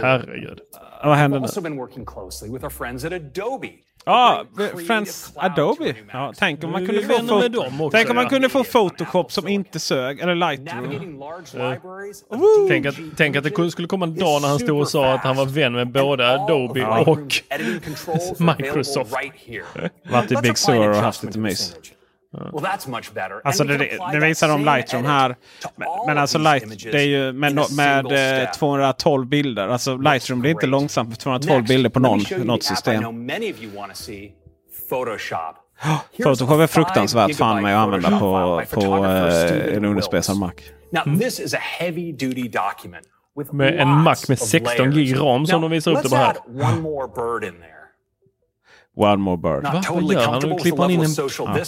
Herregud. 0.02 0.58
Vad 1.04 1.16
händer 1.16 1.40
nu? 1.40 1.46
Ja, 4.04 4.44
Friends 4.86 5.32
Adobe. 5.36 5.94
Ja, 6.12 6.32
tänk 6.36 6.64
om 6.64 6.72
man 6.72 6.86
kunde 6.86 7.02
få, 7.02 7.18
fot 7.78 7.92
tänk 7.92 8.10
om 8.10 8.16
man 8.16 8.28
kunde 8.28 8.48
få 8.48 8.64
Photoshop 8.64 9.32
som 9.32 9.48
inte 9.48 9.80
sög. 9.80 10.20
Eller 10.20 10.34
Lightroom. 10.34 11.22
Uh. 11.54 12.68
Tänk, 12.68 12.86
att, 12.86 12.94
tänk 13.16 13.36
att 13.36 13.44
det 13.44 13.70
skulle 13.70 13.88
komma 13.88 14.06
en 14.06 14.16
dag 14.16 14.42
när 14.42 14.48
han 14.48 14.58
stod 14.58 14.80
och 14.80 14.88
sa 14.88 15.12
att 15.12 15.20
han 15.20 15.36
var 15.36 15.46
vän 15.46 15.72
med 15.72 15.92
både 15.92 16.28
Adobe 16.28 16.86
och 16.86 17.42
Microsoft. 18.38 19.12
Varit 20.10 20.32
i 20.32 20.36
Big 20.42 20.58
Sur 20.58 20.90
och 20.90 20.96
haft 20.96 21.22
lite 21.22 21.38
mys. 21.38 21.76
Well, 22.32 22.62
that's 22.62 22.88
much 22.88 23.12
better. 23.12 23.40
Alltså 23.44 23.64
det, 23.64 23.98
det 24.12 24.20
visar 24.20 24.48
de 24.48 24.64
Lightroom 24.64 25.04
här. 25.04 25.36
Men, 26.06 26.18
alltså 26.18 26.38
Light, 26.38 26.82
det 26.82 26.98
är 27.00 27.06
ju 27.06 27.32
med, 27.32 27.54
med, 27.76 28.52
212 28.54 29.22
eh, 29.22 29.28
bilder. 29.28 29.68
Alltså 29.68 29.96
Lightroom 29.96 30.40
blir 30.40 30.50
inte 30.50 30.66
långsamt 30.66 31.10
på 31.10 31.16
212 31.16 31.58
Next, 31.58 31.68
bilder 31.68 31.90
på 31.90 32.00
någon, 32.00 32.20
något 32.44 32.62
system. 32.62 33.26
Photoshop. 34.88 35.56
Oh, 35.84 35.98
Photoshop 36.24 36.60
är 36.60 36.66
fruktansvärt 36.66 37.36
fan 37.36 37.62
med 37.62 37.76
att 37.76 37.82
använda 37.82 38.18
på, 38.18 38.62
på 38.70 39.04
eh, 39.06 39.76
en 39.76 39.84
underspesad 39.84 40.36
Mac. 40.36 40.52
Mm. 41.06 41.18
Med 43.50 43.80
en 43.80 43.88
Mac 43.88 44.16
med 44.28 44.38
16 44.38 44.90
gig 44.90 45.20
ram 45.20 45.46
som 45.46 45.62
de 45.62 45.70
visar 45.70 45.90
upp 45.90 46.02
det 46.02 46.08
på 46.08 46.16
här. 46.16 46.36
One 48.96 49.16
more 49.16 49.36
bird. 49.36 49.84
Totally 49.84 50.14
Vad 50.14 50.24
gör 50.24 50.32
han? 50.32 50.48
Nu 50.48 50.58
klipper 50.58 50.82
han 50.82 50.90
in 50.90 51.00
en 51.00 51.14
ja. 51.38 51.64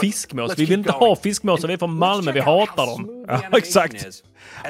fiskmås. 0.00 0.58
Vi 0.58 0.64
vill 0.64 0.78
inte 0.78 0.92
ha 0.92 1.16
fiskmåsar. 1.16 1.68
Vi 1.68 1.74
är 1.74 1.78
från 1.78 1.98
Malmö. 1.98 2.32
Vi 2.32 2.40
hatar 2.40 2.86
dem. 2.86 3.24
Ja, 3.28 3.58
exakt. 3.58 4.06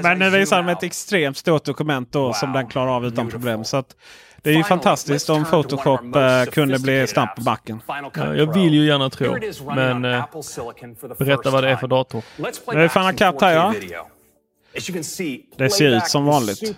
Men 0.02 0.18
nu 0.18 0.30
visar 0.30 0.56
han 0.56 0.64
med 0.64 0.72
ett 0.72 0.82
extremt 0.82 1.36
stort 1.36 1.64
dokument 1.64 2.12
då, 2.12 2.22
wow. 2.22 2.32
som 2.32 2.52
den 2.52 2.66
klarar 2.66 2.96
av 2.96 3.06
utan 3.06 3.30
problem. 3.30 3.64
Så 3.64 3.76
att, 3.76 3.96
det 4.42 4.50
är 4.50 4.54
ju 4.54 4.64
fantastiskt 4.64 5.30
om 5.30 5.44
Photoshop 5.44 6.16
eh, 6.16 6.44
kunde 6.44 6.78
bli 6.78 7.06
snabbt 7.06 7.36
på 7.36 7.42
backen. 7.42 7.82
Ja, 8.14 8.34
jag 8.34 8.54
vill 8.54 8.74
ju 8.74 8.86
gärna 8.86 9.10
tro, 9.10 9.36
men 9.74 10.04
eh, 10.04 10.24
berätta 11.18 11.50
vad 11.50 11.64
det 11.64 11.70
är 11.70 11.76
för 11.76 11.86
dator. 11.86 12.22
Nu 12.72 12.84
är 12.84 12.88
Final 12.88 13.12
Cut 13.12 13.40
här 13.40 13.52
ja. 13.52 13.74
Det 15.56 15.70
ser 15.70 15.96
ut 15.96 16.06
som 16.06 16.24
vanligt. 16.24 16.76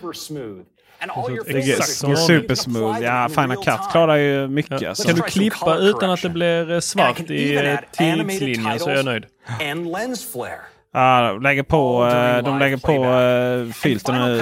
Exakt. 1.46 2.08
Yes. 2.08 2.26
Super 2.26 2.54
smooth. 2.54 3.02
Ja, 3.02 3.28
Final 3.28 3.56
Cut 3.56 3.90
klarar 3.90 4.16
ju 4.16 4.48
mycket. 4.48 4.80
Ja. 4.80 4.88
Alltså. 4.88 5.08
Kan 5.08 5.16
du 5.16 5.22
klippa 5.22 5.76
utan 5.76 6.10
att 6.10 6.22
det 6.22 6.28
blir 6.28 6.70
eh, 6.70 6.80
svart 6.80 7.30
i 7.30 7.56
eh, 7.56 7.78
tidslinjen 7.92 8.78
så 8.78 8.90
är 8.90 8.94
jag 8.96 9.04
nöjd. 9.04 9.24
Ja, 10.92 11.32
de 11.32 11.42
lägger 11.42 11.62
på, 11.62 12.06
eh, 12.06 12.44
de 12.44 12.58
lägger 12.58 12.76
på 12.76 13.72
filtren 13.72 14.40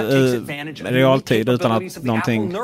i 0.87 0.91
realtid 0.91 1.49
utan 1.49 1.71
att 1.71 2.03
någonting... 2.03 2.55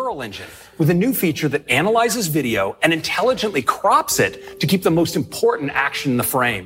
With 0.77 0.91
a 0.91 0.93
new 0.93 1.13
feature 1.13 1.49
that 1.49 1.61
analyzes 1.71 2.27
video 2.27 2.75
and 2.83 2.93
intelligently 2.93 3.61
crops 3.61 4.19
it 4.19 4.59
to 4.61 4.67
keep 4.67 4.83
the 4.83 4.89
most 4.89 5.15
important 5.15 5.71
action 5.75 6.13
in 6.13 6.19
the 6.19 6.27
frame. 6.27 6.65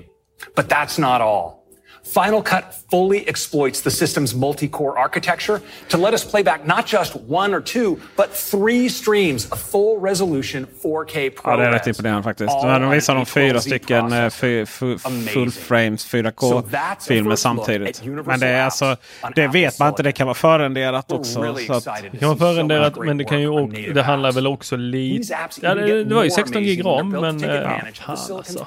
But 0.55 0.69
that's 0.69 0.99
not 0.99 1.21
all. 1.21 1.64
Final 2.05 2.41
Cut 2.41 2.63
fully 2.91 3.27
exploits 3.27 3.81
the 3.81 3.89
system's 3.89 4.35
multi 4.35 4.67
core 4.67 4.97
architecture 4.97 5.59
to 5.89 5.97
let 5.97 6.13
us 6.13 6.23
play 6.23 6.43
back 6.43 6.65
not 6.65 6.85
just 6.93 7.15
one 7.15 7.53
or 7.53 7.61
two, 7.61 7.99
but 8.15 8.29
three 8.31 8.89
streams 8.89 9.51
of 9.51 9.59
full 9.59 9.99
resolution 9.99 10.67
4K 10.83 11.29
ProRes. 11.29 11.41
Ja, 11.43 11.57
det 11.57 11.65
är 11.65 11.71
rätt 11.71 11.87
imponerande 11.87 12.23
faktiskt. 12.23 12.53
När 12.63 12.79
de 12.79 12.89
visar 12.89 13.15
de 13.15 13.25
fyra 13.25 13.59
stycken 13.61 14.13
eh, 14.13 14.29
full 14.29 15.51
frames 15.51 16.13
4K-filmer 16.13 17.35
samtidigt. 17.35 18.01
Men 18.25 18.39
det 18.39 18.47
är 18.47 18.63
alltså, 18.63 18.95
det 19.35 19.47
vet 19.47 19.79
man 19.79 19.87
inte. 19.87 20.03
Det 20.03 20.11
kan 20.11 20.27
vara 20.27 20.35
förenderat 20.35 21.11
också. 21.11 21.55
Så 21.67 21.73
att, 21.73 21.85
det 22.11 22.17
kan 22.17 22.27
vara 22.27 22.37
förenderat, 22.37 22.97
men 22.97 23.17
det 23.17 23.23
kan 23.23 23.41
ju 23.41 23.49
också, 23.49 23.81
det 23.93 24.03
handlar 24.03 24.31
väl 24.31 24.47
också 24.47 24.75
lite... 24.75 25.37
Ja, 25.61 25.75
det, 25.75 26.03
det 26.03 26.15
var 26.15 26.23
ju 26.23 26.29
16 26.29 26.63
gig 26.63 26.85
ram, 26.85 27.09
men... 27.09 27.39
Ja, 27.39 27.55
eh, 27.55 27.61
fan, 27.93 28.17
alltså. 28.17 28.65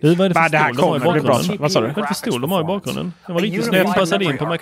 Det, 0.00 0.14
vad 0.14 0.20
är 0.20 0.28
det 0.28 0.34
för 0.34 0.40
men 0.40 0.50
det 0.50 0.58
här 0.58 0.72
kommer 0.72 1.12
bli 1.12 1.20
bra. 1.20 1.40
Vad 1.58 1.72
sa 1.72 1.80
du? 1.80 1.92
Stol 2.20 2.40
de 2.40 2.50
har 2.50 2.60
i 2.60 2.64
bakgrunden. 2.64 3.12
Den 3.26 3.34
var 3.34 3.42
riktigt 3.42 3.64
snett 3.64 3.94
passad 3.94 4.22
in 4.22 4.38
på 4.38 4.46
Mac 4.46 4.58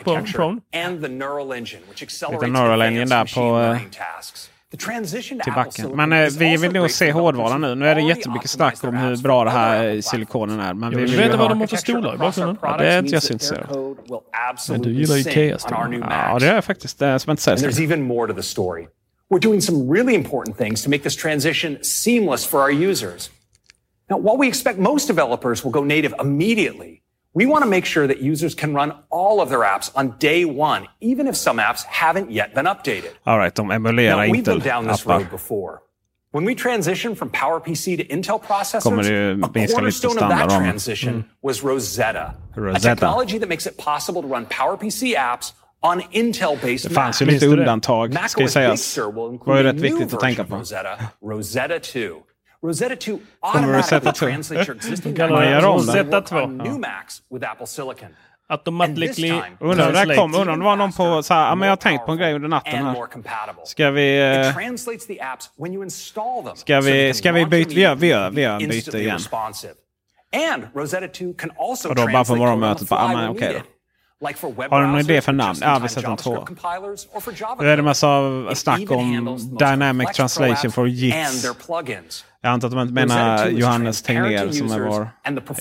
Lite 2.31 2.47
neural 2.47 2.83
engine 2.83 3.05
där 3.05 3.35
på... 3.35 3.61
Eh, 3.61 3.79
till 4.71 5.53
backen. 5.55 5.91
Men 5.95 6.13
eh, 6.13 6.29
vi 6.39 6.57
vill 6.57 6.73
nog 6.73 6.91
se 6.91 7.13
hårdvaran 7.13 7.61
nu. 7.61 7.75
Nu 7.75 7.89
är 7.89 7.95
det 7.95 8.01
jättemycket 8.01 8.51
snack 8.51 8.85
om 8.85 8.97
hur 8.97 9.17
bra 9.17 9.45
det 9.45 9.51
här 9.51 10.01
silikonen 10.01 10.61
är. 10.61 10.75
Men 10.75 10.91
vi 10.91 10.97
vill 10.97 11.17
veta 11.17 11.37
vad 11.37 11.51
de 11.51 11.61
har 11.61 11.67
för 11.67 11.77
stolar 11.77 12.15
i 12.15 12.19
bakgrunden. 12.19 12.57
Ja, 12.63 12.77
det 12.77 12.93
är 12.93 12.99
inte 12.99 13.15
jag 13.15 13.23
så 13.23 13.33
intresserad 13.33 13.71
av. 13.71 13.97
Men 14.69 14.83
du 14.83 14.93
gillar 14.93 15.17
Ikea-stolar. 15.17 16.07
Ja, 16.11 16.39
det 16.39 16.47
gör 16.47 16.55
jag 16.55 16.65
faktiskt. 16.65 16.99
Det 16.99 17.07
är 17.07 17.19
som 17.19 17.31
inte 17.31 17.43
säger 17.43 18.89
We're 19.31 19.41
doing 19.41 19.61
some 19.61 19.93
really 19.93 20.15
important 20.15 20.57
things 20.57 20.83
to 20.83 20.91
make 20.91 21.03
this 21.03 21.17
transition 21.17 21.79
seamless 21.83 22.47
for 22.47 22.63
our 22.63 22.71
users. 22.71 23.31
Now, 24.11 24.17
while 24.17 24.39
we 24.39 24.49
expect 24.49 24.79
most 24.79 25.07
developers 25.07 25.65
will 25.65 25.71
go 25.71 25.85
native 25.85 26.15
immediately, 26.19 27.03
We 27.39 27.47
want 27.47 27.62
to 27.62 27.70
make 27.70 27.85
sure 27.85 28.09
that 28.09 28.20
users 28.20 28.52
can 28.56 28.74
run 28.74 28.93
all 29.10 29.40
of 29.40 29.48
their 29.48 29.60
apps 29.60 29.93
on 29.94 30.19
day 30.19 30.44
one, 30.44 30.89
even 31.01 31.28
if 31.28 31.36
some 31.36 31.59
apps 31.59 31.85
haven't 31.85 32.32
yet 32.32 32.52
been 32.52 32.66
updated. 32.66 33.12
All 33.24 33.39
right, 33.39 33.55
de 33.55 33.62
emulerar 33.62 34.27
Now, 34.27 34.32
we've 34.32 34.44
been 34.44 34.59
down 34.59 34.89
this 34.89 35.06
road 35.06 35.31
before. 35.31 35.82
When 36.32 36.44
we 36.44 36.56
transitioned 36.56 37.16
from 37.16 37.31
PowerPC 37.31 37.97
to 37.98 38.05
Intel 38.06 38.43
processors, 38.43 39.06
a 39.44 39.73
cornerstone 39.73 40.19
of 40.19 40.28
that 40.31 40.51
transition 40.51 41.23
mm. 41.23 41.28
was 41.40 41.62
Rosetta, 41.62 42.35
Rosetta, 42.56 42.93
a 42.93 42.97
technology 42.97 43.39
that 43.39 43.48
makes 43.48 43.66
it 43.69 43.78
possible 43.78 44.20
to 44.23 44.27
run 44.27 44.44
PowerPC 44.47 45.15
apps 45.15 45.52
on 45.81 46.01
Intel-based 46.12 46.89
Det 46.89 46.94
fanns 46.94 47.23
ju 47.23 47.27
lite 47.27 47.47
undantag, 47.47 48.28
ska 48.28 48.48
sägas. 48.48 48.94
Det 48.94 49.02
var 49.47 49.56
ju 49.56 49.62
rätt 49.62 49.77
viktigt 49.77 50.15
att 50.15 50.20
tänka 50.20 50.44
på. 50.44 50.56
Rosetta, 50.56 50.98
Rosetta 51.23 51.78
2. 51.78 52.01
Rosetta 52.63 52.97
2 52.97 53.19
automatiskt 53.41 54.15
translates 54.15 54.69
your 54.69 54.77
existing 54.77 55.15
Mac 55.15 55.65
OS 55.65 55.87
to 56.29 56.43
on 56.43 56.59
new 56.59 56.79
Macs 56.79 57.23
with 57.31 57.51
Apple 57.51 57.67
Silicon. 57.67 58.09
Automatically 58.51 59.43
undrar, 59.61 59.93
där 59.93 60.17
kom, 60.17 60.35
undrar 60.35 60.53
om 60.53 60.59
det 60.59 60.65
var 60.65 60.77
någon 60.77 60.93
på 60.93 61.23
så 61.23 61.35
här, 61.35 61.57
men 61.57 61.67
jag 61.69 61.73
har 61.73 61.77
tänkt 61.77 62.07
på 62.07 62.13
en 62.13 62.19
grej 62.19 62.35
under 62.35 62.49
natten 62.49 62.87
här. 62.87 62.97
Ska 63.65 63.91
vi... 63.91 64.19
Eh, 64.21 64.55
ska 66.55 66.81
vi, 66.81 67.15
ska 67.15 67.33
vi 67.33 67.47
byta? 67.47 67.71
Vi 67.71 67.81
gör, 67.81 67.95
vi 67.95 68.09
gör, 68.09 68.31
vi 68.31 68.43
gör 68.43 68.59
byte 68.59 68.99
igen. 68.99 69.19
Och 71.89 71.95
då 71.95 72.07
bara 72.13 72.25
på 72.25 72.37
morgonmötet 72.37 72.89
bara, 72.89 73.09
men 73.09 73.29
okej 73.29 73.49
okay 73.49 73.53
då. 73.53 73.78
Har 74.70 74.81
du 74.81 74.86
någon 74.86 75.01
idé 75.01 75.20
för 75.20 75.32
namn? 75.32 75.59
Ja, 75.62 75.78
vi 75.82 75.89
sätter 75.89 76.09
en 76.11 76.16
tvåa. 76.16 76.45
Det 77.61 77.70
är 77.70 77.78
en 77.78 77.85
massa 77.85 78.55
snack 78.55 78.90
om 78.90 79.39
Dynamic 79.59 80.09
Translation 80.12 80.73
for 80.73 80.89
JITS. 80.89 81.15
Jag 82.40 82.53
antar 82.53 82.69
att 82.69 82.73
de 82.74 82.81
inte 82.81 82.93
menar 82.95 83.47
Johannes 83.49 84.03
Tegnér 84.03 84.51
som 84.53 84.70
är 84.73 84.81
vår 84.81 85.11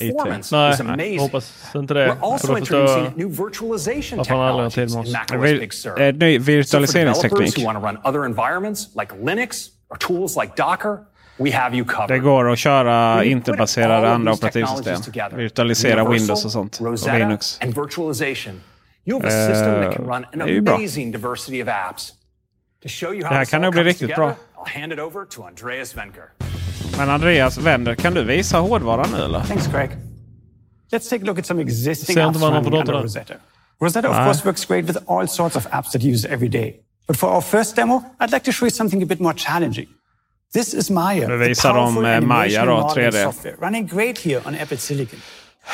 IT. 0.02 0.16
Nej, 0.52 1.16
jag 1.16 1.22
hoppas 1.22 1.76
inte 1.76 1.94
det. 1.94 2.08
För 2.38 2.48
då 2.48 2.54
förstår 2.60 2.80
jag 2.80 3.12
varför 4.18 4.34
han 4.36 4.42
aldrig 4.48 4.66
har 4.66 4.70
tid 4.70 4.92
med 4.92 5.02
oss. 5.02 5.14
Ny 6.20 6.38
Virtualiseringsteknik. 6.40 7.54
Det 12.08 12.20
går 12.20 12.52
att 12.52 12.60
köra 12.60 13.24
interbaserade 13.24 14.10
andra 14.10 14.34
operativsystem. 14.34 15.02
Virtualisera 15.38 16.10
Windows 16.10 16.46
och 16.46 16.52
sånt. 16.52 16.82
Och 16.82 17.14
Linux. 17.14 17.60
And 17.62 17.76
virtualization. 17.76 18.62
You 19.06 19.22
have 19.22 19.28
a 19.28 19.48
system 19.48 19.82
that 19.82 19.96
can 19.96 20.06
run 20.06 20.26
an 20.34 20.42
eh, 20.42 20.74
amazing 20.74 21.12
diversity 21.12 21.62
of 21.62 21.68
apps. 21.68 22.14
To 22.84 22.90
show 22.90 23.14
you 23.14 23.24
how 23.24 23.30
det 23.30 23.36
här 23.36 23.46
kan 23.46 23.62
nog 23.62 23.74
bli 23.74 23.84
riktigt 23.84 24.16
bra. 24.16 24.30
I'll 24.30 24.82
hand 24.82 24.94
it 24.94 25.00
over 25.00 25.26
to 25.26 25.44
Andreas 25.44 25.96
Wenker. 25.96 26.24
Men 26.98 27.10
Andreas 27.10 27.58
Wender, 27.58 27.96
kan 27.96 28.14
du 28.14 28.24
visa 28.24 28.58
hårdvaran 28.60 29.12
nu 29.12 29.18
eller? 29.18 29.42
Thanks 29.42 29.68
Craig. 29.68 29.90
Let's 30.92 31.10
take 31.10 31.22
a 31.22 31.26
look 31.26 31.40
at 31.40 31.46
some 31.46 31.62
existing 31.62 32.18
apps 32.18 32.42
running 32.42 32.74
under 32.74 32.94
Rosetta. 32.94 33.34
Rosetta 33.82 34.10
of 34.10 34.26
course 34.26 34.46
works 34.46 34.66
great 34.66 34.86
with 34.86 34.98
all 35.08 35.28
sorts 35.28 35.56
of 35.56 35.68
apps 35.68 35.92
that 35.92 36.02
you 36.02 36.14
use 36.14 36.28
every 36.30 36.50
day. 36.50 36.76
But 37.08 37.18
for 37.18 37.30
our 37.30 37.42
first 37.42 37.76
demo, 37.76 38.04
I'd 38.20 38.32
like 38.32 38.44
to 38.44 38.52
show 38.52 38.66
you 38.66 38.72
something 38.72 39.04
a 39.04 39.06
bit 39.06 39.20
more 39.20 39.34
challenging. 39.34 39.88
This 40.54 40.74
is 40.74 40.90
Maya, 40.90 41.28
nu 41.28 41.38
visar 41.38 41.74
de 41.74 42.06
eh, 42.06 42.22
Maya 42.22 42.66
då, 42.66 42.92
3D. 42.96 43.34
Running 43.62 43.88
great 43.88 44.20
here 44.20 44.42
on 44.46 44.56
Apple 44.56 44.78
Silicon. 44.78 45.20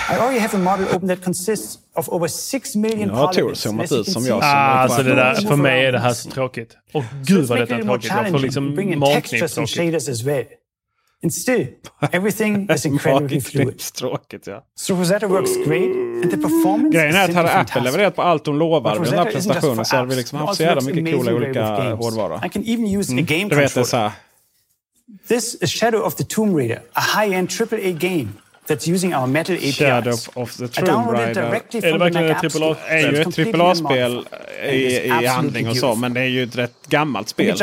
I 0.10 0.18
already 0.18 0.40
have 0.40 0.58
a 0.58 0.60
model 0.60 0.96
open 0.96 1.08
that 1.08 1.24
consists 1.24 1.78
of 1.96 2.10
over 2.10 2.28
6 2.28 2.76
million 2.76 3.08
Nu 3.08 3.14
har 3.14 3.34
Tor 3.34 3.54
zoomat 3.54 3.92
ut 3.92 4.12
som 4.12 4.26
jag. 4.26 4.40
Ah, 4.44 4.46
alltså 4.46 5.04
det 5.04 5.16
där, 5.16 5.36
för 5.36 5.56
mig 5.56 5.86
är 5.86 5.92
det 5.92 6.00
här 6.00 6.14
så 6.14 6.30
tråkigt. 6.30 6.78
Åh 6.94 7.04
gud 7.26 7.46
vad 7.46 7.60
detta 7.60 7.76
är 7.76 7.82
tråkigt. 7.82 8.10
Jag 8.10 8.30
får 8.30 8.40
liksom 8.40 8.76
magknipstråkigt. 9.00 10.60
And 11.24 11.34
still, 11.34 11.68
everything 12.12 12.68
is 12.76 12.86
incredibly 12.86 13.42
fluid. 13.42 13.80
Tråkigt, 13.80 14.48
ja. 14.48 14.64
So 14.76 14.96
Rosetta 14.96 15.28
works 15.28 15.58
great 15.68 15.96
and 16.24 16.32
the 16.32 16.38
performance 16.38 16.98
Grejen 16.98 17.16
är 17.16 17.24
att 17.24 17.34
hade 17.34 17.52
Apple 17.52 17.82
levererat 17.82 18.16
på 18.16 18.22
allt 18.22 18.46
de 18.46 18.60
lovar 18.60 19.00
med 19.00 19.10
den 19.10 19.20
här 19.20 19.32
presentationen 19.32 19.86
så 19.86 19.96
hade 19.96 20.08
vi 20.08 20.16
liksom 20.16 20.40
haft 20.40 20.56
så 20.58 20.64
jävla 20.64 20.82
mycket 20.82 21.16
coola 21.16 21.34
olika 21.34 21.96
hårdvaror. 21.96 22.46
I 22.46 22.50
can 22.50 22.64
even 22.64 23.00
use 23.00 23.12
a 23.12 23.14
mm. 23.14 23.26
game 23.26 23.50
du 23.50 23.56
This 25.28 25.56
is 25.62 25.70
Shadow 25.70 26.02
of 26.02 26.16
the 26.16 26.24
Tomb 26.24 26.56
Raider, 26.56 26.82
a 26.96 27.02
high-end 27.02 27.50
AAA 27.50 28.00
game 28.00 28.34
that's 28.68 28.88
using 28.88 29.14
our 29.14 29.28
metal 29.28 29.56
APIs. 29.56 29.76
Shadow 29.76 30.18
of 30.36 30.58
the 30.58 30.68
Tomb 30.68 31.10
Raider. 31.10 31.42
Är 31.42 31.92
det 31.92 31.98
verkligen 31.98 32.30
ett 32.32 32.56
AAA? 32.56 32.76
Det 32.88 32.94
är 32.94 33.12
ju 33.12 33.22
ett 33.22 33.56
AAA-spel 33.56 34.28
i, 34.64 34.98
i 34.98 35.26
handling 35.26 35.70
och 35.70 35.78
så, 35.78 35.96
men 35.96 36.14
det 36.14 36.22
är 36.22 36.26
ju 36.26 36.44
ett 36.44 36.56
rätt 36.56 36.88
gammalt 36.88 37.30
spel. 37.30 37.58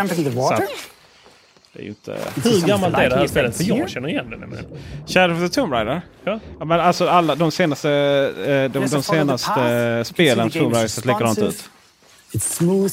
Det 1.73 1.83
är 1.83 1.87
inte... 1.87 2.19
Hur 2.45 2.67
gammalt 2.67 2.95
är 2.95 3.11
det 3.11 3.17
här 3.17 3.27
spelet? 3.27 3.57
För 3.57 3.65
jag 3.65 3.91
känner 3.91 4.09
igen 4.09 4.31
det 4.31 4.37
nämligen. 4.37 4.67
Shadow 5.07 5.45
of 5.45 5.51
the 5.51 5.55
Tomb 5.61 5.73
Raider? 5.73 6.03
Ja. 6.25 6.41
men 6.59 6.73
alltså 6.81 7.09
alla 7.09 7.35
de 7.35 7.51
senaste, 7.51 7.91
eh, 7.91 8.71
de, 8.73 8.87
de 8.87 9.03
senaste 9.03 10.03
spelen 10.05 10.51
såg 10.51 10.77
ser 10.77 11.07
likadant 11.07 11.39
ut. 11.39 11.65
It's 12.33 12.57
smooth. 12.57 12.93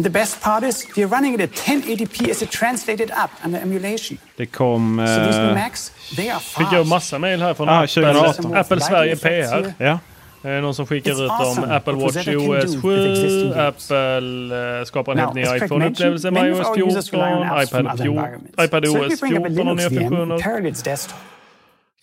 And 0.00 0.04
the 0.04 0.18
best 0.18 0.40
part 0.40 0.64
is 0.64 0.86
we're 0.96 1.06
running 1.06 1.34
it 1.34 1.40
at 1.40 1.50
1080p 1.50 2.30
as 2.30 2.42
it 2.42 2.50
translated 2.50 3.10
up 3.10 3.30
under 3.44 3.58
emulation. 3.58 4.18
Det 4.36 4.46
kom... 4.46 4.96
So 5.06 5.24
these 5.24 5.36
eh, 5.36 5.54
Macs, 5.54 5.92
they 6.16 6.30
are 6.30 6.40
fast. 6.40 6.56
Fick 6.58 6.72
jag 6.72 6.86
massa 6.86 7.18
mail 7.18 7.42
här 7.42 7.54
från 7.54 7.68
ah, 7.68 7.82
Apple, 7.82 8.12
2018. 8.12 8.54
Apple 8.54 8.80
Sverige 8.80 9.16
PR. 9.16 9.72
Ja. 9.78 9.98
Eh, 10.44 10.50
någon 10.50 10.74
som 10.74 10.86
skickar 10.86 11.10
It's 11.10 11.24
ut 11.24 11.30
awesome. 11.30 11.76
Apple 11.76 11.92
Watch 11.92 12.16
OS 12.16 12.82
7, 12.82 13.52
Apple 13.54 14.78
eh, 14.78 14.84
skapar 14.84 15.12
en 15.12 15.18
helt 15.18 15.34
ny 15.34 15.42
iPhone-upplevelse 15.42 16.30
med 16.30 16.48
iOS 16.48 16.66
14, 16.74 17.62
iPad, 17.62 17.98
14 17.98 18.64
iPad 18.64 18.86
OS 18.86 19.20
14 19.20 19.68
och 19.68 19.76
nya 19.76 19.90
funktioner. 19.90 20.38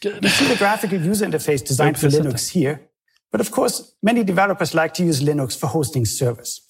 You 0.03 0.30
see 0.30 0.45
the 0.45 0.56
graphical 0.60 1.11
user 1.11 1.26
interface 1.26 1.64
designed 1.68 1.99
for 1.99 2.10
Linux 2.10 2.49
here, 2.49 2.80
but 3.32 3.41
of 3.41 3.52
course 3.52 3.84
many 4.03 4.24
developers 4.24 4.74
like 4.74 4.94
to 4.94 5.03
use 5.03 5.24
Linux 5.24 5.60
for 5.60 5.68
hosting 5.68 6.06
service. 6.06 6.66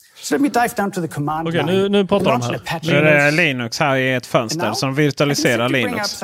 Okej, 1.47 1.61
okay, 1.61 1.75
nu, 1.75 1.89
nu 1.89 2.05
pratar 2.07 2.31
de 2.31 2.41
här. 2.41 2.79
Nu 2.83 2.97
är 2.97 3.25
det 3.25 3.31
Linux 3.31 3.79
här 3.79 3.95
i 3.95 4.13
ett 4.13 4.25
fönster 4.25 4.73
som 4.73 4.95
virtualiserar 4.95 5.69
Linux. 5.69 6.19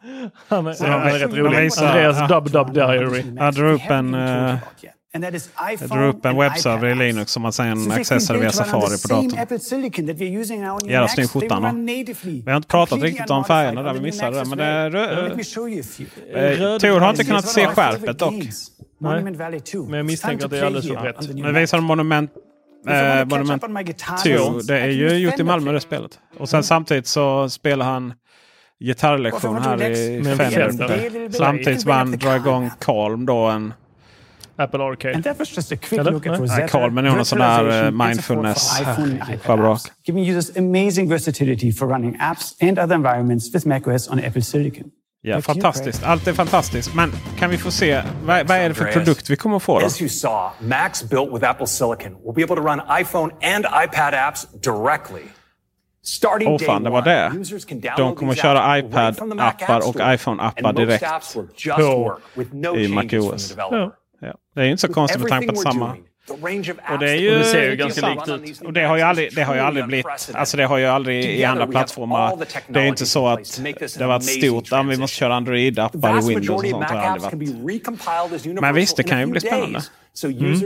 Han 0.48 0.66
är, 0.66 1.18
rätt 1.18 1.30
rolig. 1.34 1.58
Andreas 1.88 2.28
Dubdub 2.28 2.74
Diary. 2.74 3.24
Han 3.38 3.54
drar 3.54 3.72
upp 3.72 3.80
en, 3.90 4.14
jag 5.80 5.88
drar 5.90 6.06
upp 6.08 6.24
en 6.24 6.36
webbserver 6.38 6.88
i 6.88 6.94
Linux 6.94 7.32
som 7.32 7.42
man 7.42 7.52
sen 7.52 7.92
accessar 7.92 8.34
via 8.34 8.52
Safari 8.52 8.98
på 9.02 9.08
datorn. 9.08 9.38
Jävla 10.90 11.08
snygg 11.08 11.30
skjorta 11.30 11.54
han 11.54 11.62
Vi 12.44 12.50
har 12.50 12.56
inte 12.56 12.68
pratat 12.68 12.98
riktigt 13.02 13.30
om 13.30 13.44
färgerna 13.44 13.82
där. 13.82 13.94
Vi 13.94 14.00
missade 14.00 14.36
det. 14.56 14.90
Eh, 16.34 16.78
Tor 16.78 17.00
har 17.00 17.10
inte 17.10 17.24
kunnat 17.24 17.48
se 17.48 17.66
skärpet 17.66 18.18
dock 18.18 18.32
games. 19.00 19.12
Monument 19.14 19.36
Valley 19.36 19.60
2. 19.60 19.82
Men 19.82 19.96
jag 19.96 20.06
misstänker 20.06 20.44
att 20.44 20.50
det 20.50 20.58
är 20.58 20.64
alldeles 20.64 20.88
för 20.88 20.94
brett. 20.94 21.34
Men 21.34 21.54
visar 21.54 21.78
de 21.78 21.84
Monument, 21.84 22.30
eh, 22.88 23.24
Monument 23.24 23.64
up 23.64 23.68
on 23.68 23.74
my 23.74 23.82
guitar 23.82 24.16
2. 24.16 24.28
lessons, 24.28 24.66
Det 24.66 24.78
är 24.80 24.88
ju 24.88 25.08
gjort 25.14 25.40
i 25.40 25.42
Malmö 25.44 25.72
det 25.72 25.80
spelet. 25.80 26.18
Och 26.38 26.48
sen 26.48 26.62
samtidigt 26.62 27.06
så 27.06 27.48
spelar 27.48 27.86
han 27.86 28.14
gitarrlektion 28.80 29.56
här 29.62 29.90
i? 29.90 30.24
Fender. 30.24 31.32
Samtidigt 31.32 31.80
som 31.80 31.90
han 31.90 32.10
drar 32.10 32.36
igång 32.36 32.70
Calm 32.80 33.26
då. 33.26 33.46
En, 33.46 33.74
Apple 34.58 34.82
Arcade. 34.82 35.14
And 35.14 35.24
that 35.24 35.38
was 35.38 35.56
just 35.56 35.72
a 35.72 35.76
quick 35.76 36.00
Eller? 36.00 36.12
look 36.12 36.26
at 36.26 36.32
Nej. 36.32 36.40
Rosetta. 36.40 36.60
Nej, 36.60 36.68
Calm 36.68 36.98
är 36.98 37.02
nog 37.02 37.16
någon 37.16 37.24
sån 37.24 37.38
där 37.38 37.84
eh, 37.84 37.90
mindfulness. 37.90 38.80
bra. 39.46 39.72
apps, 39.72 39.92
Giving 40.04 40.28
users 40.30 40.56
amazing 40.56 41.08
versatility 41.08 41.72
for 41.72 41.86
running 41.86 42.16
apps 42.20 42.56
and 42.62 42.78
other 42.78 42.94
environments 42.94 43.54
with 43.54 43.66
macOS 43.66 44.08
on 44.08 44.18
Apple 44.24 44.42
Silicon. 44.42 44.90
Ja, 45.20 45.32
you, 45.32 45.42
fantastiskt. 45.42 46.04
Allt 46.04 46.26
är 46.26 46.32
fantastiskt. 46.32 46.94
Men 46.94 47.12
kan 47.38 47.50
vi 47.50 47.58
få 47.58 47.70
se, 47.70 48.02
vad, 48.24 48.46
vad 48.48 48.56
är 48.56 48.68
det 48.68 48.74
för 48.74 48.92
produkt 48.92 49.30
vi 49.30 49.36
kommer 49.36 49.56
att 49.56 49.62
få 49.62 49.80
då? 49.80 49.86
As 49.86 50.00
you 50.00 50.08
saw, 50.08 50.50
Macs 50.68 51.10
built 51.10 51.32
with 51.34 51.50
Apple 51.50 51.66
Silicon 51.66 52.12
will 52.24 52.34
be 52.34 52.44
able 52.44 52.56
to 52.56 52.62
run 52.62 52.80
iPhone 53.00 53.32
and 53.56 53.66
iPad 53.84 54.14
apps 54.14 54.46
directly. 54.52 55.22
Starting 56.04 56.56
day 56.56 56.66
fan, 56.66 56.82
det 56.82 56.90
var 56.90 56.98
one, 57.02 57.10
det. 57.10 57.32
users 57.40 57.64
can 57.64 57.80
De 57.96 58.16
kommer 58.16 58.32
att 58.32 58.38
köra 58.38 58.62
apps 58.62 58.94
right 58.94 59.18
from 59.18 59.30
the 59.30 59.36
Mac 59.36 59.44
App 59.44 59.60
iPad-appar 59.60 59.88
och 59.88 59.96
iPhone-appar 59.96 60.72
direkt 60.72 61.34
på- 61.34 61.82
work 61.82 62.18
with 62.34 62.54
no 62.54 62.76
i 62.76 62.88
MacOS. 62.88 63.48
the 63.48 63.54
developer. 63.54 63.90
Ja. 64.20 64.34
Det 64.54 64.60
är 64.60 64.64
ju 64.64 64.70
inte 64.70 64.80
så 64.80 64.92
konstigt 64.92 65.20
med 65.20 65.30
tanke 65.30 65.46
på 65.46 65.52
att 65.52 65.62
samma... 65.62 65.96
Och 66.30 66.98
det 66.98 67.10
är 67.10 67.14
ju... 67.14 67.38
det 67.38 67.44
ser 67.44 67.70
ju 67.70 67.76
ganska 67.76 68.08
likt 68.08 68.28
ut. 68.28 68.60
Och 68.60 68.72
det 68.72 68.82
har 68.82 68.96
ju 68.96 69.02
aldrig, 69.02 69.34
det 69.34 69.42
har 69.42 69.54
ju 69.54 69.60
aldrig 69.60 69.86
blivit... 69.86 70.06
Alltså 70.32 70.56
det 70.56 70.64
har 70.64 70.78
ju 70.78 70.86
aldrig 70.86 71.24
i 71.24 71.44
andra 71.44 71.66
plattformar... 71.66 72.36
Det 72.66 72.78
är 72.78 72.82
ju 72.82 72.88
inte 72.88 73.06
så 73.06 73.28
att 73.28 73.60
det 73.98 74.00
har 74.00 74.06
varit 74.06 74.24
stort. 74.24 74.72
Vi 74.90 74.96
måste 74.96 75.16
köra 75.16 75.34
Android-appar 75.34 76.22
i 76.22 76.34
Windows 76.34 76.64
och 76.64 76.70
sånt. 76.70 76.84
Har 76.84 76.96
aldrig 76.96 77.50
varit. 78.42 78.60
Men 78.60 78.74
visst, 78.74 78.96
det 78.96 79.02
kan 79.02 79.20
ju 79.20 79.26
bli 79.26 79.40
spännande. 79.40 79.80
Mm. 80.24 80.56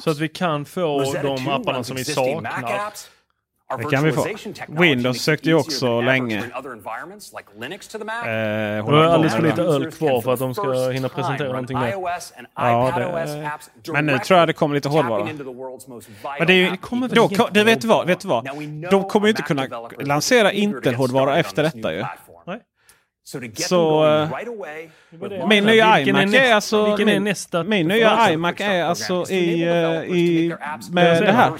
Så 0.00 0.10
att 0.10 0.18
vi 0.18 0.28
kan 0.28 0.64
få 0.64 1.12
de 1.22 1.44
2 1.44 1.50
apparna 1.50 1.84
som 1.84 1.96
vi 1.96 2.04
saknar. 2.04 2.92
Det 3.78 3.84
kan 3.90 4.04
vi 4.04 4.12
få. 4.12 4.26
Windows 4.68 5.22
sökte 5.22 5.48
ju 5.48 5.54
också 5.54 6.00
länge. 6.00 6.36
Eh, 6.38 8.32
är 8.32 8.82
på 8.82 8.96
alldeles 8.96 9.34
för 9.34 9.42
lite 9.42 9.62
öl 9.62 9.90
kvar 9.90 10.20
för 10.20 10.32
att 10.32 10.38
de 10.38 10.54
ska 10.54 10.88
hinna 10.90 11.08
presentera 11.08 11.48
någonting 11.48 11.78
mer. 11.78 11.90
Ja, 12.54 12.92
det, 12.96 13.92
men 13.92 14.06
nu 14.06 14.18
tror 14.18 14.38
jag 14.38 14.48
det 14.48 14.52
kommer 14.52 14.74
lite 14.74 14.88
hårdvara. 14.88 15.24
Men 16.38 16.46
det 16.46 16.52
är 16.52 16.56
ju, 16.56 16.70
då, 17.14 17.48
det 17.52 17.64
vet 17.64 17.80
du 17.80 17.88
vad, 17.88 18.06
vet 18.06 18.20
du 18.20 18.28
vad? 18.28 18.44
De 18.90 19.08
kommer 19.08 19.26
ju 19.26 19.30
inte 19.30 19.42
kunna 19.42 19.66
lansera 20.00 20.52
Intel-hårdvara 20.52 21.38
efter 21.38 21.62
detta 21.62 21.92
ju. 21.94 22.04
Så 23.68 24.04
eh, 24.06 24.28
min 25.48 25.64
nya 25.64 26.00
iMac 26.00 26.34
är 26.34 26.54
alltså... 26.54 26.96
min- 26.98 27.24
nästa 27.24 27.62
Min 27.64 27.88
nya 27.88 28.32
iMac 28.32 28.60
är 28.60 28.84
alltså 28.84 29.24
i, 29.30 29.62
eh, 29.62 29.68
i 30.16 30.54
med 30.90 31.22
det 31.22 31.32
här. 31.32 31.52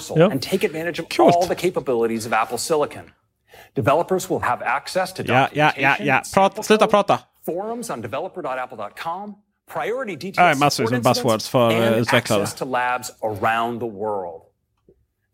Developers 3.77 4.31
will 4.31 4.41
have 4.43 4.65
access 4.65 5.13
to 5.15 5.23
Ja, 5.27 5.49
ja, 5.53 5.73
ja, 5.77 5.97
ja. 6.01 6.23
Prata, 6.35 6.63
sluta 6.63 6.87
prata. 6.87 7.19
forums 7.47 7.91
on 7.91 8.01
developer.apple.com, 8.01 9.35
priority 9.73 10.17
details 10.17 10.75
support 10.75 10.91
med 10.93 11.03
buzzwords 11.03 11.49
för, 11.49 11.71
eh, 11.71 11.87
and 11.87 11.97
utvecklare. 11.97 12.43
access 12.43 12.55
to 12.55 12.65
labs 12.65 13.13
around 13.23 13.81
the 13.81 13.87
world. 13.87 14.43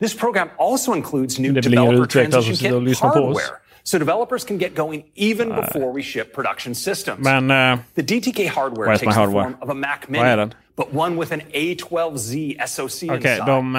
This 0.00 0.16
program 0.18 0.48
also 0.58 0.94
includes 0.94 1.38
new 1.38 1.52
developer 1.52 2.06
transition 2.06 2.56
kit 2.56 3.00
hardware, 3.00 3.61
so 3.84 3.98
developers 3.98 4.44
can 4.44 4.58
get 4.58 4.74
going 4.76 5.04
even 5.16 5.48
before 5.48 5.92
we 5.92 6.02
ship 6.02 6.34
production 6.34 6.74
systems. 6.74 7.18
Men... 7.18 7.50
eh, 7.50 7.78
The 7.94 8.02
DTK 8.02 8.48
hardware 8.48 8.86
takes 8.98 9.00
the 9.14 9.20
hardware? 9.20 9.44
form 9.44 9.56
of 9.60 9.68
a 9.70 9.74
Mac 9.74 10.08
Mini, 10.08 10.36
den? 10.36 10.54
but 10.76 10.86
one 10.94 11.16
with 11.20 11.32
an 11.32 11.42
A12Z 11.52 12.56
SoC 12.66 13.02
Okej, 13.10 13.14
inside. 13.16 13.46
de 13.46 13.74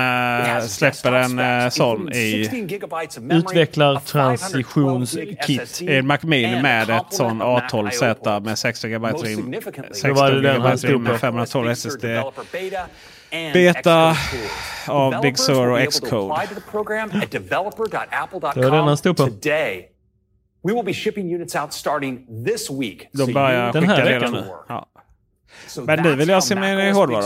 has 0.49 0.71
släpper 0.75 1.13
en 1.13 1.29
specs, 1.29 1.75
sån 1.75 2.09
i 2.13 2.43
16 2.43 2.67
gigabytes 2.67 3.17
of 3.17 3.23
memory, 3.23 3.39
Utvecklar 3.39 3.95
a 3.95 3.99
512 3.99 4.37
transitionskit. 5.07 5.81
en 5.89 6.07
Mac 6.07 6.19
Mini 6.23 6.61
med 6.61 6.89
ett 6.89 7.03
sån 7.09 7.39
complement 7.39 7.73
of 7.73 7.83
Mac 7.83 7.93
A12Z 7.93 8.35
IO 8.35 8.39
med 8.39 8.57
16 8.59 8.89
GB 8.91 9.17
significantly, 9.19 9.93
16 9.93 10.15
var 10.15 10.31
det 10.31 10.41
den 10.41 10.61
han 10.61 10.71
GB 10.71 10.77
stod 10.77 10.89
rim 10.91 11.03
med 11.03 11.11
på. 11.13 11.17
512 11.19 11.69
SSD. 11.69 12.05
Beta 13.53 14.15
av 14.87 15.21
Big 15.21 15.37
Sur 15.37 15.67
och 15.69 15.75
be 15.77 15.81
able 15.81 15.91
to 15.91 15.91
Xcode. 16.05 16.31
apply 16.33 16.47
to 16.47 16.55
the 16.61 16.71
program 16.71 17.11
at 17.23 17.31
developer.apple.com 17.31 18.51
Det 18.55 18.69
var 18.69 18.77
den 18.77 18.87
han 18.87 18.97
stod 18.97 19.17
på. 19.17 19.25
today. 19.25 19.85
We 20.63 20.73
will 20.73 20.83
be 20.83 20.93
shipping 20.93 21.35
units 21.35 21.55
out 21.55 21.73
starting 21.73 22.45
this 22.45 22.69
week. 22.69 23.09
De 23.11 23.25
so 23.25 23.33
börjar 23.33 23.73
Den 23.73 23.89
här 23.89 24.05
veckan 24.05 24.31
nu. 24.31 24.45
Ja. 24.67 24.87
So 25.67 25.81
Men 25.81 26.03
nu 26.03 26.15
vill 26.15 26.29
jag 26.29 26.43
se 26.43 26.55
mer 26.55 26.93
hårdvara. 26.93 27.21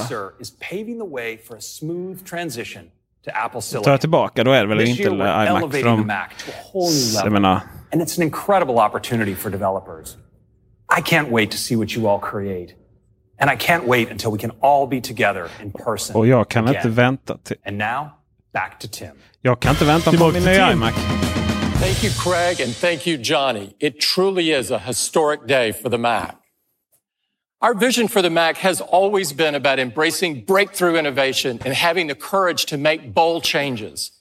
Tar 3.84 3.92
jag 3.92 4.02
tillbaka, 4.02 4.44
då 4.44 4.52
är 4.52 4.62
det 4.62 4.68
väl 4.68 4.78
This 4.78 4.90
inte 4.90 5.04
iMac. 5.04 5.72
För 5.72 5.84
de, 5.84 6.12
jag 7.24 7.32
menar, 7.32 7.62
And 7.92 8.02
it's 8.02 8.18
an 8.18 8.24
incredible 8.24 8.76
opportunity 8.76 9.36
for 9.36 9.50
developers. 9.50 10.18
I 10.90 11.02
can't 11.02 11.32
wait 11.32 11.52
to 11.52 11.58
see 11.58 11.76
what 11.76 11.96
you 11.96 12.08
all 12.08 12.20
create. 12.20 12.74
And 13.40 13.50
I 13.50 13.56
can't 13.56 13.86
wait 13.88 14.12
until 14.12 14.32
we 14.32 14.38
can 14.38 14.52
all 14.62 14.88
be 14.88 15.02
together 15.02 15.50
in 15.64 15.72
person. 15.72 16.16
och 16.16 16.28
jag 16.28 16.50
kan 16.50 16.68
again. 16.68 16.76
inte 16.76 16.90
vänta 16.90 17.38
till... 17.38 17.58
And 17.66 17.78
now, 17.78 18.10
back 18.54 18.80
to 18.80 18.88
Tim. 18.92 19.12
Jag 19.42 19.60
kan 19.60 19.72
inte 19.72 19.86
vänta 19.86 20.12
på 20.12 20.32
min 20.32 20.44
nya 20.44 20.72
iMac. 20.72 20.94
Thank 21.80 22.04
you, 22.04 22.10
Craig, 22.18 22.60
and 22.60 22.74
thank 22.76 23.06
you, 23.06 23.18
Johnny. 23.18 23.76
It 23.80 24.00
truly 24.00 24.52
is 24.52 24.72
a 24.72 24.80
historic 24.80 25.46
day 25.48 25.72
for 25.72 25.90
the 25.90 25.98
Mac. 25.98 26.36
Our 27.62 27.74
vision 27.74 28.08
for 28.08 28.22
the 28.22 28.30
Mac 28.30 28.58
has 28.58 28.82
always 28.82 29.32
been 29.34 29.56
about 29.56 29.80
embracing 29.80 30.44
breakthrough 30.46 30.96
innovation 30.98 31.60
and 31.66 31.74
having 31.74 32.08
the 32.08 32.16
courage 32.16 32.66
to 32.68 32.78
make 32.78 33.14
bold 33.14 33.44
changes. 33.44 34.12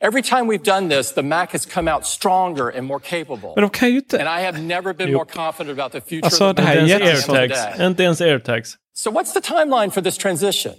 Every 0.00 0.22
time 0.22 0.46
we've 0.46 0.62
done 0.62 0.88
this, 0.88 1.12
the 1.12 1.22
Mac 1.22 1.52
has 1.52 1.64
come 1.66 1.88
out 1.88 2.06
stronger 2.06 2.68
and 2.68 2.86
more 2.86 3.00
capable. 3.00 3.54
Men 3.56 3.62
de 3.64 3.70
kan 3.70 3.88
ju 3.90 3.96
inte... 3.96 4.18
And 4.20 4.28
I 4.28 4.40
have 4.42 4.60
never 4.62 4.92
been 4.92 5.08
Jo. 5.08 5.14
more 5.16 5.26
confident 5.26 5.78
about 5.78 5.92
the 5.92 6.00
future 6.00 6.26
Alltså, 6.26 6.50
of 6.50 6.56
the 6.56 6.62
det 6.62 6.68
här 6.68 6.76
är 6.76 6.80
than 6.80 7.02
I 7.02 7.04
jättesvårt. 7.06 7.36
airtags. 7.38 7.80
Inte 7.80 8.02
ens 8.02 8.20
airtags. 8.20 8.76
So 8.94 9.10
what's 9.10 9.32
the 9.32 9.40
timeline 9.40 9.90
for 9.90 10.02
this 10.02 10.16
transition? 10.18 10.74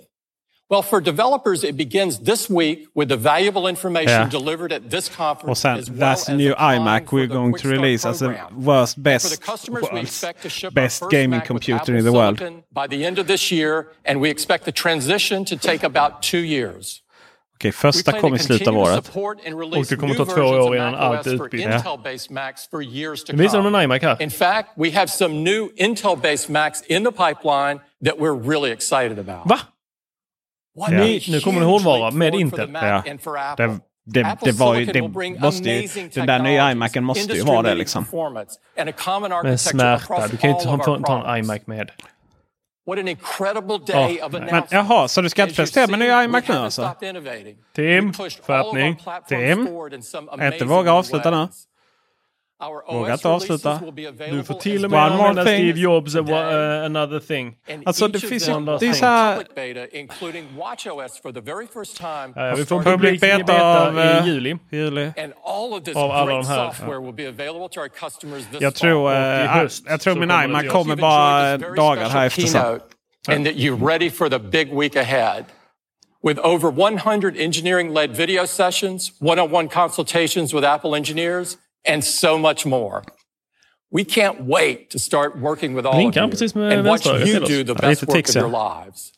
Well, 0.70 0.82
for 0.82 1.00
developers, 1.00 1.64
it 1.64 1.78
begins 1.78 2.20
this 2.20 2.50
week 2.50 2.90
with 2.94 3.08
the 3.08 3.16
valuable 3.16 3.70
information 3.70 4.10
Yeah. 4.10 4.30
delivered 4.30 4.74
at 4.74 4.90
this 4.90 5.08
conference. 5.10 5.50
Och 5.52 5.58
sen, 5.58 5.78
as 5.80 5.90
well 5.90 6.00
that's 6.00 6.30
as 6.30 6.36
new 6.38 6.54
iMac 6.56 7.06
we're 7.14 7.28
going 7.28 7.54
to 7.54 7.70
release 7.70 8.06
as 8.06 8.20
the 8.20 8.26
program. 8.26 8.66
worst, 8.66 8.96
for 8.96 9.02
best, 9.02 9.30
the 9.30 9.52
customers, 9.52 9.84
we 9.84 9.90
world's 9.92 10.10
expect 10.10 10.42
to 10.44 10.50
ship 10.50 10.74
best 10.74 11.04
gaming 11.10 11.30
Mac 11.40 11.48
computer 11.48 11.96
in 11.98 12.04
the 12.04 12.12
world. 12.12 12.40
By 12.74 12.88
the 12.90 13.06
end 13.06 13.18
of 13.20 13.28
this 13.28 13.50
year, 13.52 13.86
and 14.06 14.20
we 14.22 14.30
expect 14.30 14.66
the 14.66 14.72
transition 14.74 15.46
to 15.46 15.56
take 15.56 15.86
about 15.86 16.22
two 16.22 16.44
years. 16.44 17.02
Okej, 17.56 17.70
We 17.70 17.72
första 17.72 18.12
kommer 18.12 18.36
i 18.36 18.40
to 18.40 18.44
slutet 18.46 18.68
av 18.68 18.74
continue 18.74 18.86
to 18.86 18.92
året. 18.98 19.06
support 19.06 19.38
and 19.46 19.54
Och 19.56 19.62
release 19.62 19.90
det 19.90 19.96
kommer 20.00 20.14
new 20.14 20.26
ta 20.26 20.26
två 20.26 20.42
versions 20.42 20.66
år 20.66 20.70
of 20.70 20.76
innan 20.76 20.96
allt 20.96 21.28
är 21.28 21.38
for 21.38 21.46
utbyggt. 21.46 21.64
Intel-based 21.66 22.32
Macs 22.32 22.68
for 22.70 22.82
years 22.84 23.24
to 23.24 23.34
Nu 23.34 23.44
visar 23.44 23.58
de 23.58 23.64
come. 23.64 23.78
en 23.78 23.84
iMac 23.84 24.02
här. 24.02 24.22
In 24.22 24.30
fact, 24.30 24.68
we 24.78 24.92
have 24.92 25.08
some 25.08 25.34
new 25.44 25.70
Intel-based 25.78 26.50
Macs 26.50 26.82
in 26.88 27.04
the 27.06 27.12
pipeline 27.12 27.80
that 28.06 28.16
we're 28.20 28.36
really 28.50 28.72
excited 28.72 29.18
about. 29.20 29.48
Va? 29.50 29.60
What 30.78 30.92
Ja. 30.92 31.20
nu 31.32 31.40
kommer 31.40 31.62
hårdvara 31.62 32.10
leap 32.10 32.14
med 32.14 32.36
Intel. 32.36 32.70
Ja. 32.74 33.04
Det, 33.58 33.80
det, 34.06 34.38
det 34.42 34.52
var 34.52 34.76
ju, 34.76 34.86
det 34.86 35.02
måste 35.40 35.70
ju, 35.70 36.10
den 36.14 36.28
där 36.28 36.40
nya 36.40 36.72
iMacen 36.72 37.04
måste 37.04 37.34
ju 37.34 37.44
ha 37.44 37.62
det 37.62 37.76
liksom. 37.76 38.06
architecture 39.32 39.58
smärta, 39.58 40.28
du 40.28 40.38
kan 40.38 40.50
ju 40.50 40.56
inte 40.56 40.66
ta, 40.66 40.78
ta, 40.78 41.00
ta 41.00 41.36
en 41.36 41.40
iMac 41.44 41.62
med. 41.66 41.92
What 42.88 43.00
an 43.00 43.08
incredible 43.08 43.80
day 43.88 44.22
of 44.22 44.32
men- 44.32 44.64
jaha, 44.70 45.08
så 45.08 45.22
du 45.22 45.30
ska 45.30 45.44
inte 45.44 45.56
presentera 45.56 45.88
med 45.88 46.00
nya 46.00 46.24
iMac 46.24 46.48
nu 46.48 46.56
alltså? 46.56 46.96
Tim, 47.76 48.14
skärpning. 48.14 48.98
Tim, 49.28 49.68
inte 50.54 50.66
våga 50.66 50.92
avsluta 50.94 51.32
nu. 51.32 51.48
Ways. 52.60 52.70
Our 52.70 52.84
Våga 52.94 53.14
OS 53.14 53.20
inte 53.20 53.30
avsluta. 53.30 53.70
releases 53.70 53.82
will 53.86 53.92
be 53.94 54.08
available 54.10 54.38
Du 54.38 54.44
får 54.44 54.56
as 54.58 54.64
till 54.64 54.86
och 54.86 54.92
med 54.92 55.00
One 55.06 55.16
more 55.18 55.28
använda 55.30 55.44
thing. 55.52 55.58
Steve 55.72 55.80
Jobs 55.80 56.16
uh, 56.16 56.26
today. 56.26 56.86
another 56.86 57.20
thing. 57.20 57.56
And 57.70 57.84
Alltså, 57.88 58.06
each 58.06 58.12
det 58.12 58.18
of 58.18 58.30
finns 58.30 58.48
ju- 58.50 58.54
them 58.54 58.66
det 58.66 58.72
är 58.72 58.80
will 58.80 58.96
så 58.96 59.06
här- 59.06 59.36
public 59.38 59.56
beta, 59.56 59.98
including 59.98 60.46
WatchOS 60.58 61.22
for 61.22 61.32
the 61.32 61.42
very 61.42 61.68
first 61.74 61.98
time. 61.98 62.34
Ja, 62.36 62.56
vi 62.56 62.66
får 62.66 62.66
starting 62.66 62.84
Public 62.92 63.12
public 63.12 63.22
beta 63.22 63.44
beta, 63.54 63.88
av, 63.88 63.98
i 63.98 64.02
eh, 64.02 64.26
juli. 64.28 64.58
Juli. 64.72 65.06
And 65.18 65.34
all 65.46 65.74
of 65.74 65.84
this 65.84 65.96
Av 65.96 66.12
alla 66.12 66.26
great 66.34 66.44
de 66.46 66.48
här. 66.50 66.66
software 66.70 67.00
will 67.00 67.14
be 67.14 67.28
available 67.28 67.70
to 67.70 67.80
our 67.82 67.90
customers 67.90 68.44
this 68.52 68.62
Jag 68.62 68.76
tror, 68.76 69.10
fall. 69.10 69.24
eh, 69.40 69.44
i 69.44 69.48
höst 69.48 69.84
jag 69.88 70.02
tror 70.02 70.14
så 70.14 70.20
min 70.20 70.30
kommer 70.30 70.44
det 70.44 70.50
iMac 70.50 70.62
bli- 70.62 70.70
kommer 70.70 70.96
You've 70.96 71.02
bara 71.02 71.42
enjoyed 71.42 71.60
this 71.60 71.68
very 71.68 71.76
dagar 71.76 71.96
special 72.06 72.20
här 72.20 72.26
efter 72.28 72.42
sen. 72.42 72.52
keynote 72.62 72.86
And 73.30 73.46
that 73.46 73.56
you're 73.56 73.88
ready 73.88 74.10
for 74.10 74.30
the 74.30 74.40
big 74.40 74.74
week 74.74 74.96
ahead. 74.96 75.44
With 76.24 76.40
over 76.44 76.72
100 76.72 77.38
engineering-led 77.38 78.16
video 78.16 78.46
sessions, 78.48 79.12
one-on-one 79.22 79.68
consultations 79.70 80.54
with 80.54 80.66
Apple 80.66 80.96
engineers, 80.98 81.58
and 81.88 82.04
so 82.04 82.38
much 82.38 82.66
more. 82.66 83.04
We 83.92 84.04
can't 84.04 84.42
wait 84.42 84.90
to 84.90 85.00
start 85.00 85.38
working 85.38 85.76
with 85.76 85.86
all 85.86 85.94
Blinkar 85.94 86.32
of 86.32 86.42
you 86.42 86.50
med 86.56 86.80
and 86.80 86.88
watch 86.88 87.06
you 87.06 87.40
do 87.40 87.64
the 87.64 87.76
best 87.76 88.08
work 88.08 88.30
of 88.30 88.36
your 88.36 88.50
lives. 88.50 89.14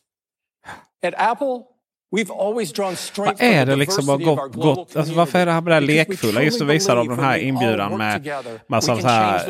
At 1.01 1.13
Apple, 1.17 1.65
Vad 2.11 3.41
är 3.41 3.65
det 3.65 3.75
liksom 3.75 4.09
har 4.09 4.17
gått, 4.17 4.53
gått 4.53 4.95
alltså 4.95 5.13
varför 5.13 5.39
är 5.39 5.45
det 5.45 5.51
här 5.51 5.61
med 5.61 5.71
det 5.71 5.75
här 5.75 5.81
lekfulla? 5.81 6.43
Just 6.43 6.61
att 6.61 6.67
visa 6.67 6.95
dem 6.95 7.07
den 7.07 7.19
här 7.19 7.37
inbjudan 7.37 7.97
med 7.97 8.29
massa 8.67 9.01
så 9.01 9.07
här, 9.07 9.41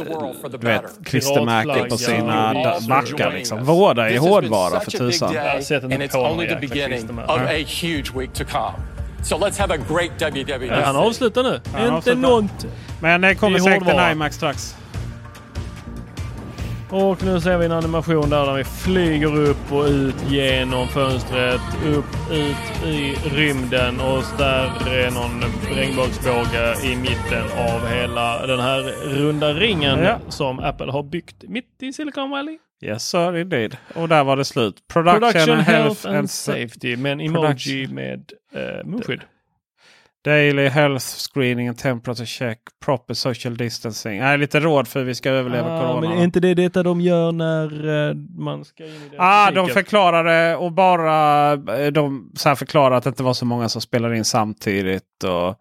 du 0.49 0.57
vet, 0.57 1.05
klistermärken 1.05 1.89
på 1.89 1.97
sina 1.97 2.53
backar. 2.89 3.33
Liksom. 3.33 3.63
Vårda 3.63 4.09
i 4.09 4.17
hårdvara 4.17 4.79
för 4.79 4.91
tusan. 4.91 5.33
So 9.23 9.37
let's 9.37 9.59
have 9.59 9.73
a 9.73 9.77
great 9.89 10.11
WWDC. 10.19 10.81
Han 10.85 10.95
avslutar 10.95 11.43
nu. 11.43 11.61
Han 11.73 11.95
Inte 11.95 12.15
något. 12.15 12.65
Men 13.01 13.21
det 13.21 13.35
kommer 13.35 13.59
säkert 13.59 13.87
en 13.87 14.11
IMAX 14.11 14.35
strax. 14.35 14.75
Och 16.91 17.23
nu 17.23 17.41
ser 17.41 17.57
vi 17.57 17.65
en 17.65 17.71
animation 17.71 18.29
där, 18.29 18.45
där 18.45 18.53
vi 18.53 18.63
flyger 18.63 19.35
upp 19.39 19.71
och 19.71 19.83
ut 19.85 20.15
genom 20.29 20.87
fönstret, 20.87 21.61
upp, 21.85 22.31
ut 22.31 22.87
i 22.87 23.15
rymden 23.35 23.99
och 24.01 24.23
där 24.37 24.87
är 24.87 25.11
någon 25.11 25.43
regnbågsbåge 25.75 26.75
i 26.83 26.95
mitten 26.95 27.43
av 27.57 27.87
hela 27.87 28.47
den 28.47 28.59
här 28.59 28.81
runda 29.05 29.53
ringen 29.53 29.99
Ja. 29.99 30.17
som 30.29 30.59
Apple 30.59 30.91
har 30.91 31.03
byggt 31.03 31.43
mitt 31.47 31.65
i 31.81 31.93
Silicon 31.93 32.29
Valley. 32.29 32.57
Yes 32.81 33.03
sir 33.09 33.37
indeed. 33.37 33.77
Och 33.95 34.09
där 34.09 34.23
var 34.23 34.37
det 34.37 34.45
slut. 34.45 34.87
Production, 34.87 35.19
Production, 35.19 35.53
and 35.57 35.61
health, 35.63 36.07
and, 36.07 36.15
and 36.17 36.29
safety 36.29 36.97
med 36.97 37.11
en 37.11 37.21
emoji 37.21 37.87
med 37.87 38.31
eh, 38.53 38.85
munskydd. 38.85 39.21
Daily 40.25 40.67
health 40.67 41.05
screening 41.05 41.67
and 41.67 41.77
temperature 41.77 42.25
check. 42.25 42.59
Proper 42.85 43.13
social 43.13 43.57
distancing. 43.57 44.19
Nej, 44.19 44.37
lite 44.37 44.59
råd 44.59 44.87
för 44.87 44.99
hur 44.99 45.07
vi 45.07 45.15
ska 45.15 45.29
överleva 45.29 45.75
Ah, 45.75 45.79
corona. 45.81 46.09
men 46.09 46.17
är 46.19 46.23
inte 46.23 46.39
det 46.39 46.53
detta 46.53 46.83
de 46.83 47.01
gör 47.01 47.31
när 47.31 47.87
eh, 48.09 48.15
man 48.37 48.65
ska 48.65 48.85
in 48.85 48.89
i 48.91 49.15
Ah, 49.17 49.51
de 49.51 49.67
förklarade 49.69 50.55
och 50.55 50.71
bara 50.71 51.51
eh, 51.53 51.87
de 51.91 52.31
så 52.35 52.49
här 52.49 52.55
förklarade 52.55 52.97
att 52.97 53.03
det 53.03 53.07
inte 53.09 53.23
var 53.23 53.33
så 53.33 53.45
många 53.45 53.69
som 53.69 53.81
spelade 53.81 54.17
in 54.17 54.25
samtidigt. 54.25 55.23
Och 55.23 55.55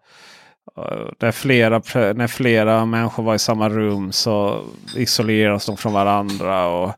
när, 1.19 1.31
flera, 1.31 1.81
när 2.13 2.27
flera 2.27 2.85
människor 2.85 3.23
var 3.23 3.35
i 3.35 3.39
samma 3.39 3.69
rum 3.69 4.11
så 4.11 4.63
isoleras 4.95 5.65
de 5.65 5.77
från 5.77 5.93
varandra. 5.93 6.67
Och, 6.67 6.93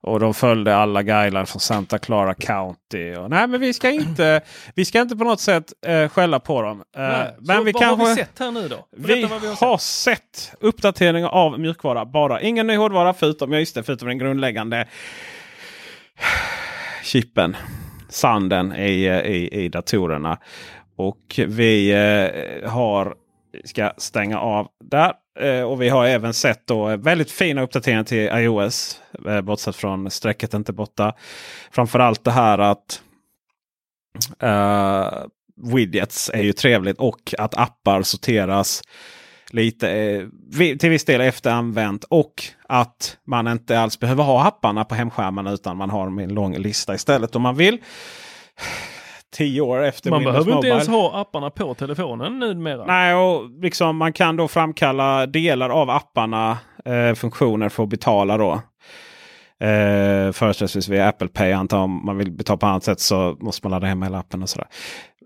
och 0.00 0.20
de 0.20 0.34
följde 0.34 0.76
alla 0.76 1.02
guidelines 1.02 1.50
från 1.50 1.60
Santa 1.60 1.98
Clara 1.98 2.34
County. 2.34 3.14
Och, 3.14 3.30
nej, 3.30 3.46
men 3.46 3.60
vi 3.60 3.72
ska 3.72 3.90
inte, 3.90 4.40
vi 4.74 4.84
ska 4.84 5.00
inte 5.00 5.16
på 5.16 5.24
något 5.24 5.40
sätt 5.40 5.72
eh, 5.86 6.08
skälla 6.08 6.40
på 6.40 6.62
dem. 6.62 6.82
Eh, 6.96 7.02
Nej, 7.02 7.34
men 7.38 7.64
vi 7.64 7.72
vad 7.72 7.82
kanske, 7.82 8.04
har 8.04 8.14
vi 8.14 8.16
sett 8.16 8.38
här 8.38 8.50
nu 8.50 8.68
då? 8.68 8.86
Vi 8.96 9.14
vi 9.14 9.22
har 9.24 9.66
har 9.66 9.78
sett 9.78 10.52
uppdateringar 10.60 11.28
av 11.28 11.60
mjukvara. 11.60 12.04
Bara 12.04 12.40
ingen 12.40 12.66
ny 12.66 12.76
hårdvara 12.76 13.14
förutom, 13.14 13.52
ja, 13.52 13.58
just 13.58 13.74
det, 13.74 13.82
förutom 13.82 14.08
den 14.08 14.18
grundläggande 14.18 14.86
chippen. 17.04 17.56
Sanden 18.08 18.76
i, 18.76 19.06
i, 19.24 19.64
i 19.64 19.68
datorerna. 19.68 20.38
Och 20.96 21.40
vi 21.46 21.90
eh, 21.90 22.70
har 22.70 23.14
ska 23.64 23.92
stänga 23.96 24.40
av 24.40 24.68
där. 24.84 25.12
Eh, 25.40 25.62
och 25.62 25.82
vi 25.82 25.88
har 25.88 26.06
även 26.06 26.34
sett 26.34 26.66
då 26.66 26.90
eh, 26.90 26.96
väldigt 26.96 27.30
fina 27.30 27.62
uppdateringar 27.62 28.04
till 28.04 28.28
iOS. 28.32 29.00
Eh, 29.28 29.40
bortsett 29.40 29.76
från 29.76 30.10
strecket 30.10 30.54
inte 30.54 30.72
borta. 30.72 31.14
Framförallt 31.70 32.24
det 32.24 32.30
här 32.30 32.58
att 32.58 33.02
eh, 34.42 35.08
widgets 35.74 36.30
är 36.34 36.42
ju 36.42 36.52
trevligt 36.52 36.98
och 36.98 37.34
att 37.38 37.54
appar 37.54 38.02
sorteras 38.02 38.82
lite 39.50 39.90
eh, 39.90 40.26
till 40.76 40.90
viss 40.90 41.04
del 41.04 41.20
efter 41.20 41.50
använt 41.50 42.04
och 42.04 42.34
att 42.68 43.16
man 43.26 43.48
inte 43.48 43.80
alls 43.80 44.00
behöver 44.00 44.24
ha 44.24 44.44
apparna 44.46 44.84
på 44.84 44.94
hemskärmen 44.94 45.46
utan 45.46 45.76
man 45.76 45.90
har 45.90 46.06
en 46.06 46.34
lång 46.34 46.56
lista 46.56 46.94
istället 46.94 47.36
om 47.36 47.42
man 47.42 47.56
vill. 47.56 47.78
Tio 49.36 49.60
år 49.60 49.82
efter 49.84 50.10
Man 50.10 50.18
Windows 50.18 50.32
behöver 50.34 50.50
inte 50.50 50.56
Mobile. 50.56 50.72
ens 50.74 50.88
ha 50.88 51.20
apparna 51.20 51.50
på 51.50 51.74
telefonen 51.74 52.38
numera. 52.38 52.84
Nej, 52.86 53.14
och 53.14 53.50
liksom 53.62 53.96
man 53.96 54.12
kan 54.12 54.36
då 54.36 54.48
framkalla 54.48 55.26
delar 55.26 55.70
av 55.70 55.90
apparna, 55.90 56.58
eh, 56.84 57.14
funktioner 57.14 57.68
för 57.68 57.82
att 57.82 57.88
betala 57.88 58.36
då. 58.38 58.52
Eh, 59.60 60.32
Företrädesvis 60.32 60.88
via 60.88 61.08
Apple 61.08 61.28
Pay. 61.28 61.52
Antar 61.52 61.78
om 61.78 62.06
man 62.06 62.18
vill 62.18 62.32
betala 62.32 62.56
på 62.56 62.66
annat 62.66 62.84
sätt 62.84 63.00
så 63.00 63.36
måste 63.40 63.66
man 63.66 63.70
ladda 63.70 63.86
hem 63.86 64.02
hela 64.02 64.18
appen 64.18 64.42
och 64.42 64.48
sådär. 64.48 64.68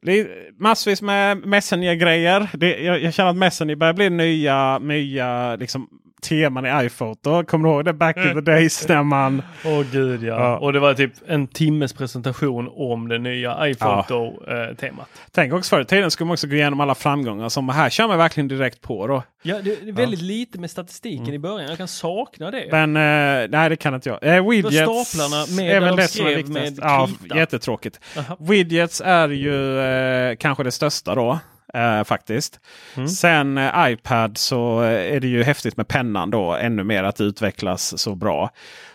Det 0.02 0.20
är 0.20 0.28
massvis 0.62 1.02
med 1.02 1.46
Messenger-grejer. 1.46 2.48
Jag, 2.60 3.02
jag 3.02 3.14
känner 3.14 3.30
att 3.30 3.36
Messenger 3.36 3.76
börjar 3.76 3.92
bli 3.94 4.10
nya, 4.10 4.78
nya 4.78 5.56
liksom, 5.56 5.88
teman 6.20 6.66
i 6.66 6.86
iPhoto. 6.86 7.44
Kommer 7.44 7.68
du 7.68 7.74
ihåg 7.74 7.84
det 7.84 7.92
back 7.92 8.16
in 8.16 8.34
the 8.34 8.40
days 8.40 8.88
när 8.88 9.02
man... 9.02 9.42
Åh 9.64 9.82
gud 9.92 10.22
ja. 10.22 10.40
Ja. 10.40 10.58
Och 10.58 10.72
det 10.72 10.80
var 10.80 10.94
typ 10.94 11.12
en 11.26 11.46
timmes 11.46 11.92
presentation 11.92 12.70
om 12.72 13.08
det 13.08 13.18
nya 13.18 13.68
iPhoto-temat. 13.68 15.08
Tänk 15.32 15.52
också 15.52 15.76
förr 15.76 15.80
i 15.80 15.84
tiden 15.84 16.10
skulle 16.10 16.26
man 16.26 16.32
också 16.32 16.46
gå 16.46 16.54
igenom 16.54 16.80
alla 16.80 16.94
framgångar. 16.94 17.48
Som 17.48 17.68
här 17.68 17.90
kör 17.90 18.08
man 18.08 18.18
verkligen 18.18 18.48
direkt 18.48 18.80
på. 18.80 19.06
Då. 19.06 19.22
Ja, 19.42 19.56
det 19.62 19.80
det 19.84 19.88
är 19.88 19.92
väldigt 19.92 20.22
lite 20.22 20.60
med 20.60 20.70
statistiken 20.70 21.34
i 21.34 21.38
början. 21.38 21.68
Jag 21.68 21.78
kan 21.78 21.88
sakna 21.88 22.50
det. 22.50 22.68
Men 22.70 22.96
eh, 22.96 23.48
nej, 23.50 23.68
det 23.68 23.76
kan 23.76 23.94
inte 23.94 24.08
jag. 24.08 24.36
Eh, 24.36 24.48
widgets 24.48 24.76
staplarna 24.76 25.46
med 25.56 25.76
är 25.76 25.80
väl 25.80 25.96
de 25.96 26.02
det 26.02 26.08
som 26.08 26.26
är 26.26 26.36
viktigast. 26.36 26.76
med 26.76 26.84
Ja, 26.84 27.08
jättetråkigt. 27.36 28.00
Aha. 28.18 28.36
Widgets 28.40 29.02
är 29.04 29.28
ju 29.28 29.80
eh, 29.80 30.36
kanske 30.36 30.64
det 30.64 30.70
största 30.70 31.14
då. 31.14 31.38
Eh, 31.74 32.04
faktiskt. 32.04 32.60
Mm. 32.96 33.08
Sen 33.08 33.58
eh, 33.58 33.92
iPad 33.92 34.38
så 34.38 34.82
eh, 34.82 35.16
är 35.16 35.20
det 35.20 35.28
ju 35.28 35.42
häftigt 35.42 35.76
med 35.76 35.88
pennan 35.88 36.30
då. 36.30 36.54
Ännu 36.54 36.84
mer 36.84 37.04
att 37.04 37.16
det 37.16 37.24
utvecklas 37.24 37.98
så 37.98 38.14
bra. 38.14 38.50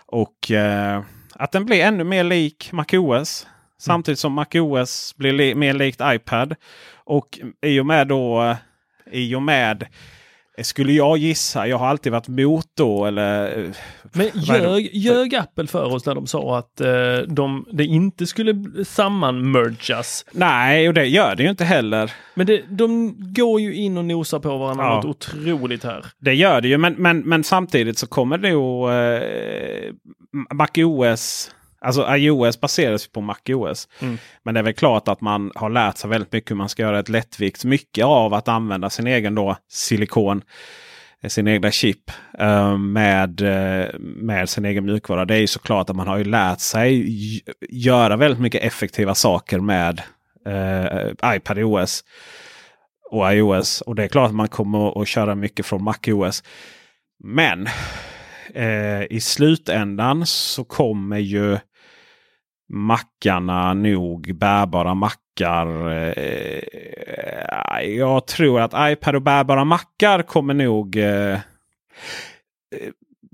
Och 0.05 0.51
eh, 0.51 1.01
att 1.33 1.51
den 1.51 1.65
blir 1.65 1.83
ännu 1.83 2.03
mer 2.03 2.23
lik 2.23 2.69
MacOS. 2.71 3.47
Samtidigt 3.77 4.19
som 4.19 4.33
MacOS 4.33 5.15
blir 5.17 5.33
li 5.33 5.55
mer 5.55 5.73
likt 5.73 6.01
iPad. 6.03 6.55
Och 6.93 7.39
i 7.61 7.79
och 7.79 7.85
med 7.85 8.07
då 8.07 8.43
eh, 8.43 8.57
i 9.11 9.35
och 9.35 9.41
med 9.41 9.85
skulle 10.63 10.93
jag 10.93 11.17
gissa, 11.17 11.67
jag 11.67 11.77
har 11.77 11.87
alltid 11.87 12.11
varit 12.11 12.27
mot 12.27 12.65
då 12.77 13.05
eller... 13.05 13.57
eh, 13.59 13.69
Men 14.13 14.25
det? 14.33 14.39
ljög, 14.39 14.89
ljög 14.93 15.35
Apple 15.35 15.67
för 15.67 15.93
oss 15.93 16.05
när 16.05 16.15
de 16.15 16.27
sa 16.27 16.57
att 16.57 16.81
eh, 16.81 17.17
de, 17.27 17.65
det 17.71 17.83
inte 17.85 18.25
skulle 18.25 18.55
sammanmergas? 18.85 20.25
Nej, 20.31 20.87
och 20.87 20.93
det 20.93 21.05
gör 21.05 21.35
det 21.35 21.43
ju 21.43 21.49
inte 21.49 21.65
heller. 21.65 22.11
Men 22.33 22.47
det, 22.47 22.61
de 22.69 23.15
går 23.33 23.61
ju 23.61 23.73
in 23.75 23.97
och 23.97 24.05
nosar 24.05 24.39
på 24.39 24.57
varandra 24.57 24.83
Ja. 24.85 24.95
något 24.95 25.05
otroligt 25.05 25.83
här. 25.83 26.05
Det 26.19 26.33
gör 26.33 26.61
det 26.61 26.67
ju, 26.67 26.77
men, 26.77 26.93
men, 26.93 27.19
men 27.19 27.43
samtidigt 27.43 27.97
så 27.97 28.07
kommer 28.07 28.37
det 28.37 28.49
ju 28.49 28.89
eh, 28.91 29.93
MacOS, 30.53 31.51
alltså 31.85 32.15
iOS 32.15 32.61
baseras 32.61 33.07
på 33.07 33.21
MacOS. 33.21 33.87
Mm. 33.99 34.17
Men 34.43 34.53
det 34.53 34.59
är 34.59 34.63
väl 34.63 34.73
klart 34.73 35.07
att 35.07 35.21
man 35.21 35.51
har 35.55 35.69
lärt 35.69 35.97
sig 35.97 36.09
väldigt 36.09 36.31
mycket 36.31 36.51
hur 36.51 36.55
man 36.55 36.69
ska 36.69 36.83
göra 36.83 36.99
ett 36.99 37.09
lättvikt. 37.09 37.65
Mycket 37.65 38.05
av 38.05 38.33
att 38.33 38.47
använda 38.47 38.89
sin 38.89 39.07
egen 39.07 39.35
då 39.35 39.57
silikon, 39.69 40.41
eh, 41.21 41.29
sin 41.29 41.47
egna 41.47 41.71
chip 41.71 42.11
eh, 42.39 42.77
med, 42.77 43.41
eh, 43.41 43.87
med 43.99 44.49
sin 44.49 44.65
egen 44.65 44.85
mjukvara. 44.85 45.25
Det 45.25 45.35
är 45.35 45.39
ju 45.39 45.47
såklart 45.47 45.89
att 45.89 45.95
man 45.95 46.07
har 46.07 46.17
ju 46.17 46.23
lärt 46.23 46.59
sig 46.59 47.05
göra 47.69 48.15
väldigt 48.15 48.39
mycket 48.39 48.63
effektiva 48.63 49.15
saker 49.15 49.59
med 49.59 50.01
eh, 50.45 51.35
iPad 51.35 51.57
OS 51.63 52.03
och 53.11 53.33
iOS. 53.33 53.81
Och 53.81 53.95
det 53.95 54.03
är 54.03 54.07
klart 54.07 54.29
att 54.29 54.35
man 54.35 54.47
kommer 54.47 55.01
att 55.01 55.07
köra 55.07 55.35
mycket 55.35 55.65
från 55.65 55.83
MacOS. 55.83 56.43
Men 57.23 57.67
eh, 58.53 59.03
i 59.09 59.19
slutändan 59.21 60.25
så 60.25 60.63
kommer 60.63 61.17
ju 61.17 61.57
mackarna 62.69 63.73
nog 63.73 64.35
bärbara 64.35 64.93
mackar. 64.93 65.91
Eh, 65.91 66.61
jag 67.97 68.27
tror 68.27 68.61
att 68.61 68.91
iPad 68.91 69.15
och 69.15 69.21
bärbara 69.21 69.63
mackar 69.63 70.21
kommer 70.21 70.53
nog 70.53 70.95
eh, 70.95 71.33
eh, 71.33 71.39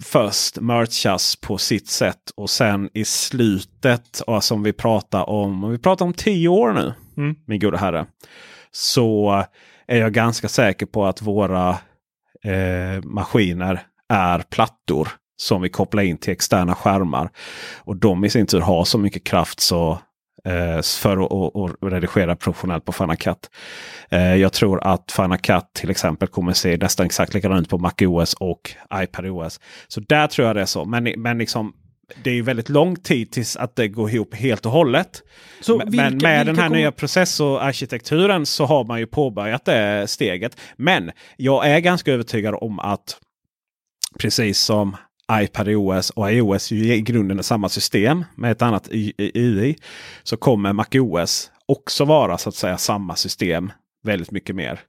först 0.03 0.59
merchas 0.59 1.35
på 1.35 1.57
sitt 1.57 1.87
sätt 1.87 2.31
och 2.35 2.49
sen 2.49 2.89
i 2.93 3.05
slutet, 3.05 4.19
och 4.19 4.43
som 4.43 4.63
vi 4.63 4.73
pratar 4.73 5.29
om, 5.29 5.63
om 5.63 5.71
vi 5.71 5.77
pratar 5.77 6.05
om 6.05 6.13
tio 6.13 6.47
år 6.47 6.73
nu, 6.73 6.93
Mm. 7.17 7.35
min 7.47 7.59
gode 7.59 7.77
herre. 7.77 8.05
Så 8.71 9.43
är 9.87 9.97
jag 9.97 10.13
ganska 10.13 10.47
säker 10.47 10.85
på 10.85 11.05
att 11.05 11.21
våra 11.21 11.69
eh, 12.43 13.03
maskiner 13.03 13.81
är 14.09 14.39
plattor 14.39 15.07
som 15.41 15.61
vi 15.61 15.69
kopplar 15.69 16.03
in 16.03 16.17
till 16.17 16.33
externa 16.33 16.75
skärmar. 16.75 17.29
Och 17.79 17.95
de 17.95 18.25
i 18.25 18.29
sin 18.29 18.45
tur 18.47 18.59
har 18.61 18.83
så 18.85 18.97
mycket 18.97 19.23
kraft 19.23 19.59
så 19.59 19.91
eh, 20.45 20.81
för 20.81 21.17
att, 21.25 21.31
att, 21.31 21.55
att 21.83 21.93
redigera 21.93 22.35
professionellt 22.35 22.85
på 22.85 22.91
Final 22.91 23.15
Cut. 23.17 23.49
Eh, 24.11 24.35
jag 24.35 24.53
tror 24.53 24.83
att 24.83 25.11
Final 25.11 25.37
Cut 25.37 25.63
till 25.73 25.89
exempel 25.89 26.27
kommer 26.27 26.53
se 26.53 26.77
nästan 26.77 27.05
exakt 27.05 27.33
likadant 27.33 27.61
ut 27.61 27.69
på 27.69 27.77
MacOS 27.77 28.33
och 28.33 28.71
iPadOS. 28.95 29.59
Så 29.87 29.99
där 29.99 30.27
tror 30.27 30.47
jag 30.47 30.55
det 30.55 30.61
är 30.61 30.65
så. 30.65 30.85
Men, 30.85 31.03
men 31.17 31.37
liksom, 31.37 31.73
det 32.23 32.29
är 32.29 32.33
ju 32.33 32.41
väldigt 32.41 32.69
lång 32.69 32.95
tid 32.95 33.31
tills 33.31 33.55
att 33.57 33.75
det 33.75 33.87
går 33.87 34.09
ihop 34.09 34.35
helt 34.35 34.65
och 34.65 34.71
hållet. 34.71 35.21
Så 35.61 35.77
Men- 35.77 35.89
vilka- 35.91 36.09
med 36.27 36.45
den 36.45 36.55
här 36.55 36.63
kommer- 36.67 36.77
nya 36.77 36.91
processorarkitekturen 36.91 38.45
så 38.45 38.65
har 38.65 38.83
man 38.83 38.99
ju 38.99 39.07
påbörjat 39.07 39.65
det 39.65 40.07
steget. 40.09 40.57
Men 40.75 41.11
jag 41.37 41.67
är 41.67 41.79
ganska 41.79 42.11
övertygad 42.13 42.55
om 42.61 42.79
att 42.79 43.17
precis 44.19 44.59
som 44.59 44.95
iPadOS 45.31 46.09
och 46.09 46.31
iOS 46.31 46.71
ju 46.71 46.93
i 46.93 47.01
grunden 47.01 47.39
är 47.39 47.43
samma 47.43 47.69
system 47.69 48.25
med 48.35 48.51
ett 48.51 48.61
annat 48.61 48.89
UI 49.17 49.75
så 50.23 50.37
kommer 50.37 50.73
MacOS 50.73 51.51
också 51.65 52.05
vara 52.05 52.37
så 52.37 52.49
att 52.49 52.55
säga 52.55 52.77
samma 52.77 53.15
system 53.15 53.71
väldigt 54.03 54.31
mycket 54.31 54.55
mer. 54.55 54.79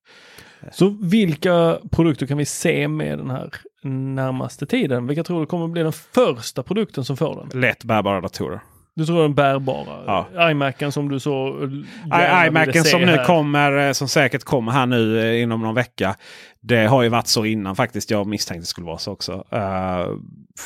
Så 0.72 0.88
vilka 0.88 1.78
produkter 1.90 2.26
kan 2.26 2.38
vi 2.38 2.44
se 2.44 2.88
med 2.88 3.18
den 3.18 3.30
här 3.30 3.50
närmaste 3.82 4.66
tiden? 4.66 5.06
Vilka 5.06 5.24
tror 5.24 5.40
du 5.40 5.46
kommer 5.46 5.68
bli 5.68 5.82
den 5.82 5.92
första 5.92 6.62
produkten 6.62 7.04
som 7.04 7.16
får 7.16 7.36
den? 7.36 7.60
Lätt 7.60 7.84
bärbara 7.84 8.20
datorer. 8.20 8.60
Du 8.94 9.06
tror 9.06 9.22
den 9.22 9.34
bärbara? 9.34 10.26
Ja. 10.34 10.50
iMacen 10.50 10.92
som 10.92 11.08
du 11.08 11.20
så 11.20 11.48
I- 11.64 12.46
iMacen 12.46 12.84
som 12.84 13.00
nu 13.00 13.06
här. 13.06 13.24
kommer, 13.24 13.86
eh, 13.88 13.92
som 13.92 14.08
säkert 14.08 14.44
kommer 14.44 14.72
här 14.72 14.86
nu 14.86 15.20
eh, 15.20 15.42
inom 15.42 15.60
någon 15.62 15.74
vecka. 15.74 16.14
Det 16.62 16.86
har 16.86 17.02
ju 17.02 17.08
varit 17.08 17.26
så 17.26 17.44
innan 17.44 17.76
faktiskt. 17.76 18.10
Jag 18.10 18.26
misstänkte 18.26 18.62
det 18.62 18.66
skulle 18.66 18.86
vara 18.86 18.98
så 18.98 19.12
också. 19.12 19.32
Eh, 19.52 20.06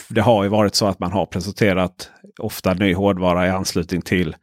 det 0.08 0.20
har 0.20 0.42
ju 0.42 0.48
varit 0.48 0.74
så 0.74 0.86
att 0.86 0.98
man 0.98 1.12
har 1.12 1.26
presenterat 1.26 2.10
ofta 2.38 2.74
ny 2.74 2.94
hårdvara 2.94 3.46
i 3.46 3.50
anslutning 3.50 4.02
till 4.02 4.36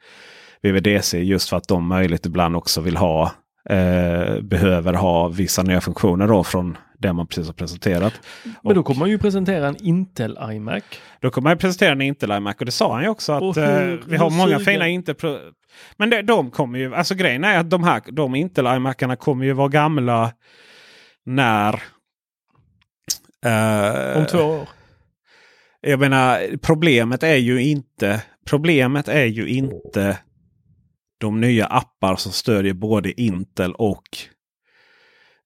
VVDC. 0.62 1.20
Just 1.20 1.50
för 1.50 1.58
att 1.58 1.68
de 1.68 1.88
möjligt 1.88 2.26
ibland 2.26 2.56
också 2.56 2.82
vill 2.82 2.98
ha 2.98 3.32
eh, 3.70 4.40
behöver 4.42 4.94
ha 4.94 5.28
vissa 5.28 5.64
nya 5.64 5.82
funktioner 5.82 6.28
då 6.28 6.44
från 6.44 6.78
det 7.04 7.14
man 7.14 7.28
precis 7.28 7.46
har 7.48 7.54
presenterat. 7.54 8.14
Men 8.64 8.76
då 8.76 8.84
kommer 8.84 9.00
man 9.00 9.10
ju 9.10 9.18
presentera 9.18 9.68
en 9.68 9.76
Intel 9.86 10.38
iMac. 10.52 10.84
Då 11.22 11.30
kommer 11.32 11.50
man 11.50 11.58
presentera 11.58 11.92
en 11.92 12.02
Intel 12.02 12.32
iMac 12.32 12.56
och 12.60 12.66
det 12.66 12.72
sa 12.72 12.94
han 12.94 13.04
ju 13.04 13.10
också 13.10 13.32
att 13.34 13.58
hur- 13.58 13.94
eh, 13.94 14.00
vi 14.08 14.18
har 14.18 14.30
hur 14.30 14.38
många 14.38 14.58
sugen- 14.60 14.66
fina 14.66 14.88
Intel. 14.88 15.16
Men 15.98 16.10
det, 16.10 16.22
de 16.22 16.52
kommer 16.52 16.80
ju, 16.80 16.96
alltså 16.96 17.16
grejen 17.16 17.44
är 17.44 17.58
att 17.60 17.70
de 17.70 17.84
här 17.84 18.02
de 18.12 18.36
Intel 18.36 18.66
iMacarna 18.66 19.16
kommer 19.16 19.46
ju 19.46 19.54
vara 19.54 19.68
gamla 19.68 20.34
när... 21.26 21.74
eh, 23.46 24.18
Om 24.18 24.26
två 24.26 24.38
år. 24.44 24.70
Jag 25.82 26.00
menar 26.00 26.58
problemet 26.62 27.24
är 27.24 27.36
ju 27.36 27.62
inte 27.64 28.22
Problemet 28.46 29.08
är 29.08 29.26
ju 29.26 29.48
inte 29.48 30.18
de 31.20 31.42
nya 31.42 31.66
appar 31.66 32.16
som 32.16 32.32
stödjer 32.32 32.74
både 32.74 33.22
Intel 33.22 33.74
och 33.74 34.04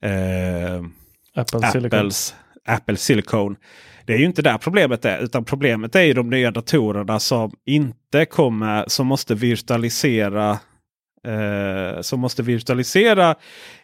eh, 0.03 0.81
Apple 1.37 1.71
Silicon. 1.71 1.99
Apples, 1.99 2.35
Apple 2.65 2.97
Silicon. 2.97 3.55
Det 4.05 4.13
är 4.13 4.17
ju 4.17 4.25
inte 4.25 4.41
där 4.41 4.57
problemet 4.57 5.05
är. 5.05 5.19
Utan 5.19 5.45
problemet 5.45 5.95
är 5.95 6.03
ju 6.03 6.13
de 6.13 6.29
nya 6.29 6.51
datorerna 6.51 7.19
som 7.19 7.51
inte 7.65 8.25
kommer, 8.25 8.85
som 8.87 9.07
måste 9.07 9.35
virtualisera 9.35 10.59
eh, 11.27 12.01
som 12.01 12.19
måste 12.19 12.43
virtualisera 12.43 13.35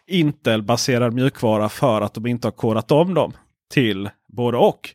Intel-baserad 0.06 1.14
mjukvara 1.14 1.68
för 1.68 2.00
att 2.00 2.14
de 2.14 2.26
inte 2.26 2.46
har 2.46 2.52
kodat 2.52 2.90
om 2.90 3.14
dem 3.14 3.32
till 3.72 4.10
både 4.28 4.58
och. 4.58 4.90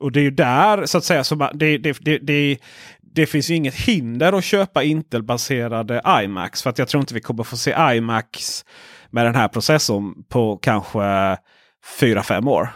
Och 0.00 0.12
det 0.12 0.20
är 0.20 0.24
ju 0.24 0.30
där 0.30 0.86
så 0.86 0.98
att 0.98 1.04
säga 1.04 1.24
som 1.24 1.48
det, 1.54 1.78
det, 1.78 1.98
det, 2.00 2.18
det, 2.18 2.58
det 3.00 3.26
finns 3.26 3.50
ju 3.50 3.54
inget 3.54 3.74
hinder 3.74 4.32
att 4.32 4.44
köpa 4.44 4.82
Intel-baserade 4.82 6.02
iMacs. 6.24 6.62
För 6.62 6.70
att 6.70 6.78
jag 6.78 6.88
tror 6.88 7.00
inte 7.00 7.14
vi 7.14 7.20
kommer 7.20 7.44
få 7.44 7.56
se 7.56 7.74
iMacs 7.78 8.64
med 9.10 9.26
den 9.26 9.34
här 9.34 9.48
processorn 9.48 10.24
på 10.28 10.56
kanske 10.56 11.36
4-5 12.00 12.48
år. 12.50 12.68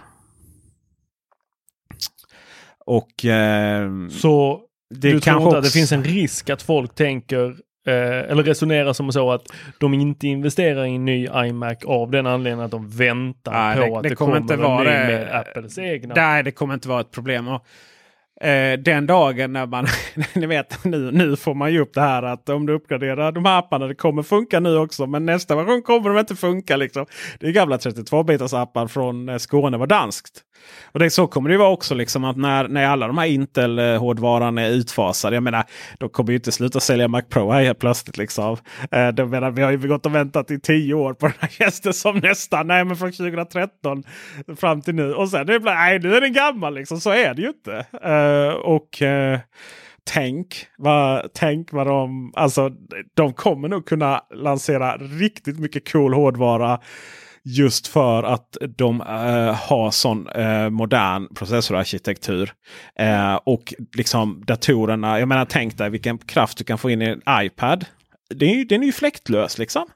Och 2.86 3.24
eh, 3.24 3.90
Så 4.10 4.60
det 4.94 5.01
du 5.01 5.10
tror 5.10 5.20
kanske 5.20 5.44
inte 5.44 5.59
att 5.59 5.64
det 5.64 5.70
finns 5.70 5.93
en 5.93 6.05
risk 6.05 6.51
att 6.51 6.62
folk 6.62 6.94
tänker 6.94 7.44
eh, 7.86 8.30
eller 8.30 8.43
resonerar 8.43 8.93
som 8.93 9.12
så 9.12 9.30
att 9.32 9.43
de 9.80 9.94
inte 9.94 10.26
investerar 10.28 10.85
i 10.86 10.94
en 10.94 11.05
ny 11.05 11.28
iMac 11.35 11.85
av 11.85 12.10
den 12.10 12.26
anledningen 12.26 12.64
att 12.64 12.70
de 12.70 12.89
väntar 12.90 13.52
Nej, 13.52 13.76
på 13.76 13.80
det- 13.93 13.97
att 13.97 14.02
det 14.02 14.14
kommer 14.14 14.30
kommer 14.32 14.40
inte 14.40 14.55
en 14.55 14.60
vara 14.62 14.78
ny 14.78 14.85
det. 14.85 15.06
med 15.06 15.35
Apples 15.40 15.78
egna. 15.78 16.14
Nej, 16.14 16.43
det 16.43 16.51
kommer 16.51 16.74
inte 16.74 16.89
vara 16.89 17.01
ett 17.01 17.10
problem. 17.10 17.48
Och, 17.48 17.66
eh, 18.40 18.78
den 18.78 19.06
dagen 19.06 19.52
när 19.52 19.66
man, 19.66 19.86
ni 20.35 20.47
vet 20.47 20.85
nu, 20.85 21.10
nu 21.10 21.36
får 21.36 21.55
man 21.55 21.73
ju 21.73 21.81
upp 21.81 21.94
det 21.94 22.01
här 22.01 22.23
att 22.23 22.48
om 22.48 22.66
du 22.66 22.73
uppgraderar 22.73 23.32
de 23.32 23.44
här 23.44 23.59
apparna, 23.59 23.86
det 23.86 23.94
kommer 23.94 24.23
funka 24.23 24.60
nu 24.60 24.77
också. 24.77 25.06
Men 25.06 25.27
nästa 25.27 25.56
version 25.56 25.82
kommer 25.82 26.10
de 26.10 26.19
inte 26.19 26.36
funka. 26.36 26.77
Liksom. 26.77 27.06
Det 27.40 27.47
är 27.47 27.52
gamla 27.52 27.77
32-bitars 27.77 28.62
appar 28.62 28.86
från 28.86 29.28
eh, 29.28 29.39
Skåne 29.39 29.77
var 29.77 29.86
danskt. 29.86 30.44
Och 30.93 30.98
det, 30.98 31.10
så 31.10 31.26
kommer 31.26 31.48
det 31.48 31.52
ju 31.52 31.59
vara 31.59 31.70
också 31.70 31.94
liksom 31.94 32.24
att 32.24 32.36
när, 32.36 32.68
när 32.68 32.86
alla 32.86 33.06
de 33.06 33.18
här 33.18 33.26
Intel-hårdvaran 33.26 34.59
är 34.59 34.70
utfasade. 34.70 35.36
Jag 35.36 35.43
menar, 35.43 35.64
de 35.98 36.09
kommer 36.09 36.30
ju 36.30 36.36
inte 36.36 36.52
sluta 36.52 36.80
sälja 36.80 37.09
Mac 37.09 37.22
Pro 37.22 37.51
här 37.51 37.62
helt 37.62 37.78
plötsligt. 37.78 38.16
Liksom. 38.16 38.56
Eh, 38.90 39.09
de 39.09 39.30
menar, 39.30 39.51
vi 39.51 39.62
har 39.62 39.70
ju 39.70 39.89
gått 39.89 40.06
och 40.06 40.14
väntat 40.14 40.51
i 40.51 40.60
tio 40.60 40.94
år 40.94 41.14
på 41.14 41.26
den 41.26 41.36
här 41.40 41.51
gästen 41.60 41.94
som 41.94 42.18
nästan, 42.18 42.66
nej 42.66 42.85
men 42.85 42.97
från 42.97 43.12
2013 43.12 44.05
fram 44.56 44.82
till 44.82 44.94
nu. 44.94 45.14
Och 45.14 45.28
sen 45.28 45.40
är 45.40 45.44
det 45.44 45.60
bara, 45.60 45.74
nej 45.74 45.98
nu 45.98 46.14
är 46.14 46.20
den 46.20 46.32
gammal 46.32 46.74
liksom. 46.74 47.01
Så 47.01 47.10
är 47.10 47.35
det 47.35 47.43
ju 47.43 47.48
inte. 47.48 47.86
Eh, 48.02 48.55
och 48.55 49.02
eh, 49.02 49.39
tänk 50.05 50.66
vad, 50.78 51.32
tänk 51.35 51.72
vad 51.72 51.86
de, 51.86 52.32
alltså 52.36 52.70
de 53.14 53.32
kommer 53.32 53.68
nog 53.68 53.86
kunna 53.86 54.20
lansera 54.35 54.97
riktigt 54.97 55.59
mycket 55.59 55.93
cool 55.93 56.14
hårdvara. 56.14 56.80
Just 57.50 57.86
för 57.86 58.22
att 58.22 58.56
de 58.76 59.00
äh, 59.00 59.06
har 59.54 59.90
sån 59.90 60.28
äh, 60.28 60.70
modern 60.70 61.34
processorarkitektur. 61.34 62.52
Äh, 62.98 63.34
och 63.34 63.74
liksom 63.96 64.42
datorerna, 64.46 65.18
jag 65.18 65.28
menar 65.28 65.44
tänk 65.44 65.78
dig 65.78 65.90
vilken 65.90 66.18
kraft 66.18 66.58
du 66.58 66.64
kan 66.64 66.78
få 66.78 66.90
in 66.90 67.02
i 67.02 67.04
en 67.04 67.22
iPad. 67.44 67.84
Det 68.34 68.46
är, 68.46 68.55
ju- 68.55 68.64
den 68.64 68.82
är 68.82 68.86
ju 68.86 68.92
fläktlös 68.92 69.59
liksom. 69.59 69.86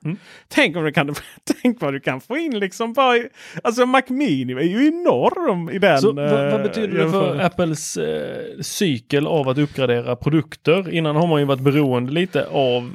Tänk, 0.48 0.76
om 0.76 0.84
du 0.84 0.92
kan, 0.92 1.14
tänk 1.62 1.80
vad 1.80 1.92
du 1.92 2.00
kan 2.00 2.20
få 2.20 2.36
in 2.36 2.58
liksom. 2.58 2.92
Bara, 2.92 3.18
alltså 3.64 3.86
Mac 3.86 4.02
Mini 4.08 4.52
är 4.52 4.60
ju 4.60 4.86
enorm 4.88 5.70
i 5.70 5.78
den. 5.78 5.98
Så 5.98 6.12
vad, 6.12 6.30
vad 6.30 6.54
eh, 6.54 6.62
betyder 6.62 6.98
det 7.04 7.10
för 7.10 7.40
Apples 7.40 7.96
eh, 7.96 8.60
cykel 8.60 9.26
av 9.26 9.48
att 9.48 9.58
uppgradera 9.58 10.16
produkter? 10.16 10.90
Innan 10.90 11.16
har 11.16 11.26
man 11.26 11.40
ju 11.40 11.46
varit 11.46 11.60
beroende 11.60 12.12
lite 12.12 12.46
av 12.46 12.90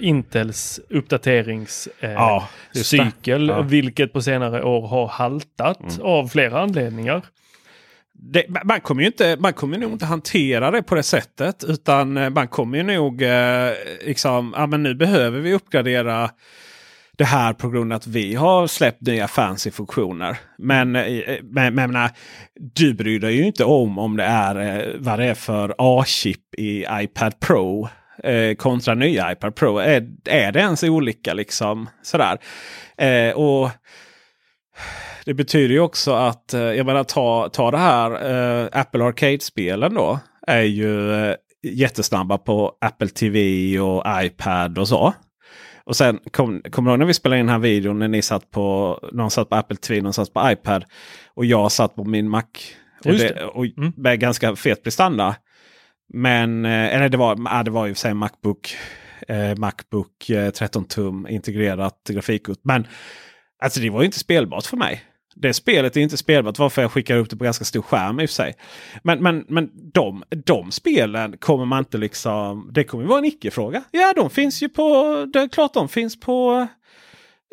Intels 0.00 0.80
uppdateringscykel, 0.90 2.00
eh, 2.00 2.12
Ja, 2.12 2.48
Ja. 3.56 3.62
vilket 3.62 4.12
på 4.12 4.22
senare 4.22 4.62
år 4.62 4.86
har 4.86 5.06
haltat 5.06 5.98
av 6.02 6.28
flera 6.28 6.60
anledningar 6.60 7.22
det, 8.32 8.46
man 8.64 8.80
kommer 8.80 9.02
ju 9.02 9.06
inte, 9.06 9.36
man 9.38 9.52
kommer 9.52 9.78
nog 9.78 9.92
inte 9.92 10.06
hantera 10.06 10.70
det 10.70 10.82
på 10.82 10.94
det 10.94 11.02
sättet. 11.02 11.64
Utan 11.64 12.16
eh, 12.16 12.30
man 12.30 12.48
kommer 12.48 12.78
ju 12.78 12.84
nog 12.84 13.22
eh, 13.22 13.70
liksom, 14.06 14.54
ja 14.56 14.66
men 14.66 14.82
nu 14.82 14.94
behöver 14.94 15.40
vi 15.40 15.54
uppgradera 15.54 16.30
det 17.16 17.24
här 17.24 17.52
på 17.52 17.68
grund 17.68 17.92
av 17.92 17.96
att 17.96 18.06
vi 18.06 18.34
har 18.34 18.66
släppt 18.66 19.00
nya 19.00 19.28
fancy 19.28 19.70
funktioner. 19.70 20.38
Men, 20.58 20.96
eh, 20.96 21.02
eh, 21.02 21.38
men, 21.42 21.74
men 21.74 21.92
menar, 21.92 22.10
du 22.74 22.94
bryr 22.94 23.20
dig 23.20 23.36
ju 23.36 23.46
inte 23.46 23.64
om 23.64 23.98
om 23.98 24.16
det 24.16 24.24
är 24.24 24.96
vad 24.98 25.18
det 25.18 25.24
är 25.24 25.34
för 25.34 25.74
A-chip 25.78 26.54
i 26.58 26.86
iPad 26.90 27.40
Pro. 27.40 27.88
Eh, 28.22 28.54
kontra 28.54 28.94
nya 28.94 29.32
iPad 29.32 29.54
Pro. 29.56 29.78
Är, 29.78 30.08
är 30.24 30.52
det 30.52 30.60
ens 30.60 30.82
olika 30.82 31.34
liksom? 31.34 31.88
Sådär. 32.02 32.38
Eh, 32.98 33.34
och 33.34 33.70
det 35.24 35.34
betyder 35.34 35.74
ju 35.74 35.80
också 35.80 36.12
att, 36.12 36.54
eh, 36.54 36.60
jag 36.60 36.86
menar 36.86 37.04
ta, 37.04 37.48
ta 37.48 37.70
det 37.70 37.78
här 37.78 38.10
eh, 38.10 38.68
Apple 38.72 39.04
Arcade-spelen 39.04 39.94
då. 39.94 40.18
Är 40.46 40.62
ju 40.62 41.12
eh, 41.12 41.34
jättesnabba 41.62 42.38
på 42.38 42.72
Apple 42.80 43.08
TV 43.08 43.78
och 43.78 44.04
iPad 44.24 44.78
och 44.78 44.88
så. 44.88 45.14
Och 45.86 45.96
sen 45.96 46.20
kom, 46.30 46.62
kommer 46.70 46.90
du 46.90 46.96
när 46.96 47.06
vi 47.06 47.14
spelade 47.14 47.40
in 47.40 47.46
den 47.46 47.52
här 47.52 47.60
videon 47.60 47.98
när 47.98 48.08
ni 48.08 48.22
satt 48.22 48.50
på, 48.50 48.98
någon 49.12 49.30
satt 49.30 49.48
på 49.48 49.56
Apple 49.56 49.76
TV, 49.76 50.02
någon 50.02 50.12
satt 50.12 50.32
på 50.32 50.50
iPad. 50.50 50.84
Och 51.34 51.44
jag 51.44 51.72
satt 51.72 51.94
på 51.94 52.04
min 52.04 52.28
Mac. 52.28 52.42
Och 53.04 53.12
det, 53.12 53.18
det. 53.18 53.44
och 53.44 53.64
med 53.96 54.20
ganska 54.20 54.56
fet 54.56 54.82
prestanda. 54.82 55.36
Men, 56.12 56.64
eh, 56.64 56.94
eller 56.94 57.08
det 57.08 57.16
var, 57.16 57.38
ja, 57.44 57.62
det 57.62 57.70
var 57.70 57.86
ju 57.86 57.94
för 57.94 58.00
sig 58.00 58.14
Macbook, 58.14 58.76
eh, 59.28 59.56
Macbook 59.56 60.30
eh, 60.30 60.50
13 60.50 60.84
tum 60.84 61.26
integrerat 61.28 62.00
grafikkort. 62.08 62.60
Men 62.62 62.86
alltså 63.62 63.80
det 63.80 63.90
var 63.90 64.00
ju 64.00 64.06
inte 64.06 64.18
spelbart 64.18 64.66
för 64.66 64.76
mig. 64.76 65.02
Det 65.34 65.54
spelet 65.54 65.96
är 65.96 66.00
inte 66.00 66.16
spelbart 66.16 66.58
varför 66.58 66.82
jag 66.82 66.92
skickar 66.92 67.16
upp 67.16 67.30
det 67.30 67.36
på 67.36 67.44
ganska 67.44 67.64
stor 67.64 67.82
skärm 67.82 68.20
i 68.20 68.24
och 68.24 68.30
för 68.30 68.34
sig. 68.34 68.54
Men, 69.02 69.22
men, 69.22 69.44
men 69.48 69.70
de, 69.92 70.24
de 70.44 70.70
spelen 70.70 71.36
kommer 71.38 71.64
man 71.64 71.78
inte 71.78 71.98
liksom... 71.98 72.70
Det 72.72 72.84
kommer 72.84 73.04
vara 73.04 73.18
en 73.18 73.24
icke-fråga. 73.24 73.84
Ja, 73.90 74.12
de 74.16 74.30
finns 74.30 74.62
ju 74.62 74.68
på... 74.68 75.14
Det 75.32 75.40
är 75.40 75.48
klart 75.48 75.74
de 75.74 75.88
finns 75.88 76.20
på 76.20 76.66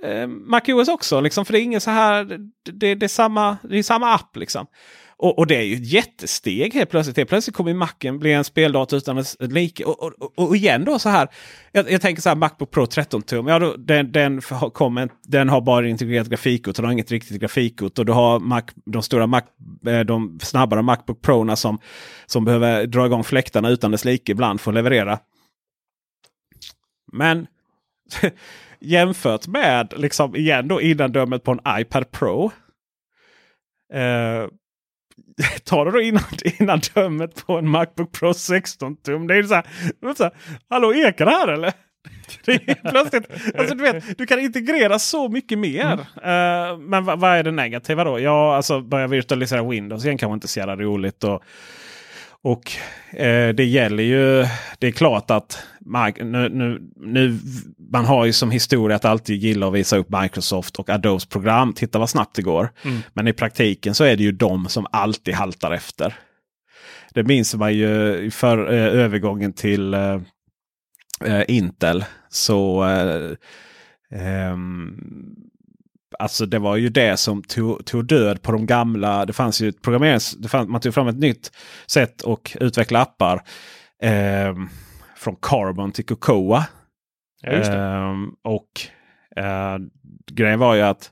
eh, 0.03 0.27
MacOS 0.27 0.87
också. 0.87 1.21
Liksom, 1.21 1.45
för 1.45 1.53
det 1.53 1.59
är 1.59 1.63
ingen 1.63 1.81
så 1.81 1.91
här... 1.91 2.23
Det, 2.23 2.37
det, 2.71 2.95
det, 2.95 3.05
är, 3.05 3.07
samma, 3.07 3.57
det 3.63 3.77
är 3.77 3.83
samma 3.83 4.13
app 4.13 4.37
liksom. 4.37 4.65
Och, 5.21 5.39
och 5.39 5.47
det 5.47 5.55
är 5.55 5.61
ju 5.61 5.75
ett 5.75 5.91
jättesteg 5.91 6.73
helt 6.73 6.89
plötsligt. 6.89 7.17
Helt 7.17 7.29
plötsligt 7.29 7.55
kommer 7.55 7.71
ju 7.71 7.77
Macen 7.77 8.19
bli 8.19 8.33
en 8.33 8.43
speldator 8.43 8.97
utan 8.97 9.15
dess 9.15 9.37
like. 9.39 9.83
Och, 9.83 10.03
och, 10.03 10.39
och, 10.39 10.55
igen 10.55 10.85
då 10.85 10.99
så 10.99 11.09
här. 11.09 11.27
Jag, 11.71 11.91
jag 11.91 12.01
tänker 12.01 12.21
så 12.21 12.29
här 12.29 12.35
Macbook 12.35 12.71
Pro 12.71 12.85
13 12.85 13.21
tum. 13.21 13.47
Ja, 13.47 13.59
då, 13.59 13.75
den, 13.77 14.11
den, 14.11 14.41
har- 14.51 14.99
en, 14.99 15.09
den 15.23 15.49
har 15.49 15.61
bara 15.61 15.87
integrerat 15.87 16.27
grafikkort. 16.27 16.75
Den 16.75 16.85
har 16.85 16.91
inget 16.91 17.11
riktigt 17.11 17.41
grafikkort. 17.41 17.99
Och 17.99 18.05
du 18.05 18.11
har 18.11 18.39
Mac, 18.39 18.61
de 18.85 19.03
stora 19.03 19.27
Mac, 19.27 19.41
eh, 19.87 19.99
de 19.99 20.39
snabbare 20.43 20.81
Macbook 20.81 21.21
Pro 21.21 21.55
som, 21.55 21.79
som 22.25 22.45
behöver 22.45 22.85
dra 22.85 23.05
igång 23.05 23.23
fläktarna 23.23 23.69
utan 23.69 23.91
dess 23.91 24.05
like 24.05 24.31
ibland 24.31 24.61
för 24.61 24.71
att 24.71 24.75
leverera. 24.75 25.19
Men 27.13 27.47
jämfört 28.79 29.47
med 29.47 29.93
liksom 29.97 30.35
igen 30.35 30.67
då 30.67 30.81
innandömet 30.81 31.43
på 31.43 31.51
en 31.51 31.79
iPad 31.81 32.11
Pro. 32.11 32.51
Eh, 33.93 34.47
tar 35.63 35.85
du 35.85 35.91
då 35.91 36.01
innan, 36.01 36.23
innan 36.59 36.81
dömet 36.93 37.45
på 37.45 37.57
en 37.57 37.69
Macbook 37.69 38.11
Pro 38.11 38.33
16 38.33 38.95
tum. 38.95 39.27
Det 39.27 39.33
är 39.33 39.37
ju 39.37 39.43
så 39.43 39.55
här, 39.55 39.65
så 40.17 40.23
här 40.23 40.31
Hallå 40.69 40.93
ekar 40.93 41.25
det 41.25 41.31
här 41.31 41.47
eller? 41.47 41.73
Det 42.45 42.51
är 42.51 42.89
plötsligt, 42.89 43.23
alltså 43.57 43.75
du, 43.75 43.83
vet, 43.83 44.17
du 44.17 44.25
kan 44.25 44.39
integrera 44.39 44.99
så 44.99 45.29
mycket 45.29 45.59
mer. 45.59 45.99
Mm. 46.23 46.71
Uh, 46.71 46.77
men 46.79 47.05
vad, 47.05 47.23
är 47.23 47.43
det 47.43 47.51
negativa 47.51 48.03
då? 48.03 48.19
Ja, 48.19 48.55
alltså 48.55 48.81
börja 48.81 49.07
virtualisera 49.07 49.63
Windows 49.63 50.05
igen 50.05 50.17
kanske 50.17 50.33
inte 50.33 50.47
så 50.47 50.59
jävla 50.59 50.75
roligt. 50.75 51.23
Och, 51.23 51.43
och 52.41 52.71
eh, 53.19 53.49
det 53.49 53.63
gäller 53.63 54.03
ju, 54.03 54.45
det 54.79 54.87
är 54.87 54.91
klart 54.91 55.31
att 55.31 55.63
nu, 55.85 56.49
nu, 56.49 56.81
nu, 56.95 57.39
man 57.91 58.05
har 58.05 58.25
ju 58.25 58.33
som 58.33 58.51
historia 58.51 58.95
att 58.95 59.05
alltid 59.05 59.37
gilla 59.37 59.67
att 59.67 59.73
visa 59.73 59.97
upp 59.97 60.09
Microsoft 60.21 60.75
och 60.75 60.89
Adobes 60.89 61.25
program. 61.25 61.73
Titta 61.73 61.99
vad 61.99 62.09
snabbt 62.09 62.35
det 62.35 62.41
går. 62.41 62.69
Mm. 62.83 62.99
Men 63.13 63.27
i 63.27 63.33
praktiken 63.33 63.95
så 63.95 64.03
är 64.03 64.17
det 64.17 64.23
ju 64.23 64.31
de 64.31 64.69
som 64.69 64.87
alltid 64.91 65.33
haltar 65.33 65.71
efter. 65.71 66.15
Det 67.13 67.23
minns 67.23 67.55
man 67.55 67.73
ju 67.73 68.31
för 68.31 68.73
eh, 68.73 69.01
övergången 69.03 69.53
till 69.53 69.93
eh, 69.93 70.21
eh, 71.25 71.43
Intel. 71.47 72.05
Så 72.29 72.83
eh, 72.83 73.31
ehm, 74.21 74.95
Alltså 76.19 76.45
det 76.45 76.59
var 76.59 76.75
ju 76.75 76.89
det 76.89 77.17
som 77.17 77.43
tog, 77.43 77.85
tog 77.85 78.05
död 78.05 78.41
på 78.41 78.51
de 78.51 78.65
gamla. 78.65 79.25
Det 79.25 79.33
fanns 79.33 79.61
ju 79.61 79.69
ett 79.69 79.81
programmerings... 79.81 80.31
Det 80.31 80.47
fanns, 80.47 80.69
man 80.69 80.81
tog 80.81 80.93
fram 80.93 81.07
ett 81.07 81.19
nytt 81.19 81.51
sätt 81.87 82.23
att 82.23 82.55
utveckla 82.59 83.01
appar. 83.01 83.41
Från 85.21 85.35
Carbon 85.41 85.91
till 85.91 86.05
Cocoa. 86.05 86.65
Ja. 87.41 87.51
Eh, 87.51 88.13
och 88.43 88.69
eh, 89.35 89.77
grejen 90.31 90.59
var 90.59 90.75
ju 90.75 90.81
att 90.81 91.11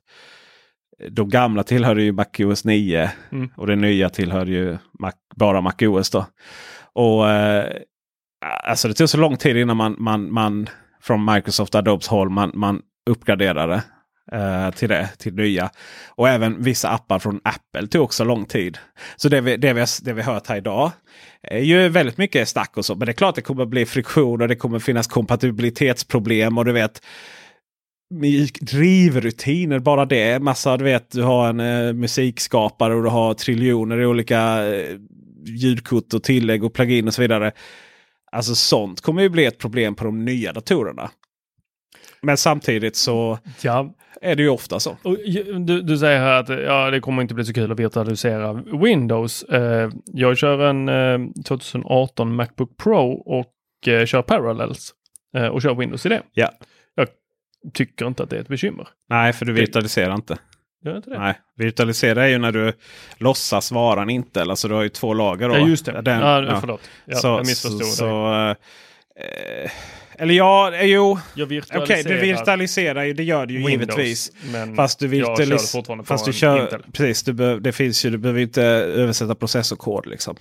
de 1.09 1.29
gamla 1.29 1.63
tillhörde 1.63 2.03
ju 2.03 2.11
MacOS 2.11 2.65
9. 2.65 3.11
Mm. 3.31 3.49
Och 3.57 3.67
det 3.67 3.75
nya 3.75 4.09
tillhörde 4.09 4.51
ju 4.51 4.77
Mac, 4.99 5.11
bara 5.35 5.61
MacOS. 5.61 6.09
Då. 6.09 6.25
Och 6.93 7.29
eh, 7.29 7.81
alltså 8.63 8.87
det 8.87 8.93
tog 8.93 9.09
så 9.09 9.17
lång 9.17 9.37
tid 9.37 9.57
innan 9.57 9.77
man, 9.77 9.95
man, 9.99 10.33
man 10.33 10.69
från 11.01 11.25
Microsoft 11.25 11.75
Adobes 11.75 12.07
håll 12.07 12.29
man, 12.29 12.51
man 12.53 12.81
uppgraderade 13.09 13.83
eh, 14.31 14.71
till 14.71 14.89
det, 14.89 15.09
till 15.17 15.35
nya. 15.35 15.69
Och 16.09 16.29
även 16.29 16.63
vissa 16.63 16.89
appar 16.89 17.19
från 17.19 17.41
Apple 17.43 17.87
tog 17.87 18.03
också 18.03 18.23
lång 18.23 18.45
tid. 18.45 18.77
Så 19.15 19.29
det 19.29 19.41
vi, 19.41 19.57
det 19.57 19.73
vi, 19.73 19.85
det 20.01 20.13
vi 20.13 20.21
hört 20.21 20.47
här 20.47 20.57
idag 20.57 20.91
är 21.41 21.59
ju 21.59 21.89
väldigt 21.89 22.17
mycket 22.17 22.49
snack 22.49 22.77
och 22.77 22.85
så. 22.85 22.95
Men 22.95 23.05
det 23.05 23.11
är 23.11 23.13
klart 23.13 23.35
det 23.35 23.41
kommer 23.41 23.65
bli 23.65 23.85
friktion 23.85 24.41
och 24.41 24.47
det 24.47 24.55
kommer 24.55 24.79
finnas 24.79 25.07
kompatibilitetsproblem. 25.07 26.57
och 26.57 26.65
du 26.65 26.71
vet 26.71 27.01
drivrutiner, 28.61 29.79
bara 29.79 30.05
det. 30.05 30.39
Massa, 30.39 30.77
du 30.77 30.83
vet, 30.83 31.11
du 31.11 31.23
har 31.23 31.49
en 31.49 31.59
eh, 31.59 31.93
musikskapare 31.93 32.95
och 32.95 33.03
du 33.03 33.09
har 33.09 33.33
triljoner 33.33 34.01
i 34.01 34.05
olika 34.05 34.65
eh, 34.67 34.97
ljudkort 35.45 36.13
och 36.13 36.23
tillägg 36.23 36.63
och 36.63 36.73
plugin 36.73 37.07
och 37.07 37.13
så 37.13 37.21
vidare. 37.21 37.51
Alltså 38.31 38.55
sånt 38.55 39.01
kommer 39.01 39.21
ju 39.21 39.29
bli 39.29 39.45
ett 39.45 39.57
problem 39.57 39.95
på 39.95 40.03
de 40.03 40.25
nya 40.25 40.53
datorerna. 40.53 41.09
Men 42.21 42.37
samtidigt 42.37 42.95
så 42.95 43.39
ja. 43.61 43.93
är 44.21 44.35
det 44.35 44.43
ju 44.43 44.49
ofta 44.49 44.79
så. 44.79 44.97
Och 45.03 45.17
du, 45.59 45.81
du 45.81 45.97
säger 45.97 46.19
här 46.19 46.39
att 46.39 46.49
ja, 46.49 46.91
det 46.91 46.99
kommer 46.99 47.21
inte 47.21 47.33
bli 47.33 47.45
så 47.45 47.53
kul 47.53 47.71
att 47.71 47.79
virtualisera 47.79 48.53
Windows. 48.53 49.43
Eh, 49.43 49.89
jag 50.05 50.37
kör 50.37 50.59
en 50.59 50.89
eh, 50.89 51.43
2018 51.45 52.35
Macbook 52.35 52.77
Pro 52.77 53.11
och 53.11 53.87
eh, 53.87 54.05
kör 54.05 54.21
Parallels 54.21 54.93
eh, 55.37 55.47
och 55.47 55.61
kör 55.61 55.75
Windows 55.75 56.05
i 56.05 56.09
det. 56.09 56.21
Ja. 56.33 56.51
Jag 56.95 57.07
tycker 57.73 58.07
inte 58.07 58.23
att 58.23 58.29
det 58.29 58.35
är 58.35 58.41
ett 58.41 58.47
bekymmer. 58.47 58.87
Nej, 59.09 59.33
för 59.33 59.45
du 59.45 59.53
virtualiserar 59.53 60.13
inte. 60.13 60.37
Gör 60.85 60.97
inte 60.97 61.09
det? 61.09 61.19
Nej, 61.19 61.39
virtualisera 61.55 62.23
är 62.23 62.27
ju 62.27 62.37
när 62.37 62.51
du 62.51 62.73
låtsas 63.17 63.71
vara 63.71 64.01
en 64.01 64.09
Intel. 64.09 64.49
Alltså 64.49 64.67
du 64.67 64.73
har 64.73 64.83
ju 64.83 64.89
två 64.89 65.13
lager. 65.13 65.49
Då. 65.49 65.55
Ja, 65.55 65.67
just 65.67 65.85
det. 65.85 66.01
Den, 66.01 66.19
ja, 66.19 66.57
förlåt. 66.59 66.89
Ja, 67.05 67.15
så, 67.15 67.27
jag 67.27 67.39
missförstod 67.39 67.85
så. 67.85 67.95
Så, 67.95 68.55
eh, 69.19 69.71
eller 70.19 70.33
ja, 70.33 70.73
eh, 70.73 70.85
jo. 70.85 71.19
Jag 71.33 71.45
Okej, 71.45 71.55
virtualiserar 71.55 72.15
du 72.15 72.21
virtualiserar 72.21 73.03
ju. 73.03 73.13
Det 73.13 73.23
gör 73.23 73.45
du 73.45 73.53
ju 73.53 73.67
Windows, 73.67 73.97
givetvis. 73.97 74.31
men 74.51 74.75
fast 74.75 74.99
du 74.99 75.07
virtualiserar 75.07 76.03
Fast 76.03 76.25
du 76.25 76.33
kör, 76.33 76.61
Intel. 76.61 76.83
precis, 76.93 77.23
du 77.23 77.33
behöver, 77.33 77.61
det 77.61 77.71
finns 77.71 78.05
ju, 78.05 78.09
du 78.09 78.17
behöver 78.17 78.41
inte 78.41 78.63
översätta 78.63 79.35
processorkod. 79.35 80.05
Liksom. 80.05 80.35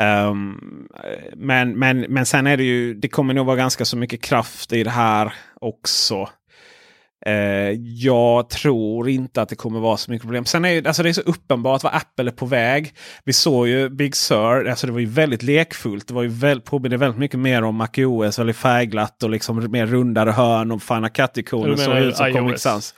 Um, 0.00 0.88
men, 1.36 1.78
men, 1.78 2.00
men 2.00 2.26
sen 2.26 2.46
är 2.46 2.56
det 2.56 2.64
ju, 2.64 2.94
det 2.94 3.08
kommer 3.08 3.34
nog 3.34 3.46
vara 3.46 3.56
ganska 3.56 3.84
så 3.84 3.96
mycket 3.96 4.22
kraft 4.22 4.72
i 4.72 4.84
det 4.84 4.90
här 4.90 5.32
också. 5.60 6.28
Eh, 7.26 7.72
jag 7.80 8.48
tror 8.48 9.08
inte 9.08 9.42
att 9.42 9.48
det 9.48 9.56
kommer 9.56 9.80
vara 9.80 9.96
så 9.96 10.10
mycket 10.10 10.22
problem. 10.22 10.44
Sen 10.44 10.64
är 10.64 10.82
det, 10.82 10.88
alltså 10.88 11.02
det 11.02 11.08
är 11.08 11.12
så 11.12 11.20
uppenbart 11.20 11.82
vad 11.82 11.94
Apple 11.94 12.30
är 12.30 12.32
på 12.32 12.46
väg. 12.46 12.94
Vi 13.24 13.32
såg 13.32 13.68
ju 13.68 13.88
Big 13.88 14.16
Sur, 14.16 14.68
alltså 14.68 14.86
det 14.86 14.92
var 14.92 15.00
ju 15.00 15.06
väldigt 15.06 15.42
lekfullt. 15.42 16.08
Det 16.08 16.14
var 16.14 16.22
ju 16.22 16.28
väl, 16.28 16.60
påminner 16.60 16.96
väldigt 16.96 17.18
mycket 17.18 17.40
mer 17.40 17.62
om 17.62 17.76
MacOS, 17.76 18.38
väldigt 18.38 18.56
färgglatt 18.56 19.22
och 19.22 19.30
liksom 19.30 19.70
mer 19.70 19.86
rundare 19.86 20.30
hörn 20.30 20.72
och 20.72 20.82
Final 20.82 21.10
Cut-ikoner 21.10 21.68
Du 21.68 21.76
såg 21.76 21.96
ut 21.96 22.16
som? 22.16 22.32
Comic 22.32 22.60
Sans. 22.60 22.94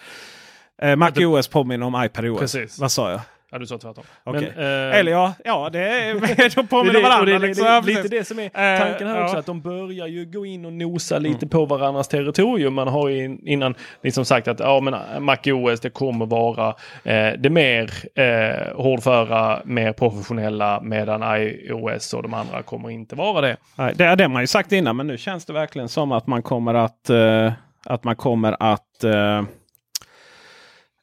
Eh, 0.83 0.97
MacOS 0.97 1.49
påminner 1.49 1.87
om 1.87 2.05
iPadOS. 2.05 2.41
Precis. 2.41 2.79
Vad 2.79 2.93
sa 2.93 3.11
jag? 3.11 3.21
Ja, 3.51 3.59
du 3.59 3.67
sa 3.67 3.79
tvärtom. 3.79 4.05
Okej. 4.25 4.53
Men, 4.57 4.91
eh, 4.93 4.99
Eller 4.99 5.13
ja, 5.13 5.33
ja 5.45 5.69
det 5.73 5.79
är, 5.81 6.55
de 6.57 6.67
påminner 6.67 6.93
det, 6.93 6.99
det- 6.99 7.03
varandra. 7.09 7.25
det, 7.27 7.35
är- 7.35 7.39
liksom. 7.39 7.65
det, 7.65 7.71
är 7.71 7.83
lite 7.83 8.09
det 8.09 8.25
som 8.25 8.39
är 8.39 8.49
tanken 8.79 9.09
här 9.09 9.17
Eh, 9.19 9.23
också. 9.25 9.35
ja. 9.37 9.41
Att 9.41 9.47
de 9.47 9.61
börjar 9.61 10.07
ju 10.07 10.25
gå 10.25 10.47
in 10.47 10.65
och 10.65 10.73
nosa 10.73 11.19
lite 11.19 11.47
på 11.47 11.65
varandras 11.67 12.09
territorium. 12.09 12.75
Man 12.75 12.89
har 12.89 13.09
ju 13.09 13.39
innan 13.45 13.75
liksom 14.03 14.25
sagt 14.25 14.49
att 14.49 14.61
ja, 14.61 14.81
men 14.81 15.25
MacOS 15.25 15.81
det 15.81 15.91
kommer 15.91 16.27
vara 16.27 16.69
eh, 17.05 17.33
det 17.39 17.51
mer 17.51 17.91
eh, 18.15 18.77
hårdföra, 18.77 19.61
mer 19.65 19.93
professionella 19.93 20.81
medan 20.83 21.23
iOS 21.41 22.15
och 22.15 22.23
de 22.23 22.35
andra 22.35 22.63
kommer 22.63 22.91
inte 22.91 23.17
vara 23.17 23.41
det. 23.41 23.57
Nej, 23.77 23.93
det 23.97 24.05
är 24.05 24.17
det 24.17 24.29
man 24.29 24.43
ju 24.43 24.47
sagt 24.47 24.73
innan, 24.73 24.97
men 24.97 25.07
nu 25.07 25.19
känns 25.19 25.45
det 25.45 25.53
verkligen 25.53 25.89
som 25.89 26.13
att 26.13 26.27
man 26.27 26.43
kommer 26.43 26.75
att, 26.75 27.11
eh, 27.11 27.53
att 27.87 28.05
man 28.05 28.17
kommer 28.17 28.57
att 28.61 29.05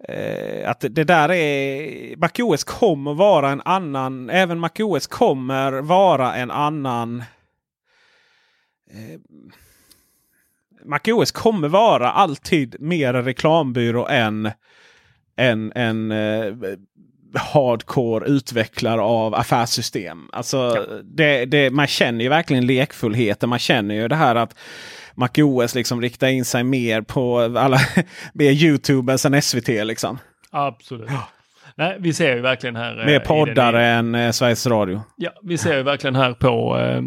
eh, 0.08 0.70
att 0.70 0.86
det 0.90 1.04
där 1.04 1.32
är... 1.32 2.18
MacOS 2.18 2.64
kommer 2.64 3.14
vara 3.14 3.52
en 3.52 3.62
annan... 3.66 4.30
Även 4.30 4.60
MacOS 4.60 5.08
kommer 5.08 5.72
vara 5.72 6.36
en 6.36 6.52
annan... 6.52 7.24
Eh, 8.92 9.20
MacOS 10.86 11.32
kommer 11.32 11.68
vara 11.68 12.12
alltid 12.12 12.76
mer 12.80 13.14
reklambyrå 13.14 14.08
än 14.08 14.52
en, 15.36 15.72
en 15.76 16.12
eh, 16.12 16.54
hardcore 17.36 18.28
utvecklare 18.28 19.02
av 19.02 19.36
affärssystem. 19.36 20.30
Alltså, 20.32 20.86
det, 21.04 21.46
det, 21.46 21.70
man 21.70 21.88
känner 21.88 22.24
ju 22.24 22.30
verkligen 22.30 22.66
lekfullheten. 22.66 23.50
Man 23.50 23.60
känner 23.60 23.96
ju 23.96 24.08
det 24.08 24.16
här 24.16 24.36
att 24.36 24.56
MacOS 25.16 25.76
liksom 25.76 26.02
riktar 26.02 26.28
in 26.28 26.46
sig 26.46 26.64
mer 26.64 27.02
på 27.02 27.40
alla 27.40 27.78
mer 28.34 28.52
YouTubers 28.52 29.26
än 29.26 29.42
SVT. 29.42 29.68
Liksom. 29.68 30.18
Absolut. 30.52 31.10
Nej, 31.78 31.96
vi 32.00 32.14
ser 32.14 32.36
ju 32.36 32.42
verkligen 32.42 32.76
här. 32.76 33.00
eh, 33.00 33.06
Mer 33.06 33.20
poddare 33.20 33.86
än 33.86 34.16
eh, 34.16 34.32
Sveriges 34.32 34.68
Radio. 34.68 35.02
Ja, 35.18 35.30
vi 35.44 35.58
ser 35.58 35.78
ju 35.78 35.84
verkligen 35.84 36.16
här 36.16 36.34
på 36.34 36.78
eh, 36.80 37.02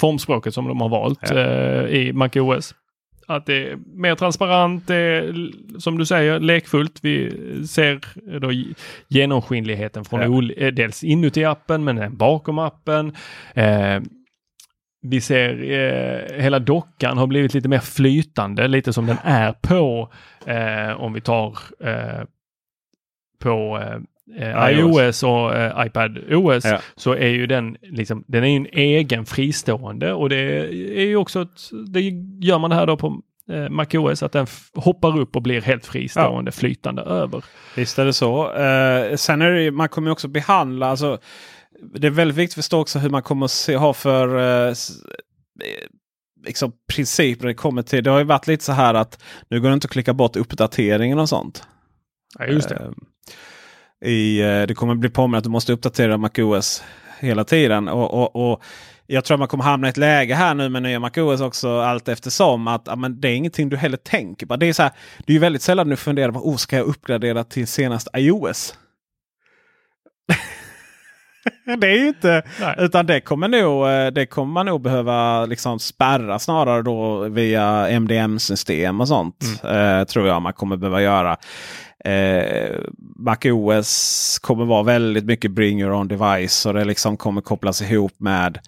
formspråket 0.00 0.54
som 0.54 0.68
de 0.68 0.80
har 0.80 0.88
valt 0.88 1.30
Ja. 1.30 1.38
eh, 1.38 1.84
i 1.96 2.12
MacOS. 2.12 2.74
Att 3.26 3.46
det 3.46 3.68
är 3.70 3.76
mer 3.94 4.14
transparent, 4.14 4.86
det 4.86 4.94
är, 4.96 5.34
som 5.78 5.98
du 5.98 6.06
säger, 6.06 6.40
lekfullt. 6.40 6.98
Vi 7.02 7.30
ser 7.68 8.00
då 8.40 8.52
ge- 8.52 8.74
genomskinligheten 9.08 10.04
från 10.04 10.20
Ja. 10.48 10.52
eh, 10.66 10.72
dels 10.72 11.04
inuti 11.04 11.44
appen 11.44 11.84
men 11.84 11.98
även 11.98 12.16
bakom 12.16 12.58
appen. 12.58 13.16
Eh, 13.54 14.00
vi 15.02 15.20
ser 15.20 15.70
eh, 15.70 16.42
hela 16.42 16.58
dockan 16.58 17.18
har 17.18 17.26
blivit 17.26 17.54
lite 17.54 17.68
mer 17.68 17.78
flytande, 17.78 18.68
lite 18.68 18.92
som 18.92 19.06
den 19.06 19.16
är 19.24 19.52
på 19.52 20.12
eh, 20.46 21.00
om 21.00 21.12
vi 21.12 21.20
tar 21.20 21.58
eh, 21.84 22.24
på 23.42 23.82
eh, 24.38 24.70
iOS. 24.70 25.22
och 25.22 25.54
eh, 25.56 25.86
iPad 25.86 26.18
OS 26.32 26.64
Ja. 26.64 26.78
så 26.96 27.12
är 27.14 27.28
ju 27.28 27.46
den 27.46 27.76
liksom, 27.82 28.24
den 28.28 28.44
är 28.44 28.48
ju 28.48 28.56
en 28.56 28.66
egen 28.72 29.26
fristående 29.26 30.12
och 30.12 30.28
det 30.28 30.36
är 31.00 31.06
ju 31.06 31.16
också 31.16 31.42
ett, 31.42 31.70
det 31.88 32.00
gör 32.46 32.58
man 32.58 32.70
det 32.70 32.76
här 32.76 32.86
då 32.86 32.96
på 32.96 33.20
eh, 33.50 33.68
MacOS 33.68 34.22
att 34.22 34.32
den 34.32 34.46
hoppar 34.74 35.18
upp 35.18 35.36
och 35.36 35.42
blir 35.42 35.60
helt 35.60 35.86
fristående 35.86 36.52
flytande 36.52 37.02
över. 37.02 37.44
Visst 37.76 37.98
är 37.98 38.04
det 38.04 38.12
så. 38.12 38.52
Eh, 38.52 39.16
sen 39.16 39.42
är 39.42 39.50
det 39.50 39.62
ju, 39.62 39.70
man 39.70 39.88
kommer 39.88 40.08
ju 40.08 40.12
också 40.12 40.28
behandla, 40.28 40.86
alltså, 40.86 41.18
det 41.94 42.06
är 42.06 42.10
väldigt 42.10 42.36
viktigt 42.36 42.58
att 42.58 42.64
förstå 42.64 42.80
också 42.80 42.98
hur 42.98 43.10
man 43.10 43.22
kommer 43.22 43.44
att 43.44 43.50
se, 43.50 43.76
ha 43.76 43.92
för 43.92 44.38
eh, 44.38 44.68
eh, 44.68 44.74
liksom, 46.46 46.72
principer 46.92 47.46
det 47.46 47.54
kommer 47.54 47.82
till. 47.82 48.04
Det 48.04 48.10
har 48.10 48.18
ju 48.18 48.24
varit 48.24 48.46
lite 48.46 48.64
så 48.64 48.72
här 48.72 48.94
att 48.94 49.22
nu 49.48 49.60
går 49.60 49.68
det 49.68 49.74
inte 49.74 49.84
att 49.84 49.92
klicka 49.92 50.14
bort 50.14 50.36
uppdateringen 50.36 51.18
och 51.18 51.28
sånt. 51.28 51.66
Ja, 52.38 52.46
just 52.46 52.68
det. 52.68 52.74
Eh, 52.74 54.10
i, 54.10 54.40
eh, 54.40 54.62
det 54.62 54.74
kommer 54.74 54.94
bli 54.94 55.10
påminn 55.10 55.38
att 55.38 55.44
du 55.44 55.50
måste 55.50 55.72
uppdatera 55.72 56.16
MacOS 56.16 56.82
hela 57.18 57.44
tiden. 57.44 57.88
Och, 57.88 58.14
och, 58.14 58.52
och 58.52 58.62
jag 59.06 59.24
tror 59.24 59.34
att 59.34 59.38
man 59.38 59.48
kommer 59.48 59.64
hamna 59.64 59.86
i 59.86 59.90
ett 59.90 59.96
läge 59.96 60.34
här 60.34 60.54
nu 60.54 60.68
med 60.68 60.82
nya 60.82 61.00
MacOS 61.00 61.40
också 61.40 61.80
allt 61.80 62.08
eftersom. 62.08 62.68
Att 62.68 62.82
ja, 62.86 62.96
men 62.96 63.20
det 63.20 63.28
är 63.28 63.34
ingenting 63.34 63.68
du 63.68 63.76
heller 63.76 63.96
tänker 63.96 64.46
på. 64.46 64.56
Det 64.56 64.66
är, 64.66 64.72
så 64.72 64.82
här, 64.82 64.92
det 65.18 65.32
är 65.32 65.34
ju 65.34 65.40
väldigt 65.40 65.62
sällan 65.62 65.88
du 65.88 65.96
funderar 65.96 66.32
på 66.32 66.48
oh, 66.48 66.56
ska 66.56 66.76
jag 66.76 66.86
uppgradera 66.86 67.44
till 67.44 67.66
senast 67.66 68.08
iOS? 68.16 68.74
det 71.78 71.86
är 71.86 71.96
ju 71.96 72.08
inte, 72.08 72.42
Nej. 72.60 72.74
utan 72.78 73.06
det 73.06 73.20
kommer, 73.20 73.48
nog, 73.48 73.88
eh, 73.88 74.06
det 74.06 74.26
kommer 74.26 74.52
man 74.52 74.66
nog 74.66 74.80
behöva 74.80 75.46
liksom 75.46 75.78
spärra 75.78 76.38
snarare 76.38 76.82
då 76.82 77.28
via 77.28 77.88
MDM-system 77.88 79.00
och 79.00 79.08
sånt. 79.08 79.44
Mm. 79.64 80.00
Eh, 80.00 80.04
tror 80.04 80.28
jag 80.28 80.42
man 80.42 80.52
kommer 80.52 80.76
behöva 80.76 81.02
göra. 81.02 81.36
Eh, 82.04 82.76
MacOS 83.16 84.38
kommer 84.42 84.64
vara 84.64 84.82
väldigt 84.82 85.24
mycket 85.24 85.50
bring 85.50 85.80
your 85.80 85.92
own 85.92 86.08
device 86.08 86.66
och 86.66 86.74
det 86.74 86.84
liksom 86.84 87.16
kommer 87.16 87.40
kopplas 87.40 87.82
ihop 87.82 88.12
med 88.18 88.58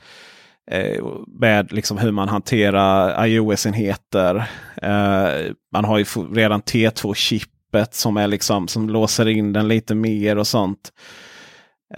eh, 0.71 1.05
med 1.27 1.73
liksom 1.73 1.99
hur 1.99 2.13
man 2.13 2.29
hanterar 2.29 3.27
iOS-enheter. 3.27 4.37
Eh, 4.83 5.53
man 5.73 5.85
har 5.85 5.99
ju 5.99 6.05
redan 6.35 6.63
T2-chippet 6.63 7.95
som, 7.95 8.17
är 8.17 8.27
liksom, 8.27 8.69
som 8.69 8.91
låser 8.91 9.29
in 9.29 9.53
den 9.53 9.69
lite 9.69 9.95
mer 9.95 10.39
och 10.39 10.47
sånt. 10.47 10.93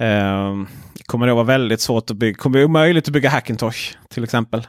Um, 0.01 0.69
kommer 1.07 1.27
det 1.27 1.35
vara 1.35 1.45
väldigt 1.45 1.81
svårt 1.81 2.11
att 2.11 2.17
bygga. 2.17 2.37
Kommer 2.37 2.59
det 2.59 2.65
omöjligt 2.65 3.09
att 3.09 3.13
bygga 3.13 3.31
Hackintosh 3.31 3.97
till 4.09 4.25
exempel. 4.25 4.67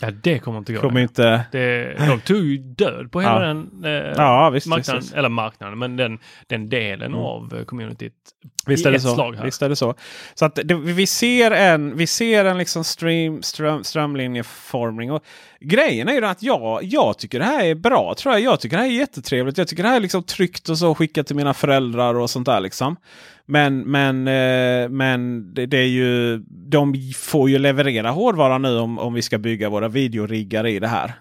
Ja, 0.00 0.10
det 0.10 0.38
kommer 0.38 0.58
inte 0.58 0.72
gå. 0.72 0.80
Kommer 0.80 1.00
inte... 1.00 1.44
Det, 1.52 1.94
de 2.08 2.20
tog 2.20 2.36
ju 2.36 2.58
död 2.58 3.12
på 3.12 3.20
hela 3.20 3.46
ja. 3.46 3.48
den 3.48 3.84
eh, 3.84 4.12
ja, 4.16 4.50
visst, 4.50 4.66
marknaden, 4.66 5.02
visst. 5.02 5.14
eller 5.14 5.28
marknaden, 5.28 5.78
men 5.78 5.96
den, 5.96 6.18
den 6.46 6.68
delen 6.68 7.12
mm. 7.12 7.20
av 7.20 7.64
communityt. 7.64 8.12
Visst 8.66 8.86
är, 8.86 8.92
det 8.92 9.00
så. 9.00 9.34
visst 9.44 9.62
är 9.62 9.68
det 9.68 9.76
så. 9.76 9.94
Så 10.34 10.44
att 10.44 10.58
det, 10.64 10.74
vi 10.74 11.06
ser 11.06 11.50
en, 11.50 11.96
vi 11.96 12.06
ser 12.06 12.44
en 12.44 12.58
liksom 12.58 12.84
stream, 12.84 13.42
ström, 13.42 13.84
strömlinjeformning. 13.84 15.12
Och 15.12 15.24
grejen 15.60 16.08
är 16.08 16.12
ju 16.12 16.24
att 16.24 16.42
jag, 16.42 16.84
jag 16.84 17.18
tycker 17.18 17.38
det 17.38 17.44
här 17.44 17.64
är 17.64 17.74
bra. 17.74 18.14
tror 18.14 18.34
Jag 18.34 18.42
Jag 18.42 18.60
tycker 18.60 18.76
det 18.76 18.82
här 18.82 18.90
är 18.90 18.94
jättetrevligt. 18.94 19.58
Jag 19.58 19.68
tycker 19.68 19.82
det 19.82 19.88
här 19.88 19.96
är 19.96 20.00
liksom 20.00 20.22
tryggt 20.22 20.68
och 20.68 20.78
så 20.78 20.94
skicka 20.94 21.24
till 21.24 21.36
mina 21.36 21.54
föräldrar 21.54 22.14
och 22.14 22.30
sånt 22.30 22.46
där. 22.46 22.60
liksom. 22.60 22.96
Men, 23.46 23.80
men, 23.80 24.28
eh, 24.28 24.88
men 24.88 25.54
det, 25.54 25.66
det, 25.66 25.78
är 25.78 25.88
ju, 25.88 26.38
de 26.48 27.12
får 27.16 27.50
ju 27.50 27.58
leverera 27.58 28.10
hårdvara 28.10 28.58
nu 28.58 28.78
om, 28.78 28.98
om 28.98 29.14
vi 29.14 29.22
ska 29.22 29.38
bygga 29.38 29.68
våra 29.68 29.88
videoriggar 29.88 30.66
i 30.66 30.78
det 30.78 30.88
här. 30.88 31.14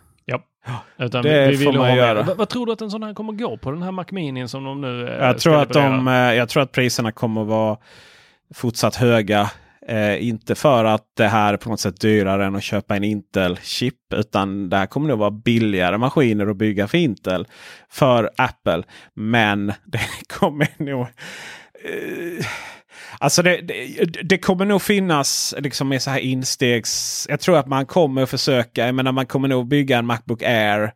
Ja. 0.68 1.06
Utan 1.06 1.24
det 1.24 1.48
vi, 1.48 1.56
vi 1.56 1.66
får 1.66 1.74
man 1.74 1.96
göra. 1.96 2.24
Vad, 2.24 2.38
vad, 2.38 2.50
tror 2.50 2.66
du 2.66 2.72
att 2.72 2.82
en 2.82 2.92
sån 2.92 3.04
här 3.04 3.14
kommer 3.14 3.34
gå 3.34 3.58
på 3.58 3.72
den 3.72 3.84
här 3.84 3.92
Mac 3.92 4.06
Mini 4.12 4.48
som 4.48 4.64
de 4.64 4.82
nu 4.82 5.08
eh, 5.08 5.28
jag 5.28 5.40
tror 5.40 5.56
att 5.56 5.74
de, 5.74 6.08
eh, 6.08 6.14
Jag 6.14 6.50
tror 6.50 6.64
att 6.64 6.72
priserna 6.72 7.12
kommer 7.12 7.44
vara 7.44 7.78
fortsatt 8.54 8.96
höga. 8.96 9.52
Eh, 9.88 10.28
inte 10.28 10.56
för 10.56 10.86
att 10.86 11.06
det 11.18 11.28
här 11.28 11.54
är 11.54 11.58
på 11.58 11.70
något 11.70 11.80
sätt 11.80 12.02
dyrare 12.02 12.46
än 12.46 12.56
att 12.56 12.64
köpa 12.64 12.96
en 12.96 13.04
Intel-chip. 13.04 14.14
Utan 14.14 14.70
det 14.70 14.78
här 14.78 14.86
kommer 14.86 15.08
nog 15.08 15.20
vara 15.20 15.32
billigare 15.32 15.98
maskiner 15.98 16.48
att 16.48 16.58
bygga 16.58 16.88
för 16.88 16.98
Intel. 16.98 17.48
För 17.90 18.30
Apple. 18.38 18.84
Men 19.14 19.68
det 19.86 20.00
kommer 20.28 20.68
nog 20.78 21.08
Eh, 21.84 22.46
alltså 23.20 23.42
det, 23.42 23.62
det, 23.62 24.06
det, 24.24 24.38
kommer 24.38 24.66
nog 24.66 24.82
finnas 24.82 25.56
liksom 25.58 25.90
med 25.90 26.02
så 26.02 26.10
här 26.10 26.20
instegs... 26.20 27.26
Jag 27.30 27.40
tror 27.40 27.58
att 27.58 27.68
man 27.68 27.86
kommer 27.86 28.24
att 28.24 28.30
försöka. 28.30 28.86
Jag 28.86 28.96
menar 28.96 29.12
man 29.12 29.26
kommer 29.26 29.48
nog 29.48 29.68
bygga 29.68 29.98
en 29.98 30.06
Macbook 30.06 30.44
Air 30.44 30.94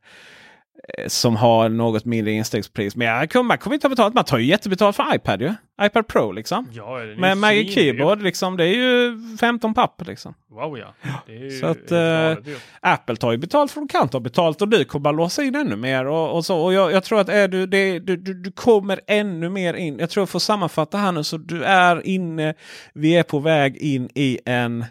som 1.07 1.35
har 1.35 1.69
något 1.69 2.05
mindre 2.05 2.33
instegspris. 2.33 2.95
Men 2.95 3.07
jag 3.07 3.31
kommer, 3.31 3.47
man 3.47 3.57
kommer 3.57 3.73
inte 3.73 3.87
ha 3.87 3.89
betalt. 3.89 4.13
Man 4.13 4.23
tar 4.23 4.37
ju 4.37 4.45
jättebetalt 4.45 4.95
för 4.95 5.15
iPad 5.15 5.41
ju. 5.41 5.53
iPad 5.81 6.07
Pro 6.07 6.31
liksom. 6.31 6.67
Ja, 6.71 6.99
Med 7.17 7.37
Magic 7.37 7.73
Keyboard 7.73 8.21
liksom. 8.21 8.57
Det 8.57 8.65
är 8.65 8.75
ju 8.75 9.17
15 9.39 9.73
papp 9.73 10.01
liksom. 10.07 10.33
Wow 10.49 10.77
ja. 10.77 10.93
så 11.59 11.65
att 11.65 11.91
äh, 11.91 12.53
Apple 12.81 13.15
tar 13.15 13.31
ju 13.31 13.37
betalt 13.37 13.71
för 13.71 13.81
de 13.81 13.87
kan 13.87 14.09
ta 14.09 14.19
betalt 14.19 14.61
och 14.61 14.67
du 14.67 14.85
kommer 14.85 15.03
bara 15.03 15.11
låsa 15.11 15.43
in 15.43 15.55
ännu 15.55 15.75
mer. 15.75 16.05
Och, 16.05 16.35
och 16.35 16.45
så. 16.45 16.59
Och 16.61 16.73
jag, 16.73 16.91
jag, 16.91 17.03
tror 17.03 17.19
att 17.19 17.29
är 17.29 17.47
du, 17.47 17.65
det, 17.65 17.99
du, 17.99 18.17
du, 18.17 18.33
du, 18.33 18.51
kommer 18.51 18.99
ännu 19.07 19.49
mer 19.49 19.73
in. 19.73 19.99
Jag 19.99 20.09
tror 20.09 20.21
jag 20.21 20.29
får 20.29 20.39
sammanfatta 20.39 20.97
här 20.97 21.11
nu. 21.11 21.23
Så 21.23 21.37
du 21.37 21.63
är 21.63 22.07
inne. 22.07 22.53
Vi 22.93 23.15
är 23.15 23.23
på 23.23 23.39
väg 23.39 23.77
in 23.77 24.09
i 24.15 24.39
en 24.45 24.85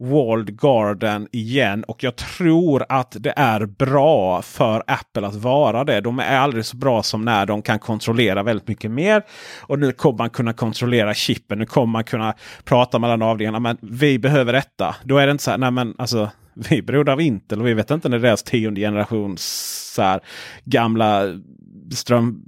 Walled 0.00 0.60
Garden 0.60 1.28
igen. 1.32 1.84
Och 1.84 2.04
jag 2.04 2.16
tror 2.16 2.84
att 2.88 3.16
det 3.20 3.32
är 3.36 3.66
bra 3.66 4.42
för 4.42 4.82
Apple 4.86 5.26
att 5.26 5.34
vara 5.34 5.84
det. 5.84 6.00
De 6.00 6.18
är 6.18 6.38
aldrig 6.38 6.64
så 6.64 6.76
bra 6.76 7.02
som 7.02 7.24
när 7.24 7.46
de 7.46 7.62
kan 7.62 7.78
kontrollera 7.78 8.42
väldigt 8.42 8.68
mycket 8.68 8.90
mer. 8.90 9.22
Och 9.60 9.78
nu 9.78 9.92
kommer 9.92 10.18
man 10.18 10.30
kunna 10.30 10.52
kontrollera 10.52 11.14
chippen. 11.14 11.58
Nu 11.58 11.66
kommer 11.66 11.92
man 11.92 12.04
kunna 12.04 12.34
prata 12.64 12.98
mellan 12.98 13.22
avdelningarna. 13.22 13.60
Men 13.60 13.78
vi 13.80 14.18
behöver 14.18 14.52
detta. 14.52 14.96
Då 15.04 15.18
är 15.18 15.26
det 15.26 15.32
inte 15.32 15.44
så 15.44 15.50
här, 15.50 15.58
nej 15.58 15.70
men 15.70 15.94
alltså 15.98 16.30
vi 16.54 16.78
är 16.78 16.82
beroende 16.82 17.12
av 17.12 17.20
Intel 17.20 17.60
och 17.60 17.66
vi 17.66 17.74
vet 17.74 17.90
inte 17.90 18.08
när 18.08 18.18
deras 18.18 18.42
tionde 18.42 18.80
generations 18.80 19.42
så 19.94 20.02
här, 20.02 20.20
gamla 20.64 21.22
ström 21.92 22.42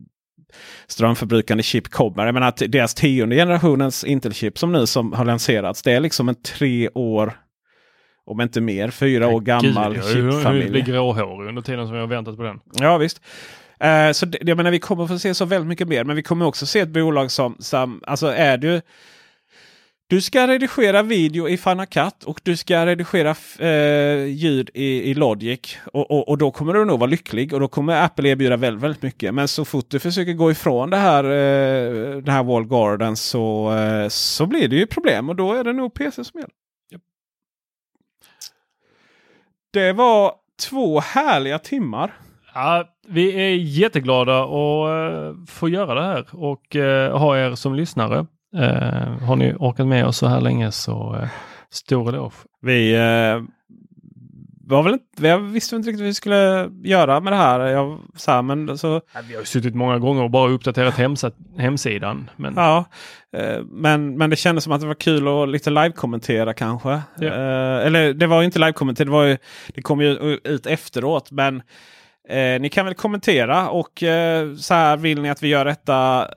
strömförbrukande 0.87 1.63
chip 1.63 1.89
kommer. 1.89 2.27
Jag 2.27 2.35
menar 2.35 2.49
att 2.49 2.63
deras 2.69 2.95
tionde 2.95 3.37
generationens 3.37 4.05
Intel-chip 4.05 4.59
som 4.59 4.73
nu 4.73 4.87
som 4.87 5.13
har 5.13 5.25
lanserats. 5.25 5.83
Det 5.83 5.93
är 5.93 6.01
liksom 6.01 6.29
en 6.29 6.35
tre 6.35 6.89
år 6.95 7.33
om 8.25 8.41
inte 8.41 8.61
mer, 8.61 8.91
fyra 8.91 9.29
år 9.29 9.41
gammal 9.41 9.95
Gud, 9.95 10.05
chipfamilj. 10.05 10.65
Det 10.65 10.71
blir 10.71 10.83
gråhårig 10.83 11.49
under 11.49 11.63
tiden 11.63 11.87
som 11.87 11.97
har 11.97 12.07
väntat 12.07 12.37
på 12.37 12.43
den. 12.43 12.61
Ja 12.73 12.99
visst. 12.99 13.21
Uh, 13.85 14.13
så 14.13 14.27
det, 14.27 14.39
jag 14.43 14.57
menar, 14.57 14.71
vi 14.71 14.79
kommer 14.79 15.07
få 15.07 15.19
se 15.19 15.35
så 15.35 15.45
väldigt 15.45 15.69
mycket 15.69 15.89
mer. 15.89 16.05
Men 16.05 16.17
vi 16.17 16.23
kommer 16.23 16.47
också 16.47 16.67
se 16.67 16.81
ett 16.81 16.89
bolag 16.89 17.31
som, 17.31 17.57
som 17.59 18.01
alltså 18.07 18.27
är 18.27 18.59
du 18.59 18.81
du 20.13 20.21
ska 20.21 20.47
redigera 20.47 21.03
video 21.03 21.49
i 21.49 21.57
Final 21.57 21.87
Cut 21.87 22.25
och 22.25 22.41
du 22.43 22.57
ska 22.57 22.87
redigera 22.87 23.35
eh, 23.59 24.25
ljud 24.25 24.71
i, 24.75 25.11
i 25.11 25.15
Logic. 25.15 25.79
Och, 25.93 26.11
och, 26.11 26.29
och, 26.29 26.39
då 26.39 26.51
kommer 26.51 26.73
du 26.73 26.85
nog 26.85 26.99
vara 26.99 27.11
lycklig 27.11 27.53
och 27.53 27.61
då 27.61 27.69
kommer 27.69 28.05
Apple 28.05 28.29
erbjuda 28.29 28.57
väldigt, 28.57 28.83
väldigt 28.83 29.03
mycket. 29.03 29.35
Men 29.35 29.49
så 29.49 29.65
fort 29.65 29.91
du 29.91 29.99
försöker 29.99 30.33
gå 30.33 30.51
ifrån 30.51 30.91
det 30.91 30.97
här, 30.97 31.25
eh, 31.25 32.17
den 32.17 32.35
här 32.35 32.43
Wall 32.43 32.67
Garden 32.67 33.17
så, 33.17 33.75
eh, 33.75 34.09
så 34.09 34.47
blir 34.47 34.69
det 34.69 34.77
ju 34.77 34.87
problem 34.87 35.29
och 35.29 35.37
då 35.37 35.53
är 35.53 35.65
det 35.65 35.73
nog 35.73 35.95
PC 35.95 36.25
som 36.25 36.41
gäller. 36.41 36.62
Det 39.73 39.93
var 39.93 40.33
två 40.71 41.01
härliga 41.01 41.59
timmar. 41.59 42.13
Ja, 42.55 42.85
vi 43.09 43.33
är 43.33 43.57
jätteglada 43.57 44.43
att 44.43 44.89
uh, 44.89 45.45
få 45.47 45.69
göra 45.69 45.95
det 45.95 46.03
här 46.03 46.27
och 46.33 46.77
uh, 46.77 47.19
ha 47.19 47.39
er 47.39 47.55
som 47.55 47.75
lyssnare. 47.75 48.27
Uh, 48.57 49.25
har 49.27 49.37
ni 49.37 49.55
orkat 49.55 49.87
med 49.87 50.07
oss 50.07 50.17
så 50.17 50.27
här 50.27 50.41
länge 50.41 50.73
så 50.73 51.29
stor 51.71 52.09
eloge. 52.09 52.35
Vi 52.61 52.97
var 54.65 54.83
väl 54.83 54.93
inte, 54.93 55.27
jag 55.27 55.39
visste 55.39 55.77
inte 55.77 55.89
riktigt 55.89 56.01
vad 56.01 56.07
vi 56.07 56.15
skulle 56.15 56.71
göra 56.85 57.21
med 57.21 57.33
det 57.33 57.37
här. 57.37 57.61
Jag, 57.61 57.99
så 58.17 58.31
här 58.31 58.43
men 58.43 58.79
så... 58.79 59.01
Ja, 59.15 59.21
vi 59.29 59.35
har 59.35 59.41
ju 59.41 59.47
suttit 59.47 59.75
många 59.75 59.99
gånger 59.99 60.23
och 60.23 60.31
bara 60.31 60.51
uppdaterat 60.51 60.95
hemsidan. 61.59 62.31
Men... 62.37 62.55
Ja, 62.57 62.85
eh, 63.37 63.63
men, 63.65 64.19
men 64.19 64.31
det 64.31 64.37
kändes 64.37 64.65
som 64.65 64.73
att 64.73 64.81
det 64.81 64.87
var 64.87 64.95
kul 64.95 65.29
att 65.29 65.49
lite 65.49 65.71
live-kommentera 65.71 66.55
kanske. 66.55 67.01
Ja. 67.19 67.27
Eh, 67.27 67.87
eller 67.87 68.15
det 68.15 68.27
var 68.27 68.43
inte 68.43 68.59
live-kommentera, 68.59 69.05
det, 69.05 69.11
var 69.11 69.25
ju, 69.25 69.39
det 69.75 69.83
kom 69.83 70.01
ju 70.01 70.39
ut 70.45 70.67
efteråt. 70.67 71.31
Men 71.31 71.63
eh, 72.29 72.61
ni 72.61 72.69
kan 72.73 72.87
väl 72.87 72.95
kommentera 72.95 73.69
och 73.69 74.03
eh, 74.03 74.55
så 74.55 74.75
här 74.75 74.97
vill 74.97 75.23
ni 75.23 75.31
att 75.31 75.43
vi 75.43 75.49
gör 75.49 75.65
detta 75.65 76.29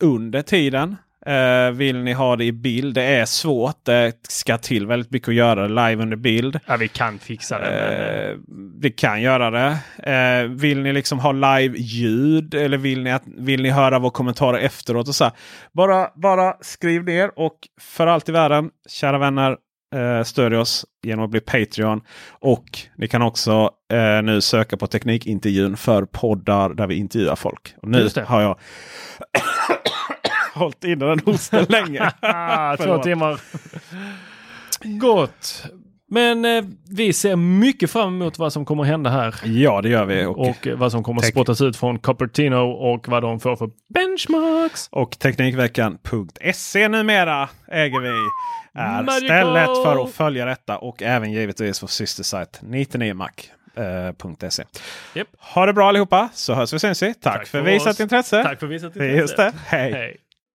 under 0.00 0.42
tiden. 0.42 0.96
Uh, 1.28 1.70
vill 1.70 1.98
ni 1.98 2.12
ha 2.12 2.36
det 2.36 2.44
i 2.44 2.52
bild? 2.52 2.94
Det 2.94 3.02
är 3.02 3.24
svårt. 3.24 3.84
Det 3.84 4.12
ska 4.28 4.58
till 4.58 4.86
väldigt 4.86 5.10
mycket 5.10 5.28
att 5.28 5.34
göra 5.34 5.62
det 5.62 5.68
live 5.68 6.02
under 6.02 6.16
bild. 6.16 6.60
Ja, 6.66 6.76
vi 6.76 6.88
kan 6.88 7.18
fixa 7.18 7.58
det. 7.58 8.32
Uh, 8.32 8.40
vi 8.80 8.90
kan 8.90 9.22
göra 9.22 9.50
det. 9.50 9.78
Uh, 10.06 10.50
vill 10.50 10.80
ni 10.80 10.92
liksom 10.92 11.18
ha 11.18 11.32
live-ljud? 11.32 12.54
Eller 12.54 12.78
vill 12.78 13.02
ni, 13.02 13.12
att, 13.12 13.22
vill 13.26 13.62
ni 13.62 13.70
höra 13.70 13.98
våra 13.98 14.10
kommentarer 14.10 14.58
efteråt? 14.58 15.08
Och 15.08 15.14
så 15.14 15.30
bara, 15.72 16.08
bara 16.14 16.54
skriv 16.60 17.04
ner 17.04 17.30
och 17.36 17.56
för 17.80 18.06
allt 18.06 18.28
i 18.28 18.32
världen, 18.32 18.70
kära 18.88 19.18
vänner, 19.18 19.56
uh, 19.96 20.22
stödj 20.22 20.56
oss 20.56 20.84
genom 21.02 21.24
att 21.24 21.30
bli 21.30 21.40
Patreon. 21.40 22.00
Och 22.30 22.64
ni 22.96 23.08
kan 23.08 23.22
också 23.22 23.70
nu 24.22 24.40
söka 24.40 24.76
på 24.76 24.86
Teknikintervjun 24.86 25.76
för 25.76 26.04
poddar 26.04 26.74
där 26.74 26.86
vi 26.86 26.94
intervjuar 26.94 27.36
folk. 27.36 27.74
Och 27.82 27.88
nu 27.88 28.08
har 28.26 28.40
jag 28.40 28.58
hållit 30.58 30.84
inne 30.84 31.06
den 31.06 31.20
hosten 31.26 31.66
länge. 31.68 32.10
Två 32.76 32.98
timmar. 32.98 33.40
Gott. 34.82 35.64
Men 36.10 36.44
eh, 36.44 36.64
vi 36.90 37.12
ser 37.12 37.36
mycket 37.36 37.90
fram 37.90 38.08
emot 38.14 38.38
vad 38.38 38.52
som 38.52 38.64
kommer 38.64 38.84
hända 38.84 39.10
här. 39.10 39.34
Ja, 39.44 39.82
det 39.82 39.88
gör 39.88 40.04
vi. 40.04 40.24
Och, 40.24 40.48
och 40.48 40.68
vad 40.76 40.92
som 40.92 41.02
kommer 41.02 41.22
spottas 41.22 41.60
ut 41.60 41.76
från 41.76 41.98
Cupertino 41.98 42.56
och 42.56 43.08
vad 43.08 43.22
de 43.22 43.40
får 43.40 43.56
för 43.56 43.70
benchmarks. 43.94 44.88
Och 44.92 45.18
Teknikveckan.se 45.18 46.88
numera 46.88 47.48
äger 47.68 48.00
vi. 48.00 48.08
Är 48.74 49.02
Magical. 49.02 49.20
stället 49.20 49.66
för 49.84 50.04
att 50.04 50.12
följa 50.12 50.44
detta 50.44 50.78
och 50.78 51.02
även 51.02 51.32
givetvis 51.32 51.82
vår 51.82 51.88
systersajt 51.88 52.60
99mac. 52.62 53.28
.se. 54.50 54.64
Yep. 55.14 55.28
Ha 55.38 55.66
det 55.66 55.72
bra 55.72 55.88
allihopa 55.88 56.28
så 56.32 56.54
hörs 56.54 56.72
vi 56.72 56.78
sen. 56.78 56.94
Tack, 56.94 57.20
Tack 57.20 57.46
för, 57.46 57.58
för 57.58 57.70
visat 57.70 58.00
intresse. 58.00 58.42
Tack 58.42 58.60
för 58.60 58.66
visat 58.66 58.96
intresse. 58.96 59.16
Just 59.16 59.36
det. 59.36 59.52
Hej. 59.66 59.92
Hej. 59.92 60.16